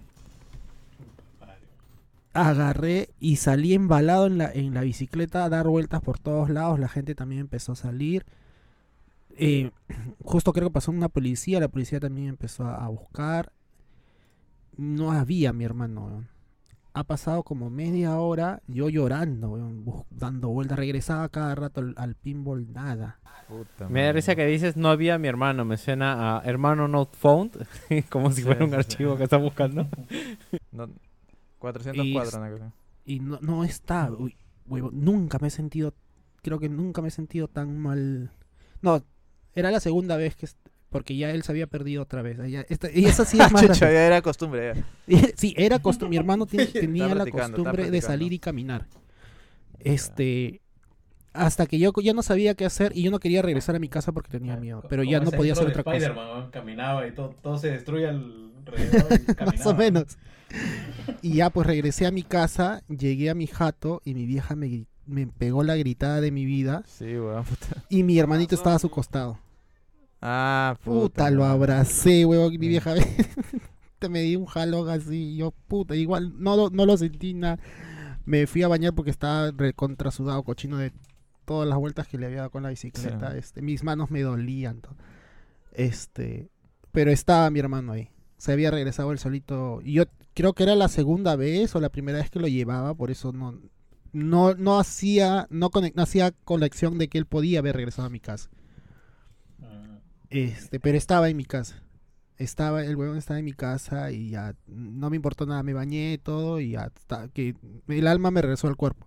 Agarré 2.33 3.09
y 3.19 3.35
salí 3.35 3.75
embalado 3.75 4.25
en 4.25 4.39
la, 4.39 4.51
en 4.51 4.73
la 4.73 4.81
bicicleta 4.81 5.45
a 5.45 5.49
dar 5.49 5.67
vueltas 5.67 6.01
por 6.01 6.17
todos 6.17 6.49
lados. 6.49 6.79
La 6.79 6.87
gente 6.87 7.13
también 7.13 7.41
empezó 7.41 7.73
a 7.73 7.75
salir. 7.75 8.25
Eh, 9.37 9.69
justo 10.23 10.51
creo 10.53 10.69
que 10.69 10.73
pasó 10.73 10.89
una 10.91 11.09
policía. 11.09 11.59
La 11.59 11.67
policía 11.67 11.99
también 11.99 12.29
empezó 12.29 12.65
a, 12.65 12.83
a 12.83 12.87
buscar. 12.87 13.51
No 14.75 15.11
había 15.11 15.53
mi 15.53 15.63
hermano. 15.65 16.05
weón. 16.05 16.32
Ha 16.95 17.03
pasado 17.05 17.43
como 17.43 17.69
media 17.71 18.17
hora 18.19 18.61
yo 18.67 18.87
llorando, 18.89 19.49
weón, 19.49 19.83
dando 20.11 20.49
vueltas. 20.49 20.77
Regresaba 20.77 21.27
cada 21.29 21.55
rato 21.55 21.81
al, 21.81 21.93
al 21.97 22.15
pinball, 22.15 22.71
nada. 22.71 23.19
Puta 23.47 23.89
Me 23.89 24.03
da 24.03 24.11
risa 24.13 24.35
que 24.35 24.45
dices 24.45 24.77
no 24.77 24.89
había 24.89 25.17
mi 25.17 25.27
hermano. 25.27 25.65
Me 25.65 25.77
suena 25.77 26.37
a 26.37 26.41
hermano 26.45 26.87
not 26.87 27.15
found. 27.15 27.65
como 28.09 28.29
si 28.31 28.41
Sí, 28.41 28.43
fuera 28.43 28.63
un 28.63 28.69
sí, 28.71 28.75
sí. 28.75 28.79
archivo 28.79 29.17
que 29.17 29.23
está 29.23 29.37
buscando. 29.37 29.87
No, 30.71 30.89
404, 31.59 32.71
Y-. 33.05 33.15
Y 33.15 33.19
no, 33.19 33.39
no 33.41 33.63
está, 33.63 34.11
uy, 34.11 34.35
huevo, 34.67 34.89
nunca 34.91 35.37
me 35.39 35.47
he 35.47 35.51
sentido, 35.51 35.93
creo 36.41 36.59
que 36.59 36.69
nunca 36.69 37.01
me 37.01 37.09
he 37.09 37.11
sentido 37.11 37.47
tan 37.47 37.77
mal. 37.77 38.31
No, 38.81 39.03
era 39.53 39.71
la 39.71 39.79
segunda 39.79 40.15
vez 40.17 40.35
que, 40.35 40.47
porque 40.93 41.17
ya 41.17 41.31
él 41.31 41.43
se 41.43 41.51
había 41.51 41.67
perdido 41.67 42.03
otra 42.03 42.21
vez. 42.21 42.37
Ya- 42.49 42.65
esta- 42.69 42.89
y 42.89 43.03
esa 43.05 43.25
sí 43.25 43.37
es 43.41 43.51
más 43.51 43.61
Chucha, 43.61 43.73
grande. 43.87 43.95
ya 43.95 44.05
era 44.07 44.21
costumbre. 44.21 44.73
ya. 45.07 45.19
Sí, 45.35 45.53
era 45.57 45.79
costumbre, 45.79 46.11
mi 46.11 46.17
hermano 46.17 46.45
tiene- 46.45 46.67
tenía 46.71 47.13
la 47.13 47.25
costumbre 47.25 47.91
de 47.91 48.01
salir 48.01 48.31
y 48.31 48.39
caminar. 48.39 48.87
Este, 49.79 50.61
hasta 51.33 51.65
que 51.65 51.79
yo 51.79 51.91
ya 52.01 52.13
no 52.13 52.21
sabía 52.21 52.53
qué 52.55 52.65
hacer 52.65 52.91
y 52.95 53.03
yo 53.03 53.11
no 53.11 53.19
quería 53.19 53.41
regresar 53.41 53.75
a 53.75 53.79
mi 53.79 53.89
casa 53.89 54.11
porque 54.13 54.29
tenía 54.31 54.55
miedo, 54.55 54.83
pero 54.89 55.03
ya 55.03 55.19
no 55.19 55.31
podía 55.31 55.53
hacer 55.53 55.67
otra 55.67 55.83
cosa. 55.83 55.97
Spider-Man, 55.97 56.27
¿no? 56.45 56.51
Caminaba 56.51 57.05
y 57.07 57.11
todo, 57.11 57.35
todo 57.41 57.57
se 57.57 57.71
destruye 57.71 58.07
alrededor. 58.07 59.19
y 59.41 59.43
Más 59.45 59.65
o 59.65 59.75
menos. 59.75 60.17
Y 61.21 61.35
ya 61.35 61.49
pues 61.49 61.65
regresé 61.67 62.05
a 62.05 62.11
mi 62.11 62.21
casa, 62.23 62.83
llegué 62.87 63.29
a 63.31 63.35
mi 63.35 63.47
jato 63.47 64.01
y 64.05 64.13
mi 64.13 64.25
vieja 64.27 64.55
me, 64.55 64.85
me 65.07 65.25
pegó 65.27 65.63
la 65.63 65.75
gritada 65.75 66.21
de 66.21 66.29
mi 66.31 66.45
vida. 66.45 66.83
Sí, 66.85 67.05
weón, 67.17 67.43
puta. 67.43 67.83
Y 67.89 68.03
mi 68.03 68.19
hermanito 68.19 68.53
estaba 68.55 68.75
a 68.75 68.79
su 68.79 68.89
costado. 68.91 69.39
Ah, 70.25 70.77
puta. 70.83 70.99
Puta, 71.01 71.29
lo 71.31 71.43
abracé, 71.45 72.25
weón. 72.25 72.51
Mi 72.57 72.67
vieja 72.69 72.93
te 73.99 74.07
me 74.09 74.21
di 74.21 74.35
un 74.37 74.45
jalón 74.45 74.89
así. 74.89 75.35
Yo, 75.35 75.51
puta, 75.67 75.95
igual 75.95 76.33
no, 76.41 76.55
lo- 76.55 76.69
no 76.69 76.85
lo 76.85 76.95
sentí 76.97 77.33
nada. 77.33 77.59
Me 78.25 78.47
fui 78.47 78.63
a 78.63 78.69
bañar 78.69 78.93
porque 78.93 79.11
estaba 79.11 79.51
recontra 79.51 80.09
sudado, 80.11 80.43
cochino 80.43 80.77
de 80.77 80.93
todas 81.45 81.67
las 81.67 81.77
vueltas 81.77 82.07
que 82.07 82.17
le 82.17 82.25
había 82.27 82.37
dado 82.37 82.51
con 82.51 82.63
la 82.63 82.69
bicicleta. 82.69 83.31
Sí. 83.33 83.37
Este, 83.37 83.61
mis 83.61 83.83
manos 83.83 84.11
me 84.11 84.21
dolían. 84.21 84.79
todo. 84.79 84.95
Este, 85.73 86.49
pero 86.91 87.11
estaba 87.11 87.49
mi 87.49 87.59
hermano 87.59 87.91
ahí. 87.91 88.09
Se 88.37 88.51
había 88.53 88.71
regresado 88.71 89.11
él 89.11 89.19
solito. 89.19 89.81
Yo 89.81 90.03
creo 90.33 90.53
que 90.53 90.63
era 90.63 90.75
la 90.75 90.87
segunda 90.87 91.35
vez 91.35 91.75
o 91.75 91.81
la 91.81 91.89
primera 91.89 92.19
vez 92.19 92.29
que 92.29 92.39
lo 92.39 92.47
llevaba, 92.47 92.93
por 92.93 93.11
eso 93.11 93.31
no, 93.33 93.59
no, 94.13 94.53
no 94.55 94.79
hacía, 94.79 95.47
no, 95.49 95.69
no 95.95 96.03
hacía 96.03 96.31
conexión 96.43 96.97
de 96.97 97.07
que 97.09 97.17
él 97.17 97.25
podía 97.25 97.59
haber 97.59 97.75
regresado 97.75 98.05
a 98.07 98.11
mi 98.11 98.19
casa. 98.19 98.49
Este, 100.33 100.79
pero 100.79 100.97
estaba 100.97 101.29
en 101.29 101.37
mi 101.37 101.45
casa. 101.45 101.83
Estaba, 102.37 102.83
el 102.83 102.95
huevón 102.95 103.17
estaba 103.17 103.37
en 103.37 103.45
mi 103.45 103.53
casa 103.53 104.11
y 104.11 104.31
ya 104.31 104.55
no 104.65 105.11
me 105.11 105.15
importó 105.15 105.45
nada, 105.45 105.61
me 105.61 105.73
bañé 105.73 106.17
todo 106.17 106.59
y 106.59 106.71
ya 106.71 106.91
está, 106.95 107.27
que 107.27 107.55
el 107.87 108.07
alma 108.07 108.31
me 108.31 108.41
regresó 108.41 108.67
al 108.67 108.75
cuerpo. 108.75 109.05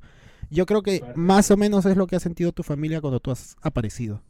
Yo 0.51 0.67
creo 0.67 0.83
que 0.83 1.03
más 1.17 1.51
o 1.51 1.57
menos 1.57 1.85
es 1.85 1.97
lo 1.97 2.07
que 2.07 2.15
ha 2.15 2.21
sentido 2.21 2.53
tu 2.53 2.63
familia 2.63 3.01
cuando 3.01 3.19
tú 3.19 3.33
has 3.33 3.57
aparecido. 3.61 4.23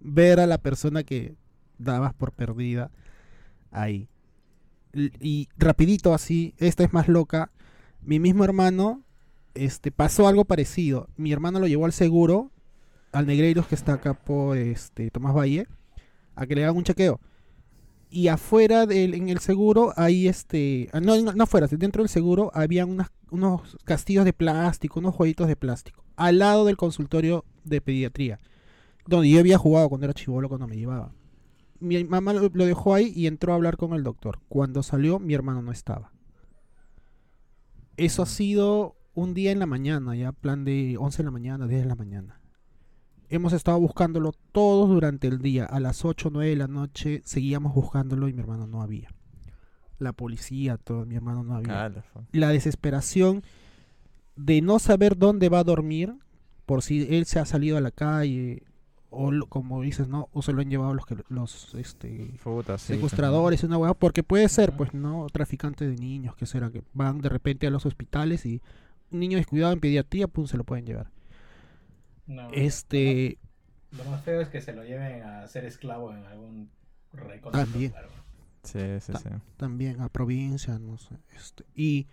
Ver 0.00 0.38
a 0.38 0.46
la 0.46 0.58
persona 0.58 1.02
que 1.02 1.34
dabas 1.78 2.12
por 2.12 2.32
perdida 2.32 2.90
ahí. 3.70 4.10
Y 4.92 5.48
rapidito 5.56 6.12
así, 6.12 6.54
esta 6.58 6.84
es 6.84 6.92
más 6.92 7.08
loca. 7.08 7.50
Mi 8.02 8.20
mismo 8.20 8.44
hermano, 8.44 9.02
este, 9.54 9.90
pasó 9.90 10.28
algo 10.28 10.44
parecido. 10.44 11.08
Mi 11.16 11.32
hermano 11.32 11.58
lo 11.58 11.66
llevó 11.66 11.86
al 11.86 11.92
seguro, 11.94 12.50
al 13.12 13.26
Negreiros 13.26 13.66
que 13.66 13.74
está 13.74 13.94
acá 13.94 14.12
por 14.12 14.58
este 14.58 15.10
Tomás 15.10 15.34
Valle, 15.34 15.66
a 16.36 16.46
que 16.46 16.54
le 16.54 16.64
hagan 16.64 16.76
un 16.76 16.84
chequeo. 16.84 17.20
Y 18.08 18.28
afuera 18.28 18.86
del, 18.86 19.14
en 19.14 19.28
el 19.28 19.40
seguro, 19.40 19.92
ahí 19.96 20.28
este, 20.28 20.88
ah, 20.92 21.00
no, 21.00 21.20
no, 21.20 21.32
no 21.32 21.44
afuera, 21.44 21.66
dentro 21.66 22.02
del 22.02 22.08
seguro 22.08 22.52
había 22.54 22.86
unas, 22.86 23.10
unos 23.30 23.76
castillos 23.84 24.24
de 24.24 24.32
plástico, 24.32 25.00
unos 25.00 25.14
jueguitos 25.14 25.48
de 25.48 25.56
plástico, 25.56 26.04
al 26.14 26.38
lado 26.38 26.64
del 26.64 26.76
consultorio 26.76 27.44
de 27.64 27.80
pediatría, 27.80 28.38
donde 29.06 29.28
yo 29.28 29.40
había 29.40 29.58
jugado 29.58 29.88
cuando 29.88 30.04
era 30.04 30.14
chivolo, 30.14 30.48
cuando 30.48 30.68
me 30.68 30.76
llevaba. 30.76 31.12
Mi 31.80 32.04
mamá 32.04 32.32
lo, 32.32 32.48
lo 32.48 32.64
dejó 32.64 32.94
ahí 32.94 33.12
y 33.14 33.26
entró 33.26 33.52
a 33.52 33.56
hablar 33.56 33.76
con 33.76 33.92
el 33.92 34.04
doctor. 34.04 34.38
Cuando 34.48 34.82
salió, 34.82 35.18
mi 35.18 35.34
hermano 35.34 35.60
no 35.60 35.72
estaba. 35.72 36.12
Eso 37.96 38.22
ha 38.22 38.26
sido 38.26 38.96
un 39.14 39.34
día 39.34 39.50
en 39.50 39.58
la 39.58 39.66
mañana, 39.66 40.14
ya 40.14 40.32
plan 40.32 40.64
de 40.64 40.96
11 40.98 41.18
de 41.18 41.24
la 41.24 41.30
mañana, 41.30 41.66
10 41.66 41.82
de 41.82 41.88
la 41.88 41.94
mañana. 41.96 42.40
Hemos 43.28 43.52
estado 43.52 43.78
buscándolo 43.80 44.32
todos 44.52 44.88
durante 44.88 45.26
el 45.26 45.38
día. 45.40 45.64
A 45.64 45.80
las 45.80 46.04
8 46.04 46.28
o 46.28 46.30
9 46.30 46.50
de 46.50 46.56
la 46.56 46.68
noche 46.68 47.22
seguíamos 47.24 47.74
buscándolo 47.74 48.28
y 48.28 48.32
mi 48.32 48.40
hermano 48.40 48.66
no 48.66 48.82
había. 48.82 49.08
La 49.98 50.12
policía, 50.12 50.76
todo, 50.76 51.06
mi 51.06 51.16
hermano 51.16 51.42
no 51.42 51.54
había. 51.56 51.72
Ah, 52.28 52.28
la 52.32 52.50
desesperación 52.50 53.42
de 54.36 54.60
no 54.60 54.78
saber 54.78 55.16
dónde 55.16 55.48
va 55.48 55.60
a 55.60 55.64
dormir 55.64 56.14
por 56.66 56.82
si 56.82 57.02
él 57.14 57.24
se 57.26 57.38
ha 57.38 57.46
salido 57.46 57.76
a 57.76 57.80
la 57.80 57.90
calle 57.90 58.62
o 59.10 59.30
lo- 59.32 59.46
como 59.46 59.80
dices, 59.80 60.08
¿no? 60.08 60.28
O 60.32 60.42
se 60.42 60.52
lo 60.52 60.60
han 60.60 60.68
llevado 60.68 60.92
los 60.92 61.06
que 61.06 61.16
los 61.28 61.74
este 61.76 62.32
sí, 62.78 62.92
secuestradores, 62.94 63.64
una 63.64 63.78
hueá, 63.78 63.94
porque 63.94 64.22
puede 64.22 64.48
ser, 64.48 64.76
pues, 64.76 64.92
¿no? 64.94 65.26
Traficantes 65.32 65.88
de 65.88 65.96
niños, 65.96 66.36
que 66.36 66.44
será 66.44 66.70
que 66.70 66.82
van 66.92 67.20
de 67.22 67.28
repente 67.30 67.66
a 67.66 67.70
los 67.70 67.86
hospitales 67.86 68.44
y 68.44 68.60
un 69.10 69.20
niño 69.20 69.38
descuidado 69.38 69.72
en 69.72 69.80
pediatría, 69.80 70.28
pum, 70.28 70.46
se 70.46 70.56
lo 70.58 70.64
pueden 70.64 70.84
llevar. 70.84 71.10
No, 72.26 72.50
Este, 72.52 73.38
Lo 73.92 74.04
más 74.04 74.22
feo 74.24 74.40
es 74.40 74.48
que 74.48 74.60
se 74.60 74.72
lo 74.72 74.84
lleven 74.84 75.22
a 75.22 75.46
ser 75.48 75.64
esclavo 75.64 76.12
en 76.12 76.24
algún 76.26 76.70
recóndito 77.12 77.64
También. 77.64 77.94
Sí, 78.62 78.80
sí, 79.00 79.12
Ta- 79.12 79.18
sí. 79.20 79.28
también 79.56 80.00
a 80.00 80.08
provincia, 80.08 80.78
no 80.78 80.98
sé. 80.98 81.14
Este, 81.36 81.64
y 81.74 82.06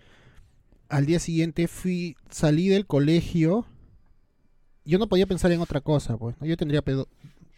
al 0.88 1.05
día 1.07 1.20
siguiente 1.20 1.68
fui, 1.68 2.16
salí 2.30 2.68
del 2.68 2.86
colegio. 2.86 3.66
Yo 4.86 4.99
no 4.99 5.07
podía 5.07 5.26
pensar 5.26 5.51
en 5.51 5.61
otra 5.61 5.82
cosa, 5.82 6.16
pues. 6.18 6.36
¿no? 6.39 6.45
Yo 6.45 6.55
tendría 6.57 6.84
pedo- 6.84 7.07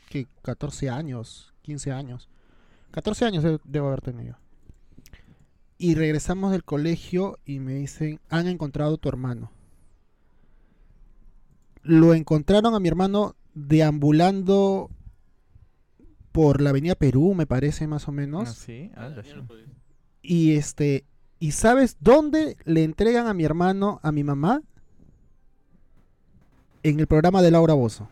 que 0.10 0.28
14 0.44 0.90
años, 0.90 1.54
15 1.62 1.92
años. 1.92 2.30
14 2.92 3.26
años 3.26 3.44
de- 3.44 3.60
debo 3.66 3.88
haber 3.88 4.02
tenido. 4.02 4.38
Y 5.78 5.96
regresamos 5.96 6.54
del 6.54 6.64
colegio 6.64 7.38
y 7.44 7.60
me 7.60 7.74
dicen, 7.74 8.22
han 8.30 8.48
encontrado 8.48 8.94
a 8.96 8.98
tu 8.98 9.10
hermano. 9.10 9.52
Lo 11.86 12.16
encontraron 12.16 12.74
a 12.74 12.80
mi 12.80 12.88
hermano 12.88 13.36
deambulando 13.54 14.90
por 16.32 16.60
la 16.60 16.72
avenida 16.72 16.96
Perú, 16.96 17.36
me 17.36 17.46
parece 17.46 17.88
más 17.88 18.08
o 18.08 18.12
menos. 18.12 18.50
Ah, 18.50 18.54
sí, 18.54 18.92
ah. 18.98 19.12
Y 20.24 20.56
este, 20.56 21.06
¿y 21.40 21.52
sabes 21.52 21.98
dónde 22.00 22.58
le 22.66 22.84
entregan 22.84 23.28
a 23.28 23.34
mi 23.36 23.46
hermano, 23.46 24.00
a 24.02 24.12
mi 24.12 24.24
mamá? 24.24 24.62
En 26.82 27.00
el 27.00 27.08
programa 27.08 27.42
de 27.42 27.52
Laura 27.52 27.76
Bozo. 27.76 28.10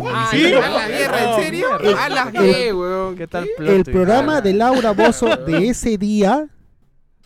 Ah, 0.00 0.28
¿Sí? 0.30 0.54
¿A 0.54 0.70
la 0.70 0.88
guerra? 0.88 1.34
¿En 1.36 1.42
serio? 1.42 1.66
¿A 1.98 2.08
la 2.08 2.32
qué, 2.32 2.72
weón? 2.72 3.16
¿Qué 3.16 3.26
tal 3.26 3.46
plot 3.56 3.68
El 3.68 3.84
programa 3.84 4.36
Ah, 4.38 4.40
de 4.40 4.54
Laura 4.54 4.92
Bozo 4.92 5.36
de 5.36 5.68
ese 5.68 5.98
día 5.98 6.48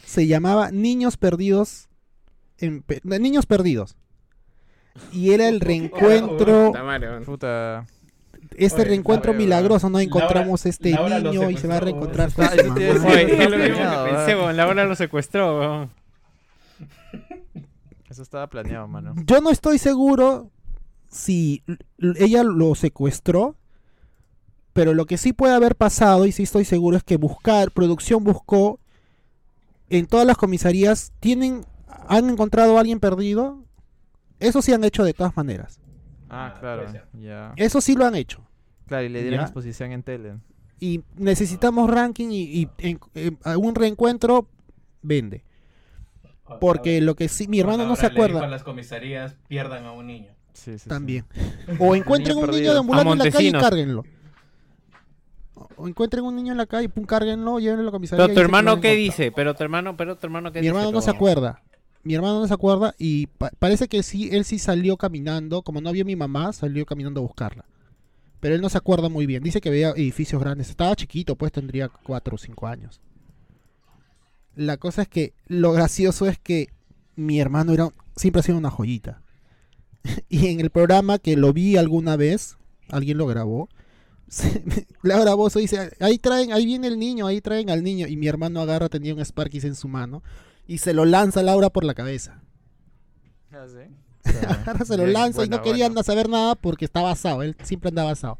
se 0.04 0.26
llamaba 0.26 0.70
Niños 0.72 1.16
Perdidos. 1.16 1.88
En 2.58 2.84
Niños 3.04 3.46
Perdidos. 3.46 3.96
Y 5.12 5.32
era 5.32 5.48
el 5.48 5.60
reencuentro, 5.60 6.66
Puta 6.68 6.82
madre, 6.82 7.08
weón. 7.10 7.24
Puta. 7.24 7.86
este 8.56 8.82
Oye, 8.82 8.90
reencuentro 8.90 9.32
Laura- 9.32 9.38
milagroso, 9.44 9.88
¿no? 9.88 9.98
Laura- 9.98 10.04
Encontramos 10.04 10.66
este 10.66 10.90
Laura 10.90 11.18
niño 11.20 11.50
y 11.50 11.56
se 11.56 11.66
va 11.68 11.76
a 11.76 11.80
reencontrar 11.80 12.32
con 12.32 12.46
su 12.46 12.54
mamá. 12.68 12.74
Oye, 12.74 13.22
es 13.44 13.50
lo 13.50 13.56
mismo 13.56 13.74
planeado, 13.76 14.04
que 14.04 14.10
pensé, 14.10 14.26
¿verdad? 14.26 14.38
weón. 14.44 14.56
La 14.56 14.66
hora 14.68 14.84
lo 14.84 14.94
secuestró, 14.94 15.58
weón. 15.58 15.90
Eso 18.08 18.22
estaba 18.22 18.46
planeado, 18.48 18.86
mano. 18.88 19.14
Yo 19.24 19.40
no 19.40 19.50
estoy 19.50 19.78
seguro 19.78 20.50
si 21.08 21.62
ella 21.98 22.42
lo 22.42 22.74
secuestró, 22.74 23.56
pero 24.74 24.92
lo 24.94 25.06
que 25.06 25.16
sí 25.16 25.32
puede 25.32 25.54
haber 25.54 25.76
pasado, 25.76 26.26
y 26.26 26.32
sí 26.32 26.42
estoy 26.42 26.64
seguro, 26.66 26.96
es 26.98 27.04
que 27.04 27.16
buscar, 27.16 27.70
producción 27.70 28.22
buscó 28.24 28.78
en 29.88 30.06
todas 30.06 30.26
las 30.26 30.36
comisarías, 30.36 31.12
tienen, 31.20 31.64
han 32.08 32.28
encontrado 32.30 32.76
a 32.76 32.80
alguien 32.80 33.00
perdido. 33.00 33.62
Eso 34.42 34.60
sí 34.62 34.72
han 34.72 34.84
hecho 34.84 35.04
de 35.04 35.14
todas 35.14 35.36
maneras. 35.36 35.80
Ah, 36.28 36.52
Ah, 36.54 36.58
claro. 36.60 36.86
Eso 37.56 37.80
sí 37.80 37.94
lo 37.94 38.04
han 38.06 38.14
hecho. 38.14 38.42
Claro, 38.86 39.04
y 39.04 39.08
le 39.08 39.20
dieron 39.22 39.38
Ya. 39.40 39.44
exposición 39.44 39.92
en 39.92 40.02
tele. 40.02 40.34
Y 40.80 41.02
necesitamos 41.16 41.88
ranking 41.90 42.28
y, 42.30 42.42
y 42.62 42.68
en, 42.78 42.98
en- 43.14 43.38
a 43.44 43.56
un 43.56 43.74
reencuentro 43.74 44.48
vende. 45.02 45.44
Porque 46.60 47.00
lo 47.00 47.14
que 47.14 47.28
sí, 47.28 47.48
mi 47.48 47.60
hermano 47.60 47.86
no 47.86 47.96
se 47.96 48.06
acuerda. 48.06 48.46
las 48.46 48.62
comisarías 48.64 49.36
pierdan 49.48 49.84
a 49.86 49.92
un 49.92 50.06
niño. 50.06 50.32
Sí, 50.52 50.72
sí, 50.72 50.78
sí. 50.80 50.88
También. 50.88 51.24
O 51.78 51.94
encuentren 51.94 52.34
Niño 52.36 52.44
un 52.44 52.50
niño 52.50 52.52
perdido. 52.52 52.72
deambulando 52.74 53.10
A 53.10 53.12
en 53.14 53.18
la 53.20 53.30
calle 53.30 53.48
y 53.48 53.52
cárguenlo. 53.52 54.04
O- 55.76 55.86
encuentren 55.88 56.24
un 56.24 56.34
niño 56.36 56.52
en 56.52 56.58
la 56.58 56.66
calle, 56.66 56.88
pum, 56.88 57.04
cárguenlo, 57.04 57.58
llévenlo 57.58 57.82
a 57.82 57.86
la 57.86 57.90
comisaría. 57.92 58.24
Pero 58.26 58.34
tu 58.34 58.40
hermano, 58.40 58.80
¿qué 58.80 58.94
dice? 58.94 59.32
Pero 59.32 59.54
tu 59.54 59.62
hermano, 59.62 59.96
pero 59.96 60.16
tu 60.16 60.26
hermano, 60.26 60.52
¿qué 60.52 60.60
Mi 60.60 60.66
dice? 60.66 60.70
hermano 60.76 60.92
no 60.92 61.00
se 61.00 61.10
acuerda. 61.10 61.62
Mi 62.04 62.14
hermano 62.14 62.40
no 62.40 62.48
se 62.48 62.54
acuerda 62.54 62.94
y 62.98 63.26
pa- 63.28 63.52
parece 63.58 63.86
que 63.88 64.02
sí, 64.02 64.28
él 64.32 64.44
sí 64.44 64.58
salió 64.58 64.96
caminando. 64.96 65.62
Como 65.62 65.80
no 65.80 65.92
vio 65.92 66.04
mi 66.04 66.16
mamá, 66.16 66.52
salió 66.52 66.84
caminando 66.84 67.20
a 67.20 67.22
buscarla. 67.24 67.64
Pero 68.40 68.56
él 68.56 68.60
no 68.60 68.68
se 68.68 68.78
acuerda 68.78 69.08
muy 69.08 69.26
bien. 69.26 69.42
Dice 69.44 69.60
que 69.60 69.70
veía 69.70 69.90
edificios 69.90 70.40
grandes. 70.42 70.68
Estaba 70.68 70.96
chiquito, 70.96 71.36
pues 71.36 71.52
tendría 71.52 71.88
4 71.88 72.34
o 72.34 72.38
5 72.38 72.66
años. 72.66 73.00
La 74.56 74.76
cosa 74.78 75.02
es 75.02 75.08
que 75.08 75.32
lo 75.46 75.72
gracioso 75.72 76.26
es 76.26 76.38
que 76.38 76.68
mi 77.14 77.40
hermano 77.40 77.72
era 77.72 77.88
siempre 78.16 78.42
ha 78.46 78.56
una 78.56 78.70
joyita. 78.70 79.22
y 80.28 80.48
en 80.48 80.60
el 80.60 80.70
programa 80.70 81.18
que 81.18 81.36
lo 81.36 81.52
vi 81.52 81.76
alguna 81.76 82.16
vez, 82.16 82.56
alguien 82.88 83.18
lo 83.18 83.26
grabó. 83.26 83.68
se- 84.28 84.64
Laura 85.02 85.34
Bozo 85.34 85.60
dice, 85.60 85.92
ahí 86.00 86.18
traen, 86.18 86.52
ahí 86.52 86.66
viene 86.66 86.88
el 86.88 86.98
niño, 86.98 87.28
ahí 87.28 87.40
traen 87.40 87.70
al 87.70 87.84
niño. 87.84 88.08
Y 88.08 88.16
mi 88.16 88.26
hermano 88.26 88.60
agarra, 88.60 88.88
tenía 88.88 89.14
un 89.14 89.24
Sparkis 89.24 89.64
en 89.64 89.76
su 89.76 89.86
mano 89.86 90.22
y 90.66 90.78
se 90.78 90.92
lo 90.94 91.04
lanza 91.04 91.40
a 91.40 91.42
Laura 91.42 91.70
por 91.70 91.84
la 91.84 91.94
cabeza. 91.94 92.40
Ah, 93.52 93.66
sí. 93.68 93.94
Se 94.86 94.96
lo 94.96 95.02
Bien, 95.02 95.12
lanza 95.14 95.44
y 95.44 95.48
no 95.48 95.62
quería 95.62 95.86
anda 95.86 96.02
saber 96.04 96.28
nada 96.28 96.54
porque 96.54 96.84
estaba 96.84 97.10
asado, 97.10 97.42
él 97.42 97.56
siempre 97.62 97.88
andaba 97.88 98.12
asado. 98.12 98.38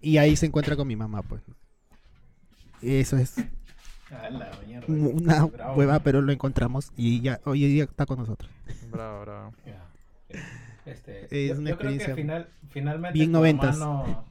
Y 0.00 0.18
ahí 0.18 0.36
se 0.36 0.46
encuentra 0.46 0.76
con 0.76 0.86
mi 0.86 0.94
mamá, 0.94 1.22
pues. 1.22 1.42
Eso 2.82 3.16
es 3.16 3.34
una 4.86 5.46
Bravo. 5.46 5.74
hueva, 5.74 5.98
pero 6.00 6.20
lo 6.22 6.32
encontramos 6.32 6.92
y 6.96 7.20
ya 7.20 7.40
hoy 7.44 7.66
día 7.66 7.84
está 7.84 8.06
con 8.06 8.18
nosotros. 8.18 8.50
Bravo, 8.90 9.20
bravo. 9.22 9.52
Este, 10.86 11.24
Es 11.50 11.56
yo, 11.56 11.60
una 11.60 11.70
yo 11.70 11.78
creo 11.78 11.90
que 11.90 11.96
experiencia 11.96 12.14
final, 12.14 12.48
finalmente 12.70 13.14
bien 13.18 13.30
tu, 13.30 13.38
noventas. 13.38 13.74
hermano, 13.76 14.24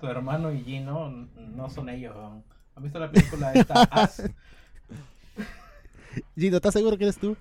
tu 0.00 0.06
hermano 0.06 0.52
y 0.52 0.62
Gino 0.62 1.08
no 1.10 1.70
son 1.70 1.88
ellos. 1.88 2.14
¿no? 2.14 2.44
¿Han 2.76 2.82
visto 2.82 2.98
la 2.98 3.10
película 3.10 3.52
esta 3.52 3.74
As? 3.90 4.22
Gino, 6.36 6.56
¿estás 6.56 6.74
seguro 6.74 6.96
que 6.96 7.04
eres 7.04 7.18
tú? 7.18 7.36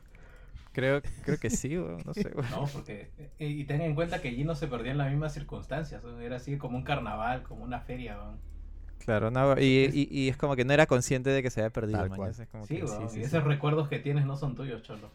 Creo, 0.71 1.01
creo 1.23 1.37
que 1.37 1.49
sí, 1.51 1.77
weón, 1.77 2.01
no 2.05 2.13
sé, 2.13 2.31
weón. 2.33 2.49
No, 2.49 2.65
porque. 2.73 3.09
Y, 3.39 3.45
y 3.45 3.63
ten 3.65 3.81
en 3.81 3.93
cuenta 3.95 4.21
que 4.21 4.31
Gino 4.31 4.55
se 4.55 4.67
perdió 4.67 4.91
en 4.91 4.97
las 4.97 5.09
mismas 5.11 5.33
circunstancias. 5.33 6.03
¿no? 6.03 6.19
Era 6.19 6.37
así 6.37 6.57
como 6.57 6.77
un 6.77 6.83
carnaval, 6.83 7.43
como 7.43 7.63
una 7.63 7.79
feria. 7.79 8.15
¿no? 8.15 8.37
Claro, 9.05 9.29
no, 9.31 9.59
y, 9.59 9.89
y, 9.93 10.07
y 10.09 10.29
es 10.29 10.37
como 10.37 10.55
que 10.55 10.63
no 10.65 10.73
era 10.73 10.85
consciente 10.87 11.29
de 11.29 11.43
que 11.43 11.49
se 11.51 11.59
había 11.61 11.69
perdido, 11.69 11.99
Tal 11.99 12.09
man, 12.09 12.17
cual. 12.17 12.31
es 12.31 12.47
como 12.51 12.65
Sí, 12.65 12.77
que 12.77 12.83
weón, 12.85 13.09
sí, 13.09 13.17
y 13.19 13.19
sí, 13.19 13.19
esos 13.25 13.43
sí. 13.43 13.49
recuerdos 13.49 13.87
que 13.89 13.99
tienes 13.99 14.25
no 14.25 14.35
son 14.37 14.55
tuyos, 14.55 14.81
cholo. 14.81 15.09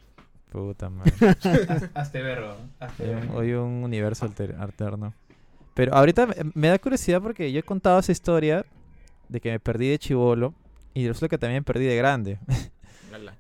Puta 0.52 0.88
madre. 0.90 1.12
Haz- 1.42 1.90
Hazte 1.94 2.22
ver, 2.22 2.40
weón, 2.42 2.70
hazte 2.80 3.14
Hoy 3.34 3.52
un, 3.52 3.82
universo 3.84 4.26
alter- 4.26 4.54
alterno. 4.58 5.12
Pero 5.74 5.94
ahorita 5.94 6.26
me, 6.26 6.34
me 6.54 6.68
da 6.68 6.78
curiosidad 6.78 7.20
porque 7.22 7.50
yo 7.52 7.60
he 7.60 7.62
contado 7.62 7.98
esa 7.98 8.12
historia 8.12 8.64
de 9.28 9.40
que 9.40 9.50
me 9.50 9.60
perdí 9.60 9.88
de 9.88 9.98
chivolo 9.98 10.54
y 10.94 11.06
resulta 11.08 11.28
que 11.28 11.38
también 11.38 11.64
perdí 11.64 11.86
de 11.86 11.96
grande. 11.96 12.38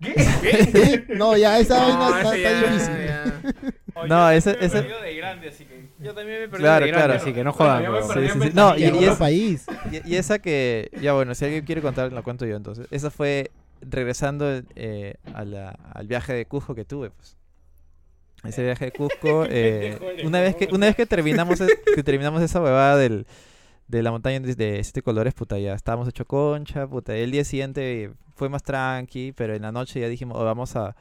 ¿Qué? 0.00 1.04
no, 1.08 1.36
ya 1.36 1.58
esa 1.58 1.78
No, 1.78 1.98
vaina 1.98 2.18
está, 2.20 2.36
ese 2.36 2.46
está 2.46 2.60
ya- 2.60 2.72
difícil. 2.72 3.06
ya. 3.06 4.04
No, 4.06 4.30
ese- 4.30 4.56
ese- 4.60 4.82
de 4.82 5.16
grande, 5.16 5.48
así 5.48 5.64
que... 5.64 5.88
Yo 6.00 6.14
también 6.14 6.38
me 6.38 6.44
he 6.44 6.48
Claro, 6.50 6.84
de 6.84 6.92
grande, 6.92 7.06
claro. 7.08 7.20
así 7.22 7.32
que 7.32 7.42
no 7.42 7.52
jodan, 7.52 7.84
Sí, 8.14 8.28
sí, 8.32 8.40
sí. 8.42 8.50
No, 8.54 8.76
y- 8.76 8.84
y 8.84 9.04
es- 9.04 9.16
país. 9.16 9.66
Y, 9.90 10.12
y 10.12 10.16
esa 10.16 10.38
que, 10.38 10.90
ya 11.02 11.14
bueno, 11.14 11.34
si 11.34 11.44
alguien 11.46 11.64
quiere 11.64 11.82
contar, 11.82 12.12
la 12.12 12.22
cuento 12.22 12.46
yo 12.46 12.54
entonces. 12.56 12.86
Esa 12.92 13.10
fue 13.10 13.50
regresando 13.80 14.62
eh, 14.76 15.14
a 15.34 15.44
la- 15.44 15.70
al 15.94 16.06
viaje 16.06 16.32
de 16.32 16.46
Cusco 16.46 16.74
que 16.76 16.84
tuve, 16.84 17.10
pues. 17.10 17.36
Ese 18.44 18.62
viaje 18.62 18.84
de 18.86 18.92
Cusco, 18.92 19.44
eh, 19.50 19.98
una 20.24 20.40
vez 20.40 20.54
que 20.54 20.68
una 20.70 20.86
vez 20.86 20.94
que 20.94 21.06
terminamos 21.06 21.60
es- 21.60 21.76
que 21.94 22.02
terminamos 22.04 22.40
esa 22.42 22.60
huevada 22.62 22.96
del, 22.96 23.26
de 23.88 24.02
la 24.02 24.10
montaña 24.10 24.40
de, 24.40 24.84
siete 24.84 25.02
colores, 25.02 25.34
puta, 25.34 25.58
ya 25.58 25.74
estábamos 25.74 26.08
hecho 26.08 26.26
concha, 26.26 26.86
puta. 26.86 27.16
El 27.16 27.30
día 27.30 27.44
siguiente 27.44 28.12
fue 28.36 28.48
más 28.48 28.62
tranqui, 28.62 29.32
pero 29.32 29.54
en 29.54 29.62
la 29.62 29.72
noche 29.72 30.00
ya 30.00 30.08
dijimos, 30.08 30.36
"Oh, 30.38 30.44
vamos 30.44 30.76
a 30.76 30.94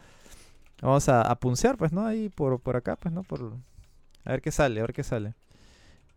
vamos 0.81 1.09
a 1.09 1.35
puncear, 1.39 1.77
pues, 1.77 1.91
¿no? 1.91 2.05
Ahí 2.05 2.29
por, 2.29 2.59
por 2.59 2.75
acá, 2.75 2.95
pues, 2.95 3.13
¿no? 3.13 3.23
Por, 3.23 3.53
a 4.25 4.31
ver 4.31 4.41
qué 4.41 4.51
sale, 4.51 4.79
a 4.79 4.83
ver 4.83 4.93
qué 4.93 5.03
sale. 5.03 5.33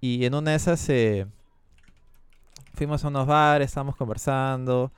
Y 0.01 0.25
en 0.25 0.35
una 0.35 0.53
de 0.53 0.57
esas 0.57 0.89
eh, 0.89 1.27
fuimos 2.75 3.05
a 3.05 3.09
unos 3.09 3.27
bares, 3.27 3.67
estábamos 3.67 3.97
conversando, 3.97 4.93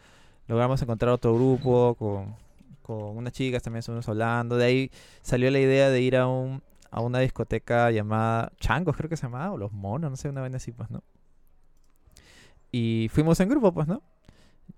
logramos 0.49 0.81
encontrar 0.83 1.13
otro 1.13 1.35
grupo 1.35 1.95
con, 1.97 2.37
con 2.83 3.17
unas 3.17 3.33
chicas, 3.33 3.63
también 3.63 3.81
estuvimos 3.81 4.09
hablando. 4.09 4.57
De 4.57 4.65
ahí 4.65 4.91
salió 5.23 5.51
la 5.51 5.59
idea 5.61 5.91
de 5.91 6.01
ir 6.01 6.17
a, 6.17 6.27
un, 6.27 6.63
a 6.91 7.01
una 7.01 7.19
discoteca 7.21 7.91
llamada 7.91 8.53
Changos, 8.61 8.97
creo 8.97 9.09
que 9.09 9.17
se 9.17 9.25
llamaba, 9.25 9.53
o 9.53 9.59
Los 9.59 9.73
Monos, 9.73 10.11
no 10.11 10.17
sé, 10.17 10.29
una 10.29 10.41
vaina 10.41 10.57
así, 10.59 10.73
pues, 10.73 10.91
¿no? 10.91 11.03
Y 12.73 13.09
fuimos 13.13 13.39
en 13.41 13.49
grupo, 13.51 13.73
pues, 13.73 13.89
¿no? 13.89 14.03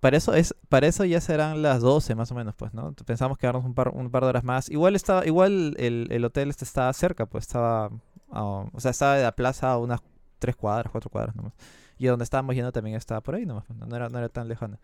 para 0.00 0.16
eso 0.16 0.34
es 0.34 0.54
para 0.68 0.86
eso 0.88 1.04
ya 1.04 1.20
serán 1.20 1.62
las 1.62 1.80
12 1.82 2.14
más 2.14 2.30
o 2.32 2.34
menos, 2.34 2.54
pues, 2.56 2.74
¿no? 2.74 2.92
Pensamos 2.94 3.38
quedarnos 3.38 3.64
un 3.64 3.74
par, 3.74 3.88
un 3.90 4.10
par 4.10 4.22
de 4.24 4.30
horas 4.30 4.44
más. 4.44 4.68
Igual 4.70 4.96
estaba 4.96 5.26
igual 5.26 5.74
el, 5.78 6.08
el 6.10 6.24
hotel 6.24 6.50
este 6.50 6.64
estaba 6.64 6.92
cerca, 6.92 7.26
pues 7.26 7.44
estaba 7.44 7.90
a- 8.30 8.42
o 8.44 8.80
sea, 8.80 8.90
estaba 8.92 9.16
de 9.16 9.22
la 9.24 9.32
plaza 9.36 9.72
a 9.72 9.78
unas 9.78 10.00
tres 10.38 10.56
cuadras, 10.56 10.90
cuatro 10.92 11.10
cuadras 11.10 11.36
nomás. 11.36 11.54
Y 11.98 12.06
donde 12.06 12.24
estábamos 12.24 12.54
yendo 12.56 12.72
también 12.72 12.96
estaba 12.96 13.20
por 13.22 13.34
ahí 13.36 13.46
nomás, 13.46 13.64
pues, 13.66 13.78
no, 13.78 13.86
No 13.86 13.96
era, 13.96 14.08
no 14.08 14.18
era 14.18 14.28
tan 14.28 14.48
lejano. 14.48 14.78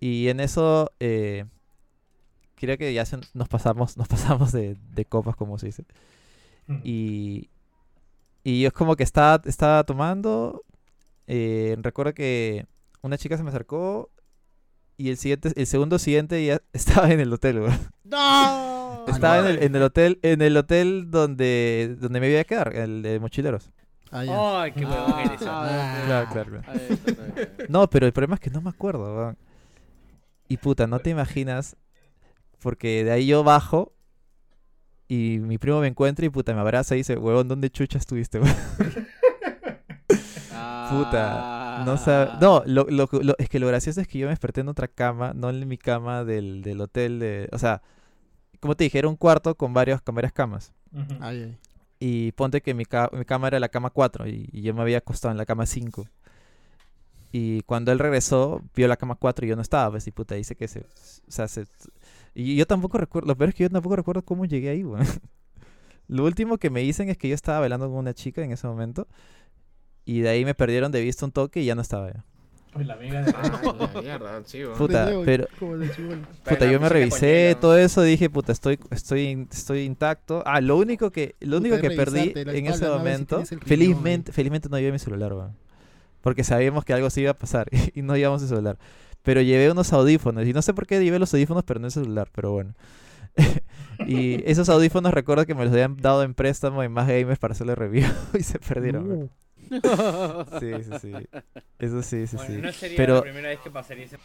Y 0.00 0.28
en 0.28 0.40
eso 0.40 0.90
eh, 1.00 1.46
creo 2.56 2.78
que 2.78 2.92
ya 2.92 3.04
se- 3.04 3.18
nos 3.34 3.48
pasamos 3.48 3.96
nos 3.96 4.08
pasamos 4.08 4.52
de, 4.52 4.76
de 4.94 5.04
copas, 5.04 5.36
como 5.36 5.58
se 5.58 5.66
dice. 5.66 5.84
Y, 6.82 7.50
y 8.42 8.62
yo 8.62 8.68
es 8.68 8.74
como 8.74 8.96
que 8.96 9.02
estaba, 9.02 9.42
estaba 9.44 9.84
tomando. 9.84 10.62
Eh, 11.26 11.76
recuerdo 11.80 12.14
que 12.14 12.66
una 13.02 13.18
chica 13.18 13.36
se 13.36 13.42
me 13.42 13.50
acercó 13.50 14.10
y 14.96 15.10
el 15.10 15.16
siguiente, 15.16 15.52
el 15.56 15.66
segundo 15.66 15.98
siguiente 15.98 16.44
ya 16.44 16.60
estaba 16.72 17.10
en 17.10 17.20
el 17.20 17.32
hotel, 17.32 17.60
güey. 17.60 17.72
¡No! 18.04 19.04
Estaba 19.06 19.40
en 19.40 19.46
el, 19.46 19.62
en 19.62 19.76
el 19.76 19.82
hotel, 19.82 20.18
en 20.22 20.40
el 20.40 20.56
hotel 20.56 21.10
donde, 21.10 21.96
donde 22.00 22.20
me 22.20 22.30
iba 22.30 22.40
a 22.40 22.44
quedar, 22.44 22.74
el 22.74 23.02
de 23.02 23.20
mochileros. 23.20 23.70
Ah. 24.10 24.62
¡Ay, 24.62 24.72
qué 24.72 24.84
huevón 24.84 25.18
eres! 25.20 25.40
Ah, 25.44 26.02
Claro, 26.06 26.28
claro, 26.32 26.62
claro. 26.62 27.50
No, 27.68 27.90
pero 27.90 28.06
el 28.06 28.12
problema 28.12 28.36
es 28.36 28.40
que 28.40 28.50
no 28.50 28.60
me 28.60 28.70
acuerdo, 28.70 29.14
weón. 29.16 29.36
Y 30.48 30.56
puta, 30.58 30.86
no 30.86 31.00
te 31.00 31.10
imaginas, 31.10 31.76
porque 32.60 33.02
de 33.04 33.10
ahí 33.10 33.26
yo 33.26 33.42
bajo 33.42 33.92
y 35.08 35.38
mi 35.40 35.58
primo 35.58 35.80
me 35.80 35.88
encuentra 35.88 36.24
y 36.24 36.28
puta 36.30 36.54
me 36.54 36.60
abraza 36.60 36.94
y 36.94 36.98
dice, 36.98 37.16
huevón, 37.18 37.48
¿dónde 37.48 37.70
chucha 37.70 37.98
estuviste, 37.98 38.38
weón? 38.38 38.54
Puta, 40.98 41.82
no 41.84 41.96
sabe. 41.96 42.30
Ah. 42.32 42.38
No, 42.40 42.62
lo, 42.66 42.84
lo- 42.88 43.08
lo- 43.22 43.34
es 43.38 43.48
que 43.48 43.58
lo 43.58 43.66
gracioso 43.66 44.00
es 44.00 44.08
que 44.08 44.18
yo 44.18 44.26
me 44.26 44.30
desperté 44.30 44.60
en 44.60 44.68
otra 44.68 44.88
cama, 44.88 45.32
no 45.34 45.50
en 45.50 45.66
mi 45.66 45.78
cama 45.78 46.24
del, 46.24 46.62
del 46.62 46.80
hotel 46.80 47.18
de. 47.18 47.48
O 47.52 47.58
sea, 47.58 47.82
como 48.60 48.74
te 48.76 48.84
dije, 48.84 48.98
era 48.98 49.08
un 49.08 49.16
cuarto 49.16 49.54
con, 49.56 49.72
varios, 49.74 50.00
con 50.02 50.14
varias 50.14 50.32
camas. 50.32 50.72
Ujú. 50.92 51.14
Ay, 51.20 51.42
ay. 51.42 51.58
Y 52.00 52.32
ponte 52.32 52.60
que 52.60 52.74
mi, 52.74 52.84
ca- 52.84 53.10
mi 53.12 53.24
cama 53.24 53.48
era 53.48 53.58
la 53.60 53.68
cama 53.68 53.90
4 53.90 54.26
y, 54.28 54.48
y 54.52 54.62
yo 54.62 54.74
me 54.74 54.82
había 54.82 54.98
acostado 54.98 55.32
en 55.32 55.38
la 55.38 55.46
cama 55.46 55.66
5. 55.66 56.06
Y 57.32 57.62
cuando 57.62 57.90
él 57.92 57.98
regresó, 57.98 58.62
vio 58.76 58.86
la 58.86 58.96
cama 58.96 59.16
4 59.16 59.44
y 59.44 59.48
yo 59.48 59.56
no 59.56 59.62
estaba, 59.62 59.90
pues, 59.90 60.06
y 60.06 60.12
puta, 60.12 60.34
dice 60.36 60.54
que 60.54 60.68
se... 60.68 60.80
O 60.80 61.30
sea, 61.30 61.48
se... 61.48 61.64
Y 62.34 62.56
yo 62.56 62.66
tampoco 62.66 62.98
recuerdo, 62.98 63.28
lo 63.28 63.36
peor 63.36 63.48
es 63.50 63.54
que 63.56 63.64
yo 63.64 63.70
tampoco 63.70 63.96
recuerdo 63.96 64.22
cómo 64.24 64.44
llegué 64.44 64.68
ahí, 64.70 64.84
weón. 64.84 65.04
Lo 66.08 66.24
último 66.24 66.58
que 66.58 66.68
me 66.68 66.80
dicen 66.80 67.08
es 67.08 67.16
que 67.16 67.28
yo 67.30 67.34
estaba 67.34 67.60
bailando 67.60 67.88
con 67.88 67.96
una 67.96 68.12
chica 68.12 68.42
en 68.44 68.52
ese 68.52 68.66
momento 68.66 69.08
y 70.04 70.20
de 70.20 70.28
ahí 70.28 70.44
me 70.44 70.54
perdieron 70.54 70.92
de 70.92 71.00
vista 71.00 71.24
un 71.24 71.32
toque 71.32 71.60
y 71.60 71.64
ya 71.64 71.74
no 71.74 71.82
estaba 71.82 72.12
ya. 72.12 72.24
Uy, 72.76 72.84
la 72.84 72.94
amiga 72.94 73.22
de 73.22 73.32
Ah, 73.36 73.60
la 73.94 74.02
mierda, 74.02 74.42
sí. 74.44 74.62
Puta, 74.76 75.10
pero-. 75.24 75.46
Puta, 75.58 76.70
yo 76.70 76.80
me 76.80 76.88
revisé 76.88 77.56
todo 77.60 77.78
eso, 77.78 78.02
dije, 78.02 78.28
puta, 78.28 78.52
estoy, 78.52 78.78
estoy, 78.90 79.46
estoy 79.50 79.82
intacto. 79.82 80.42
Ah, 80.44 80.60
lo 80.60 80.76
único 80.76 81.10
que, 81.10 81.36
lo 81.40 81.58
único 81.58 81.78
que 81.78 81.90
perdí 81.90 82.32
en 82.34 82.66
ese 82.66 82.84
¿no? 82.84 82.92
Si 82.92 82.98
momento, 82.98 83.42
clinón 83.42 83.62
felizmente, 83.64 84.32
felizmente 84.32 84.68
no 84.68 84.78
llevé 84.78 84.92
mi 84.92 84.98
celular, 84.98 85.32
weón. 85.32 85.56
Porque 86.20 86.42
sabíamos 86.42 86.84
que 86.84 86.94
algo 86.94 87.10
se 87.10 87.20
iba 87.20 87.30
a 87.30 87.38
pasar 87.38 87.68
y 87.94 88.02
no 88.02 88.16
llevamos 88.16 88.42
el 88.42 88.48
celular. 88.48 88.78
Pero 89.22 89.40
llevé 89.40 89.70
unos 89.70 89.92
audífonos 89.92 90.46
y 90.46 90.52
no 90.52 90.60
sé 90.60 90.74
por 90.74 90.86
qué 90.86 91.02
llevé 91.02 91.18
los 91.18 91.32
audífonos, 91.32 91.62
pero 91.64 91.80
no 91.80 91.86
el 91.86 91.92
celular, 91.92 92.28
pero 92.34 92.50
bueno. 92.50 92.74
y 94.06 94.42
esos 94.50 94.68
audífonos 94.68 95.14
recuerdo 95.14 95.46
que 95.46 95.54
me 95.54 95.64
los 95.64 95.72
habían 95.72 95.96
dado 95.96 96.24
en 96.24 96.34
préstamo 96.34 96.82
en 96.82 96.92
más 96.92 97.06
gamers 97.06 97.38
para 97.38 97.52
hacerle 97.52 97.74
review 97.76 98.06
y 98.38 98.42
se 98.42 98.58
perdieron. 98.58 99.08
weón. 99.08 99.30
Sí, 100.60 100.72
sí, 100.82 100.98
sí. 101.00 101.12
Eso 101.78 102.02
sí, 102.02 102.26
sí, 102.26 102.36
Bueno, 102.36 102.54
sí. 102.54 102.60
no 102.62 102.72
sería 102.72 102.96
Pero- 102.96 103.14
la 103.16 103.22
primera 103.22 103.48
vez 103.48 103.58
que 103.60 103.70
pasaría 103.70 104.04
ese... 104.06 104.18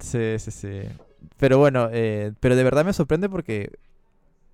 Sí, 0.00 0.38
sí, 0.38 0.50
sí. 0.50 0.82
Pero 1.38 1.58
bueno, 1.58 1.88
eh, 1.92 2.32
pero 2.40 2.54
de 2.56 2.62
verdad 2.64 2.84
me 2.84 2.92
sorprende 2.92 3.28
porque, 3.28 3.72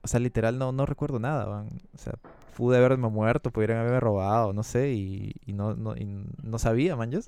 o 0.03 0.09
sea, 0.09 0.21
literal 0.21 0.59
no, 0.59 0.73
no 0.73 0.87
recuerdo 0.87 1.19
nada, 1.19 1.47
man. 1.47 1.69
O 1.95 1.99
sea, 1.99 2.15
pude 2.57 2.77
haberme 2.79 3.09
muerto, 3.09 3.51
pudieran 3.51 3.79
haberme 3.79 4.01
robado, 4.01 4.53
no 4.53 4.63
sé, 4.63 4.93
y, 4.93 5.33
y 5.45 5.53
no, 5.53 5.75
no, 5.75 5.97
y 5.97 6.07
no 6.43 6.59
sabía, 6.59 6.97
man. 6.97 7.11
Tengo 7.11 7.23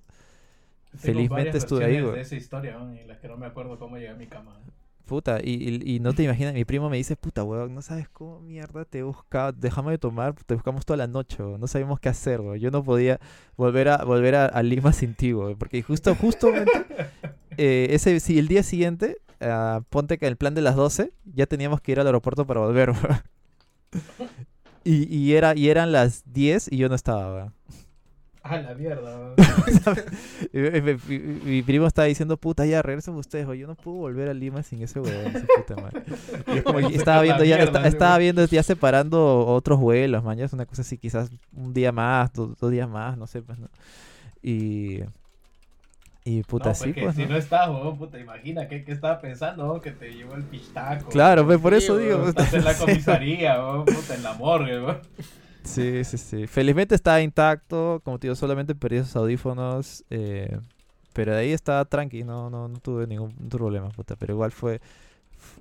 Felizmente 0.98 1.58
estuve 1.58 1.84
ahí, 1.84 2.00
güey. 2.00 2.20
esa 2.20 2.36
historia, 2.36 2.78
¿no? 2.78 2.92
en 2.92 3.06
las 3.08 3.18
que 3.18 3.28
no 3.28 3.36
me 3.36 3.46
acuerdo 3.46 3.78
cómo 3.78 3.96
llegué 3.96 4.08
a 4.10 4.14
mi 4.14 4.26
cama. 4.28 4.58
Puta, 5.06 5.38
y, 5.40 5.52
y, 5.52 5.94
y 5.96 6.00
no 6.00 6.14
te 6.14 6.24
imaginas, 6.24 6.52
mi 6.52 6.64
primo 6.64 6.90
me 6.90 6.96
dice, 6.96 7.14
puta, 7.14 7.44
weón, 7.44 7.72
no 7.72 7.80
sabes 7.80 8.08
cómo 8.08 8.40
mierda 8.40 8.84
te 8.84 8.98
he 8.98 9.02
buscado, 9.04 9.52
déjame 9.52 9.92
de 9.92 9.98
tomar, 9.98 10.34
te 10.34 10.54
buscamos 10.54 10.84
toda 10.84 10.96
la 10.96 11.06
noche, 11.06 11.44
weón, 11.44 11.60
no 11.60 11.68
sabíamos 11.68 12.00
qué 12.00 12.08
hacer, 12.08 12.40
weón. 12.40 12.58
Yo 12.58 12.72
no 12.72 12.82
podía 12.82 13.20
volver 13.56 13.88
a 13.88 14.04
volver 14.04 14.34
a, 14.34 14.46
a 14.46 14.62
Lima 14.64 14.92
sin 14.92 15.14
ti, 15.14 15.32
weón, 15.32 15.56
porque 15.56 15.80
justo, 15.80 16.12
justamente, 16.16 16.72
eh, 17.56 17.86
ese, 17.90 18.18
sí, 18.18 18.36
el 18.36 18.48
día 18.48 18.64
siguiente, 18.64 19.18
ah, 19.40 19.82
ponte 19.90 20.18
que 20.18 20.26
el 20.26 20.36
plan 20.36 20.56
de 20.56 20.62
las 20.62 20.74
12, 20.74 21.12
ya 21.24 21.46
teníamos 21.46 21.80
que 21.80 21.92
ir 21.92 22.00
al 22.00 22.06
aeropuerto 22.06 22.44
para 22.44 22.58
volver, 22.58 22.92
y, 24.82 25.32
era, 25.34 25.56
y 25.56 25.68
eran 25.68 25.92
las 25.92 26.24
10 26.32 26.72
y 26.72 26.78
yo 26.78 26.88
no 26.88 26.96
estaba, 26.96 27.32
weón. 27.32 27.54
Ah, 28.50 28.58
la 28.58 28.74
mierda. 28.74 29.34
Mi, 31.08 31.62
primo 31.62 31.86
estaba 31.86 32.06
diciendo, 32.06 32.36
puta, 32.36 32.64
ya 32.66 32.80
regresen 32.82 33.14
ustedes. 33.14 33.46
Yo 33.58 33.66
no 33.66 33.74
puedo 33.74 33.96
volver 33.96 34.28
a 34.28 34.34
Lima 34.34 34.62
sin 34.62 34.82
ese 34.82 35.00
esa 35.00 35.46
puta 35.56 35.82
madre. 35.82 36.02
Y 36.46 36.58
es 36.58 36.62
como 36.62 36.78
que 36.78 36.84
a 36.86 36.88
estaba 36.90 37.22
viendo 37.22 37.44
ya, 37.44 37.56
mierda, 37.56 37.64
esta- 37.78 37.82
¿sí, 37.82 37.88
estaba 37.88 38.18
viendo 38.18 38.44
ya 38.44 38.62
separando 38.62 39.46
otros 39.46 39.80
vuelos, 39.80 40.22
man. 40.22 40.38
Ya 40.38 40.44
es 40.44 40.52
una 40.52 40.66
cosa 40.66 40.82
así, 40.82 40.96
quizás 40.98 41.30
un 41.56 41.74
día 41.74 41.90
más, 41.92 42.32
do- 42.32 42.54
dos 42.60 42.70
días 42.70 42.88
más, 42.88 43.16
no 43.18 43.26
sé, 43.26 43.42
pues, 43.42 43.58
¿no? 43.58 43.68
Y. 44.42 45.00
Y 46.24 46.42
puta, 46.42 46.70
no, 46.70 46.74
sí, 46.74 46.92
pues. 46.92 47.14
si 47.14 47.22
¿no? 47.22 47.30
no 47.30 47.36
estás, 47.36 47.68
weón, 47.68 47.96
puta, 47.98 48.18
imagina 48.18 48.66
qué, 48.66 48.82
qué 48.84 48.90
estaba 48.90 49.20
pensando, 49.20 49.64
weón, 49.68 49.80
que 49.80 49.92
te 49.92 50.12
llevó 50.12 50.34
el 50.34 50.42
pistaco. 50.42 51.08
Claro, 51.08 51.46
pues, 51.46 51.58
por 51.60 51.72
eso 51.72 51.96
Sí, 51.96 52.02
digo, 52.04 52.16
weón, 52.16 52.28
Estás 52.30 52.52
en 52.52 52.64
la 52.64 52.74
comisaría, 52.74 53.60
weón, 53.60 53.84
puta, 53.84 54.14
en 54.14 54.22
la 54.24 54.32
morgue, 54.34 54.80
weón. 54.82 55.00
Sí, 55.66 56.04
sí, 56.04 56.16
sí. 56.18 56.46
Felizmente 56.46 56.94
estaba 56.94 57.20
intacto, 57.20 58.00
como 58.04 58.18
te 58.18 58.28
digo, 58.28 58.36
solamente 58.36 58.74
perdí 58.74 58.98
esos 58.98 59.16
audífonos. 59.16 60.04
eh, 60.10 60.60
pero 61.12 61.32
de 61.32 61.38
ahí 61.40 61.52
estaba 61.52 61.84
tranqui, 61.86 62.24
no, 62.24 62.50
no, 62.50 62.68
no 62.68 62.78
tuve 62.78 63.06
ningún 63.06 63.32
problema, 63.48 63.88
puta. 63.90 64.16
Pero 64.16 64.34
igual 64.34 64.52
fue. 64.52 64.80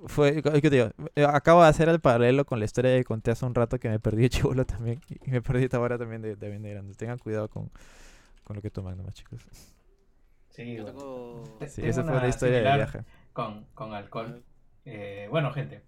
Fue, 0.07 0.41
¿qué 0.41 0.61
te 0.61 0.69
digo? 0.69 0.90
Acabo 1.27 1.61
de 1.64 1.69
hacer 1.69 1.90
el 1.90 1.99
paralelo 1.99 2.45
con 2.45 2.60
la 2.60 2.65
historia 2.65 2.95
que 2.95 3.03
conté 3.03 3.32
hace 3.32 3.45
un 3.45 3.53
rato 3.56 3.77
que 3.80 3.90
me 3.90 3.99
perdí 3.99 4.23
de 4.23 4.30
chivolo 4.30 4.65
también. 4.65 4.99
Y 5.26 5.32
me 5.32 5.41
perdí 5.41 5.65
esta 5.65 5.80
hora 5.80 5.98
también 5.98 6.22
de, 6.22 6.36
también 6.36 6.61
de 6.61 6.72
grande. 6.72 6.94
Tengan 6.95 7.18
cuidado 7.18 7.49
con, 7.49 7.69
con 8.44 8.56
lo 8.56 8.61
que 8.61 8.69
toman 8.69 8.98
nomás, 8.98 9.15
chicos. 9.15 9.41
Sí, 10.49 10.77
tengo... 10.77 11.44
Sí, 11.68 11.82
esa 11.84 12.03
fue 12.03 12.11
una 12.11 12.19
una 12.19 12.27
historia 12.30 12.57
de 12.57 12.76
viaje. 12.76 12.99
Con, 13.34 13.65
con 13.73 13.94
alcohol. 13.94 14.44
Eh, 14.86 15.27
bueno, 15.30 15.52
gente, 15.52 15.84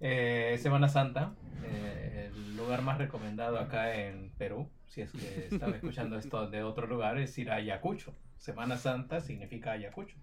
eh, 0.00 0.56
Semana 0.60 0.88
Santa, 0.88 1.34
eh, 1.64 2.30
el 2.32 2.56
lugar 2.56 2.82
más 2.82 2.98
recomendado 2.98 3.58
acá 3.58 3.94
en 3.94 4.30
Perú, 4.38 4.68
si 4.86 5.02
es 5.02 5.12
que 5.12 5.48
están 5.50 5.74
escuchando 5.74 6.18
esto 6.18 6.48
de 6.48 6.62
otro 6.62 6.86
lugar, 6.86 7.18
es 7.18 7.36
ir 7.38 7.50
a 7.50 7.56
Ayacucho. 7.56 8.14
Semana 8.38 8.76
Santa 8.76 9.20
significa 9.20 9.72
Ayacucho. 9.72 10.16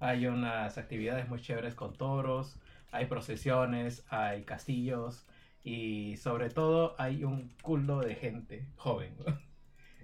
Hay 0.00 0.26
unas 0.26 0.78
actividades 0.78 1.28
muy 1.28 1.40
chéveres 1.40 1.74
con 1.74 1.92
toros, 1.92 2.58
hay 2.92 3.06
procesiones, 3.06 4.04
hay 4.08 4.44
castillos 4.44 5.26
y 5.64 6.16
sobre 6.16 6.50
todo 6.50 6.94
hay 6.98 7.24
un 7.24 7.52
culo 7.62 8.00
de 8.00 8.14
gente 8.14 8.66
joven. 8.76 9.14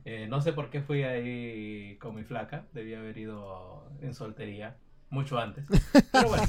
Eh, 0.07 0.27
no 0.29 0.43
sé 0.43 0.53
por 0.53 0.69
qué 0.69 0.83
fui 0.83 1.03
ahí 1.03 1.97
con 1.97 2.15
mi 2.15 2.25
flaca, 2.25 2.67
debía 2.75 2.99
haber 2.99 3.17
ido 3.17 3.89
en 4.03 4.13
soltería 4.13 4.77
mucho 5.11 5.39
antes. 5.39 5.67
Pero 6.13 6.29
bueno, 6.29 6.47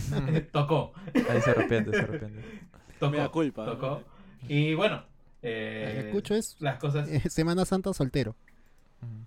tocó. 0.51 0.93
Ahí 1.29 1.41
se 1.41 1.51
arrepiente, 1.51 1.91
se 1.91 1.99
arrepiente. 1.99 2.41
Tocó. 2.99 3.11
Mea 3.11 3.27
culpa. 3.27 3.65
tocó. 3.65 4.01
Y 4.47 4.73
bueno, 4.73 5.03
eh, 5.41 5.99
Ayacucho 6.03 6.33
es 6.33 6.55
las 6.59 6.79
cosas, 6.79 7.09
eh, 7.09 7.29
Semana 7.29 7.65
Santa 7.65 7.93
soltero. 7.93 8.35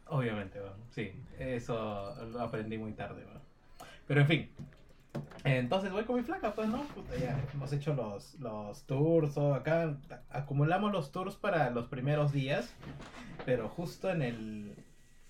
Obviamente, 0.06 0.58
bueno, 0.58 0.76
sí, 0.90 1.12
eso 1.38 2.14
lo 2.32 2.40
aprendí 2.40 2.78
muy 2.78 2.92
tarde. 2.92 3.22
bueno. 3.24 3.40
Pero 4.06 4.22
en 4.22 4.26
fin, 4.26 4.50
entonces 5.44 5.92
voy 5.92 6.04
con 6.04 6.16
mi 6.16 6.22
flaca, 6.22 6.54
pues, 6.54 6.68
¿no? 6.68 6.82
Puta, 6.88 7.16
ya 7.16 7.38
hemos 7.54 7.72
hecho 7.72 7.94
los, 7.94 8.34
los 8.40 8.82
tours, 8.84 9.36
o 9.36 9.54
acá 9.54 9.96
acumulamos 10.30 10.92
los 10.92 11.12
tours 11.12 11.36
para 11.36 11.70
los 11.70 11.86
primeros 11.86 12.32
días, 12.32 12.72
pero 13.44 13.68
justo 13.68 14.10
en 14.10 14.22
el, 14.22 14.74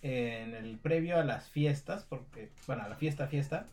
en 0.02 0.54
el 0.54 0.78
previo 0.78 1.18
a 1.18 1.24
las 1.24 1.48
fiestas, 1.48 2.04
porque, 2.08 2.50
bueno, 2.66 2.84
a 2.84 2.88
la 2.88 2.96
fiesta, 2.96 3.26
fiesta, 3.26 3.66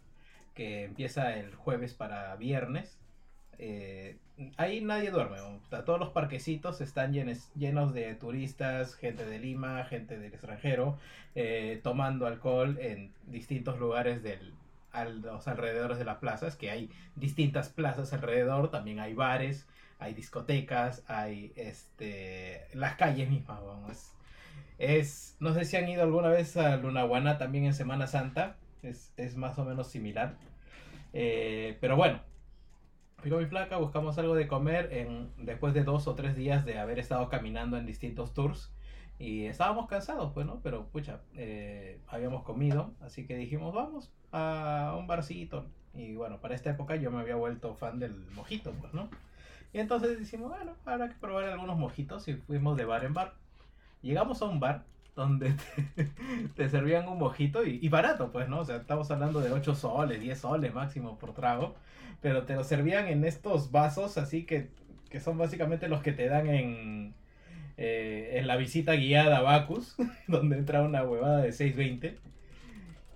que 0.56 0.84
empieza 0.86 1.36
el 1.38 1.53
jueves 1.56 1.94
para 1.94 2.36
viernes, 2.38 2.98
eh, 3.57 4.18
ahí 4.57 4.82
nadie 4.82 5.11
duerme, 5.11 5.38
todos 5.86 5.99
los 5.99 6.10
parquecitos 6.10 6.82
están 6.82 7.14
llenos 7.14 7.94
de 7.94 8.15
turistas, 8.15 8.95
gente 8.95 9.26
de 9.26 9.40
Lima, 9.40 9.86
gente 9.86 10.18
del 10.19 10.34
extranjero, 10.34 10.98
eh, 11.36 11.80
tomando 11.84 12.27
alcohol 12.27 12.77
en 12.82 13.11
distintos 13.27 13.80
lugares 13.80 14.23
del, 14.23 14.53
al- 14.91 15.22
los 15.22 15.48
alrededores 15.48 15.98
de 15.98 16.06
las 16.06 16.18
plazas, 16.18 16.56
que 16.56 16.69
hay 16.72 16.90
distintas 17.15 17.69
plazas 17.69 18.11
alrededor, 18.14 18.72
también 18.72 18.99
hay 18.99 19.14
bares, 19.14 19.68
hay 19.99 20.14
discotecas, 20.14 21.03
hay 21.07 21.53
este 21.56 22.68
las 22.73 22.95
calles 22.95 23.30
mismas, 23.30 23.61
vamos. 23.64 24.11
Es, 24.77 25.36
no 25.40 25.53
sé 25.53 25.65
si 25.65 25.77
han 25.77 25.88
ido 25.90 26.03
alguna 26.03 26.30
vez 26.30 26.57
a 26.57 26.77
Lunahuana 26.77 27.38
también 27.38 27.65
en 27.65 27.73
Semana 27.73 28.07
Santa. 28.07 28.57
Es, 28.86 29.14
es 29.18 29.36
más 29.36 29.57
o 29.57 29.66
menos 29.66 29.88
similar. 29.88 30.38
Eh, 31.14 31.78
pero 31.82 31.95
bueno, 31.95 32.20
fui 33.18 33.32
mi 33.32 33.45
flaca, 33.45 33.78
buscamos 33.78 34.18
algo 34.18 34.36
de 34.36 34.48
comer 34.48 34.91
en, 34.94 35.32
después 35.38 35.74
de 35.74 35.84
dos 35.84 36.07
o 36.07 36.16
tres 36.16 36.36
días 36.36 36.66
de 36.66 36.78
haber 36.78 36.99
estado 36.99 37.30
caminando 37.30 37.78
en 37.78 37.86
distintos 37.86 38.34
tours. 38.34 38.72
Y 39.18 39.45
estábamos 39.45 39.88
cansados, 39.88 40.34
pues, 40.34 40.45
¿no? 40.45 40.60
Pero, 40.62 40.88
pucha, 40.88 41.22
eh, 41.36 41.99
habíamos 42.07 42.44
comido, 42.44 42.94
así 42.99 43.26
que 43.26 43.38
dijimos, 43.38 43.74
vamos 43.74 44.12
a 44.32 44.95
un 44.99 45.07
barcito. 45.07 45.66
Y 45.94 46.16
bueno, 46.16 46.41
para 46.41 46.53
esta 46.53 46.72
época 46.72 46.98
yo 46.98 47.12
me 47.12 47.20
había 47.20 47.36
vuelto 47.36 47.76
fan 47.76 47.99
del 47.99 48.14
mojito, 48.36 48.74
pues, 48.74 48.94
¿no? 48.94 49.10
Y 49.72 49.80
entonces 49.80 50.20
decimos, 50.20 50.49
bueno, 50.49 50.74
habrá 50.86 51.10
que 51.10 51.16
probar 51.16 51.45
algunos 51.45 51.78
mojitos 51.78 52.28
y 52.28 52.36
fuimos 52.36 52.76
de 52.78 52.86
bar 52.86 53.06
en 53.06 53.14
bar. 53.14 53.34
Llegamos 54.02 54.41
a 54.41 54.45
un 54.45 54.60
bar 54.60 54.84
donde 55.16 55.56
te, 56.56 56.70
servían 56.70 57.08
un 57.08 57.18
mojito 57.18 57.66
y, 57.66 57.80
y 57.82 57.90
barato, 57.90 58.32
pues, 58.32 58.50
¿no? 58.50 58.60
O 58.60 58.66
sea, 58.66 58.78
estamos 58.78 59.10
hablando 59.12 59.40
de 59.42 59.52
8 59.52 59.76
soles, 59.76 60.20
10 60.20 60.38
soles 60.38 60.74
máximo 60.74 61.18
por 61.18 61.34
trago, 61.34 61.76
pero 62.22 62.44
te 62.44 62.56
lo 62.56 62.64
servían 62.64 63.08
en 63.08 63.24
estos 63.24 63.72
vasos 63.72 64.18
así 64.18 64.46
que, 64.46 64.70
que 65.10 65.20
son 65.20 65.38
básicamente 65.38 65.88
los 65.88 66.02
que 66.02 66.12
te 66.12 66.28
dan 66.28 66.48
en, 66.48 67.14
eh, 67.78 68.32
en 68.34 68.48
la 68.48 68.58
visita 68.58 68.94
guiada 68.94 69.38
a 69.38 69.42
Bacus, 69.42 69.96
donde 70.28 70.58
entra 70.58 70.82
una 70.82 71.04
huevada 71.04 71.42
de 71.42 71.52
620. 71.52 72.18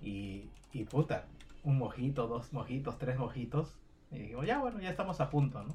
Y, 0.02 0.48
y 0.72 0.84
puta, 0.84 1.26
un 1.64 1.78
mojito, 1.78 2.26
dos 2.26 2.52
mojitos, 2.52 2.98
tres 2.98 3.18
mojitos. 3.18 3.74
Y 4.10 4.18
dijimos, 4.18 4.46
ya 4.46 4.58
bueno, 4.58 4.80
ya 4.80 4.90
estamos 4.90 5.20
a 5.20 5.30
punto, 5.30 5.62
¿no? 5.62 5.74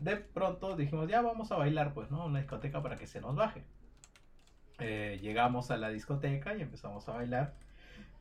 De 0.00 0.16
pronto 0.16 0.76
dijimos, 0.76 1.08
ya 1.08 1.22
vamos 1.22 1.50
a 1.50 1.56
bailar, 1.56 1.94
pues, 1.94 2.10
¿no? 2.10 2.26
Una 2.26 2.38
discoteca 2.40 2.82
para 2.82 2.96
que 2.96 3.06
se 3.06 3.20
nos 3.20 3.34
baje. 3.34 3.62
Eh, 4.80 5.18
llegamos 5.22 5.70
a 5.70 5.76
la 5.76 5.88
discoteca 5.90 6.56
y 6.56 6.62
empezamos 6.62 7.08
a 7.08 7.12
bailar. 7.14 7.54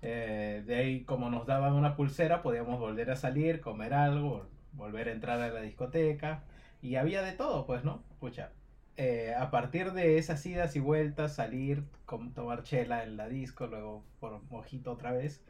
Eh, 0.02 0.64
de 0.66 0.76
ahí, 0.76 1.04
como 1.04 1.30
nos 1.30 1.46
daban 1.48 1.74
una 1.74 1.96
pulsera, 1.96 2.42
podíamos 2.42 2.80
volver 2.80 3.12
a 3.12 3.16
salir, 3.16 3.62
comer 3.62 3.94
algo, 3.94 4.48
volver 4.74 5.10
a 5.10 5.12
entrar 5.12 5.42
a 5.42 5.50
la 5.50 5.62
discoteca. 5.62 6.44
Y 6.82 6.96
había 6.96 7.22
de 7.22 7.34
todo, 7.34 7.66
pues, 7.66 7.84
¿no? 7.84 8.04
Pucha. 8.20 8.52
eh, 9.00 9.36
a 9.38 9.52
partir 9.52 9.92
de 9.94 10.18
esas 10.18 10.44
idas 10.48 10.76
y 10.76 10.80
vueltas, 10.80 11.36
salir, 11.36 11.84
com- 12.06 12.34
tomar 12.34 12.64
chela 12.64 13.04
en 13.04 13.16
la 13.18 13.28
disco, 13.30 13.68
luego 13.68 14.04
por 14.20 14.42
mojito 14.50 14.92
otra 14.92 15.12
vez, 15.12 15.44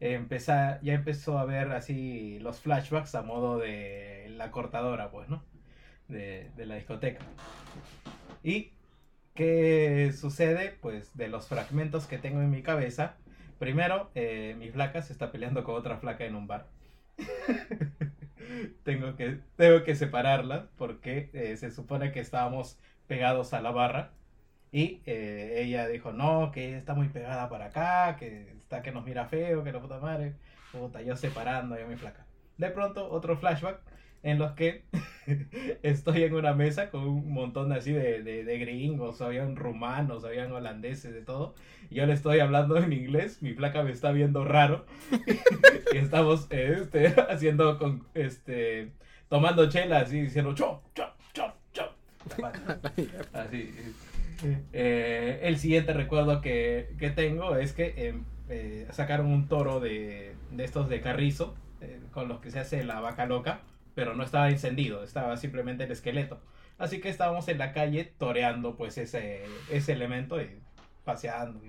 eh, 0.00 0.14
empeza- 0.14 0.80
ya 0.82 0.94
empezó 0.94 1.38
a 1.38 1.44
ver 1.44 1.70
así 1.72 2.38
los 2.40 2.60
flashbacks 2.60 3.14
a 3.14 3.22
modo 3.22 3.58
de 3.58 4.28
la 4.36 4.50
cortadora, 4.50 5.10
pues, 5.10 5.28
¿no? 5.28 5.42
De, 6.08 6.50
de 6.56 6.64
la 6.66 6.76
discoteca. 6.76 7.22
Y 8.42 8.70
¿Qué 9.34 10.12
sucede? 10.12 10.76
Pues 10.80 11.16
de 11.16 11.28
los 11.28 11.48
fragmentos 11.48 12.06
que 12.06 12.18
tengo 12.18 12.40
en 12.40 12.50
mi 12.50 12.62
cabeza. 12.62 13.16
Primero, 13.58 14.10
eh, 14.14 14.54
mi 14.58 14.70
flaca 14.70 15.02
se 15.02 15.12
está 15.12 15.32
peleando 15.32 15.64
con 15.64 15.74
otra 15.74 15.98
flaca 15.98 16.24
en 16.24 16.36
un 16.36 16.46
bar. 16.46 16.68
tengo, 18.84 19.16
que, 19.16 19.40
tengo 19.56 19.82
que 19.84 19.96
separarla 19.96 20.68
porque 20.76 21.30
eh, 21.32 21.56
se 21.56 21.70
supone 21.72 22.12
que 22.12 22.20
estábamos 22.20 22.78
pegados 23.08 23.54
a 23.54 23.60
la 23.60 23.72
barra. 23.72 24.12
Y 24.70 25.02
eh, 25.06 25.62
ella 25.64 25.86
dijo, 25.88 26.12
no, 26.12 26.50
que 26.52 26.76
está 26.76 26.94
muy 26.94 27.08
pegada 27.08 27.48
para 27.48 27.66
acá, 27.66 28.16
que 28.16 28.52
está 28.58 28.82
que 28.82 28.92
nos 28.92 29.04
mira 29.04 29.26
feo, 29.26 29.64
que 29.64 29.72
la 29.72 29.80
puta 29.80 29.98
madre. 29.98 30.34
Puta, 30.72 31.02
yo 31.02 31.16
separando 31.16 31.76
yo 31.78 31.86
a 31.86 31.88
mi 31.88 31.96
flaca. 31.96 32.26
De 32.56 32.70
pronto, 32.70 33.10
otro 33.10 33.36
flashback 33.36 33.80
en 34.24 34.38
los 34.38 34.52
que 34.52 34.82
estoy 35.82 36.24
en 36.24 36.34
una 36.34 36.54
mesa 36.54 36.90
con 36.90 37.06
un 37.06 37.32
montón 37.32 37.72
así 37.72 37.92
de, 37.92 38.22
de, 38.22 38.42
de 38.42 38.58
gringos, 38.58 39.20
habían 39.20 39.54
rumanos, 39.54 40.24
habían 40.24 40.50
holandeses, 40.50 41.12
de 41.12 41.20
todo. 41.20 41.54
Y 41.90 41.96
yo 41.96 42.06
le 42.06 42.14
estoy 42.14 42.40
hablando 42.40 42.76
en 42.78 42.92
inglés, 42.92 43.42
mi 43.42 43.52
placa 43.52 43.82
me 43.82 43.92
está 43.92 44.10
viendo 44.12 44.44
raro. 44.44 44.86
y 45.92 45.96
estamos 45.98 46.46
este, 46.50 47.08
haciendo 47.28 47.78
con 47.78 48.04
este 48.14 48.90
tomando 49.28 49.68
chela 49.68 49.98
así 49.98 50.22
diciendo 50.22 50.54
chop, 50.54 50.82
chop, 50.94 51.12
chop, 51.32 51.54
chop. 51.72 51.90
Así. 53.32 53.74
Eh, 54.72 55.40
el 55.42 55.58
siguiente 55.58 55.92
recuerdo 55.92 56.40
que, 56.40 56.94
que 56.98 57.10
tengo 57.10 57.56
es 57.56 57.72
que 57.72 57.94
eh, 57.96 58.14
eh, 58.48 58.86
sacaron 58.90 59.26
un 59.26 59.48
toro 59.48 59.80
de, 59.80 60.34
de 60.50 60.64
estos 60.64 60.88
de 60.88 61.00
carrizo 61.00 61.54
eh, 61.80 62.00
con 62.12 62.28
los 62.28 62.40
que 62.40 62.50
se 62.50 62.58
hace 62.58 62.84
la 62.84 63.00
vaca 63.00 63.26
loca 63.26 63.60
pero 63.94 64.14
no 64.14 64.22
estaba 64.22 64.50
encendido, 64.50 65.02
estaba 65.04 65.36
simplemente 65.36 65.84
el 65.84 65.90
esqueleto. 65.90 66.40
Así 66.78 67.00
que 67.00 67.08
estábamos 67.08 67.48
en 67.48 67.58
la 67.58 67.72
calle 67.72 68.12
toreando 68.18 68.76
pues 68.76 68.98
ese, 68.98 69.44
ese 69.70 69.92
elemento 69.92 70.40
y 70.40 70.50
paseando. 71.04 71.60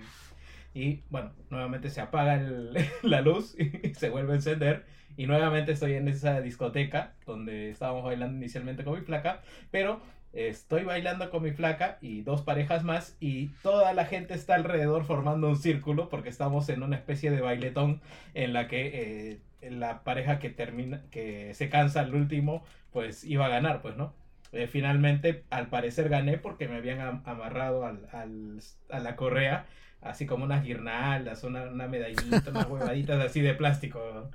Y, 0.74 1.02
bueno, 1.08 1.32
nuevamente 1.48 1.88
se 1.90 2.00
apaga 2.00 2.36
la 3.02 3.20
luz 3.20 3.56
y 3.58 3.94
se 3.94 4.10
vuelve 4.10 4.32
a 4.32 4.36
encender. 4.36 4.84
Y 5.16 5.26
nuevamente 5.26 5.72
estoy 5.72 5.94
en 5.94 6.08
esa 6.08 6.40
discoteca 6.42 7.14
donde 7.24 7.70
estábamos 7.70 8.04
bailando 8.04 8.36
inicialmente 8.36 8.84
con 8.84 8.98
mi 8.98 9.00
flaca, 9.00 9.40
pero 9.70 10.02
estoy 10.34 10.84
bailando 10.84 11.30
con 11.30 11.42
mi 11.42 11.52
flaca 11.52 11.96
y 12.02 12.20
dos 12.20 12.42
parejas 12.42 12.84
más 12.84 13.16
y 13.20 13.48
toda 13.62 13.94
la 13.94 14.04
gente 14.04 14.34
está 14.34 14.54
alrededor 14.54 15.04
formando 15.04 15.48
un 15.48 15.56
círculo 15.56 16.10
porque 16.10 16.28
estamos 16.28 16.68
en 16.68 16.82
una 16.82 16.96
especie 16.96 17.30
de 17.30 17.40
bailetón 17.40 18.02
en 18.34 18.52
la 18.52 18.68
que 18.68 18.86
eh, 19.32 19.40
la 19.62 20.04
pareja 20.04 20.38
que 20.38 20.50
termina, 20.50 21.02
que 21.10 21.54
se 21.54 21.68
cansa 21.68 22.00
al 22.00 22.14
último, 22.14 22.64
pues 22.92 23.24
iba 23.24 23.46
a 23.46 23.48
ganar, 23.48 23.82
pues, 23.82 23.96
¿no? 23.96 24.14
Eh, 24.52 24.66
finalmente, 24.68 25.44
al 25.50 25.68
parecer 25.68 26.08
gané 26.08 26.38
porque 26.38 26.68
me 26.68 26.76
habían 26.76 27.00
am- 27.00 27.22
amarrado 27.26 27.84
al, 27.86 28.08
al- 28.12 28.60
a 28.90 29.00
la 29.00 29.16
correa, 29.16 29.66
así 30.00 30.26
como 30.26 30.44
unas 30.44 30.64
guirnaldas, 30.64 31.42
una, 31.44 31.64
una 31.64 31.88
medallita, 31.88 32.50
unas 32.50 32.68
huevaditas 32.68 33.20
así 33.24 33.40
de 33.40 33.54
plástico. 33.54 34.00
¿no? 34.14 34.30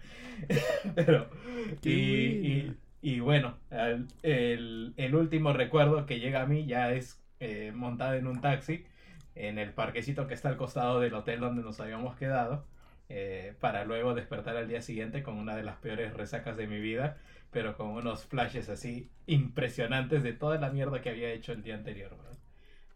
Pero, 0.96 1.30
y, 1.84 1.92
y, 1.92 2.78
y 3.02 3.20
bueno, 3.20 3.58
el, 4.24 4.94
el 4.98 5.16
último 5.16 5.54
recuerdo 5.54 6.06
que 6.06 6.20
llega 6.20 6.42
a 6.42 6.46
mí 6.46 6.66
ya 6.66 6.92
es 6.94 7.22
eh, 7.40 7.72
montado 7.76 8.14
en 8.16 8.28
un 8.28 8.42
taxi 8.42 8.86
en 9.36 9.58
el 9.60 9.72
parquecito 9.74 10.28
que 10.28 10.34
está 10.34 10.50
al 10.50 10.58
costado 10.58 11.00
del 11.00 11.14
hotel 11.14 11.40
donde 11.40 11.64
nos 11.64 11.80
habíamos 11.80 12.16
quedado 12.18 12.66
eh, 13.14 13.54
para 13.60 13.84
luego 13.84 14.14
despertar 14.14 14.56
al 14.56 14.70
día 14.70 14.82
siguiente 14.82 15.22
con 15.22 15.38
una 15.38 15.56
de 15.56 15.64
las 15.64 15.76
peores 15.78 16.14
resacas 16.14 16.56
de 16.56 16.66
mi 16.66 16.80
vida, 16.80 17.18
pero 17.52 17.76
con 17.76 17.90
unos 17.90 18.24
flashes 18.26 18.70
así 18.70 19.12
impresionantes 19.26 20.24
de 20.24 20.32
toda 20.32 20.58
la 20.58 20.70
mierda 20.70 21.02
que 21.02 21.10
había 21.10 21.30
hecho 21.32 21.52
el 21.52 21.62
día 21.62 21.76
anterior. 21.76 22.14
weón. 22.14 22.38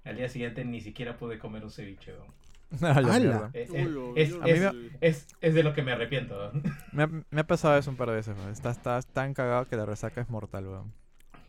Al 0.05 0.15
día 0.15 0.29
siguiente 0.29 0.63
ni 0.63 0.79
siquiera 0.79 1.17
pude 1.17 1.37
comer 1.37 1.65
un 1.65 1.71
ceviche. 1.71 2.13
mierda. 2.79 3.51
Es, 5.01 5.27
de 5.41 5.63
lo 5.63 5.73
que 5.73 5.81
me 5.81 5.91
arrepiento. 5.91 6.51
Me 6.93 7.03
ha, 7.03 7.07
me 7.07 7.41
ha 7.41 7.47
pasado 7.47 7.77
eso 7.77 7.91
un 7.91 7.97
par 7.97 8.07
de 8.09 8.15
veces. 8.15 8.37
Estás, 8.51 8.77
estás 8.77 9.07
tan 9.07 9.33
cagado 9.33 9.67
que 9.67 9.75
la 9.75 9.85
resaca 9.85 10.21
es 10.21 10.29
mortal, 10.29 10.65
weón. 10.65 10.93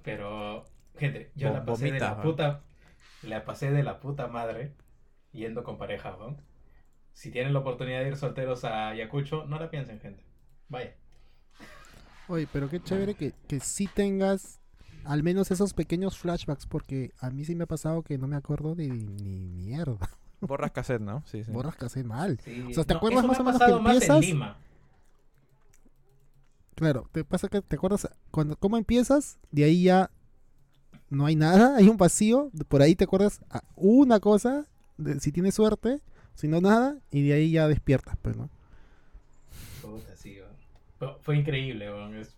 Pero, 0.02 0.64
gente, 0.98 1.30
yo 1.36 1.52
la 1.52 1.64
pasé 1.64 1.92
de 1.92 2.00
la 2.00 2.20
puta. 2.20 2.62
La 3.22 3.44
pasé 3.44 3.70
de 3.70 3.84
la 3.84 4.00
puta 4.00 4.26
madre 4.26 4.72
yendo 5.30 5.62
con 5.62 5.78
pareja. 5.78 6.16
Si 7.16 7.30
tienen 7.30 7.54
la 7.54 7.60
oportunidad 7.60 8.00
de 8.02 8.08
ir 8.08 8.16
solteros 8.16 8.62
a 8.64 8.90
Ayacucho, 8.90 9.46
no 9.46 9.58
la 9.58 9.70
piensen, 9.70 9.98
gente. 10.00 10.22
Vaya. 10.68 10.94
Oye, 12.28 12.46
pero 12.52 12.68
qué 12.68 12.78
chévere 12.78 13.14
que, 13.14 13.32
que 13.48 13.58
sí 13.58 13.88
tengas 13.94 14.60
al 15.04 15.22
menos 15.22 15.50
esos 15.50 15.72
pequeños 15.72 16.18
flashbacks, 16.18 16.66
porque 16.66 17.12
a 17.20 17.30
mí 17.30 17.46
sí 17.46 17.54
me 17.54 17.64
ha 17.64 17.66
pasado 17.66 18.02
que 18.02 18.18
no 18.18 18.26
me 18.26 18.36
acuerdo 18.36 18.74
de 18.74 18.88
ni 18.88 19.46
mierda. 19.46 20.10
Borras 20.42 20.72
cassette, 20.72 21.00
¿no? 21.00 21.22
Sí, 21.24 21.42
sí. 21.42 21.50
Borras 21.50 21.82
hace 21.82 22.04
mal. 22.04 22.38
Sí, 22.44 22.66
O 22.70 22.74
sea, 22.74 22.84
¿te 22.84 22.92
no, 22.92 22.98
acuerdas 22.98 23.24
más 23.24 23.40
o 23.40 23.44
menos 23.44 23.62
que 23.62 23.70
en 23.70 23.76
empiezas? 23.78 24.20
Lima. 24.20 24.58
Claro, 26.74 27.08
te 27.12 27.24
pasa 27.24 27.48
que 27.48 27.62
te 27.62 27.76
acuerdas 27.76 28.06
cuando 28.30 28.56
cómo 28.56 28.76
empiezas, 28.76 29.38
de 29.50 29.64
ahí 29.64 29.84
ya 29.84 30.10
no 31.08 31.24
hay 31.24 31.34
nada, 31.34 31.76
hay 31.78 31.88
un 31.88 31.96
vacío, 31.96 32.50
por 32.68 32.82
ahí 32.82 32.94
te 32.94 33.04
acuerdas 33.04 33.40
a 33.48 33.62
una 33.76 34.20
cosa, 34.20 34.66
de- 34.98 35.18
si 35.20 35.32
tienes 35.32 35.54
suerte, 35.54 36.02
si 36.36 36.46
no 36.48 36.60
nada, 36.60 36.96
y 37.10 37.26
de 37.26 37.34
ahí 37.34 37.50
ya 37.50 37.66
despiertas, 37.66 38.16
pues, 38.22 38.36
¿no? 38.36 38.48
Puta, 39.82 40.16
sí. 40.16 40.38
Fue, 41.22 41.36
increíble. 41.36 41.88
Es, 42.20 42.36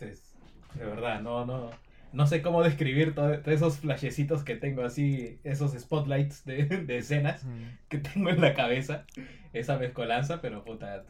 es- 0.00 0.34
de 0.74 0.84
verdad, 0.84 1.20
no, 1.20 1.44
no, 1.46 1.70
no 2.12 2.26
sé 2.26 2.42
cómo 2.42 2.62
describir 2.62 3.14
todo- 3.14 3.38
todos 3.40 3.56
esos 3.56 3.78
flashecitos 3.78 4.44
que 4.44 4.54
tengo 4.56 4.82
así, 4.82 5.38
esos 5.44 5.72
spotlights 5.72 6.44
de, 6.44 6.64
de 6.64 6.98
escenas 6.98 7.44
Mm. 7.44 7.62
que 7.88 7.98
tengo 7.98 8.30
en 8.30 8.40
la 8.40 8.54
cabeza, 8.54 9.06
esa 9.52 9.78
mezcolanza, 9.78 10.40
pero 10.40 10.64
puta, 10.64 11.04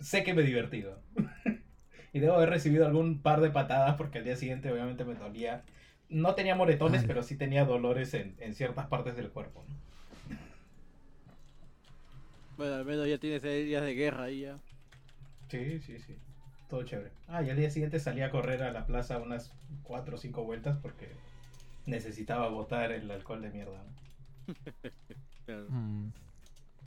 sé 0.00 0.22
que 0.24 0.32
me 0.34 0.42
he 0.42 0.46
divertido. 0.46 1.00
y 2.12 2.20
debo 2.20 2.34
haber 2.34 2.50
recibido 2.50 2.86
algún 2.86 3.20
par 3.20 3.40
de 3.40 3.50
patadas 3.50 3.96
porque 3.96 4.18
al 4.18 4.24
día 4.24 4.36
siguiente 4.36 4.70
obviamente 4.70 5.04
me 5.04 5.14
dolía. 5.14 5.62
No 6.08 6.34
tenía 6.34 6.54
moretones, 6.54 7.02
Ay. 7.02 7.06
pero 7.08 7.22
sí 7.22 7.36
tenía 7.36 7.64
dolores 7.64 8.14
en, 8.14 8.36
en 8.38 8.54
ciertas 8.54 8.86
partes 8.86 9.16
del 9.16 9.30
cuerpo. 9.30 9.64
¿no? 9.68 9.74
Bueno, 12.56 12.74
al 12.74 12.84
menos 12.84 13.08
ya 13.08 13.18
tienes 13.18 13.42
días 13.42 13.82
de 13.82 13.94
guerra 13.94 14.24
ahí 14.24 14.40
ya. 14.42 14.58
Sí, 15.48 15.78
sí, 15.80 15.98
sí. 15.98 16.16
Todo 16.68 16.82
chévere. 16.84 17.10
Ah, 17.28 17.42
y 17.42 17.50
al 17.50 17.56
día 17.56 17.70
siguiente 17.70 17.98
salí 18.00 18.22
a 18.22 18.30
correr 18.30 18.62
a 18.62 18.72
la 18.72 18.86
plaza 18.86 19.18
unas 19.18 19.52
cuatro 19.82 20.16
o 20.16 20.18
cinco 20.18 20.44
vueltas 20.44 20.78
porque 20.80 21.08
necesitaba 21.86 22.48
botar 22.48 22.92
el 22.92 23.10
alcohol 23.10 23.42
de 23.42 23.50
mierda. 23.50 23.82
¿no? 23.84 24.54
Claro. 25.46 25.66
Mm. 25.68 26.10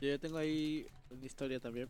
Yo 0.00 0.08
ya 0.08 0.18
tengo 0.18 0.36
ahí 0.36 0.84
una 1.10 1.24
historia 1.24 1.60
también. 1.60 1.88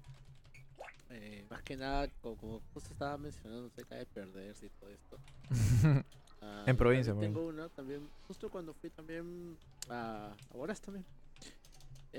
eh, 1.08 1.46
más 1.48 1.62
que 1.62 1.76
nada, 1.78 2.08
como, 2.20 2.36
como 2.36 2.60
justo 2.74 2.92
estaba 2.92 3.16
mencionando 3.16 3.68
acerca 3.68 3.94
de 3.94 4.04
perderse 4.04 4.66
y 4.66 4.70
todo 4.78 4.90
esto. 4.90 5.18
ah, 6.42 6.64
En 6.66 6.74
yo 6.74 6.78
provincia, 6.78 7.14
Tengo 7.18 7.46
una 7.46 7.70
también, 7.70 8.06
justo 8.26 8.50
cuando 8.50 8.74
fui 8.74 8.90
también 8.90 9.56
a 9.88 10.34
Aboras 10.52 10.80
también. 10.82 11.06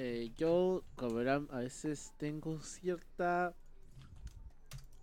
Eh, 0.02 0.32
yo, 0.38 0.82
como 0.96 1.16
verán, 1.16 1.50
a 1.52 1.58
veces 1.58 2.14
tengo 2.18 2.62
cierta 2.62 3.54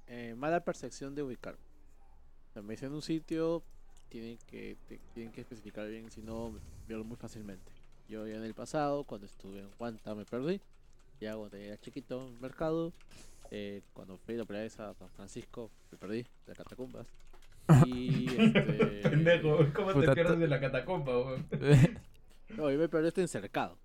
eh, 0.07 0.35
mala 0.39 0.61
percepción 0.65 1.15
de 1.15 1.23
ubicar. 1.23 1.55
O 1.55 2.53
sea, 2.55 2.63
me 2.63 2.73
dicen 2.73 2.95
un 2.95 3.03
sitio, 3.03 3.63
tienen 4.09 4.39
que, 4.47 4.79
te- 4.89 4.99
tienen 5.13 5.35
que 5.35 5.43
especificar 5.43 5.87
bien, 5.87 6.11
si 6.11 6.23
no, 6.23 6.51
me 6.51 6.61
pierdo 6.87 7.05
muy 7.05 7.19
fácilmente. 7.19 7.71
Yo 8.09 8.27
ya 8.27 8.37
en 8.37 8.45
el 8.45 8.55
pasado, 8.55 9.05
cuando 9.05 9.27
estuve 9.27 9.59
en 9.61 9.69
Guanta, 9.79 10.15
me 10.15 10.25
perdí. 10.25 10.63
Ya 11.21 11.37
cuando 11.37 11.59
era 11.59 11.77
chiquito 11.77 12.27
en 12.29 12.33
el 12.33 12.41
mercado, 12.41 12.95
eh, 13.51 13.83
cuando 13.93 14.17
fui 14.17 14.35
la 14.37 14.47
primera 14.47 14.63
vez 14.63 14.81
a 14.81 14.95
San 14.95 15.11
Francisco, 15.11 15.71
me 15.93 15.99
perdí 15.99 16.23
de 16.23 16.29
las 16.47 16.57
catacumbas. 16.57 17.07
Y 17.85 18.29
este. 18.35 19.01
Pendejo, 19.11 19.59
¿cómo 19.75 19.89
te 19.89 20.01
Puta, 20.01 20.15
pierdes 20.15 20.39
de 20.39 20.49
la 20.49 20.59
catacomba, 20.59 21.19
weón? 21.19 21.47
No, 22.57 22.71
yo 22.71 22.79
me 22.79 22.89
perdí 22.89 23.09
este 23.09 23.21
encercado. 23.21 23.77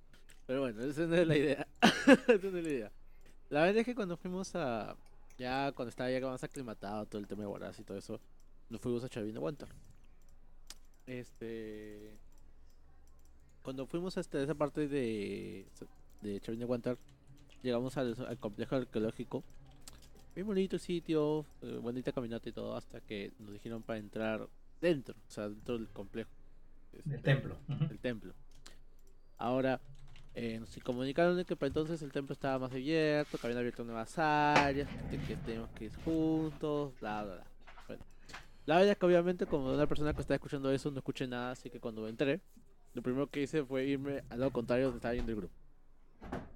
Pero 0.51 0.63
bueno, 0.63 0.83
esa 0.83 1.05
no 1.07 1.15
es 1.15 1.25
la 1.25 1.37
idea. 1.37 1.65
esa 1.81 2.49
no 2.51 2.57
es 2.57 2.63
la 2.65 2.69
idea. 2.69 2.91
La 3.49 3.61
verdad 3.61 3.77
es 3.77 3.85
que 3.85 3.95
cuando 3.95 4.17
fuimos 4.17 4.53
a. 4.53 4.97
Ya 5.37 5.71
cuando 5.71 5.91
estaba 5.91 6.11
ya 6.11 6.19
más 6.19 6.43
aclimatado 6.43 7.05
todo 7.05 7.21
el 7.21 7.27
tema 7.27 7.43
de 7.43 7.47
Guaraz 7.47 7.79
y 7.79 7.83
todo 7.83 7.97
eso, 7.97 8.19
nos 8.69 8.81
fuimos 8.81 9.01
a 9.01 9.07
Chavino 9.07 9.39
Guanta. 9.39 9.65
Este. 11.05 12.17
Cuando 13.61 13.87
fuimos 13.87 14.17
hasta 14.17 14.43
esa 14.43 14.53
parte 14.53 14.89
de. 14.89 15.67
de 16.21 16.41
Chavino 16.41 16.67
Guantar, 16.67 16.97
llegamos 17.63 17.95
al, 17.95 18.13
al 18.27 18.37
complejo 18.37 18.75
arqueológico. 18.75 19.45
Bien 20.35 20.45
bonito 20.45 20.75
el 20.75 20.81
sitio, 20.81 21.45
eh, 21.61 21.79
bonita 21.81 22.11
caminata 22.11 22.49
y 22.49 22.51
todo, 22.51 22.75
hasta 22.75 22.99
que 22.99 23.31
nos 23.39 23.53
dijeron 23.53 23.83
para 23.83 23.99
entrar 23.99 24.49
dentro, 24.81 25.15
o 25.15 25.31
sea, 25.31 25.47
dentro 25.47 25.77
del 25.77 25.87
complejo. 25.87 26.29
Este, 26.91 27.19
templo. 27.19 27.55
Ujú. 27.69 27.85
el 27.85 27.99
templo. 27.99 28.33
Ahora, 29.37 29.79
eh, 30.33 30.59
nos 30.59 30.77
comunicaron 30.83 31.35
de 31.35 31.45
que 31.45 31.55
para 31.55 31.67
entonces 31.67 32.01
el 32.01 32.11
templo 32.11 32.33
estaba 32.33 32.59
más 32.59 32.71
abierto, 32.71 33.37
que 33.37 33.47
habían 33.47 33.59
abierto 33.59 33.83
nuevas 33.83 34.17
áreas, 34.17 34.89
que, 35.09 35.17
que 35.19 35.35
tenemos 35.35 35.69
que 35.71 35.85
ir 35.85 35.95
juntos, 36.05 36.93
bla, 37.01 37.23
bla, 37.23 37.33
bla. 37.35 37.47
Bueno, 37.87 38.03
la 38.65 38.75
verdad 38.75 38.91
es 38.91 38.97
que 38.97 39.05
obviamente 39.05 39.45
como 39.45 39.73
una 39.73 39.87
persona 39.87 40.13
que 40.13 40.21
está 40.21 40.35
escuchando 40.35 40.71
eso 40.71 40.89
no 40.91 40.99
escuché 40.99 41.27
nada, 41.27 41.51
así 41.51 41.69
que 41.69 41.79
cuando 41.79 42.07
entré, 42.07 42.39
lo 42.93 43.01
primero 43.01 43.27
que 43.27 43.41
hice 43.41 43.63
fue 43.65 43.85
irme 43.85 44.23
al 44.29 44.39
lado 44.39 44.51
contrario 44.51 44.85
donde 44.85 44.97
estaba 44.97 45.13
yendo 45.13 45.31
el 45.31 45.37
grupo. 45.37 45.53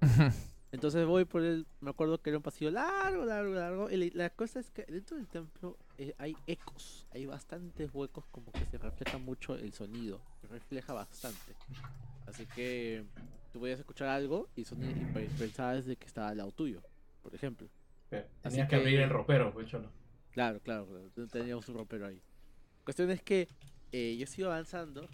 Entonces 0.72 1.06
voy 1.06 1.24
por 1.24 1.42
el, 1.42 1.66
me 1.80 1.90
acuerdo 1.90 2.20
que 2.20 2.30
era 2.30 2.38
un 2.38 2.42
pasillo 2.42 2.70
largo, 2.70 3.24
largo, 3.24 3.54
largo, 3.54 3.90
y 3.90 3.96
la, 3.96 4.24
la 4.24 4.30
cosa 4.30 4.60
es 4.60 4.70
que 4.70 4.84
dentro 4.84 5.16
del 5.16 5.26
templo 5.26 5.78
eh, 5.96 6.14
hay 6.18 6.36
ecos, 6.46 7.06
hay 7.12 7.24
bastantes 7.24 7.90
huecos 7.94 8.24
como 8.30 8.52
que 8.52 8.64
se 8.66 8.78
refleja 8.78 9.18
mucho 9.18 9.54
el 9.54 9.72
sonido, 9.72 10.20
se 10.40 10.48
refleja 10.48 10.92
bastante. 10.92 11.54
Así 12.26 12.46
que 12.46 13.04
tú 13.56 13.60
podías 13.60 13.78
escuchar 13.80 14.08
algo 14.08 14.50
y, 14.54 14.64
soni- 14.66 14.90
y 14.90 15.04
pe- 15.14 15.30
pensabas 15.38 15.86
de 15.86 15.96
que 15.96 16.04
estaba 16.06 16.28
al 16.28 16.36
lado 16.36 16.52
tuyo, 16.52 16.82
por 17.22 17.34
ejemplo. 17.34 17.66
Así 18.10 18.20
Tenías 18.42 18.68
que 18.68 18.76
que- 18.76 18.82
abrir 18.82 19.00
el 19.00 19.08
ropero, 19.08 19.50
pues 19.50 19.66
cholo. 19.66 19.90
Claro, 20.32 20.60
claro, 20.60 20.86
claro, 20.86 21.10
no 21.16 21.26
teníamos 21.26 21.66
un 21.70 21.76
ropero 21.76 22.06
ahí. 22.06 22.20
Cuestión 22.84 23.10
es 23.10 23.22
que 23.22 23.48
eh, 23.92 24.14
yo 24.18 24.26
sigo 24.26 24.48
avanzando, 24.48 25.08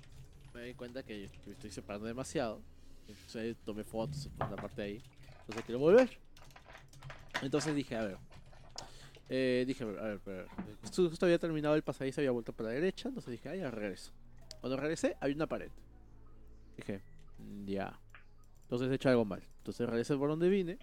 me 0.55 0.63
di 0.65 0.75
cuenta 0.75 1.05
que 1.05 1.23
yo 1.23 1.29
me 1.47 1.53
estoy 1.53 1.71
separando 1.71 2.09
demasiado, 2.09 2.61
entonces 3.07 3.57
tomé 3.65 3.85
fotos 3.85 4.29
por 4.37 4.51
la 4.51 4.57
parte 4.57 4.83
de 4.83 4.89
ahí, 4.89 5.03
entonces 5.43 5.65
quiero 5.65 5.79
volver. 5.79 6.11
Entonces 7.43 7.77
dije, 7.77 7.95
a 7.95 8.03
ver, 8.03 8.17
eh, 9.29 9.63
dije, 9.69 9.85
a 9.85 9.87
ver, 9.87 9.99
a 10.01 10.03
ver, 10.03 10.21
a 10.27 10.31
ver, 10.31 10.47
justo, 10.81 11.09
justo 11.09 11.27
había 11.27 11.39
terminado 11.39 11.77
el 11.77 11.83
pasadizo, 11.83 12.21
había 12.21 12.33
vuelto 12.33 12.53
para 12.53 12.71
la 12.71 12.75
derecha, 12.75 13.09
entonces 13.09 13.31
dije, 13.31 13.49
ah, 13.51 13.55
ya 13.55 13.71
regreso. 13.71 14.11
Cuando 14.61 14.77
regresé, 14.77 15.17
había 15.21 15.37
una 15.37 15.47
pared. 15.47 15.71
Dije, 16.77 17.03
"Mm, 17.39 17.67
ya. 17.67 17.99
Entonces 18.73 18.91
he 18.91 18.95
hecho 18.95 19.11
algo 19.11 19.27
mal. 19.27 19.43
Entonces 19.59 19.87
regresé 19.87 20.17
por 20.17 20.31
donde 20.31 20.49
vine, 20.49 20.79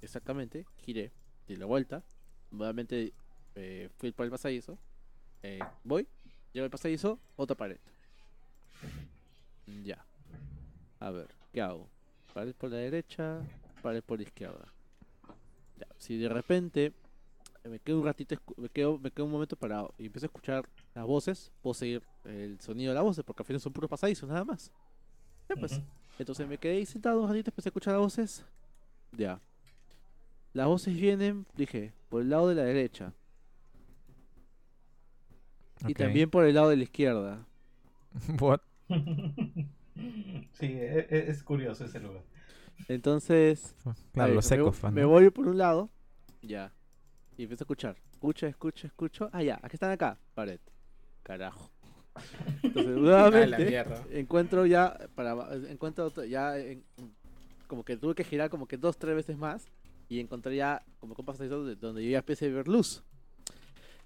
exactamente, 0.00 0.64
giré, 0.76 1.10
di 1.48 1.56
la 1.56 1.66
vuelta, 1.66 2.04
nuevamente 2.52 3.12
eh, 3.56 3.88
fui 3.96 4.12
por 4.12 4.24
el 4.24 4.30
pasadizo, 4.30 4.78
eh, 5.42 5.58
voy, 5.82 6.06
llego 6.52 6.66
al 6.66 6.70
pasadizo, 6.70 7.18
otra 7.34 7.56
pared. 7.56 7.78
Ya. 9.82 10.06
A 11.00 11.10
ver, 11.10 11.34
¿qué 11.52 11.60
hago? 11.60 11.88
Pared 12.32 12.54
por 12.54 12.70
la 12.70 12.76
derecha, 12.76 13.40
pared 13.82 14.04
por 14.04 14.18
la 14.18 14.22
izquierda. 14.22 14.72
Ya, 15.80 15.88
si 15.98 16.16
de 16.18 16.28
repente 16.28 16.92
me 17.64 17.80
quedo 17.80 17.98
un 17.98 18.04
ratito, 18.04 18.36
me 18.56 18.68
quedo, 18.68 19.00
me 19.00 19.10
quedo 19.10 19.26
un 19.26 19.32
momento 19.32 19.56
parado 19.56 19.92
y 19.98 20.06
empiezo 20.06 20.26
a 20.26 20.28
escuchar 20.28 20.68
las 20.94 21.04
voces, 21.04 21.50
puedo 21.60 21.74
seguir 21.74 22.04
el 22.24 22.60
sonido 22.60 22.92
de 22.92 22.94
las 22.94 23.02
voces, 23.02 23.24
porque 23.24 23.42
al 23.42 23.46
final 23.46 23.60
son 23.60 23.72
puros 23.72 23.90
pasadizos, 23.90 24.28
nada 24.28 24.44
más. 24.44 24.70
Ya 25.48 25.56
pues. 25.56 25.82
Entonces 26.18 26.46
me 26.48 26.58
quedé 26.58 26.76
ahí 26.76 26.86
sentado 26.86 27.20
un 27.20 27.28
ratito, 27.28 27.50
empecé 27.50 27.68
a 27.68 27.70
escuchar 27.70 27.94
las 27.94 28.02
voces. 28.02 28.44
Ya. 29.12 29.40
Las 30.52 30.66
voces 30.66 30.94
vienen, 30.94 31.46
dije, 31.56 31.92
por 32.08 32.22
el 32.22 32.30
lado 32.30 32.48
de 32.48 32.54
la 32.54 32.64
derecha. 32.64 33.12
Y 35.86 35.94
también 35.94 36.30
por 36.30 36.44
el 36.44 36.54
lado 36.54 36.68
de 36.68 36.76
la 36.76 36.82
izquierda. 36.84 37.44
What? 38.40 38.60
Sí, 40.52 40.66
e- 40.66 41.06
e- 41.10 41.30
es, 41.30 41.42
curioso 41.42 41.84
ese 41.84 41.98
lugar. 42.00 42.22
Entonces, 42.88 43.74
Claro, 44.12 44.34
los 44.34 44.50
me, 44.50 44.72
fan, 44.72 44.94
me 44.94 45.04
voy 45.04 45.30
por 45.30 45.48
un 45.48 45.58
lado. 45.58 45.90
Ya. 46.42 46.72
Y 47.36 47.42
empiezo 47.42 47.62
a 47.62 47.66
escuchar. 47.66 47.96
Escucho, 48.12 48.46
escucho, 48.46 48.86
escucho. 48.86 49.30
Ah, 49.32 49.42
ya. 49.42 49.58
Aquí 49.62 49.74
están 49.74 49.90
acá. 49.90 50.18
Pared. 50.34 50.60
Carajo. 51.22 51.71
Entonces, 52.62 52.96
nuevamente, 52.96 53.56
encuentro 54.10 54.66
ya, 54.66 54.96
para, 55.14 55.34
encuentro 55.68 56.06
otro- 56.06 56.24
ya, 56.24 56.58
en- 56.58 56.84
como 57.66 57.84
que 57.84 57.96
tuve 57.96 58.14
que 58.14 58.24
girar 58.24 58.50
como 58.50 58.66
que 58.66 58.76
dos, 58.76 58.98
tres 58.98 59.14
veces 59.14 59.36
más 59.38 59.64
y 60.08 60.20
encontré 60.20 60.56
ya 60.56 60.82
como 61.00 61.14
pasadizo 61.14 61.58
donde, 61.58 61.76
donde 61.76 62.04
yo 62.04 62.10
ya 62.10 62.18
empecé 62.18 62.46
a 62.46 62.50
ver 62.50 62.68
luz. 62.68 63.02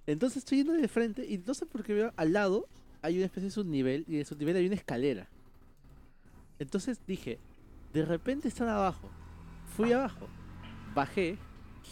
Entonces 0.07 0.39
estoy 0.39 0.59
yendo 0.59 0.73
de 0.73 0.87
frente 0.87 1.27
y 1.27 1.39
no 1.39 1.53
sé 1.53 1.67
por 1.67 1.83
qué 1.83 1.93
veo 1.93 2.13
al 2.17 2.33
lado 2.33 2.69
hay 3.03 3.17
una 3.17 3.25
especie 3.27 3.49
de 3.49 3.51
subnivel 3.51 4.05
y 4.07 4.15
en 4.15 4.21
el 4.21 4.27
subnivel 4.27 4.55
hay 4.57 4.67
una 4.67 4.77
escalera. 4.77 5.29
Entonces 6.59 7.01
dije, 7.07 7.39
de 7.93 8.05
repente 8.05 8.49
están 8.49 8.69
abajo. 8.69 9.11
Fui 9.77 9.93
abajo, 9.93 10.29
bajé, 10.95 11.39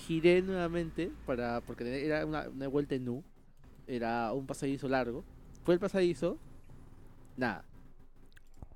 giré 0.07 0.43
nuevamente 0.43 1.11
para 1.27 1.61
porque 1.61 2.07
era 2.07 2.25
una, 2.25 2.49
una 2.49 2.69
vuelta 2.69 2.95
en 2.95 3.09
U, 3.09 3.25
era 3.87 4.33
un 4.33 4.47
pasadizo 4.47 4.89
largo. 4.89 5.25
Fue 5.65 5.75
el 5.75 5.81
pasadizo, 5.81 6.39
nada. 7.37 7.65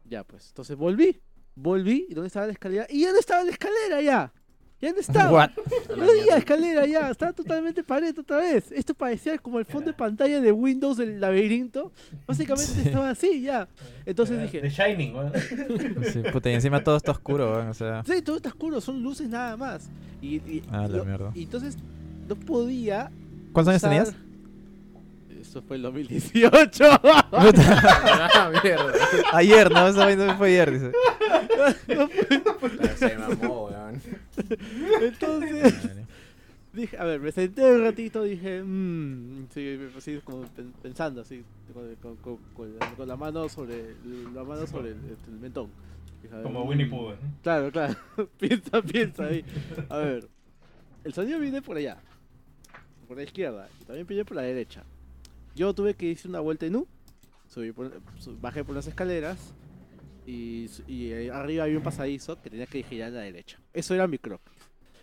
Ya 0.09 0.25
pues, 0.25 0.49
entonces 0.49 0.77
volví, 0.77 1.21
volví 1.55 2.07
y 2.09 2.15
dónde 2.15 2.29
estaba 2.29 2.47
la 2.47 2.53
escalera 2.53 2.87
y 2.89 3.03
ya 3.03 3.13
no 3.13 3.19
estaba 3.19 3.45
la 3.45 3.51
escalera 3.51 4.01
ya. 4.03 4.33
Ya 4.81 4.93
no 4.93 4.99
estaba. 5.01 5.33
What? 5.33 5.51
No 5.97 6.05
había 6.05 6.37
escalera 6.37 6.87
ya, 6.87 7.11
estaba 7.11 7.33
totalmente 7.33 7.83
pared 7.83 8.17
otra 8.17 8.37
vez. 8.37 8.71
Esto 8.71 8.95
parecía 8.95 9.37
como 9.39 9.59
el 9.59 9.65
fondo 9.65 9.91
de 9.91 9.97
pantalla 9.97 10.41
de 10.41 10.53
Windows 10.53 10.97
del 10.99 11.21
laberinto. 11.21 11.93
Básicamente 12.27 12.73
Sí. 12.75 12.83
estaba 12.87 13.11
así 13.11 13.43
ya. 13.43 13.69
Entonces 14.07 14.37
Era 14.37 14.45
dije, 14.45 14.61
The 14.61 14.71
Shining, 14.71 15.15
weón. 15.17 15.33
Sí, 16.13 16.23
puta, 16.33 16.49
y 16.51 16.55
encima 16.55 16.83
todo 16.85 16.97
está 16.97 17.11
oscuro, 17.11 17.51
weón, 17.53 17.69
o 17.69 17.75
sea... 17.75 18.05
sí, 18.05 18.23
todo 18.23 18.37
está 18.37 18.51
oscuro, 18.51 18.81
son 18.81 19.03
luces 19.03 19.29
nada 19.29 19.57
más. 19.57 19.91
Y, 20.23 20.37
y- 20.37 20.63
Ah, 20.71 20.83
la 20.87 20.99
lo- 20.99 21.05
mierda. 21.05 21.33
y 21.35 21.43
entonces 21.43 21.77
no 22.29 22.37
podía. 22.37 23.11
¿Cuántos 23.53 23.73
años 23.73 23.83
usar- 23.83 23.91
tenías? 23.91 24.15
Eso 25.49 25.63
fue 25.63 25.77
el 25.77 25.83
2018. 25.83 26.85
Ah, 27.03 28.51
mierda. 28.63 28.93
Ayer, 29.33 29.71
¿no? 29.71 29.89
Esa 29.89 30.05
vaina 30.05 30.37
fue 30.37 30.49
ayer, 30.49 30.71
dice. 30.73 30.93
Se 32.97 33.17
mamó, 33.17 33.67
weón. 33.69 34.03
Entonces 35.01 35.75
dije, 36.73 36.99
a 36.99 37.05
ver, 37.05 37.21
me 37.21 37.33
senté 37.33 37.65
un 37.65 37.83
ratito, 37.83 38.23
dije, 38.25 38.63
mmm, 38.63 39.47
sí, 39.53 39.79
me- 39.81 39.97
así 39.97 40.21
como 40.23 40.43
pen- 40.49 40.73
pensando, 40.83 41.23
así, 41.23 41.43
con, 41.73 41.95
con- 41.97 42.17
con- 42.17 42.39
con 42.55 42.79
la, 42.79 42.91
con 42.95 43.09
la 43.09 43.17
mano 43.17 43.49
sobre 43.49 43.95
la 44.35 44.45
mano 44.45 44.67
sobre 44.67 44.91
el, 44.91 44.97
el 45.27 45.35
mentón. 45.41 45.71
Dije, 46.23 46.35
a 46.35 46.39
ver, 46.39 46.45
Como 46.45 46.63
Winnie 46.65 46.87
mm, 46.87 46.91
Pooh, 46.91 47.11
¿eh? 47.13 47.17
Claro, 47.43 47.73
claro. 47.73 47.97
piensa, 48.39 48.83
piensa 48.83 49.25
ahí. 49.25 49.45
A 49.89 49.97
ver. 49.99 50.29
El 51.05 51.13
sonido 51.15 51.39
viene 51.41 51.63
por 51.63 51.77
allá. 51.79 51.97
Por 53.07 53.17
la 53.17 53.23
izquierda. 53.23 53.69
Y 53.81 53.85
también 53.85 54.07
viene 54.07 54.25
por 54.27 54.37
la 54.37 54.43
derecha. 54.43 54.85
Yo 55.59 55.75
tuve 55.75 55.95
que 55.95 56.07
irse 56.07 56.29
una 56.29 56.39
vuelta 56.39 56.67
en 56.67 56.77
U. 56.77 56.87
Subí 57.49 57.73
por- 57.73 58.01
bajé 58.41 58.63
por 58.63 58.77
las 58.77 58.87
escaleras. 58.87 59.53
Y, 60.25 60.69
ahí 60.87 61.29
arriba 61.31 61.65
había 61.65 61.79
un 61.79 61.83
pasadizo 61.83 62.41
que 62.41 62.49
tenía 62.49 62.67
que 62.67 62.85
girar 62.85 63.09
a 63.09 63.17
la 63.17 63.21
derecha. 63.23 63.59
Eso 63.73 63.93
era 63.93 64.07
mi 64.07 64.19
croquis. 64.19 64.55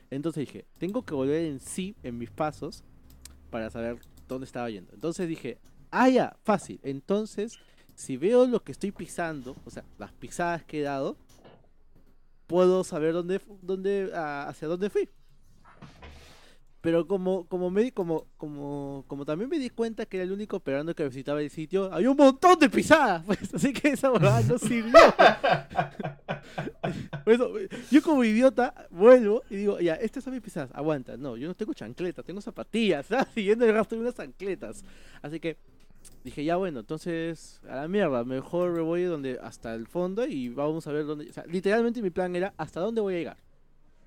Entonces 0.10 0.48
dije, 0.48 0.66
tengo 0.78 1.04
que 1.04 1.14
volver 1.14 1.44
en 1.44 1.60
sí, 1.60 1.94
en 2.04 2.18
mis 2.18 2.32
pasos, 2.32 2.86
para 3.50 3.70
saber 3.70 3.98
dónde 4.30 4.46
estaba 4.46 4.70
yendo. 4.70 4.94
Entonces 4.94 5.28
dije, 5.28 5.58
ah, 5.92 6.08
ya, 6.08 6.38
fácil. 6.44 6.80
Entonces, 6.84 7.60
si 7.94 8.16
veo 8.16 8.48
lo 8.48 8.64
que 8.64 8.72
estoy 8.72 8.92
pisando, 8.92 9.58
o 9.66 9.70
sea, 9.70 9.84
las 9.98 10.14
pisadas 10.14 10.64
que 10.64 10.80
he 10.80 10.84
dado, 10.84 11.18
puedo 12.48 12.86
saber 12.86 13.12
dónde, 13.12 13.42
dónde 13.62 14.10
ah, 14.14 14.48
hacia 14.48 14.70
dónde 14.70 14.90
fui. 14.90 15.10
Pero 16.86 17.08
como, 17.08 17.48
como 17.48 17.72
me 17.72 17.92
como, 17.92 18.28
como, 18.38 19.04
como 19.08 19.26
también 19.26 19.50
me 19.50 19.58
di 19.58 19.72
cuenta 19.72 20.06
que 20.06 20.18
era 20.18 20.24
el 20.24 20.32
único 20.32 20.60
peruano 20.60 20.94
que 20.94 21.04
visitaba 21.04 21.42
el 21.42 21.50
sitio, 21.50 21.92
había 21.92 22.12
un 22.12 22.16
montón 22.16 22.60
de 22.60 22.70
pisadas, 22.70 23.26
pues, 23.26 23.40
así 23.56 23.74
que 23.74 23.88
esa 23.88 24.12
huevada 24.12 24.42
no 24.42 24.60
sirvió. 24.60 24.94
Por 27.26 27.70
yo 27.90 28.04
como 28.04 28.24
idiota 28.24 28.88
vuelvo 28.92 29.42
y 29.50 29.56
digo, 29.56 29.80
ya, 29.80 29.96
estas 29.96 30.24
son 30.24 30.34
mis 30.34 30.44
pisadas, 30.44 30.70
aguanta. 30.76 31.18
No, 31.18 31.36
yo 31.38 31.48
no 31.48 31.56
tengo 31.56 31.74
chancletas, 31.74 32.24
tengo 32.24 32.40
zapatillas. 32.40 33.08
Siguiendo 33.34 33.66
el 33.66 33.74
rastro 33.74 33.98
de 33.98 34.04
unas 34.04 34.14
chancletas. 34.14 34.86
Así 35.24 35.40
que 35.40 35.58
dije, 36.24 36.46
ya 36.46 36.58
bueno, 36.58 36.82
entonces 36.82 37.62
a 37.68 37.78
la 37.78 37.88
mierda, 37.88 38.24
mejor 38.24 38.74
me 38.74 38.82
voy 38.82 39.06
donde 39.06 39.40
hasta 39.42 39.74
el 39.74 39.88
fondo 39.88 40.28
y 40.28 40.50
vamos 40.50 40.86
a 40.86 40.92
ver 40.92 41.08
dónde. 41.08 41.32
O 41.32 41.34
sea, 41.34 41.48
literalmente 41.48 42.04
mi 42.04 42.12
plan 42.12 42.36
era 42.36 42.54
hasta 42.58 42.80
dónde 42.80 43.02
voy 43.02 43.16
a 43.16 43.18
llegar. 43.18 43.38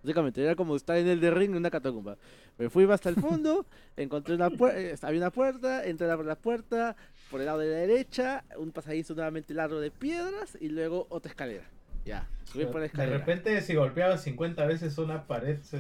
Básicamente, 0.03 0.43
era 0.43 0.55
como 0.55 0.77
estar 0.77 0.97
en 0.97 1.09
el 1.09 1.21
de 1.21 1.31
ring 1.31 1.51
en 1.51 1.57
una 1.57 1.71
catacumba. 1.71 2.17
Me 2.59 2.69
fui 2.69 2.91
hasta 2.91 3.09
el 3.09 3.15
fondo, 3.17 3.65
encontré 3.97 4.35
una 4.35 4.51
puerta, 4.51 5.07
había 5.07 5.21
una 5.21 5.31
puerta, 5.31 5.85
entré 5.85 6.09
por 6.17 6.25
la 6.25 6.35
puerta, 6.35 6.97
por 7.31 7.41
el 7.41 7.47
lado 7.47 7.61
de 7.61 7.69
la 7.71 7.77
derecha, 7.79 8.45
un 8.57 8.73
pasadizo 8.73 9.15
nuevamente 9.15 9.55
largo 9.55 9.81
de 9.81 9.91
piedras 9.93 10.59
y 10.61 10.69
luego 10.69 11.07
otra 11.09 11.31
escalera. 11.31 11.65
Ya, 12.05 12.27
subí 12.51 12.65
por 12.65 12.77
la 12.77 12.81
De 12.81 12.87
escalera. 12.87 13.19
repente, 13.19 13.61
si 13.61 13.75
golpeabas 13.75 14.23
50 14.23 14.67
veces 14.67 14.99
una 14.99 15.27
pared, 15.27 15.59
se... 15.63 15.79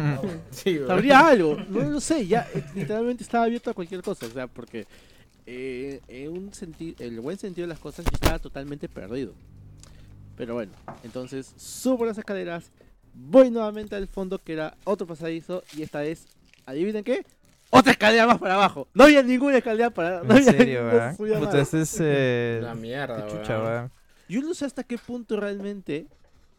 Sí. 0.50 0.78
Sabría 0.86 1.26
algo, 1.26 1.56
no 1.68 1.80
lo 1.82 2.00
sé, 2.00 2.26
ya 2.26 2.46
eh, 2.54 2.62
literalmente 2.74 3.24
estaba 3.24 3.44
abierto 3.44 3.70
a 3.70 3.74
cualquier 3.74 4.02
cosa, 4.02 4.26
o 4.26 4.30
sea, 4.30 4.46
porque 4.46 4.86
eh, 5.46 6.00
en 6.06 6.30
un 6.30 6.54
sentido, 6.54 6.96
el 7.04 7.18
buen 7.20 7.38
sentido 7.38 7.66
de 7.66 7.72
las 7.72 7.80
cosas 7.80 8.04
yo 8.04 8.10
estaba 8.14 8.38
totalmente 8.38 8.88
perdido. 8.88 9.32
Pero 10.36 10.54
bueno, 10.54 10.72
entonces 11.02 11.52
subo 11.56 12.04
las 12.06 12.16
escaleras, 12.18 12.70
voy 13.14 13.50
nuevamente 13.50 13.94
al 13.96 14.06
fondo 14.08 14.38
que 14.38 14.52
era 14.54 14.74
otro 14.84 15.06
pasadizo 15.06 15.62
y 15.76 15.82
esta 15.82 16.00
vez, 16.00 16.26
adivinen 16.66 17.04
qué, 17.04 17.24
otra 17.70 17.92
escalera 17.92 18.26
más 18.26 18.38
para 18.38 18.54
abajo. 18.54 18.88
No 18.94 19.04
había 19.04 19.22
ninguna 19.22 19.56
escalera 19.58 19.90
para, 19.90 20.22
no 20.22 20.24
En 20.24 20.30
había 20.32 20.52
serio, 20.52 20.90
Puta, 21.16 21.60
ese 21.60 21.82
es. 21.82 21.96
eh, 22.00 22.60
La 22.62 22.74
mierda, 22.74 23.24
qué 23.26 23.32
chucha, 23.32 23.58
weón. 23.62 23.90
Yo 24.28 24.40
no 24.42 24.54
sé 24.54 24.64
hasta 24.64 24.84
qué 24.84 24.96
punto 24.98 25.38
realmente 25.40 26.06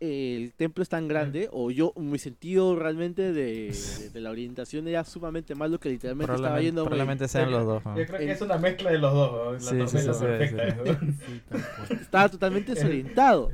eh, 0.01 0.35
el 0.41 0.53
templo 0.53 0.81
es 0.83 0.89
tan 0.89 1.07
grande 1.07 1.47
o 1.51 1.69
yo, 1.71 1.93
mi 1.95 2.17
sentido 2.17 2.75
realmente 2.75 3.33
de, 3.33 3.71
de- 3.99 4.09
de 4.09 4.19
la 4.21 4.31
orientación 4.31 4.87
era 4.87 5.03
sumamente 5.05 5.53
malo 5.55 5.79
que 5.79 5.89
literalmente 5.89 6.33
estaba 6.33 6.59
yendo 6.59 6.83
probablemente 6.83 7.27
sean 7.27 7.51
los 7.51 7.65
dos. 7.65 7.85
¿no? 7.85 7.97
Yo 7.97 8.05
creo 8.07 8.17
que 8.17 8.23
En- 8.25 8.29
es 8.31 8.41
una 8.41 8.57
mezcla 8.57 8.91
de 8.91 8.97
los 8.97 9.13
dos, 9.13 9.31
¿no? 9.31 9.51
la 9.51 9.59
Sí, 9.59 9.97
sí, 9.99 10.05
tormenta 10.07 10.13
sí, 10.13 11.17
sí, 11.25 11.41
perfecta. 11.49 11.93
estaba 12.01 12.29
totalmente 12.29 12.73
desorientado. 12.73 13.51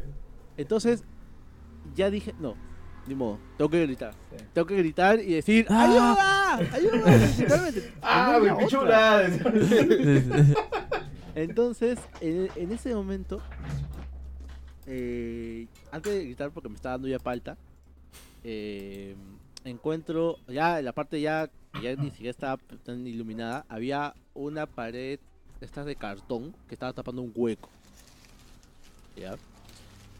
Entonces, 0.55 1.03
ya 1.95 2.09
dije, 2.09 2.33
no, 2.39 2.55
ni 3.07 3.15
modo, 3.15 3.37
tengo 3.57 3.69
que 3.69 3.81
gritar. 3.85 4.13
Sí. 4.29 4.43
Tengo 4.53 4.67
que 4.67 4.75
gritar 4.77 5.19
y 5.19 5.33
decir, 5.33 5.65
Ah. 5.69 6.57
¡ayuda! 6.57 6.75
¡Ayuda! 6.75 7.71
¡Ah, 8.01 8.39
mi 8.41 8.63
pichula! 8.63 9.29
Entonces, 11.35 11.99
en, 12.21 12.49
en 12.55 12.71
ese 12.71 12.93
momento, 12.95 13.41
eh, 14.87 15.67
antes 15.91 16.13
de 16.13 16.23
gritar 16.25 16.51
porque 16.51 16.69
me 16.69 16.75
estaba 16.75 16.93
dando 16.93 17.07
ya 17.07 17.19
palta, 17.19 17.57
eh, 18.43 19.15
encuentro, 19.63 20.37
ya 20.47 20.79
en 20.79 20.85
la 20.85 20.93
parte 20.93 21.21
ya, 21.21 21.49
que 21.73 21.81
ya 21.81 21.95
ni 21.95 22.09
siquiera 22.11 22.31
estaba 22.31 22.57
tan 22.83 23.05
iluminada, 23.05 23.65
había 23.69 24.13
una 24.33 24.65
pared, 24.65 25.19
estas 25.61 25.85
de 25.85 25.95
cartón, 25.95 26.55
que 26.67 26.75
estaba 26.75 26.93
tapando 26.93 27.21
un 27.21 27.31
hueco. 27.35 27.69
¿Ya? 29.15 29.35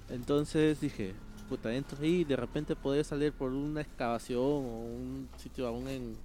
Entonces 0.09 0.79
dije, 0.81 1.13
y 2.01 2.23
de 2.23 2.35
repente 2.35 2.75
poder 2.75 3.05
salir 3.05 3.31
por 3.31 3.51
una 3.51 3.81
excavación 3.81 4.39
o 4.39 4.85
un 4.85 5.29
sitio 5.37 5.67
aún 5.67 5.87
en, 5.87 6.17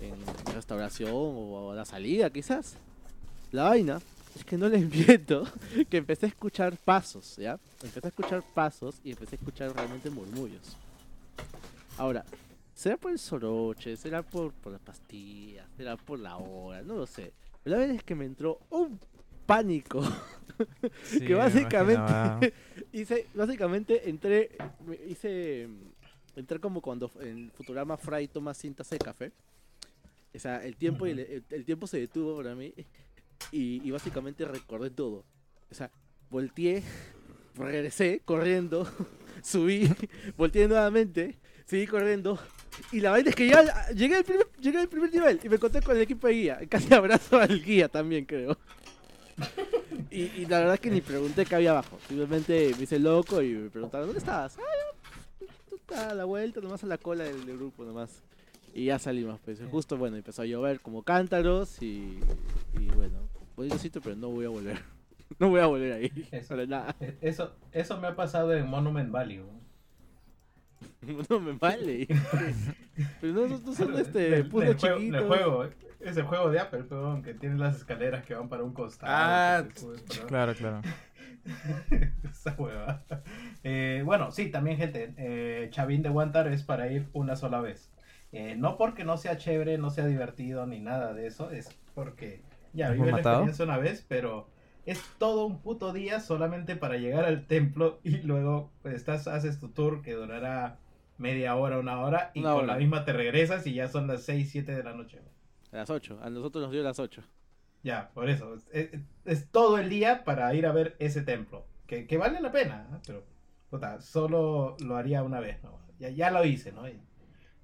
en 0.00 0.54
restauración 0.54 1.10
o 1.12 1.72
a 1.72 1.74
la 1.74 1.84
salida 1.84 2.30
quizás. 2.30 2.76
La 3.50 3.64
vaina 3.64 4.00
es 4.34 4.44
que 4.44 4.56
no 4.56 4.68
les 4.68 4.88
miento, 5.08 5.46
que 5.88 5.96
empecé 5.96 6.26
a 6.26 6.28
escuchar 6.28 6.76
pasos, 6.76 7.36
¿ya? 7.36 7.58
Empecé 7.82 8.06
a 8.06 8.08
escuchar 8.08 8.42
pasos 8.54 9.00
y 9.04 9.10
empecé 9.10 9.36
a 9.36 9.38
escuchar 9.38 9.74
realmente 9.74 10.10
murmullos. 10.10 10.76
Ahora, 11.98 12.24
¿será 12.74 12.96
por 12.96 13.12
el 13.12 13.18
soroche? 13.18 13.96
¿Será 13.96 14.22
por, 14.22 14.52
por 14.52 14.72
las 14.72 14.80
pastillas? 14.80 15.66
¿Será 15.76 15.96
por 15.96 16.18
la 16.18 16.36
hora? 16.36 16.82
No 16.82 16.94
lo 16.96 17.06
sé. 17.06 17.32
Pero 17.62 17.76
la 17.76 17.80
verdad 17.80 17.96
es 17.96 18.04
que 18.04 18.14
me 18.14 18.24
entró 18.24 18.58
un 18.70 18.98
pánico. 19.56 20.02
Sí, 21.04 21.20
que 21.20 21.30
me 21.30 21.34
básicamente 21.34 22.54
hice, 22.92 23.26
básicamente 23.34 24.08
entré, 24.08 24.50
hice, 25.08 25.68
entré 26.36 26.58
como 26.60 26.80
cuando 26.80 27.10
en 27.20 27.50
Futurama 27.50 27.96
Fry 27.96 28.28
toma 28.28 28.54
cintas 28.54 28.88
de 28.90 28.98
café. 28.98 29.32
O 30.34 30.38
sea, 30.38 30.64
el 30.64 30.76
tiempo, 30.76 31.06
y 31.06 31.10
el, 31.10 31.18
el- 31.20 31.44
el 31.50 31.64
tiempo 31.64 31.86
se 31.86 31.98
detuvo 32.00 32.36
para 32.36 32.54
mí 32.54 32.72
y, 33.50 33.86
y 33.86 33.90
básicamente 33.90 34.44
recordé 34.44 34.90
todo. 34.90 35.24
O 35.70 35.74
sea, 35.74 35.90
volteé, 36.30 36.82
regresé 37.56 38.20
corriendo, 38.24 38.86
subí, 39.42 39.90
volteé 40.36 40.68
nuevamente, 40.68 41.38
seguí 41.66 41.86
corriendo. 41.86 42.38
Y 42.92 43.00
la 43.00 43.10
vaina 43.10 43.30
es 43.30 43.36
que 43.36 43.46
ya 43.48 43.88
llegué 43.90 44.16
al, 44.16 44.24
primer, 44.24 44.46
llegué 44.60 44.78
al 44.78 44.88
primer 44.88 45.12
nivel 45.12 45.40
y 45.42 45.48
me 45.48 45.56
encontré 45.56 45.82
con 45.82 45.96
el 45.96 46.02
equipo 46.02 46.26
de 46.26 46.32
guía. 46.34 46.60
Casi 46.68 46.92
abrazo 46.94 47.38
al 47.38 47.62
guía 47.62 47.88
también, 47.88 48.24
creo. 48.24 48.56
Y, 50.10 50.22
y 50.22 50.46
la 50.46 50.58
verdad 50.58 50.74
es 50.74 50.80
que 50.80 50.90
ni 50.90 51.00
pregunté 51.00 51.44
qué 51.46 51.54
había 51.54 51.70
abajo. 51.70 51.98
Simplemente 52.06 52.72
me 52.76 52.82
hice 52.84 52.98
loco 52.98 53.40
y 53.42 53.50
me 53.54 53.70
preguntaron, 53.70 54.06
¿dónde 54.08 54.18
estabas? 54.18 54.58
Ah, 54.58 55.44
tú 55.68 55.76
estás 55.76 55.98
a 56.12 56.14
la 56.14 56.24
vuelta, 56.24 56.60
nomás 56.60 56.84
a 56.84 56.86
la 56.86 56.98
cola 56.98 57.24
del, 57.24 57.46
del 57.46 57.56
grupo, 57.56 57.84
nomás. 57.84 58.22
Y 58.74 58.86
ya 58.86 58.98
salimos, 58.98 59.40
pues. 59.44 59.58
Justo, 59.70 59.96
bueno, 59.96 60.16
empezó 60.16 60.42
a 60.42 60.46
llover 60.46 60.80
como 60.80 61.02
cántaros 61.02 61.80
y, 61.82 62.18
y 62.78 62.86
bueno, 62.94 63.18
bonito 63.56 63.78
sitio, 63.78 64.00
pero 64.02 64.16
no 64.16 64.28
voy 64.28 64.44
a 64.46 64.48
volver. 64.50 64.78
No 65.38 65.48
voy 65.48 65.60
a 65.60 65.66
volver 65.66 65.92
ahí. 65.94 66.12
Eso. 66.30 66.48
Para 66.50 66.66
nada. 66.66 66.94
Eso, 67.22 67.52
eso 67.72 67.98
me 67.98 68.06
ha 68.08 68.14
pasado 68.14 68.52
en 68.54 68.68
Monument 68.68 69.10
Valley. 69.10 69.40
me 71.00 71.52
vale. 71.58 72.06
Pero 73.20 73.32
no, 73.32 73.58
no, 73.58 73.74
son 73.74 73.98
este, 73.98 74.18
Del- 74.18 74.42
del 74.42 74.50
juego, 74.50 74.98
del 75.00 75.24
juego, 75.26 75.68
es 76.04 76.16
el 76.16 76.24
juego 76.24 76.50
de 76.50 76.60
Apple, 76.60 76.84
pero 76.88 77.20
que 77.22 77.34
tiene 77.34 77.56
las 77.58 77.76
escaleras 77.76 78.24
que 78.24 78.34
van 78.34 78.48
para 78.48 78.62
un 78.62 78.72
costado. 78.72 79.12
Ah, 79.14 79.64
para- 79.64 80.26
Claro, 80.26 80.54
claro. 80.54 80.80
Esa 82.30 82.54
hueva. 82.58 83.02
Eh, 83.64 84.02
bueno, 84.04 84.30
sí, 84.30 84.50
también 84.50 84.76
gente, 84.76 85.12
eh, 85.16 85.68
Chavín 85.70 86.02
de 86.02 86.08
Guantar 86.08 86.48
es 86.48 86.62
para 86.62 86.90
ir 86.90 87.08
una 87.12 87.36
sola 87.36 87.60
vez. 87.60 87.90
Eh, 88.32 88.54
no 88.56 88.76
porque 88.78 89.04
no 89.04 89.16
sea 89.16 89.36
chévere, 89.36 89.76
no 89.78 89.90
sea 89.90 90.06
divertido 90.06 90.66
ni 90.66 90.80
nada 90.80 91.12
de 91.12 91.26
eso, 91.26 91.50
es 91.50 91.68
porque 91.94 92.40
ya 92.72 92.86
¿Has 92.88 92.92
viví 92.94 93.06
la 93.06 93.12
matado? 93.12 93.34
experiencia 93.36 93.64
una 93.66 93.76
vez, 93.78 94.04
pero 94.08 94.48
es 94.86 95.02
todo 95.18 95.44
un 95.46 95.58
puto 95.60 95.92
día 95.92 96.18
solamente 96.20 96.74
para 96.76 96.96
llegar 96.96 97.24
al 97.24 97.46
templo 97.46 98.00
y 98.02 98.18
luego 98.22 98.70
pues, 98.82 98.94
estás, 98.94 99.28
haces 99.28 99.60
tu 99.60 99.68
tour 99.68 100.00
que 100.02 100.12
durará 100.14 100.78
media 101.18 101.54
hora, 101.56 101.78
una 101.78 102.00
hora 102.00 102.30
y 102.34 102.40
Una 102.40 102.50
con 102.54 102.64
hora. 102.64 102.72
la 102.72 102.78
misma 102.78 103.04
te 103.04 103.12
regresas 103.12 103.66
y 103.66 103.74
ya 103.74 103.88
son 103.88 104.06
las 104.06 104.22
6, 104.22 104.48
7 104.50 104.74
de 104.74 104.82
la 104.82 104.94
noche. 104.94 105.20
A 105.72 105.76
las 105.76 105.90
8. 105.90 106.18
A 106.22 106.30
nosotros 106.30 106.62
nos 106.62 106.72
dio 106.72 106.82
las 106.82 106.98
8. 106.98 107.22
Ya, 107.82 108.10
por 108.14 108.28
eso. 108.30 108.54
Es, 108.54 108.66
es- 108.72 109.00
es 109.24 109.48
todo 109.50 109.78
el 109.78 109.88
día 109.88 110.24
para 110.24 110.52
ir 110.54 110.66
a 110.66 110.72
ver 110.72 110.96
ese 110.98 111.22
templo. 111.22 111.64
Que, 111.86 112.06
que 112.06 112.16
vale 112.16 112.40
la 112.40 112.52
pena, 112.52 112.86
¿no? 112.90 113.00
pero 113.06 113.24
puta, 113.70 114.00
solo 114.00 114.76
lo 114.80 114.96
haría 114.96 115.22
una 115.22 115.40
vez, 115.40 115.62
¿no? 115.62 115.78
Ya, 115.98 116.08
ya 116.10 116.30
lo 116.30 116.44
hice, 116.44 116.72
¿no? 116.72 116.88
Y, 116.88 116.98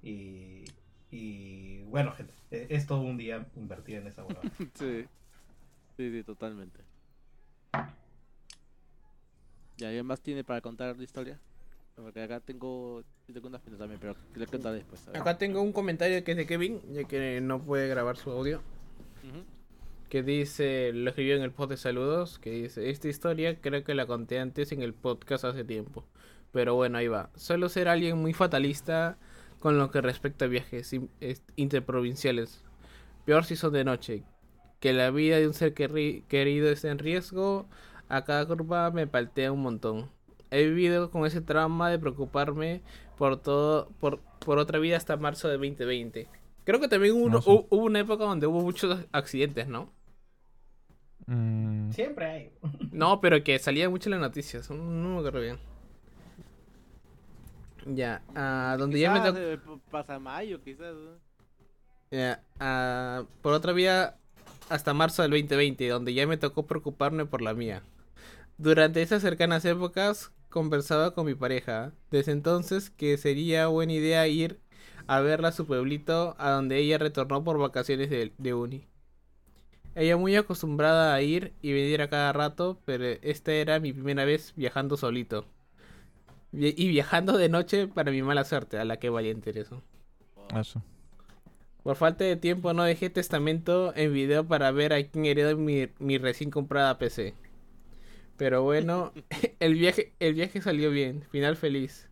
y, 0.01 0.63
y, 1.11 1.81
bueno, 1.83 2.11
gente, 2.13 2.33
e- 2.51 2.67
es 2.69 2.85
todo 2.85 3.01
un 3.01 3.17
día 3.17 3.45
invertido 3.55 4.01
en 4.01 4.07
esa 4.07 4.23
huevada. 4.23 4.49
Sí. 4.75 5.05
Sí, 5.97 6.11
sí, 6.11 6.23
totalmente. 6.23 6.79
¿Y 9.77 9.83
alguien 9.85 10.05
más 10.05 10.21
tiene 10.21 10.43
para 10.43 10.61
contar 10.61 10.95
la 10.97 11.03
historia? 11.03 11.39
Porque 12.01 12.21
acá 12.23 12.39
tengo, 12.39 13.03
sí 13.25 13.33
tengo 13.33 13.47
unas 13.47 13.61
piezas 13.61 13.79
también, 13.79 13.99
pero 13.99 14.15
le 14.35 14.47
contar 14.47 14.73
después. 14.73 15.07
a 15.07 15.11
ver. 15.11 15.21
Acá 15.21 15.37
tengo 15.37 15.61
un 15.61 15.71
comentario 15.71 16.23
que 16.23 16.31
es 16.31 16.37
de 16.37 16.45
Kevin, 16.45 16.81
ya 16.91 17.03
que 17.03 17.41
no 17.41 17.61
puede 17.61 17.87
grabar 17.87 18.17
su 18.17 18.31
audio. 18.31 18.61
Que 20.09 20.23
dice, 20.23 20.91
lo 20.91 21.09
escribió 21.09 21.35
en 21.35 21.43
el 21.43 21.51
post 21.51 21.69
de 21.69 21.77
saludos, 21.77 22.39
que 22.39 22.49
dice, 22.49 22.89
esta 22.89 23.07
historia 23.07 23.61
creo 23.61 23.83
que 23.83 23.93
la 23.93 24.07
conté 24.07 24.39
antes 24.39 24.71
en 24.71 24.81
el 24.81 24.93
podcast 24.93 25.43
hace 25.45 25.63
tiempo. 25.63 26.03
Pero 26.51 26.73
bueno, 26.73 26.97
ahí 26.97 27.07
va. 27.07 27.29
Suelo 27.35 27.69
ser 27.69 27.87
alguien 27.87 28.17
muy 28.17 28.33
fatalista 28.33 29.17
con 29.59 29.77
lo 29.77 29.91
que 29.91 30.01
respecta 30.01 30.45
a 30.45 30.47
viajes 30.47 30.95
interprovinciales. 31.57 32.63
Peor 33.25 33.45
si 33.45 33.55
son 33.55 33.73
de 33.73 33.83
noche. 33.83 34.23
Que 34.79 34.93
la 34.93 35.11
vida 35.11 35.37
de 35.37 35.45
un 35.45 35.53
ser 35.53 35.73
querido 35.73 36.69
esté 36.69 36.89
en 36.89 36.97
riesgo, 36.97 37.67
a 38.07 38.23
cada 38.23 38.47
curva 38.47 38.89
me 38.89 39.05
paltea 39.05 39.51
un 39.51 39.61
montón. 39.61 40.09
He 40.51 40.65
vivido 40.65 41.11
con 41.11 41.25
ese 41.25 41.41
trauma 41.41 41.89
de 41.89 41.99
preocuparme 41.99 42.81
por 43.17 43.37
todo, 43.41 43.89
por, 43.99 44.19
por 44.39 44.57
otra 44.57 44.79
vida 44.79 44.97
hasta 44.97 45.17
marzo 45.17 45.47
de 45.47 45.57
2020. 45.57 46.27
Creo 46.63 46.79
que 46.79 46.87
también 46.87 47.15
hubo, 47.15 47.29
No 47.29 47.41
sé. 47.41 47.49
hu- 47.49 47.67
hubo 47.69 47.83
una 47.85 47.99
época 47.99 48.23
donde 48.23 48.47
hubo 48.47 48.61
muchos 48.61 49.05
accidentes, 49.11 49.67
¿no? 49.67 49.91
Mm, 51.27 51.91
Siempre 51.91 52.25
hay. 52.25 52.51
No, 52.91 53.21
pero 53.21 53.43
que 53.43 53.59
salía 53.59 53.89
mucho 53.89 54.09
en 54.09 54.11
las 54.11 54.21
noticias. 54.21 54.69
No, 54.69 54.75
no 54.77 55.09
me 55.13 55.17
acuerdo 55.19 55.41
bien. 55.41 55.57
Ya, 57.85 58.21
ah, 58.35 58.75
donde 58.77 58.99
ya 58.99 59.11
me 59.11 59.19
tocó. 59.21 59.37
eh, 59.39 59.59
pasa 59.89 60.19
mayo, 60.19 60.61
quizás. 60.61 60.95
eh, 62.11 62.35
ah, 62.59 63.23
por 63.41 63.53
otra 63.53 63.71
vía 63.73 64.15
hasta 64.69 64.93
marzo 64.93 65.21
del 65.21 65.31
2020, 65.31 65.87
donde 65.87 66.13
ya 66.13 66.27
me 66.27 66.37
tocó 66.37 66.65
preocuparme 66.67 67.25
por 67.25 67.41
la 67.41 67.53
mía. 67.53 67.81
Durante 68.57 69.01
esas 69.01 69.21
cercanas 69.21 69.63
épocas 69.65 70.31
conversaba 70.49 71.13
con 71.13 71.25
mi 71.25 71.35
pareja, 71.35 71.93
desde 72.11 72.31
entonces 72.31 72.89
que 72.89 73.17
sería 73.17 73.67
buena 73.67 73.93
idea 73.93 74.27
ir 74.27 74.59
a 75.07 75.21
verla 75.21 75.49
a 75.49 75.51
su 75.51 75.65
pueblito, 75.65 76.35
a 76.37 76.51
donde 76.51 76.77
ella 76.77 76.97
retornó 76.97 77.43
por 77.43 77.57
vacaciones 77.57 78.09
de, 78.09 78.31
de 78.37 78.53
uni. 78.53 78.87
Ella 79.95 80.17
muy 80.17 80.35
acostumbrada 80.35 81.13
a 81.13 81.21
ir 81.21 81.53
y 81.61 81.73
venir 81.73 82.01
a 82.01 82.09
cada 82.09 82.31
rato, 82.31 82.79
pero 82.85 83.05
esta 83.21 83.51
era 83.51 83.79
mi 83.79 83.91
primera 83.91 84.25
vez 84.25 84.53
viajando 84.55 84.97
solito. 84.97 85.45
Y 86.51 86.87
viajando 86.89 87.37
de 87.37 87.49
noche 87.49 87.87
para 87.87 88.11
mi 88.11 88.21
mala 88.23 88.43
suerte, 88.43 88.77
a 88.79 88.85
la 88.85 88.97
que 88.97 89.09
valiente 89.09 89.57
eso. 89.59 89.83
Eso. 90.55 90.81
Por 91.83 91.95
falta 91.95 92.23
de 92.23 92.35
tiempo 92.35 92.73
no 92.73 92.83
dejé 92.83 93.09
testamento 93.09 93.93
en 93.95 94.13
video 94.13 94.47
para 94.47 94.71
ver 94.71 94.93
a 94.93 95.03
quién 95.03 95.25
heredó 95.25 95.57
mi, 95.57 95.89
mi 95.99 96.17
recién 96.17 96.51
comprada 96.51 96.97
PC. 96.97 97.33
Pero 98.39 98.63
bueno, 98.63 99.11
el 99.59 99.75
viaje, 99.75 100.13
el 100.19 100.33
viaje 100.33 100.61
salió 100.61 100.89
bien, 100.91 101.23
final 101.29 101.57
feliz. 101.57 102.09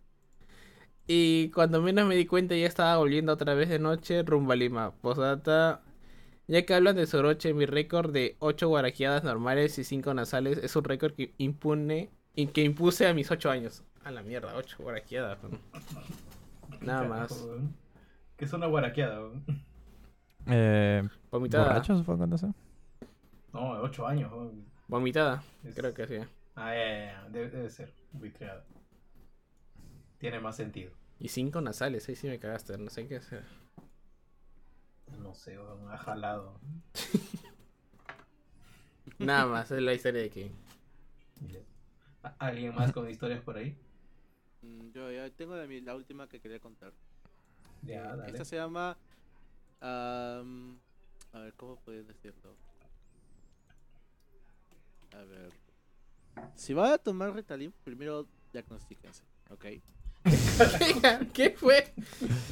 Y 1.06 1.50
cuando 1.52 1.80
menos 1.80 2.06
me 2.06 2.16
di 2.16 2.26
cuenta 2.26 2.54
ya 2.54 2.66
estaba 2.66 2.98
volviendo 2.98 3.32
otra 3.32 3.54
vez 3.54 3.70
de 3.70 3.78
noche 3.78 4.22
rumbo 4.22 4.52
a 4.52 4.56
Lima. 4.56 4.92
Posdata, 5.00 5.80
ya 6.46 6.66
que 6.66 6.74
hablan 6.74 6.96
de 6.96 7.06
Soroche, 7.06 7.54
mi 7.54 7.64
récord 7.64 8.12
de 8.12 8.36
8 8.40 8.68
guaraqueadas 8.68 9.24
normales 9.24 9.78
y 9.78 9.84
5 9.84 10.12
nasales 10.12 10.58
es 10.58 10.76
un 10.76 10.84
récord 10.84 11.14
que 11.14 11.32
impune 11.38 12.10
y 12.34 12.48
que 12.48 12.62
impuse 12.62 13.06
a 13.06 13.14
mis 13.14 13.30
8 13.30 13.50
años. 13.50 13.82
A 14.04 14.10
la 14.10 14.22
mierda, 14.22 14.54
8 14.54 14.76
guaraqueadas. 14.80 15.38
Nada 16.82 17.08
más. 17.08 17.32
Carajo. 17.32 17.58
¿Qué 18.36 18.44
es 18.44 18.52
una 18.52 18.66
guaraqueada? 18.66 19.20
weón? 19.20 19.44
Eh. 20.46 21.08
¿Borrachos 21.30 22.04
fue 22.04 22.18
cuando 22.18 22.36
se? 22.36 22.48
No, 23.54 23.74
de 23.76 23.80
8 23.80 24.06
años. 24.06 24.30
weón. 24.30 24.77
Vomitada, 24.88 25.42
Es- 25.64 25.74
creo 25.74 25.92
que 25.94 26.06
sí. 26.06 26.16
Ah, 26.56 26.74
ya, 26.74 26.88
ya, 26.88 27.22
ya, 27.22 27.28
Debe, 27.28 27.50
debe 27.50 27.70
ser. 27.70 27.92
Buitreada. 28.12 28.64
Tiene 30.18 30.40
más 30.40 30.56
sentido. 30.56 30.92
Y 31.20 31.28
cinco 31.28 31.60
nasales, 31.60 32.08
ahí 32.08 32.16
sí 32.16 32.26
me 32.28 32.38
cagaste, 32.38 32.76
no 32.78 32.90
sé 32.90 33.06
qué 33.06 33.16
hacer. 33.16 33.44
No 35.22 35.34
sé, 35.34 35.58
weón, 35.58 35.90
ha 35.90 35.98
jalado. 35.98 36.58
Nada 39.18 39.46
más, 39.46 39.70
es 39.70 39.82
la 39.82 39.94
historia 39.94 40.22
de. 40.22 40.50
¿A- 42.22 42.34
¿Alguien 42.38 42.74
más 42.74 42.92
con 42.92 43.08
historias 43.08 43.40
por 43.42 43.56
ahí? 43.56 43.76
Mm, 44.62 44.90
Yo 44.92 45.10
ya 45.12 45.30
tengo 45.30 45.56
la, 45.56 45.66
mi- 45.66 45.80
la 45.80 45.94
última 45.94 46.28
que 46.28 46.40
quería 46.40 46.60
contar. 46.60 46.92
Ya, 47.82 48.04
Eh, 48.04 48.16
dale. 48.16 48.32
Esta 48.32 48.44
se 48.44 48.56
llama. 48.56 48.96
am, 49.80 50.78
a 51.32 51.40
ver, 51.40 51.54
¿cómo 51.54 51.76
puedes 51.76 52.06
decirlo? 52.06 52.54
A 55.12 55.22
ver. 55.24 55.52
Si 56.54 56.72
va 56.72 56.94
a 56.94 56.98
tomar 56.98 57.34
Ritalin, 57.34 57.72
primero 57.84 58.26
diagnostíquense, 58.52 59.24
¿ok? 59.50 59.66
¿Qué 61.32 61.50
fue? 61.50 61.92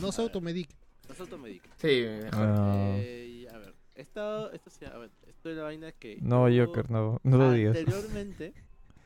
No 0.00 0.12
se 0.12 0.22
automedique. 0.22 0.74
No 1.08 1.14
se 1.14 1.22
automediquen. 1.22 1.70
Sí, 1.76 2.04
mejor. 2.06 2.48
Ah, 2.48 2.94
Eh, 2.98 3.46
a 3.52 3.58
ver, 3.58 3.74
esto, 3.94 4.50
esto, 4.52 4.70
a 4.92 4.98
ver, 4.98 5.10
esto 5.26 5.50
es 5.50 5.56
la 5.56 5.62
vaina 5.62 5.92
que. 5.92 6.18
no, 6.20 6.48
yo 6.48 6.66
Joker, 6.66 6.90
no, 6.90 7.20
no 7.22 7.38
lo 7.38 7.52
digas. 7.52 7.76
Anteriormente, 7.76 8.52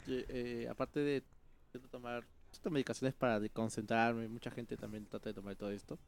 eh, 0.08 0.66
aparte 0.70 1.00
de, 1.00 1.22
tomar 1.90 2.24
estas 2.52 2.72
medicaciones 2.72 3.14
para 3.14 3.40
concentrarme, 3.50 4.28
mucha 4.28 4.50
gente 4.50 4.76
también 4.76 5.06
trata 5.06 5.30
de 5.30 5.34
tomar 5.34 5.56
todo 5.56 5.70
esto. 5.70 5.98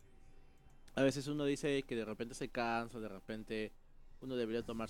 A 0.95 1.03
veces 1.03 1.27
uno 1.27 1.45
dice 1.45 1.83
que 1.85 1.97
de 1.97 2.05
repente 2.05 2.35
se 2.35 2.49
cansa, 2.49 2.99
de 2.99 3.09
repente 3.09 3.73
uno 4.23 4.37
debería 4.37 4.63
tomar 4.63 4.89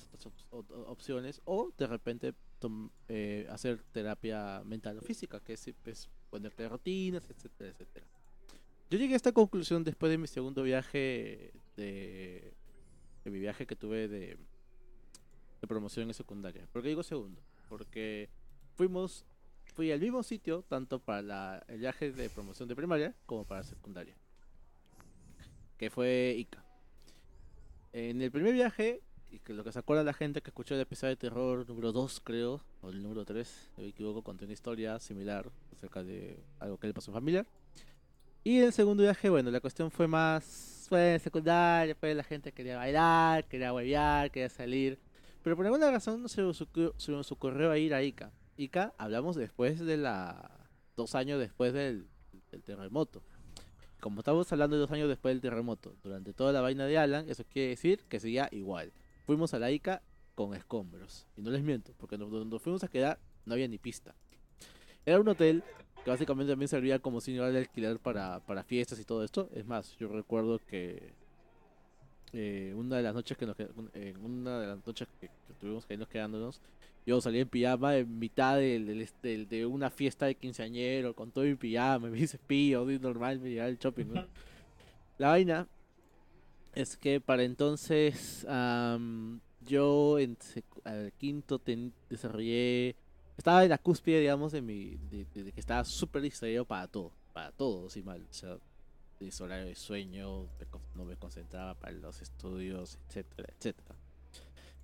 op- 0.51 0.71
opciones 0.87 1.41
o 1.45 1.73
de 1.77 1.87
repente 1.87 2.35
eh, 3.09 3.47
hacer 3.51 3.83
terapia 3.93 4.63
mental 4.65 4.99
o 4.99 5.01
física, 5.03 5.41
que 5.41 5.55
es 5.55 6.09
ponerte 6.31 6.69
rutinas, 6.69 7.29
etcétera, 7.29 7.71
etcétera. 7.71 8.07
Yo 8.91 8.99
llegué 8.99 9.15
a 9.15 9.17
esta 9.17 9.33
conclusión 9.33 9.85
después 9.85 10.11
de 10.11 10.19
mi 10.19 10.27
segundo 10.27 10.63
viaje 10.63 11.53
de, 11.77 12.53
de 13.25 13.31
mi 13.31 13.39
viaje 13.39 13.67
que 13.67 13.75
tuve 13.75 14.07
de, 14.07 14.37
de 15.61 15.67
promoción 15.67 16.09
en 16.09 16.15
secundaria. 16.15 16.67
¿Por 16.73 16.83
qué 16.83 16.89
digo 16.89 17.03
segundo? 17.03 17.41
Porque 17.71 18.29
fuimos, 18.75 19.25
fui 19.75 19.91
al 19.91 20.01
mismo 20.01 20.23
sitio 20.23 20.63
tanto 20.69 20.99
para 20.99 21.65
el 21.69 21.79
viaje 21.79 22.13
de 22.13 22.29
promoción 22.29 22.69
de 22.69 22.77
primaria 22.77 23.15
como 23.25 23.47
para 23.47 23.63
secundaria. 23.63 24.15
Que 25.79 25.89
fue 25.89 26.35
Ica. 26.39 26.63
En 27.95 28.21
el 28.23 28.31
primer 28.31 28.53
viaje, 28.53 29.03
y 29.33 29.39
que 29.39 29.55
lo 29.55 29.65
que 29.65 29.73
se 29.73 29.79
acuerda 29.79 30.05
la 30.05 30.13
gente 30.13 30.43
que 30.43 30.51
escuchó 30.51 30.75
el 30.75 30.83
episodio 30.83 31.11
de 31.11 31.17
terror 31.17 31.67
número 31.67 31.91
2, 31.91 32.21
creo, 32.23 32.61
o 32.83 32.91
el 32.91 33.03
número 33.03 33.25
3, 33.25 33.49
si 33.49 33.81
no 33.81 33.83
me 33.85 33.89
equivoco, 33.89 34.23
conté 34.23 34.45
una 34.45 34.53
historia 34.53 34.99
similar 35.01 35.51
acerca 35.73 36.05
de 36.05 36.39
algo 36.61 36.79
que 36.79 36.87
le 36.87 36.93
pasó 36.93 37.11
a 37.11 37.15
un 37.15 37.21
familiar. 37.21 37.47
Y 38.45 38.59
en 38.59 38.65
el 38.65 38.73
segundo 38.73 39.03
viaje, 39.03 39.31
bueno, 39.31 39.51
la 39.51 39.61
cuestión 39.61 39.91
fue 39.91 40.07
más. 40.07 40.87
Fue 40.89 41.19
secundaria, 41.21 41.95
fue 41.95 42.15
la 42.15 42.25
gente 42.25 42.53
quería 42.53 42.77
bailar, 42.77 43.47
quería 43.47 43.73
huevear, 43.73 44.31
quería 44.31 44.51
salir. 44.51 44.99
Pero 45.43 45.57
por 45.57 45.65
alguna 45.65 45.91
razón 45.91 46.29
se 46.29 46.43
nos 46.43 46.61
ocurrió, 46.61 46.93
se 46.99 47.13
nos 47.13 47.33
ocurrió 47.33 47.71
a 47.71 47.79
ir 47.79 47.95
a 47.95 48.03
Ica. 48.03 48.31
Ica, 48.59 48.93
hablamos 48.99 49.37
después 49.37 49.81
de 49.81 49.97
la. 49.97 50.69
dos 50.95 51.15
años 51.15 51.41
después 51.41 51.73
del, 51.73 52.07
del 52.51 52.63
terremoto. 52.63 53.23
Como 54.01 54.21
estamos 54.21 54.53
hablando 54.53 54.77
de 54.77 54.81
dos 54.81 54.91
años 54.91 55.09
después 55.09 55.33
del 55.35 55.41
terremoto, 55.41 55.95
durante 56.03 56.35
toda 56.35 56.53
la 56.53 56.61
vaina 56.61 56.85
de 56.85 56.99
Alan, 56.99 57.31
eso 57.31 57.45
quiere 57.49 57.71
decir 57.71 58.03
que 58.09 58.21
seguía 58.21 58.49
igual. 58.51 58.93
Fuimos 59.27 59.55
a 59.55 59.59
la 59.59 59.71
Ica 59.71 60.03
con 60.35 60.55
escombros. 60.55 61.27
Y 61.37 61.43
no 61.43 61.51
les 61.51 61.63
miento, 61.63 61.93
porque 61.99 62.17
donde 62.17 62.45
nos 62.45 62.63
fuimos 62.63 62.83
a 62.85 62.89
quedar 62.89 63.19
no 63.45 63.55
había 63.55 63.69
ni 63.69 63.79
pista. 63.79 64.15
Era 65.05 65.21
un 65.21 65.29
hotel 65.29 65.63
que 66.05 66.11
básicamente 66.11 66.53
también 66.53 66.69
servía 66.69 66.99
como 66.99 67.21
señal 67.21 67.53
de 67.53 67.61
alquiler 67.61 67.99
para, 67.99 68.41
para 68.41 68.63
fiestas 68.65 68.99
y 69.01 69.05
todo 69.05 69.25
esto. 69.25 69.49
Es 69.55 69.67
más, 69.67 69.97
yo 69.99 70.09
recuerdo 70.09 70.59
que 70.59 71.13
eh, 72.33 72.73
una 72.77 72.97
de 72.97 73.03
las 73.03 73.15
noches 73.15 73.37
que 73.37 73.45
nos 73.47 73.57
en 73.95 74.17
una 74.25 74.61
de 74.61 74.67
las 74.69 74.87
noches 74.87 75.07
que, 75.21 75.29
que 75.29 75.55
tuvimos 75.61 75.85
que 75.85 75.95
irnos 75.95 76.09
quedándonos, 76.09 76.61
yo 77.05 77.21
salí 77.21 77.41
en 77.41 77.49
pijama 77.49 77.97
en 77.97 78.19
mitad 78.19 78.57
del, 78.57 78.87
del 78.87 79.03
est- 79.03 79.21
del- 79.23 79.49
de 79.49 79.67
una 79.67 79.91
fiesta 79.91 80.27
de 80.27 80.35
quinceañero, 80.37 81.15
con 81.15 81.31
todo 81.31 81.45
mi 81.45 81.57
pijama, 81.57 82.09
me 82.11 82.27
pillo, 82.47 82.87
di 82.87 82.99
normal, 82.99 83.39
me 83.41 83.51
llevaba 83.51 83.69
el 83.69 83.79
shopping. 83.79 84.07
¿no? 84.15 84.25
La 85.19 85.29
vaina 85.29 85.67
es 86.75 86.97
que 86.97 87.21
para 87.21 87.45
entonces 87.45 88.47
am, 88.49 89.41
yo 89.67 90.19
en 90.19 90.37
al 90.85 91.13
quinto 91.13 91.59
ten- 91.59 91.93
desarrollé 92.09 92.97
estaba 93.37 93.65
en 93.65 93.71
la 93.71 93.79
cúspide 93.79 94.21
digamos 94.21 94.53
de 94.53 94.63
mi 94.63 94.97
de, 95.11 95.27
que 95.53 95.61
estaba 95.61 95.85
súper 95.85 96.23
distraído 96.23 96.65
para 96.65 96.87
todo 96.89 97.13
para 97.33 97.53
todo 97.53 97.89
si 97.91 98.03
mal 98.03 98.27
o 98.29 98.33
sea 98.33 98.59
horario 99.41 99.67
de 99.67 99.77
sueño 99.77 100.49
no 100.97 101.05
me 101.05 101.17
concentraba 101.17 101.75
para 101.75 101.93
los 101.93 102.21
estudios 102.21 102.99
etcétera 103.09 103.49
etcétera. 103.57 103.95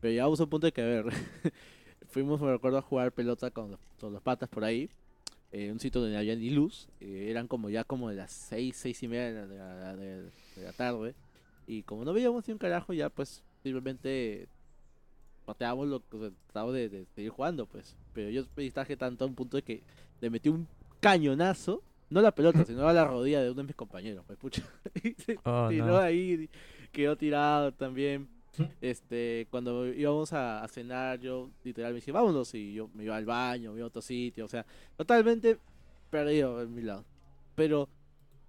Pero 0.01 0.12
llegamos 0.12 0.39
a 0.39 0.44
un 0.44 0.51
punto 0.51 0.66
de 0.69 0.73
que 0.73 0.81
a 0.81 0.86
ver 0.86 1.06
fuimos 2.09 2.40
me 2.40 2.52
recuerdo 2.52 2.78
a 2.78 2.82
jugar 2.82 3.10
pelota 3.10 3.51
con 3.51 3.73
los, 3.73 3.81
con 3.98 4.15
patas 4.20 4.48
por 4.48 4.62
ahí 4.62 4.90
en 5.51 5.73
un 5.73 5.81
sitio 5.81 6.01
donde 6.01 6.15
no 6.15 6.20
había 6.20 6.36
ni 6.36 6.51
luz 6.51 6.89
eh, 7.01 7.27
eran 7.31 7.48
como 7.48 7.69
ya 7.69 7.82
como 7.82 8.10
de 8.10 8.15
las 8.16 8.31
seis 8.31 8.77
seis 8.77 9.02
y 9.02 9.09
media 9.09 9.47
de 9.47 9.56
la, 9.59 9.97
de 9.97 10.31
la 10.62 10.73
tarde 10.73 11.16
y 11.69 11.82
como 11.85 12.05
no 12.05 12.12
veíamos 12.12 12.49
ni 12.49 12.53
un 12.53 12.59
carajo 12.59 12.93
ya 12.93 13.11
pues 13.11 13.45
simplemente 13.62 14.49
pateábamos 15.45 15.89
lo 15.89 16.01
que 16.01 16.32
tratábamos 16.47 16.74
de, 16.74 16.89
de 16.89 17.07
seguir 17.15 17.31
jugando 17.31 17.66
pues. 17.66 17.95
Pero 18.12 18.31
yo 18.31 18.45
distraje 18.57 18.97
tanto 18.97 19.24
a 19.24 19.28
un 19.28 19.35
punto 19.35 19.57
de 19.57 19.62
que 19.62 19.82
le 20.20 20.31
metí 20.31 20.49
un 20.49 20.66
cañonazo 21.01 21.82
no 22.11 22.20
a 22.20 22.23
la 22.23 22.35
pelota 22.35 22.65
sino 22.66 22.89
a 22.89 22.93
la 22.93 23.05
rodilla 23.05 23.43
de 23.43 23.51
uno 23.51 23.59
de 23.62 23.66
mis 23.69 23.77
compañeros 23.77 24.24
pues 24.27 24.39
pucha. 24.39 24.62
Y 25.05 25.12
se 25.15 25.39
Oh, 25.45 25.69
tiró 25.69 25.86
no. 25.86 25.99
ahí 25.99 26.49
quedó 26.90 27.16
tirado 27.16 27.73
también. 27.73 28.28
Este 28.81 29.47
cuando 29.51 29.86
íbamos 29.86 30.32
a, 30.32 30.65
a 30.65 30.69
cenar 30.69 31.20
yo 31.20 31.51
literal 31.62 31.93
me 31.93 31.97
dije 31.97 32.11
vámonos 32.11 32.53
y 32.55 32.73
yo 32.73 32.89
me 32.95 33.05
iba 33.05 33.15
al 33.16 33.24
baño 33.24 33.70
me 33.73 33.78
iba 33.78 33.85
a 33.85 33.89
otro 33.89 34.03
sitio 34.03 34.47
o 34.47 34.49
sea 34.49 34.66
totalmente 34.97 35.59
perdido 36.11 36.61
en 36.62 36.74
mi 36.74 36.82
lado. 36.82 37.05
Pero 37.55 37.89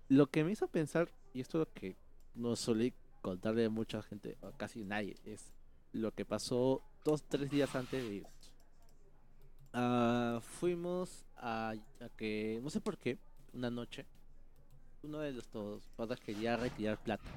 lo 0.07 0.25
que 0.27 0.43
me 0.43 0.51
hizo 0.51 0.67
pensar 0.67 1.09
y 1.33 1.41
esto 1.41 1.61
es 1.61 1.67
lo 1.67 1.73
que 1.73 1.95
no 2.33 2.55
solí 2.55 2.93
contarle 3.21 3.65
a 3.65 3.69
mucha 3.69 4.01
gente 4.01 4.37
a 4.41 4.51
casi 4.51 4.83
nadie 4.83 5.15
es 5.25 5.51
lo 5.93 6.11
que 6.13 6.25
pasó 6.25 6.81
dos 7.03 7.23
tres 7.23 7.49
días 7.49 7.75
antes 7.75 8.03
de 8.03 8.15
irnos 8.15 8.33
Ah, 9.71 10.39
fuimos 10.41 11.25
a, 11.37 11.75
a 12.01 12.09
que 12.17 12.59
no 12.63 12.69
sé 12.71 12.81
por 12.81 12.97
qué 12.97 13.17
una 13.53 13.69
noche 13.69 14.05
uno 15.03 15.19
de 15.19 15.31
los 15.31 15.47
todos 15.47 15.87
patas 15.95 16.19
quería 16.19 16.57
retirar 16.57 16.97
plata 16.97 17.29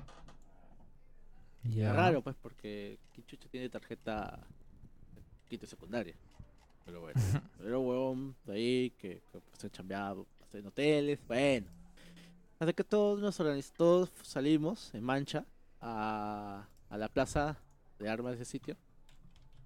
Ya. 1.65 1.93
raro, 1.93 2.23
pues, 2.23 2.35
porque 2.43 2.99
Kichucho 3.15 3.49
tiene 3.49 3.69
tarjeta 3.69 4.41
quinto 5.49 5.67
secundaria. 5.67 6.15
Pero 6.85 7.01
bueno, 7.03 7.21
pero 7.59 7.81
huevón 7.81 8.35
de 8.47 8.53
ahí 8.55 8.91
que, 8.99 9.21
que 9.31 9.41
pues, 9.41 9.45
se 9.59 9.71
chambeaba 9.71 10.25
pues, 10.39 10.55
en 10.55 10.67
hoteles, 10.67 11.21
bueno. 11.29 11.69
Así 12.59 12.73
que 12.73 12.83
todos 12.83 13.21
nos 13.21 13.39
organizamos, 13.39 13.77
todos 13.77 14.11
salimos 14.23 14.93
en 14.95 15.05
mancha 15.05 15.45
a, 15.83 16.67
la 16.91 17.09
plaza 17.09 17.59
de 17.99 18.09
armas 18.09 18.37
de 18.37 18.43
ese 18.43 18.51
sitio 18.51 18.77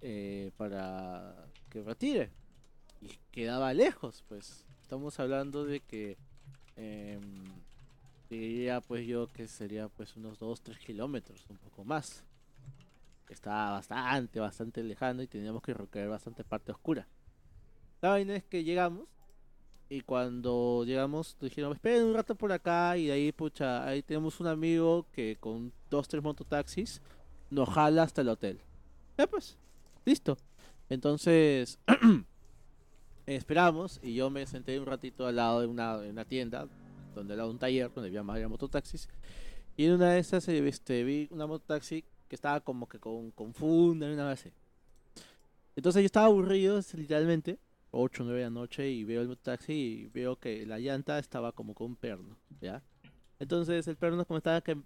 eh, 0.01 0.51
para 0.57 1.47
que 1.69 1.83
retire. 1.83 2.31
Y 3.01 3.09
quedaba 3.31 3.73
lejos, 3.73 4.23
pues. 4.27 4.65
Estamos 4.81 5.19
hablando 5.19 5.65
de 5.65 5.81
que 5.81 6.17
em, 6.75 7.43
diría 8.29 8.81
pues 8.81 9.05
yo 9.05 9.27
que 9.27 9.47
sería 9.47 9.89
pues 9.89 10.15
unos 10.15 10.39
2-3 10.39 10.77
kilómetros, 10.79 11.45
un 11.49 11.57
poco 11.57 11.83
más. 11.83 12.23
Estaba 13.29 13.71
bastante, 13.71 14.39
bastante 14.39 14.83
lejano 14.83 15.21
y 15.21 15.27
teníamos 15.27 15.61
que 15.61 15.73
recorrer 15.73 16.09
bastante 16.09 16.43
parte 16.43 16.71
oscura. 16.71 17.07
La 18.01 18.09
vaina 18.09 18.35
es 18.35 18.43
que 18.45 18.63
llegamos 18.63 19.07
y 19.89 20.01
cuando 20.01 20.83
llegamos 20.85 21.37
dijeron, 21.39 21.73
esperen 21.73 22.05
un 22.05 22.13
rato 22.13 22.35
por 22.35 22.51
acá 22.51 22.97
y 22.97 23.07
de 23.07 23.13
ahí, 23.13 23.31
pucha, 23.31 23.85
ahí 23.85 24.01
tenemos 24.01 24.39
un 24.39 24.47
amigo 24.47 25.05
que 25.11 25.37
con 25.39 25.73
dos, 25.89 26.07
tres 26.07 26.23
mototaxis 26.23 27.01
nos 27.49 27.69
jala 27.69 28.03
hasta 28.03 28.21
el 28.21 28.29
hotel. 28.29 28.59
Ya 29.17 29.27
pues, 29.27 29.57
listo. 30.05 30.37
Entonces, 30.89 31.79
esperamos 33.25 33.99
y 34.03 34.15
yo 34.15 34.29
me 34.29 34.45
senté 34.45 34.79
un 34.79 34.85
ratito 34.85 35.27
al 35.27 35.35
lado 35.35 35.61
de 35.61 35.67
una, 35.67 35.97
de 35.97 36.09
una 36.09 36.25
tienda, 36.25 36.67
donde 37.13 37.33
era 37.33 37.45
un 37.45 37.57
taller, 37.57 37.91
donde 37.93 38.09
había 38.09 38.23
más 38.23 38.39
mototaxis. 38.49 39.09
Y 39.75 39.85
en 39.85 39.93
una 39.93 40.11
de 40.11 40.19
esas 40.19 40.47
este, 40.47 41.03
vi 41.03 41.27
una 41.31 41.45
mototaxi 41.45 42.03
que 42.27 42.35
estaba 42.35 42.59
como 42.61 42.87
que 42.87 42.99
con, 42.99 43.31
con 43.31 43.53
funda 43.53 44.11
una 44.11 44.31
así. 44.31 44.51
Entonces 45.75 46.01
yo 46.01 46.07
estaba 46.07 46.25
aburrido, 46.27 46.79
literalmente, 46.93 47.59
8 47.91 48.23
o 48.23 48.25
9 48.25 48.39
de 48.39 48.45
la 48.45 48.49
noche, 48.49 48.89
y 48.89 49.03
veo 49.03 49.21
el 49.21 49.27
mototaxi 49.27 49.73
y 49.73 50.05
veo 50.07 50.37
que 50.37 50.65
la 50.65 50.79
llanta 50.79 51.19
estaba 51.19 51.51
como 51.51 51.73
con 51.73 51.87
un 51.87 51.95
perno, 51.95 52.37
¿ya? 52.59 52.81
Entonces 53.39 53.87
el 53.87 53.95
perno 53.95 54.25
como 54.25 54.37
estaba 54.37 54.61
que 54.61 54.77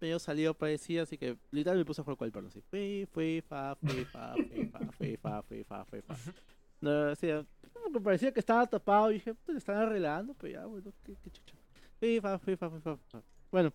medio 0.00 0.18
salido 0.18 0.54
parecía, 0.54 1.02
así 1.02 1.18
que 1.18 1.36
literal 1.50 1.78
me 1.78 1.84
puse 1.84 2.00
a 2.00 2.04
jugar 2.04 2.16
con 2.16 2.26
el 2.26 2.32
perno, 2.32 2.48
así. 2.48 2.60
Fui, 2.70 3.06
fui, 3.12 3.42
fa, 3.46 3.74
fui, 3.76 4.04
fa, 4.04 4.34
fui, 4.34 4.66
fa, 4.66 4.80
fui, 4.92 5.16
fa, 5.16 5.42
fui, 5.42 5.64
fa, 5.64 5.84
fui, 5.84 6.02
fa. 6.02 6.16
No, 6.80 7.08
así, 7.08 7.28
como 7.74 7.92
que 7.92 8.00
parecía 8.00 8.32
que 8.32 8.40
estaba 8.40 8.66
tapado, 8.66 9.10
y 9.10 9.14
dije, 9.14 9.34
pues 9.34 9.52
le 9.52 9.58
están 9.58 9.76
arreglando, 9.76 10.32
pero 10.32 10.50
ya, 10.50 10.64
bueno, 10.64 10.90
qué, 11.04 11.14
qué 11.22 11.30
chucha. 11.30 11.54
Fui, 11.98 12.20
fa, 12.20 12.38
fui, 12.38 12.56
fa, 12.56 12.70
fui, 12.70 12.80
fa, 12.80 12.96
fa. 12.96 13.22
Bueno, 13.50 13.72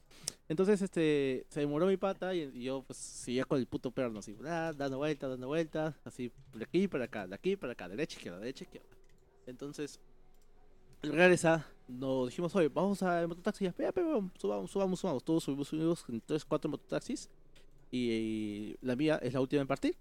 entonces 0.47 0.81
este 0.81 1.45
se 1.49 1.60
demoró 1.60 1.85
mi 1.85 1.97
pata 1.97 2.34
y, 2.34 2.49
y 2.53 2.64
yo 2.64 2.84
pues 2.84 2.97
seguía 2.97 3.43
con 3.43 3.60
el 3.60 3.68
puto 3.68 3.91
perno 3.91 4.19
así, 4.19 4.35
ah, 4.45 4.72
dando 4.76 4.97
vueltas, 4.97 5.30
dando 5.30 5.47
vueltas, 5.47 5.95
así 6.06 6.31
de 6.53 6.64
aquí 6.64 6.88
para 6.88 7.06
acá, 7.06 7.27
de 7.27 7.35
aquí 7.35 7.57
para 7.57 7.73
acá, 7.73 7.89
derecha 7.89 8.15
izquierda, 8.15 8.39
derecha 8.39 8.64
izquierda. 8.64 8.88
Entonces, 9.45 9.99
regresa, 11.11 11.68
nos 11.88 12.30
dijimos, 12.30 12.56
oye, 12.56 12.69
vamos 12.69 13.03
al 13.03 13.27
mototaxi, 13.27 13.65
ya, 13.65 13.73
subamos, 14.38 14.72
subamos, 14.72 14.99
subamos. 14.99 15.23
Todos 15.23 15.44
subimos, 15.44 15.68
subimos 15.68 16.06
en 16.10 16.22
3, 16.22 16.45
4 16.45 16.69
mototaxis 16.69 17.30
y, 17.91 18.76
la 18.82 18.95
mía 18.95 19.19
es 19.22 19.34
la 19.34 19.41
última 19.41 19.61
en 19.61 19.68
partir. 19.68 19.95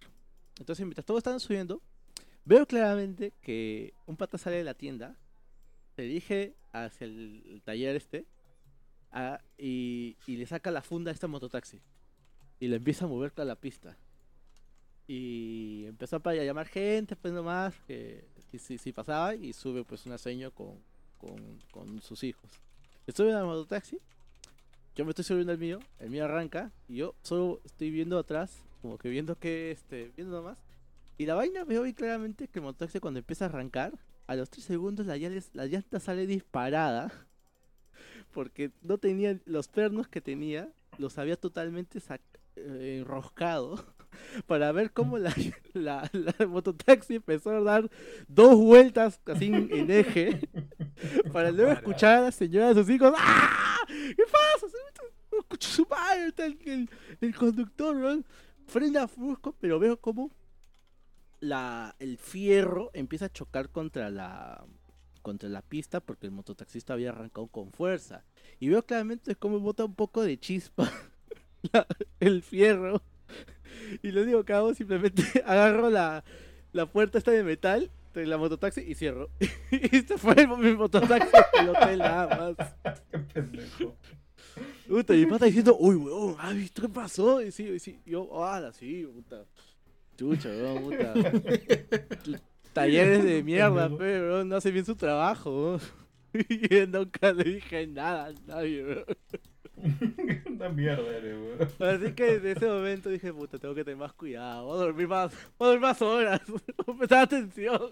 Entonces, 0.59 0.85
mientras 0.85 1.05
todos 1.05 1.19
estaban 1.19 1.41
subiendo, 1.41 1.83
veo 2.45 2.67
claramente 2.67 3.33
que 3.43 3.95
un 4.07 4.17
pata 4.17 4.39
sale 4.39 4.57
de 4.57 4.65
la 4.65 4.75
tienda, 4.75 5.17
se 5.97 6.03
dirige 6.03 6.55
hacia 6.73 7.07
el, 7.07 7.63
taller 7.65 7.97
este 7.97 8.27
y, 9.59 10.17
y 10.27 10.37
le 10.37 10.47
saca 10.47 10.71
la 10.71 10.83
funda 10.83 11.11
a 11.11 11.15
este 11.15 11.27
mototaxi 11.27 11.81
y 12.61 12.69
le 12.69 12.77
empieza 12.77 13.05
a 13.05 13.09
mover 13.09 13.31
toda 13.31 13.47
la 13.47 13.57
pista. 13.57 13.97
Y 15.07 15.85
empezó 15.87 16.19
para 16.21 16.43
llamar 16.43 16.67
gente, 16.67 17.15
pues 17.15 17.35
nomás, 17.35 17.75
que 17.87 18.25
si, 18.51 18.59
si, 18.59 18.79
si 18.79 18.93
pasaba 18.93 19.35
y 19.35 19.53
sube 19.53 19.85
pues 19.85 20.07
una 20.07 20.17
seño 20.17 20.51
con, 20.51 20.79
con, 21.71 22.01
sus 22.03 22.23
hijos. 22.25 22.51
Estoy 23.07 23.31
en 23.31 23.37
el 23.37 23.45
mototaxi, 23.45 23.99
yo 24.97 25.05
me 25.05 25.11
estoy 25.11 25.25
subiendo 25.25 25.53
al 25.53 25.59
mío, 25.59 25.81
el 25.99 26.11
mío 26.11 26.25
arranca 26.25 26.71
y 26.89 26.97
yo 26.97 27.15
solo 27.23 27.61
estoy 27.65 27.91
viendo 27.91 28.19
atrás, 28.19 28.63
como 28.83 28.99
que 28.99 29.09
viendo 29.09 29.39
que, 29.39 29.71
este, 29.71 30.13
viendo 30.17 30.37
nomás. 30.37 30.59
Y 31.19 31.27
la 31.27 31.35
vaina 31.35 31.65
veo 31.65 31.83
bien 31.83 31.95
claramente 31.95 32.49
que 32.49 32.59
el 32.59 32.65
mototaxi 32.65 33.01
cuando 33.01 33.19
empieza 33.19 33.45
a 33.45 33.49
arrancar, 33.49 33.93
a 34.27 34.37
los 34.37 34.51
3 34.51 34.65
segundos 34.65 35.07
la 35.07 35.17
llanta, 35.17 35.47
la 35.53 35.67
llanta 35.67 36.01
sale 36.01 36.27
disparada. 36.27 37.13
Porque 38.33 38.73
no 38.83 38.99
tenía 38.99 39.39
los 39.45 39.69
pernos 39.69 40.09
que 40.09 40.21
tenía, 40.21 40.73
los 40.99 41.19
había 41.19 41.37
totalmente 41.37 42.01
eh, 42.57 42.99
enroscado. 43.01 43.94
Para 44.47 44.73
ver 44.73 44.93
cómo 44.93 45.19
la, 45.19 45.35
la, 45.73 46.11
la 46.13 46.47
mototaxi 46.47 47.17
empezó 47.17 47.51
a 47.51 47.61
dar 47.61 47.91
dos 48.29 48.57
vueltas 48.57 49.21
así 49.27 49.47
en, 49.47 49.91
eje. 49.91 50.49
Para 51.33 51.51
luego 51.51 51.73
escuchar 51.73 52.19
a 52.19 52.21
la 52.23 52.33
señora 52.33 52.73
de 52.73 52.83
sus 52.83 52.91
hijos. 52.91 53.13
¡Ah! 53.17 53.79
¿Qué 53.89 54.25
pasa? 54.31 54.67
Escucho 55.39 55.69
su 55.69 55.87
madre, 55.87 56.33
el, 56.65 56.89
el, 57.21 57.35
conductor, 57.35 57.97
¿no? 57.97 58.23
Frena 58.67 59.07
brusco, 59.07 59.55
pero 59.61 59.79
veo 59.79 59.97
como 60.01 60.31
la, 61.41 61.95
el 61.99 62.19
fierro 62.19 62.91
empieza 62.95 63.27
a 63.27 63.33
chocar 63.33 63.69
contra 63.69 64.11
la 64.11 64.65
contra 65.23 65.49
la 65.49 65.63
pista 65.63 66.01
porque 66.01 66.27
el 66.27 66.33
mototaxista 66.33 66.93
había 66.93 67.09
arrancado 67.11 67.47
con 67.49 67.73
fuerza. 67.73 68.25
Y 68.61 68.69
veo 68.69 68.83
claramente 68.85 69.35
cómo 69.35 69.59
bota 69.59 69.85
un 69.85 69.95
poco 69.95 70.23
de 70.23 70.39
chispa 70.39 70.91
la- 71.73 71.87
el 72.21 72.43
fierro. 72.43 73.03
Y 74.03 74.11
lo 74.13 74.25
digo 74.25 74.45
que 74.45 74.53
hago, 74.53 74.75
simplemente 74.75 75.23
agarro 75.47 75.91
la, 75.91 76.25
la 76.73 76.87
puerta 76.87 77.19
esta 77.19 77.31
de 77.31 77.43
metal 77.43 77.91
de 78.15 78.27
la 78.27 78.39
mototaxi 78.39 78.81
y 78.81 78.95
cierro. 78.95 79.31
y 79.71 80.01
se 80.01 80.19
fue 80.19 80.35
el, 80.35 80.49
mi 80.49 80.75
mototaxi 80.75 81.31
al 81.59 81.69
hotel 81.71 81.99
nada 81.99 82.55
más. 82.57 82.75
Qué 83.11 83.19
pendejo. 83.19 83.97
Puta, 84.89 85.15
y 85.15 85.27
pata 85.27 85.47
diciendo, 85.47 85.77
uy, 85.79 85.97
weón, 85.97 86.37
¿has 86.39 86.55
visto 86.55 86.83
qué 86.83 86.89
pasó? 86.89 87.43
Y 87.43 87.51
sí, 87.51 87.65
y 87.65 87.79
sí, 87.81 87.99
yo, 88.07 88.29
ah, 88.45 88.71
sí, 88.73 89.05
puta. 89.05 89.45
Chucha, 90.17 90.49
weón, 90.49 90.83
puta. 90.85 91.15
Talleres 92.73 93.25
de 93.25 93.43
mierda, 93.43 93.91
pero 93.97 94.35
weón, 94.35 94.49
no 94.49 94.57
hace 94.57 94.71
bien 94.71 94.85
su 94.85 94.95
trabajo. 94.95 95.79
Y 96.33 96.69
yo 96.69 96.87
nunca 96.87 97.33
le 97.33 97.45
dije 97.45 97.87
nada 97.87 98.27
a 98.27 98.33
nadie, 98.47 98.85
weón. 98.85 99.05
Una 100.51 100.69
mierda 100.69 101.17
eres, 101.17 101.37
weón. 101.37 101.91
Así 101.95 102.13
que 102.13 102.25
desde 102.39 102.53
ese 102.53 102.67
momento 102.69 103.09
dije, 103.11 103.33
puta, 103.33 103.59
tengo 103.59 103.75
que 103.75 103.85
tener 103.85 103.99
más 103.99 104.13
cuidado, 104.13 104.65
voy 104.67 104.77
a 104.77 104.85
dormir 104.85 105.09
más, 105.09 105.33
voy 105.59 105.67
a 105.67 105.71
dormir 105.73 105.81
más 105.89 106.03
horas, 106.03 106.41
voy 106.49 106.61
a 106.95 106.99
prestar 106.99 107.19
atención. 107.25 107.91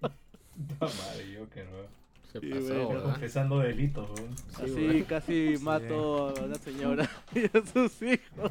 Puta 0.00 0.86
madre, 0.86 1.32
yo 1.32 1.48
que 1.50 1.64
no. 1.64 1.96
Se 2.32 2.40
Sí, 2.40 2.50
pasó, 2.50 2.86
bueno. 2.86 3.02
Confesando 3.04 3.58
delitos, 3.60 4.08
weón. 4.10 4.34
Así 4.54 5.04
casi 5.08 5.54
mato 5.62 6.28
a 6.30 6.44
una 6.44 6.54
señora 6.56 7.08
y 7.34 7.44
a 7.44 7.62
sus 7.64 8.02
hijos. 8.02 8.50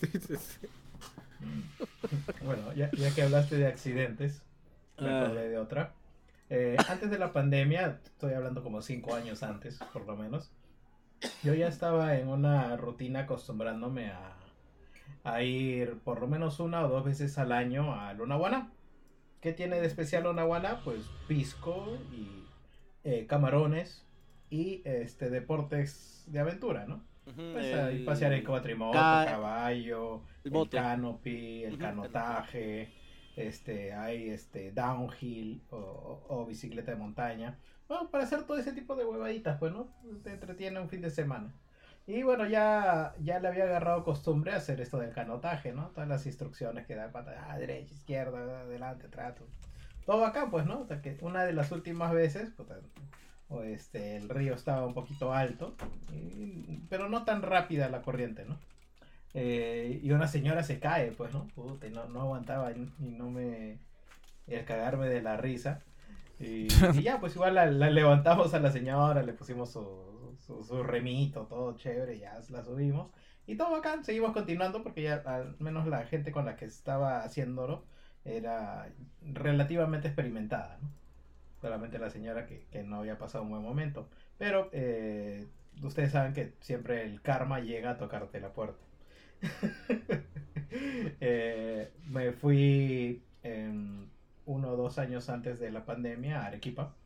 Sí, 0.00 0.08
sí, 0.26 0.36
sí. 0.36 0.66
Bueno, 2.44 2.72
ya, 2.74 2.90
ya 2.92 3.14
que 3.14 3.22
hablaste 3.22 3.56
de 3.56 3.66
accidentes, 3.66 4.42
me 4.98 5.08
Ah. 5.08 5.24
acordé 5.24 5.48
de 5.48 5.58
otra. 5.58 5.92
Eh, 6.50 6.76
antes 6.88 7.10
de 7.10 7.18
la 7.18 7.32
pandemia, 7.32 8.00
estoy 8.04 8.34
hablando 8.34 8.62
como 8.62 8.82
cinco 8.82 9.14
años 9.14 9.42
antes, 9.42 9.78
por 9.92 10.06
lo 10.06 10.16
menos, 10.16 10.50
yo 11.42 11.54
ya 11.54 11.68
estaba 11.68 12.16
en 12.18 12.28
una 12.28 12.76
rutina 12.76 13.20
acostumbrándome 13.20 14.10
a, 14.10 14.36
a 15.24 15.42
ir 15.42 15.98
por 16.04 16.20
lo 16.20 16.26
menos 16.26 16.60
una 16.60 16.84
o 16.84 16.88
dos 16.88 17.04
veces 17.04 17.38
al 17.38 17.52
año 17.52 17.94
a 17.94 18.12
Lunahuana. 18.14 18.70
¿Qué 19.40 19.52
tiene 19.52 19.80
de 19.80 19.86
especial 19.86 20.24
Lunahuana? 20.24 20.80
Pues 20.84 21.00
pisco 21.28 21.98
y 22.12 22.44
eh, 23.04 23.26
camarones 23.26 24.06
y 24.50 24.80
este 24.84 25.28
deportes 25.30 26.24
de 26.28 26.40
aventura, 26.40 26.86
¿no? 26.86 27.02
Pues 27.24 27.74
ahí 27.74 27.96
El- 27.98 28.04
pasear 28.04 28.32
en 28.34 28.44
cuatrimoto, 28.44 28.92
ca- 28.92 29.24
caballo, 29.26 30.22
el 30.44 30.54
el, 30.56 30.68
canopy, 30.68 31.64
el 31.64 31.78
canotaje, 31.78 32.92
este, 33.36 33.92
hay 33.92 34.30
este 34.30 34.72
downhill 34.72 35.62
o, 35.70 35.76
o- 35.76 36.26
o 36.42 36.46
bicicleta 36.46 36.92
de 36.92 36.96
montaña. 36.96 37.58
Bueno, 37.88 38.10
para 38.10 38.24
hacer 38.24 38.44
todo 38.44 38.56
ese 38.58 38.72
tipo 38.72 38.96
de 38.96 39.04
huevaditas, 39.04 39.58
pues, 39.58 39.72
¿no? 39.72 39.88
Te 40.22 40.32
entretiene 40.32 40.80
un 40.80 40.88
fin 40.88 41.00
de 41.02 41.10
semana. 41.10 41.52
Y 42.06 42.22
bueno, 42.22 42.46
ya, 42.46 43.14
ya 43.22 43.38
le 43.40 43.48
había 43.48 43.64
agarrado 43.64 44.04
costumbre 44.04 44.52
a 44.52 44.56
hacer 44.56 44.80
esto 44.80 44.98
del 44.98 45.12
canotaje, 45.12 45.72
¿no? 45.72 45.88
Todas 45.88 46.08
las 46.08 46.26
instrucciones 46.26 46.86
que 46.86 46.94
da 46.94 47.10
pata, 47.12 47.46
ah, 47.48 47.58
derecha, 47.58 47.94
izquierda, 47.94 48.60
adelante, 48.60 49.08
trato. 49.08 49.46
Todo 50.04 50.24
acá, 50.26 50.48
pues, 50.50 50.66
¿no? 50.66 50.82
Hasta 50.82 51.00
que 51.00 51.16
una 51.22 51.44
de 51.44 51.54
las 51.54 51.72
últimas 51.72 52.12
veces, 52.12 52.50
puta, 52.50 52.78
o 53.48 53.62
este, 53.62 54.16
el 54.16 54.28
río 54.28 54.54
estaba 54.54 54.86
un 54.86 54.92
poquito 54.94 55.32
alto, 55.32 55.74
y- 56.12 56.80
pero 56.90 57.08
no 57.08 57.24
tan 57.24 57.40
rápida 57.42 57.88
la 57.88 58.02
corriente, 58.02 58.44
¿no? 58.44 58.58
Eh, 59.34 60.00
y 60.02 60.10
una 60.12 60.28
señora 60.28 60.62
se 60.62 60.78
cae, 60.78 61.12
pues, 61.12 61.32
¿no? 61.32 61.48
Puta, 61.48 61.86
y 61.86 61.90
no, 61.90 62.06
no 62.08 62.20
aguantaba 62.22 62.72
y, 62.72 62.88
y 63.00 63.10
no 63.10 63.30
me... 63.30 63.78
el 64.46 64.64
cagarme 64.64 65.08
de 65.08 65.22
la 65.22 65.36
risa. 65.36 65.80
Y, 66.40 66.68
y 66.94 67.02
ya, 67.02 67.20
pues 67.20 67.34
igual 67.36 67.54
la, 67.54 67.66
la 67.66 67.90
levantamos 67.90 68.54
a 68.54 68.60
la 68.60 68.70
señora, 68.72 69.22
le 69.22 69.32
pusimos 69.32 69.70
su, 69.72 70.36
su, 70.46 70.62
su 70.64 70.82
remito, 70.82 71.46
todo 71.46 71.76
chévere, 71.76 72.18
ya 72.18 72.40
la 72.50 72.62
subimos. 72.64 73.10
Y 73.46 73.56
todo 73.56 73.76
acá, 73.76 74.02
seguimos 74.02 74.32
continuando 74.32 74.82
porque 74.82 75.02
ya 75.02 75.22
al 75.26 75.56
menos 75.58 75.86
la 75.86 76.04
gente 76.06 76.32
con 76.32 76.46
la 76.46 76.56
que 76.56 76.64
estaba 76.64 77.22
haciéndolo 77.24 77.84
era 78.24 78.88
relativamente 79.22 80.08
experimentada, 80.08 80.78
¿no? 80.82 80.88
Solamente 81.60 81.98
la 81.98 82.10
señora 82.10 82.46
que, 82.46 82.66
que 82.70 82.82
no 82.82 82.98
había 82.98 83.18
pasado 83.18 83.44
un 83.44 83.50
buen 83.50 83.62
momento. 83.62 84.08
Pero 84.38 84.68
eh, 84.72 85.46
ustedes 85.82 86.12
saben 86.12 86.32
que 86.34 86.54
siempre 86.60 87.04
el 87.04 87.20
karma 87.22 87.60
llega 87.60 87.90
a 87.90 87.98
tocarte 87.98 88.40
la 88.40 88.52
puerta. 88.52 88.82
Eh, 91.20 91.92
me 92.08 92.32
fui 92.32 93.22
en 93.42 94.10
uno 94.44 94.70
o 94.72 94.76
dos 94.76 94.98
años 94.98 95.28
antes 95.28 95.60
de 95.60 95.70
la 95.70 95.84
pandemia 95.84 96.42
a 96.42 96.46
Arequipa 96.46 96.96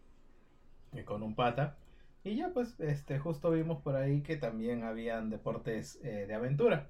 eh, 0.92 1.04
con 1.04 1.22
un 1.22 1.34
pata. 1.34 1.76
Y 2.24 2.36
ya 2.36 2.50
pues 2.52 2.78
este, 2.80 3.18
justo 3.18 3.50
vimos 3.50 3.80
por 3.82 3.96
ahí 3.96 4.22
que 4.22 4.36
también 4.36 4.84
habían 4.84 5.30
deportes 5.30 5.98
eh, 6.02 6.26
de 6.26 6.34
aventura. 6.34 6.88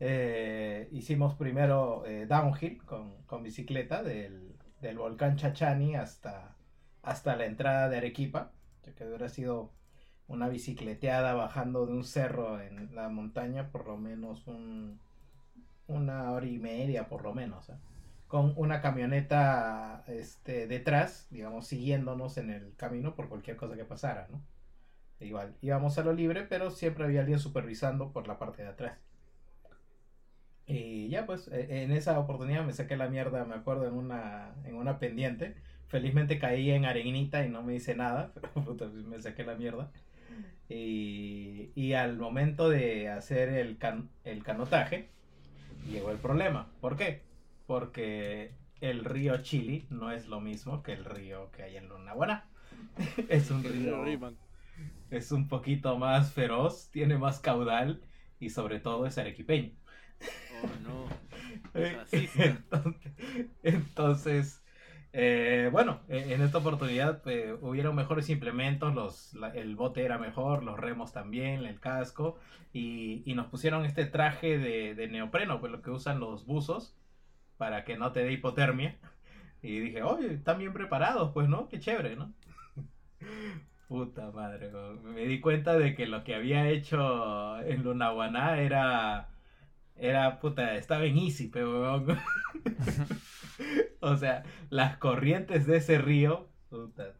Eh, 0.00 0.88
hicimos 0.92 1.34
primero 1.36 2.04
eh, 2.06 2.26
downhill 2.26 2.82
con, 2.84 3.22
con 3.26 3.42
bicicleta 3.42 4.02
del, 4.02 4.56
del 4.80 4.98
volcán 4.98 5.36
Chachani 5.36 5.94
hasta, 5.96 6.56
hasta 7.02 7.36
la 7.36 7.46
entrada 7.46 7.88
de 7.88 7.98
Arequipa, 7.98 8.52
ya 8.84 8.94
que 8.94 9.06
hubiera 9.06 9.28
sido 9.28 9.72
una 10.28 10.48
bicicleteada 10.48 11.34
bajando 11.34 11.86
de 11.86 11.92
un 11.94 12.04
cerro 12.04 12.60
en 12.60 12.94
la 12.94 13.08
montaña 13.08 13.70
por 13.70 13.86
lo 13.86 13.96
menos 13.98 14.46
un, 14.46 15.00
una 15.86 16.32
hora 16.32 16.46
y 16.46 16.58
media 16.58 17.08
por 17.08 17.22
lo 17.22 17.34
menos, 17.34 17.68
¿eh? 17.70 17.74
con 18.28 18.52
una 18.56 18.80
camioneta 18.82 20.04
este, 20.08 20.66
detrás, 20.66 21.28
digamos, 21.30 21.66
siguiéndonos 21.68 22.38
en 22.38 22.50
el 22.50 22.74
camino 22.76 23.14
por 23.16 23.28
cualquier 23.28 23.56
cosa 23.56 23.76
que 23.76 23.84
pasara, 23.84 24.28
¿no? 24.30 24.42
Igual, 25.20 25.56
íbamos 25.62 25.98
a 25.98 26.04
lo 26.04 26.12
libre, 26.14 26.44
pero 26.44 26.70
siempre 26.70 27.04
había 27.04 27.20
alguien 27.22 27.40
supervisando 27.40 28.12
por 28.12 28.28
la 28.28 28.38
parte 28.38 28.62
de 28.62 28.68
atrás. 28.68 28.98
Y 30.66 31.08
ya 31.10 31.26
pues, 31.26 31.48
e- 31.48 31.82
en 31.82 31.92
esa 31.92 32.18
oportunidad 32.18 32.64
me 32.64 32.72
saqué 32.72 32.96
la 32.96 33.08
mierda, 33.08 33.44
me 33.44 33.54
acuerdo, 33.54 33.86
en 33.86 33.94
una, 33.94 34.54
en 34.64 34.76
una 34.76 34.98
pendiente. 34.98 35.54
Felizmente 35.88 36.38
caí 36.38 36.70
en 36.70 36.84
arenita 36.86 37.44
y 37.44 37.50
no 37.50 37.62
me 37.62 37.74
hice 37.74 37.94
nada, 37.94 38.32
pero 38.34 38.52
puta, 38.54 38.88
pues, 38.90 39.04
me 39.04 39.20
saqué 39.20 39.44
la 39.44 39.54
mierda. 39.56 39.90
Y, 40.74 41.72
y 41.76 41.92
al 41.94 42.18
momento 42.18 42.68
de 42.70 43.08
hacer 43.08 43.50
el, 43.50 43.78
can- 43.78 44.10
el 44.24 44.42
canotaje, 44.42 45.14
llegó 45.82 46.10
el 46.10 46.20
problema. 46.20 46.76
¿Por 46.80 46.96
qué? 46.96 47.28
Porque 47.66 48.58
el 48.80 49.04
río 49.04 49.42
Chili 49.42 49.86
no 49.90 50.12
es 50.12 50.26
lo 50.28 50.40
mismo 50.40 50.82
que 50.82 50.92
el 50.94 51.04
río 51.04 51.50
que 51.52 51.64
hay 51.64 51.76
en 51.76 51.88
Lunahuaná. 51.88 52.50
es 53.28 53.50
un 53.50 53.64
río 53.64 54.20
es 55.10 55.32
un 55.32 55.48
poquito 55.48 55.98
más 55.98 56.32
feroz, 56.32 56.90
tiene 56.90 57.18
más 57.18 57.40
caudal 57.40 58.02
y 58.38 58.50
sobre 58.50 58.80
todo 58.80 59.06
es 59.06 59.18
arequipeño. 59.18 59.76
Oh, 60.48 60.74
no. 60.76 61.08
Entonces, 61.74 62.40
entonces, 63.62 64.63
eh, 65.14 65.68
bueno, 65.72 66.00
en 66.08 66.32
en 66.32 66.42
esta 66.42 66.58
oportunidad 66.58 67.22
eh, 67.28 67.56
hubieron 67.60 67.94
mejores 67.94 68.28
implementos, 68.30 68.94
los, 68.94 69.36
el 69.54 69.76
bote 69.76 70.04
era 70.04 70.18
mejor, 70.18 70.62
los 70.64 70.78
remos 70.78 71.12
también, 71.12 71.64
el 71.64 71.80
casco, 71.80 72.38
y, 72.72 73.22
y 73.24 73.34
nos 73.34 73.46
pusieron 73.46 73.84
este 73.84 74.06
traje 74.06 74.58
de, 74.58 74.94
de 74.96 75.08
neopreno, 75.08 75.60
pues 75.60 75.72
lo 75.72 75.82
que 75.82 75.90
usan 75.90 76.20
los 76.20 76.46
buzos, 76.46 76.96
para 77.58 77.84
que 77.84 77.96
no 77.96 78.12
te 78.12 78.24
dé 78.24 78.32
hipotermia. 78.32 78.96
Y 79.62 79.80
dije, 79.80 80.02
oye, 80.02 80.34
están 80.34 80.58
bien 80.58 80.72
preparados, 80.74 81.32
pues, 81.32 81.48
¿no? 81.48 81.68
Qué 81.68 81.80
chévere, 81.80 82.16
¿no? 82.16 82.34
Puta 83.88 84.30
madre, 84.32 84.70
me 85.02 85.26
di 85.26 85.40
cuenta 85.40 85.76
de 85.78 85.94
que 85.94 86.06
lo 86.06 86.24
que 86.24 86.34
había 86.34 86.68
hecho 86.70 87.60
en 87.60 87.82
Lunahuaná 87.84 88.60
era 88.60 89.28
era 89.96 90.40
puta, 90.40 90.74
estaba 90.76 91.04
en 91.06 91.18
easy, 91.18 91.48
pero. 91.48 92.04
o 94.00 94.16
sea, 94.16 94.44
las 94.70 94.96
corrientes 94.98 95.66
de 95.66 95.76
ese 95.78 95.98
río, 95.98 96.48
puta, 96.70 97.14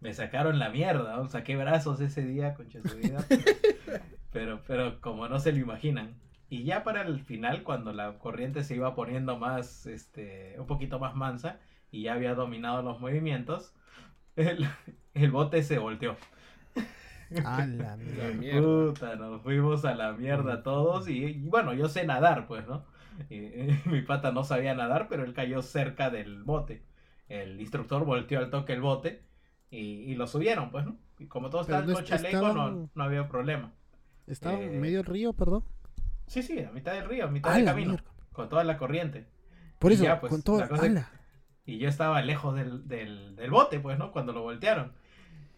me 0.00 0.12
sacaron 0.14 0.58
la 0.58 0.70
mierda, 0.70 1.16
weón. 1.16 1.30
saqué 1.30 1.56
brazos 1.56 2.00
ese 2.00 2.24
día, 2.24 2.54
concha 2.54 2.80
su 2.84 2.96
vida. 2.96 3.24
pero, 4.32 4.62
pero 4.66 5.00
como 5.00 5.28
no 5.28 5.38
se 5.40 5.52
lo 5.52 5.58
imaginan. 5.58 6.14
Y 6.48 6.64
ya 6.64 6.84
para 6.84 7.02
el 7.02 7.20
final, 7.20 7.62
cuando 7.62 7.92
la 7.92 8.18
corriente 8.18 8.62
se 8.62 8.76
iba 8.76 8.94
poniendo 8.94 9.36
más, 9.36 9.86
este, 9.86 10.54
un 10.58 10.66
poquito 10.66 10.98
más 10.98 11.16
mansa 11.16 11.58
y 11.90 12.02
ya 12.02 12.12
había 12.14 12.34
dominado 12.34 12.82
los 12.82 13.00
movimientos, 13.00 13.74
el, 14.36 14.68
el 15.14 15.30
bote 15.30 15.62
se 15.62 15.78
volteó. 15.78 16.16
A 17.44 17.66
la 17.66 17.96
mierda. 17.96 18.28
mierda. 18.34 18.60
Puta, 18.60 19.16
nos 19.16 19.42
fuimos 19.42 19.84
a 19.84 19.96
la 19.96 20.12
mierda 20.12 20.62
todos 20.62 21.08
y, 21.08 21.24
y 21.24 21.48
bueno, 21.48 21.74
yo 21.74 21.88
sé 21.88 22.06
nadar, 22.06 22.46
pues, 22.46 22.68
¿no? 22.68 22.84
Y, 23.30 23.36
y 23.36 23.80
mi 23.86 24.02
pata 24.02 24.32
no 24.32 24.44
sabía 24.44 24.74
nadar, 24.74 25.08
pero 25.08 25.24
él 25.24 25.34
cayó 25.34 25.62
cerca 25.62 26.10
del 26.10 26.42
bote. 26.44 26.82
El 27.28 27.60
instructor 27.60 28.04
volteó 28.04 28.38
al 28.38 28.50
toque 28.50 28.72
el 28.72 28.80
bote 28.80 29.22
y, 29.70 29.78
y 29.78 30.14
lo 30.14 30.26
subieron, 30.26 30.70
pues, 30.70 30.84
¿no? 30.86 30.96
Y 31.18 31.26
como 31.26 31.50
todos 31.50 31.66
estaban 31.66 31.86
no 31.88 31.94
con 31.94 32.04
chaleco, 32.04 32.36
estaban- 32.36 32.54
no, 32.56 32.90
no 32.94 33.04
había 33.04 33.28
problema. 33.28 33.72
Estaba 34.26 34.58
Eh, 34.58 34.74
en 34.74 34.80
medio 34.80 34.98
del 34.98 35.06
río, 35.06 35.32
perdón. 35.32 35.64
Sí, 36.26 36.42
sí, 36.42 36.58
a 36.60 36.70
mitad 36.72 36.92
del 36.92 37.08
río, 37.08 37.24
a 37.24 37.28
mitad 37.28 37.54
del 37.54 37.64
camino, 37.64 37.96
con 38.32 38.48
toda 38.48 38.64
la 38.64 38.76
corriente. 38.76 39.26
Por 39.78 39.92
y 39.92 39.94
eso, 39.94 40.04
ya, 40.04 40.20
pues, 40.20 40.30
con 40.30 40.42
todo. 40.42 40.68
cosa. 40.68 41.10
Y 41.64 41.78
yo 41.78 41.88
estaba 41.88 42.22
lejos 42.22 42.54
del, 42.54 42.86
del, 42.86 43.34
del 43.36 43.50
bote, 43.50 43.80
pues, 43.80 43.98
¿no? 43.98 44.12
Cuando 44.12 44.32
lo 44.32 44.42
voltearon. 44.42 44.92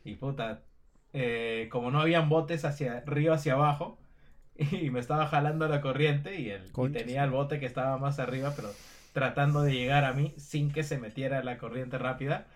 Y 0.04 0.16
puta, 0.16 0.62
eh, 1.12 1.68
como 1.70 1.90
no 1.90 2.00
habían 2.00 2.28
botes 2.28 2.64
hacia 2.64 3.00
río 3.02 3.32
hacia 3.34 3.54
abajo, 3.54 3.98
y 4.72 4.90
me 4.90 5.00
estaba 5.00 5.26
jalando 5.28 5.68
la 5.68 5.80
corriente 5.80 6.40
y, 6.40 6.50
el, 6.50 6.64
y 6.66 6.88
tenía 6.90 7.24
el 7.24 7.30
bote 7.30 7.60
que 7.60 7.66
estaba 7.66 7.96
más 7.98 8.18
arriba, 8.18 8.52
pero 8.56 8.70
tratando 9.12 9.62
de 9.62 9.72
llegar 9.72 10.04
a 10.04 10.12
mí 10.12 10.34
sin 10.36 10.72
que 10.72 10.82
se 10.82 10.98
metiera 10.98 11.42
la 11.44 11.58
corriente 11.58 11.98
rápida. 11.98 12.46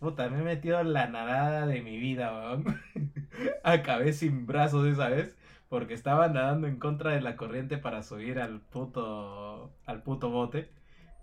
Puta, 0.00 0.28
me 0.30 0.40
he 0.40 0.42
metido 0.42 0.82
la 0.82 1.08
nadada 1.08 1.66
de 1.66 1.82
mi 1.82 1.98
vida, 1.98 2.32
weón. 2.32 2.80
Acabé 3.64 4.12
sin 4.12 4.46
brazos 4.46 4.86
esa 4.86 5.08
vez. 5.08 5.36
Porque 5.68 5.94
estaba 5.94 6.28
nadando 6.28 6.66
en 6.68 6.78
contra 6.78 7.12
de 7.12 7.22
la 7.22 7.36
corriente 7.36 7.78
para 7.78 8.02
subir 8.02 8.40
al 8.40 8.60
puto, 8.60 9.72
al 9.86 10.02
puto 10.02 10.30
bote. 10.30 10.70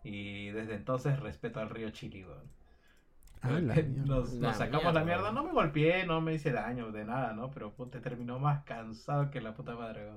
Y 0.03 0.49
desde 0.51 0.75
entonces 0.75 1.19
respeto 1.19 1.59
al 1.59 1.69
río 1.69 1.91
Chili, 1.91 2.23
weón. 2.25 2.58
A 3.41 3.51
la 3.51 3.75
Nos, 3.75 3.87
mierda. 3.87 4.05
nos 4.05 4.33
La 4.35 4.53
sacamos 4.53 4.83
mierda, 4.83 4.99
la 4.99 5.05
mierda. 5.05 5.31
No 5.31 5.43
me 5.43 5.51
golpeé, 5.53 6.05
no 6.05 6.21
me 6.21 6.33
hice 6.33 6.51
daño 6.51 6.91
de 6.91 7.05
nada, 7.05 7.33
¿no? 7.33 7.51
Pero 7.51 7.73
puta, 7.73 8.01
terminó 8.01 8.39
más 8.39 8.63
cansado 8.63 9.31
que 9.31 9.41
la 9.41 9.55
puta 9.55 9.75
madre. 9.75 10.11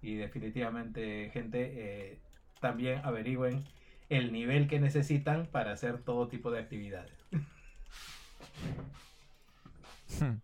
Y 0.00 0.14
definitivamente, 0.14 1.30
gente, 1.32 2.12
eh, 2.12 2.18
también 2.60 3.00
averigüen 3.04 3.64
el 4.08 4.32
nivel 4.32 4.68
que 4.68 4.80
necesitan 4.80 5.46
para 5.46 5.72
hacer 5.72 6.02
todo 6.02 6.28
tipo 6.28 6.50
de 6.50 6.60
actividades. 6.60 7.12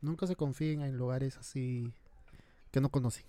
Nunca 0.00 0.26
se 0.26 0.36
confíen 0.36 0.80
en 0.82 0.96
lugares 0.96 1.36
así 1.36 1.92
que 2.70 2.80
no 2.80 2.90
conocen. 2.90 3.24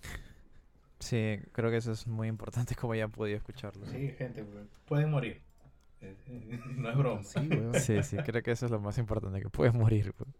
Sí, 1.00 1.38
creo 1.52 1.70
que 1.70 1.78
eso 1.78 1.92
es 1.92 2.06
muy 2.06 2.28
importante 2.28 2.74
como 2.76 2.94
ya 2.94 3.04
han 3.04 3.10
podido 3.10 3.36
escucharlo. 3.36 3.84
Sí, 3.86 4.14
gente, 4.16 4.44
pueden 4.86 5.10
morir. 5.10 5.42
No 6.76 6.90
es 6.90 6.96
broma. 6.96 7.22
Sí, 7.22 7.38
weón. 7.48 7.74
Sí, 7.74 8.02
sí, 8.02 8.16
creo 8.18 8.42
que 8.42 8.50
eso 8.52 8.66
es 8.66 8.72
lo 8.72 8.80
más 8.80 8.98
importante, 8.98 9.40
que 9.40 9.48
puedes 9.48 9.74
morir. 9.74 10.12
pues. 10.14 10.30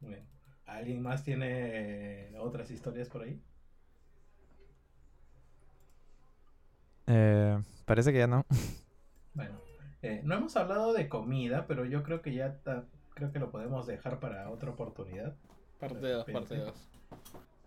Bueno, 0.00 0.24
¿Alguien 0.66 1.00
más 1.02 1.22
tiene 1.24 2.30
otras 2.38 2.70
historias 2.70 3.08
por 3.08 3.22
ahí? 3.22 3.40
Eh, 7.06 7.58
parece 7.84 8.12
que 8.12 8.18
ya 8.18 8.26
no. 8.26 8.44
Bueno, 9.34 9.54
eh, 10.02 10.20
no 10.24 10.34
hemos 10.34 10.56
hablado 10.56 10.92
de 10.92 11.08
comida, 11.08 11.66
pero 11.66 11.84
yo 11.84 12.02
creo 12.02 12.20
que 12.22 12.34
ya 12.34 12.56
ta- 12.62 12.84
creo 13.14 13.32
que 13.32 13.38
lo 13.38 13.50
podemos 13.50 13.86
dejar 13.86 14.18
para 14.18 14.50
otra 14.50 14.70
oportunidad. 14.70 15.34
Parte 15.78 16.10
2, 16.10 16.24
parte 16.24 16.48
Pensé. 16.56 16.56
2. 16.64 16.88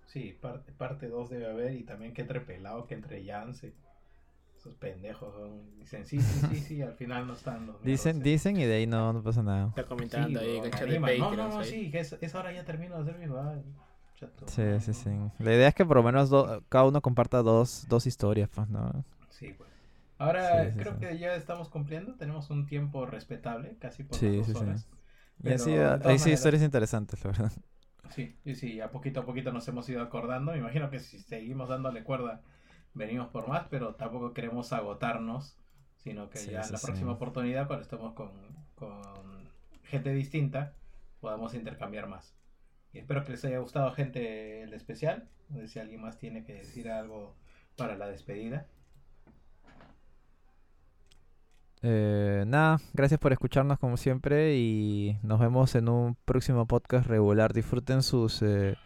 Sí, 0.07 0.37
parte, 0.41 0.71
parte 0.73 1.07
2 1.07 1.29
debe 1.29 1.47
haber 1.49 1.73
y 1.73 1.83
también 1.83 2.13
que 2.13 2.21
entre 2.21 2.41
pelado, 2.41 2.85
que 2.87 2.95
entre 2.95 3.23
Yance. 3.23 3.73
Esos 4.59 4.75
pendejos 4.75 5.33
son- 5.33 5.79
dicen 5.79 6.05
sí, 6.05 6.19
sí, 6.21 6.41
sí, 6.41 6.61
sí, 6.61 6.81
al 6.81 6.93
final 6.93 7.25
no 7.27 7.33
están 7.33 7.65
los 7.65 7.81
Dicen, 7.81 8.17
mejores. 8.17 8.23
dicen 8.23 8.57
y 8.59 8.65
de 8.65 8.73
ahí 8.75 8.87
no, 8.87 9.13
no 9.13 9.23
pasa 9.23 9.41
nada. 9.41 9.69
Está 9.69 9.83
Sí, 9.83 9.87
comentando 9.87 10.39
ahí 10.39 10.57
el 10.57 10.63
me 10.63 10.69
chat 10.71 10.89
de. 10.89 10.99
No, 11.17 11.31
no, 11.35 11.47
no, 11.49 11.59
ahí. 11.59 11.69
sí, 11.69 11.91
que 11.91 11.99
es, 11.99 12.13
es 12.13 12.35
ahora 12.35 12.51
ya 12.51 12.65
termino 12.65 12.95
de 12.97 13.01
hacer 13.03 13.17
mi 13.17 13.27
va, 13.27 13.55
chato. 14.15 14.45
Sí, 14.47 14.63
sí, 14.81 14.93
sí. 14.93 15.09
La 15.39 15.53
idea 15.53 15.67
es 15.69 15.75
que 15.75 15.85
por 15.85 15.97
lo 15.97 16.03
menos 16.03 16.29
do- 16.29 16.63
cada 16.69 16.85
uno 16.85 17.01
comparta 17.01 17.41
dos, 17.43 17.85
dos 17.87 18.07
historias, 18.07 18.49
pues, 18.49 18.67
¿no? 18.69 19.05
Sí, 19.29 19.53
pues. 19.57 19.69
Ahora 20.17 20.71
Sí, 20.71 20.71
sí, 20.73 20.83
creo 20.83 20.97
sí. 20.97 20.97
que 20.99 21.17
ya 21.17 21.33
estamos 21.35 21.69
cumpliendo, 21.69 22.15
tenemos 22.15 22.49
un 22.49 22.65
tiempo 22.65 23.05
respetable, 23.05 23.77
casi 23.79 24.03
por 24.03 24.19
Sí, 24.19 24.25
las 24.25 24.35
sí, 24.43 24.53
dos 24.53 24.55
sí. 24.55 24.65
horas. 24.65 24.87
Y 25.43 25.51
así, 25.53 25.77
ah, 25.77 25.99
hay 26.03 26.19
sí 26.19 26.31
historias 26.31 26.63
interesantes, 26.63 27.23
la 27.23 27.31
verdad. 27.31 27.51
Sí, 28.09 28.35
sí, 28.43 28.55
sí, 28.55 28.81
a 28.81 28.91
poquito 28.91 29.19
a 29.21 29.25
poquito 29.25 29.51
nos 29.51 29.67
hemos 29.67 29.87
ido 29.89 30.01
acordando. 30.01 30.51
Me 30.51 30.57
imagino 30.59 30.89
que 30.89 30.99
si 30.99 31.19
seguimos 31.19 31.69
dándole 31.69 32.03
cuerda, 32.03 32.41
venimos 32.99 33.29
por 33.29 33.47
más, 33.47 33.67
pero 33.71 33.95
tampoco 33.95 34.33
queremos 34.33 34.73
agotarnos, 34.73 35.57
sino 35.97 36.29
que 36.29 36.39
Sí, 36.39 36.51
ya 36.51 36.65
en 36.65 36.65
sí, 36.67 36.73
la 36.73 36.79
sí. 36.79 36.85
próxima 36.85 37.13
oportunidad, 37.13 37.67
cuando 37.67 37.83
estemos 37.83 38.13
con, 38.13 38.31
con 38.75 39.49
gente 39.83 40.13
distinta, 40.13 40.75
podamos 41.21 41.55
intercambiar 41.55 42.07
más. 42.07 42.35
Y 42.93 42.99
espero 42.99 43.23
que 43.25 43.31
les 43.33 43.45
haya 43.45 43.59
gustado, 43.59 43.91
gente, 43.93 44.63
el 44.63 44.73
especial. 44.73 45.29
No 45.49 45.59
sé 45.61 45.67
si 45.69 45.79
alguien 45.79 46.01
más 46.01 46.17
tiene 46.19 46.43
que 46.45 46.53
decir 46.55 46.89
algo 46.91 47.35
para 47.77 47.97
la 47.97 48.07
despedida. 48.09 48.67
Eh, 51.81 52.43
nada, 52.47 52.79
gracias 52.93 53.19
por 53.21 53.31
escucharnos 53.31 53.79
como 53.79 53.95
siempre 53.97 54.57
y 54.57 55.17
nos 55.23 55.39
vemos 55.39 55.75
en 55.75 55.87
un 55.89 56.15
próximo 56.25 56.67
podcast 56.67 57.07
regular. 57.07 57.53
Disfruten 57.53 58.03
sus... 58.03 58.41
eh, 58.41 58.77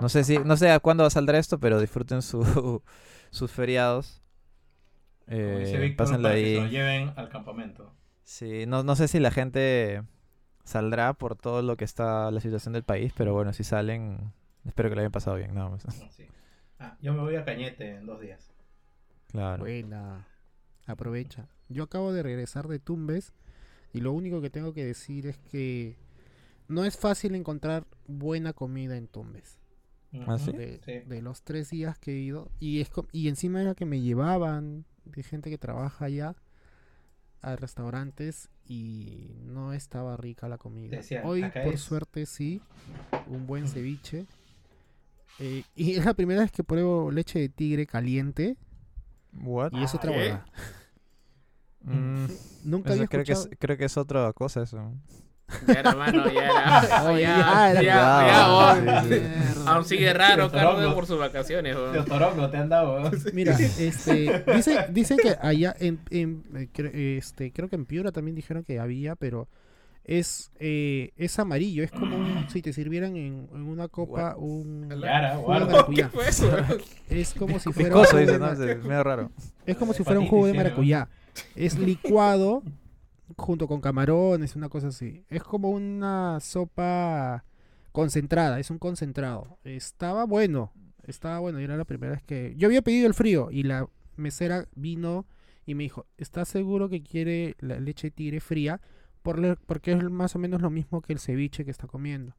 no 0.00 0.08
sé 0.10 0.24
si, 0.24 0.38
no 0.38 0.56
sé 0.56 0.70
a 0.72 0.80
cuándo 0.80 1.08
saldrá 1.10 1.38
esto, 1.38 1.60
pero 1.60 1.80
disfruten 1.80 2.22
su, 2.22 2.82
sus 3.30 3.50
feriados. 3.50 4.22
Eh, 5.28 5.94
pásenla 5.96 6.28
para 6.28 6.34
que 6.36 6.44
se 6.44 6.56
lo 6.56 6.62
ahí. 6.62 6.70
lleven 6.70 7.12
al 7.16 7.28
campamento. 7.28 7.92
Sí, 8.24 8.66
no, 8.66 8.82
no 8.82 8.96
sé 8.96 9.08
si 9.08 9.20
la 9.20 9.30
gente 9.30 10.02
saldrá 10.64 11.12
por 11.14 11.36
todo 11.36 11.62
lo 11.62 11.76
que 11.76 11.84
está 11.84 12.30
la 12.30 12.40
situación 12.40 12.74
del 12.74 12.82
país, 12.82 13.12
pero 13.16 13.32
bueno, 13.32 13.52
si 13.52 13.64
salen, 13.64 14.32
espero 14.64 14.88
que 14.88 14.96
lo 14.96 15.00
hayan 15.00 15.12
pasado 15.12 15.36
bien, 15.36 15.54
nada 15.54 15.68
más. 15.70 15.86
Sí. 16.10 16.26
Ah, 16.78 16.96
yo 17.00 17.14
me 17.14 17.20
voy 17.20 17.36
a 17.36 17.44
Cañete 17.44 17.96
en 17.96 18.06
dos 18.06 18.20
días. 18.20 18.52
Claro. 19.28 19.62
Buena. 19.64 20.26
Aprovecha. 20.86 21.48
Yo 21.68 21.84
acabo 21.84 22.12
de 22.12 22.22
regresar 22.22 22.68
de 22.68 22.78
Tumbes 22.78 23.32
y 23.92 24.00
lo 24.00 24.12
único 24.12 24.40
que 24.40 24.50
tengo 24.50 24.72
que 24.72 24.84
decir 24.84 25.26
es 25.26 25.38
que 25.38 25.96
no 26.68 26.84
es 26.84 26.96
fácil 26.96 27.34
encontrar 27.34 27.84
buena 28.06 28.52
comida 28.52 28.96
en 28.96 29.08
Tumbes. 29.08 29.58
¿Ah, 30.26 30.38
sí? 30.38 30.52
De, 30.52 30.80
Sí. 30.84 30.98
de 31.08 31.22
los 31.22 31.42
tres 31.42 31.70
días 31.70 31.98
que 31.98 32.12
he 32.12 32.18
ido. 32.18 32.50
Y, 32.60 32.80
es 32.80 32.90
y 33.12 33.28
encima 33.28 33.60
era 33.60 33.74
que 33.74 33.84
me 33.86 34.00
llevaban 34.00 34.84
de 35.04 35.22
gente 35.22 35.50
que 35.50 35.58
trabaja 35.58 36.04
allá 36.06 36.34
a 37.42 37.54
restaurantes 37.56 38.48
y 38.66 39.30
no 39.44 39.72
estaba 39.72 40.16
rica 40.16 40.48
la 40.48 40.58
comida. 40.58 40.96
Decían, 40.96 41.24
Hoy, 41.26 41.42
por 41.42 41.74
es- 41.74 41.80
suerte, 41.80 42.26
sí. 42.26 42.60
Un 43.28 43.46
buen 43.46 43.68
ceviche. 43.68 44.26
Eh, 45.38 45.62
y 45.76 45.92
es 45.96 46.04
la 46.04 46.14
primera 46.14 46.40
vez 46.40 46.50
que 46.50 46.64
pruebo 46.64 47.10
leche 47.10 47.38
de 47.38 47.48
tigre 47.48 47.86
caliente. 47.86 48.56
What? 49.42 49.72
Y 49.72 49.82
es 49.84 49.94
otra 49.94 50.10
¿qué? 50.12 50.18
huevada. 50.18 50.46
Mm, 51.82 52.26
Nunca 52.64 52.88
eso 52.90 52.94
había 53.02 53.06
creo, 53.08 53.24
que 53.24 53.32
es, 53.32 53.48
creo 53.58 53.76
que 53.76 53.84
es 53.84 53.96
otra 53.96 54.32
cosa 54.32 54.62
eso. 54.62 54.92
Ya 55.66 55.74
era, 55.74 55.94
mano, 55.94 56.24
ya 56.32 56.44
era. 56.44 57.04
Oye, 57.10 57.22
ya, 57.22 57.72
ya 57.74 57.82
ya. 57.82 59.72
Aún 59.72 59.84
sigue 59.84 60.12
raro. 60.12 60.50
Carlos, 60.50 60.94
por 60.94 61.06
sus 61.06 61.18
vacaciones. 61.18 61.76
Tío 61.92 62.04
Torongo 62.04 62.50
te 62.50 62.56
han 62.56 62.68
dado. 62.68 63.00
¿no? 63.00 63.10
Mira, 63.32 63.52
este, 63.78 64.44
dice, 64.54 64.86
dicen 64.90 65.18
que 65.18 65.36
allá 65.40 65.74
en, 65.78 66.00
en, 66.10 66.44
eh, 66.78 67.16
este, 67.18 67.52
creo 67.52 67.68
que 67.68 67.76
en 67.76 67.86
Piura 67.86 68.10
también 68.12 68.34
dijeron 68.34 68.64
que 68.64 68.78
había, 68.80 69.14
pero 69.16 69.48
es, 70.04 70.50
eh, 70.60 71.10
es 71.16 71.38
amarillo, 71.38 71.82
es 71.82 71.90
como 71.90 72.16
un- 72.16 72.48
si 72.50 72.62
te 72.62 72.72
sirvieran 72.72 73.16
en, 73.16 73.48
en 73.52 73.62
una 73.62 73.88
copa 73.88 74.36
un 74.36 74.88
Yara, 75.00 75.36
jugo 75.36 75.40
de 75.40 75.44
guarda. 75.58 75.66
maracuyá. 75.72 76.04
¿Qué 76.10 76.16
fue 76.16 76.28
eso? 76.28 76.46
weón? 76.48 76.82
Es 77.08 77.34
como 77.34 77.58
si 77.58 77.72
fuera 77.72 77.88
Picoso, 77.90 78.16
un 78.16 78.22
dice, 78.22 78.34
jugo 78.38 78.46
¿no? 78.46 78.54
de 78.56 78.72
Es 78.72 78.84
medio 78.84 79.02
raro. 79.04 79.30
Es 79.64 79.76
como 79.76 79.92
si 79.92 80.04
fuera 80.04 80.20
un 80.20 80.26
jugo 80.26 80.46
de 80.46 80.52
¿no? 80.52 80.58
maracuyá. 80.58 81.08
Es 81.54 81.76
licuado 81.78 82.62
junto 83.36 83.66
con 83.68 83.80
camarones, 83.80 84.56
una 84.56 84.68
cosa 84.68 84.88
así. 84.88 85.24
Es 85.28 85.42
como 85.42 85.70
una 85.70 86.38
sopa 86.40 87.44
concentrada, 87.92 88.60
es 88.60 88.70
un 88.70 88.78
concentrado. 88.78 89.58
Estaba 89.64 90.24
bueno, 90.24 90.72
estaba 91.04 91.38
bueno. 91.38 91.60
Y 91.60 91.64
era 91.64 91.76
la 91.76 91.84
primera 91.84 92.12
vez 92.12 92.22
que... 92.22 92.54
Yo 92.56 92.68
había 92.68 92.82
pedido 92.82 93.06
el 93.06 93.14
frío 93.14 93.50
y 93.50 93.62
la 93.62 93.88
mesera 94.16 94.66
vino 94.74 95.26
y 95.64 95.74
me 95.74 95.82
dijo, 95.84 96.06
¿estás 96.16 96.48
seguro 96.48 96.88
que 96.88 97.02
quiere 97.02 97.56
la 97.58 97.80
leche 97.80 98.10
tigre 98.10 98.40
fría? 98.40 98.80
Por 99.22 99.58
porque 99.66 99.92
es 99.92 100.02
más 100.04 100.36
o 100.36 100.38
menos 100.38 100.62
lo 100.62 100.70
mismo 100.70 101.02
que 101.02 101.12
el 101.12 101.18
ceviche 101.18 101.64
que 101.64 101.70
está 101.72 101.88
comiendo. 101.88 102.36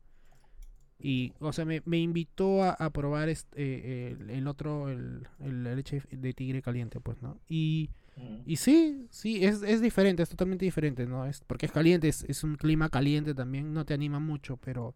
Y, 0.99 1.33
o 1.39 1.53
sea, 1.53 1.65
me, 1.65 1.97
invitó 1.97 2.63
a, 2.63 2.89
probar 2.91 3.29
este, 3.29 4.09
eh, 4.09 4.17
el, 4.29 4.47
otro, 4.47 4.89
el, 4.89 5.27
el- 5.39 5.63
la 5.63 5.75
leche 5.75 6.01
de 6.09 6.33
tigre 6.33 6.61
caliente, 6.61 6.99
pues, 6.99 7.21
¿no? 7.21 7.37
Y, 7.47 7.91
Mm. 8.17 8.41
y 8.45 8.55
sí, 8.57 9.07
sí, 9.11 9.45
es, 9.45 9.61
es 9.61 9.79
diferente, 9.81 10.23
es 10.23 10.29
totalmente 10.29 10.65
diferente, 10.65 11.05
¿no? 11.05 11.25
Es, 11.25 11.41
porque 11.41 11.67
es 11.67 11.71
caliente, 11.71 12.07
es, 12.07 12.23
es 12.23 12.43
un 12.43 12.55
clima 12.55 12.89
caliente 12.89 13.33
también, 13.35 13.73
no 13.73 13.85
te 13.85 13.93
anima 13.93 14.19
mucho, 14.19 14.57
pero, 14.57 14.95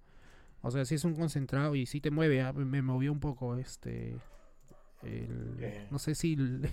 o 0.61 0.72
sea, 0.72 0.85
sí 0.85 0.95
es 0.95 1.03
un 1.06 1.14
concentrado 1.15 1.76
y 1.76 1.85
sí 1.85 2.02
te 2.02 2.10
mueve, 2.11 2.41
ah, 2.41 2.52
me 2.53 2.81
movió 2.81 3.11
un 3.11 3.19
poco, 3.19 3.57
este, 3.57 4.15
el- 5.03 5.56
¿Qué? 5.60 5.88
no 5.91 5.99
sé 5.99 6.15
si 6.15 6.34
el- 6.34 6.61
¿Qué 6.61 6.69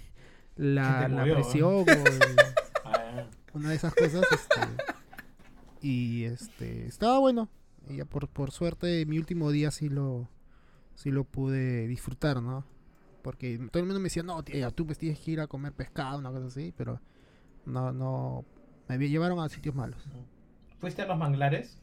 la, 0.57 1.09
la 1.09 1.09
movió, 1.09 1.35
presión 1.35 1.67
o 1.75 1.83
el- 1.83 2.37
Ah, 2.85 3.27
una 3.53 3.71
de 3.71 3.77
esas 3.77 3.95
cosas, 3.95 4.23
este, 4.33 4.61
y 5.83 6.25
este, 6.25 6.87
estaba 6.87 7.19
bueno, 7.19 7.49
y 7.89 7.97
ya 7.97 8.05
por, 8.05 8.29
por 8.29 8.51
suerte 8.53 9.05
mi 9.07 9.19
último 9.19 9.51
día 9.51 9.71
sí 9.71 9.89
lo, 9.89 10.29
sí 10.95 11.11
lo 11.11 11.25
pude 11.25 11.87
disfrutar, 11.87 12.41
¿no? 12.43 12.65
Porque 13.23 13.59
todo 13.71 13.81
el 13.81 13.87
mundo 13.87 14.01
me 14.01 14.05
decía, 14.05 14.23
no, 14.23 14.43
tía, 14.43 14.71
tú 14.71 14.87
pues 14.87 14.99
tienes 14.99 15.19
que 15.21 15.33
ir 15.33 15.41
a 15.41 15.47
comer 15.47 15.73
pescado, 15.73 16.19
una 16.19 16.31
cosa 16.31 16.47
así, 16.47 16.73
pero 16.77 17.01
no, 17.67 17.93
no, 17.93 18.45
me 18.89 18.99
llevaron 19.09 19.39
a 19.41 19.49
sitios 19.49 19.75
malos. 19.75 20.03
¿Fuiste 20.79 21.03
a 21.03 21.07
los 21.07 21.19
manglares? 21.19 21.81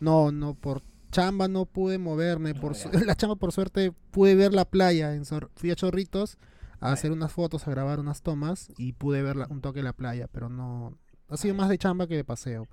No, 0.00 0.32
no, 0.32 0.54
por 0.54 0.82
chamba 1.10 1.46
no 1.48 1.66
pude 1.66 1.98
moverme, 1.98 2.54
No, 2.54 2.60
por 2.60 2.74
su- 2.74 2.88
la 3.06 3.14
chamba 3.14 3.36
por 3.36 3.52
suerte 3.52 3.92
pude 4.10 4.34
ver 4.34 4.52
la 4.54 4.64
playa, 4.64 5.14
en 5.14 5.24
Sor- 5.24 5.50
fui 5.54 5.70
a 5.70 5.76
Chorritos 5.76 6.38
a 6.80 6.88
Ay. 6.88 6.92
hacer 6.94 7.12
unas 7.12 7.32
fotos, 7.32 7.68
a 7.68 7.70
grabar 7.70 8.00
unas 8.00 8.22
tomas 8.22 8.70
y 8.76 8.92
pude 8.94 9.22
ver 9.22 9.36
la- 9.36 9.46
un 9.48 9.60
toque 9.60 9.78
de 9.80 9.84
la 9.84 9.92
playa, 9.92 10.26
pero 10.32 10.48
no, 10.48 10.98
ha 11.28 11.36
sido 11.36 11.54
más 11.54 11.68
de 11.68 11.78
chamba 11.78 12.06
que 12.08 12.16
de 12.16 12.24
paseo. 12.24 12.66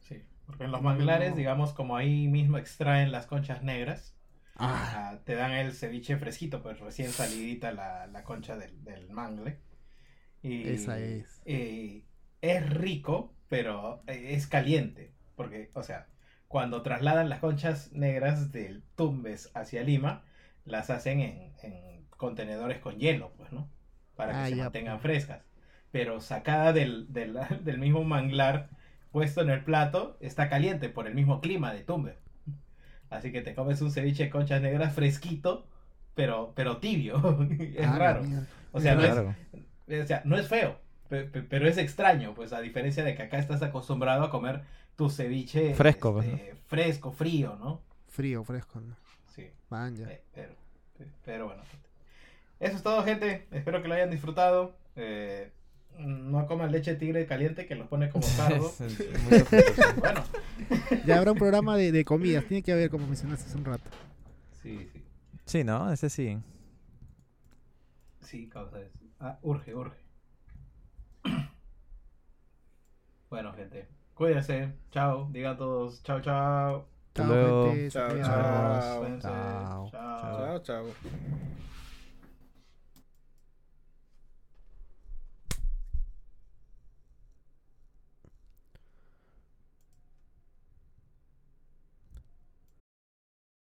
Sí. 0.00 0.22
Porque 0.46 0.64
en 0.64 0.72
los 0.72 0.82
manglares, 0.82 1.30
No. 1.30 1.36
digamos, 1.36 1.72
como 1.72 1.96
ahí 1.96 2.26
mismo 2.28 2.58
extraen 2.58 3.10
las 3.12 3.26
conchas 3.26 3.62
negras, 3.62 4.14
Ah, 4.58 5.20
te 5.24 5.34
dan 5.36 5.52
el 5.52 5.72
ceviche 5.72 6.16
fresquito, 6.18 6.62
pues 6.62 6.80
recién 6.80 7.12
salidita 7.12 7.72
la, 7.72 8.06
la 8.08 8.24
concha 8.24 8.56
del, 8.56 8.82
del 8.84 9.08
mangle. 9.10 9.60
Y, 10.42 10.62
Esa 10.62 10.98
es. 11.00 11.42
es 12.40 12.70
rico, 12.70 13.34
pero 13.48 14.02
es 14.06 14.46
caliente. 14.46 15.14
Porque, 15.36 15.70
o 15.74 15.82
sea, 15.82 16.08
cuando 16.48 16.82
trasladan 16.82 17.28
las 17.28 17.40
conchas 17.40 17.92
negras 17.92 18.52
del 18.52 18.82
Tumbes 18.96 19.50
hacia 19.54 19.82
Lima, 19.82 20.24
las 20.64 20.90
hacen 20.90 21.20
en, 21.20 21.54
en 21.62 22.06
contenedores 22.16 22.78
con 22.80 22.98
hielo, 22.98 23.32
pues, 23.36 23.52
¿no? 23.52 23.70
Para 24.16 24.36
que 24.36 24.44
Ah, 24.44 24.46
se 24.46 24.56
ya, 24.56 24.56
mantengan 24.56 25.00
pues. 25.00 25.00
frescas. 25.00 25.44
Pero 25.92 26.20
sacada 26.20 26.72
del, 26.72 27.12
del, 27.12 27.38
del 27.64 27.78
mismo 27.78 28.04
manglar, 28.04 28.70
puesto 29.12 29.42
en 29.42 29.50
el 29.50 29.64
plato, 29.64 30.16
está 30.20 30.48
caliente 30.48 30.88
por 30.88 31.06
el 31.06 31.14
mismo 31.14 31.40
clima 31.40 31.72
de 31.72 31.84
Tumbes. 31.84 32.16
Así 33.10 33.32
que 33.32 33.40
te 33.40 33.54
comes 33.54 33.80
un 33.80 33.90
ceviche 33.90 34.24
de 34.24 34.30
conchas 34.30 34.60
negras 34.60 34.94
fresquito, 34.94 35.66
pero, 36.14 36.52
pero 36.54 36.78
tibio. 36.78 37.16
es 37.58 37.86
ah, 37.86 37.98
raro. 37.98 38.22
O 38.72 38.80
sea, 38.80 38.94
no 38.94 39.02
es, 39.02 40.02
o 40.02 40.06
sea, 40.06 40.22
no 40.24 40.36
es 40.36 40.46
feo, 40.48 40.78
pe- 41.08 41.24
pe- 41.24 41.42
pero 41.42 41.66
es 41.66 41.78
extraño, 41.78 42.34
pues 42.34 42.52
a 42.52 42.60
diferencia 42.60 43.02
de 43.04 43.14
que 43.14 43.22
acá 43.22 43.38
estás 43.38 43.62
acostumbrado 43.62 44.24
a 44.24 44.30
comer 44.30 44.62
tu 44.96 45.08
ceviche 45.08 45.74
Fresco, 45.74 46.12
pues, 46.12 46.26
este, 46.26 46.54
fresco, 46.66 47.12
frío, 47.12 47.56
¿no? 47.58 47.80
Frío, 48.08 48.44
fresco, 48.44 48.80
¿no? 48.80 48.96
Sí, 49.34 49.48
Man, 49.70 49.96
ya. 49.96 50.10
eh, 50.10 50.22
pero, 50.34 50.52
pero 51.24 51.46
bueno. 51.46 51.62
Eso 52.60 52.76
es 52.76 52.82
todo, 52.82 53.04
gente. 53.04 53.46
Espero 53.52 53.80
que 53.80 53.88
lo 53.88 53.94
hayan 53.94 54.10
disfrutado. 54.10 54.74
Eh, 54.96 55.50
no 55.98 56.46
coman 56.46 56.70
leche 56.72 56.94
tigre 56.94 57.26
caliente 57.26 57.66
que 57.66 57.74
los 57.74 57.88
pone 57.88 58.08
como 58.10 58.24
sí. 58.26 59.08
bueno, 60.00 60.22
Ya 61.04 61.18
habrá 61.18 61.32
un 61.32 61.38
programa 61.38 61.76
de, 61.76 61.92
de 61.92 62.04
comidas, 62.04 62.44
tiene 62.44 62.62
que 62.62 62.72
haber, 62.72 62.90
como 62.90 63.06
mencionaste 63.06 63.46
hace 63.46 63.56
un 63.58 63.64
rato. 63.64 63.90
sí, 64.62 64.88
sí. 64.92 65.04
Sí, 65.44 65.64
¿no? 65.64 65.90
Ese 65.92 66.10
sí. 66.10 66.38
Sí, 68.20 68.48
causa 68.48 68.80
eso. 68.80 68.98
Ah, 69.18 69.38
urge, 69.42 69.74
urge. 69.74 69.96
Bueno, 73.30 73.52
gente. 73.52 73.86
Cuídense. 74.14 74.72
Chao. 74.90 75.28
Digan 75.30 75.56
todos. 75.58 76.02
Chao, 76.02 76.20
chao. 76.22 76.86
Chao, 77.14 77.72
gente, 77.72 77.90
Chao, 77.90 78.08
chao. 78.16 79.18
Chao. 79.20 79.20
Chao. 79.20 79.90
Chao, 79.90 80.58
chao. 80.62 80.84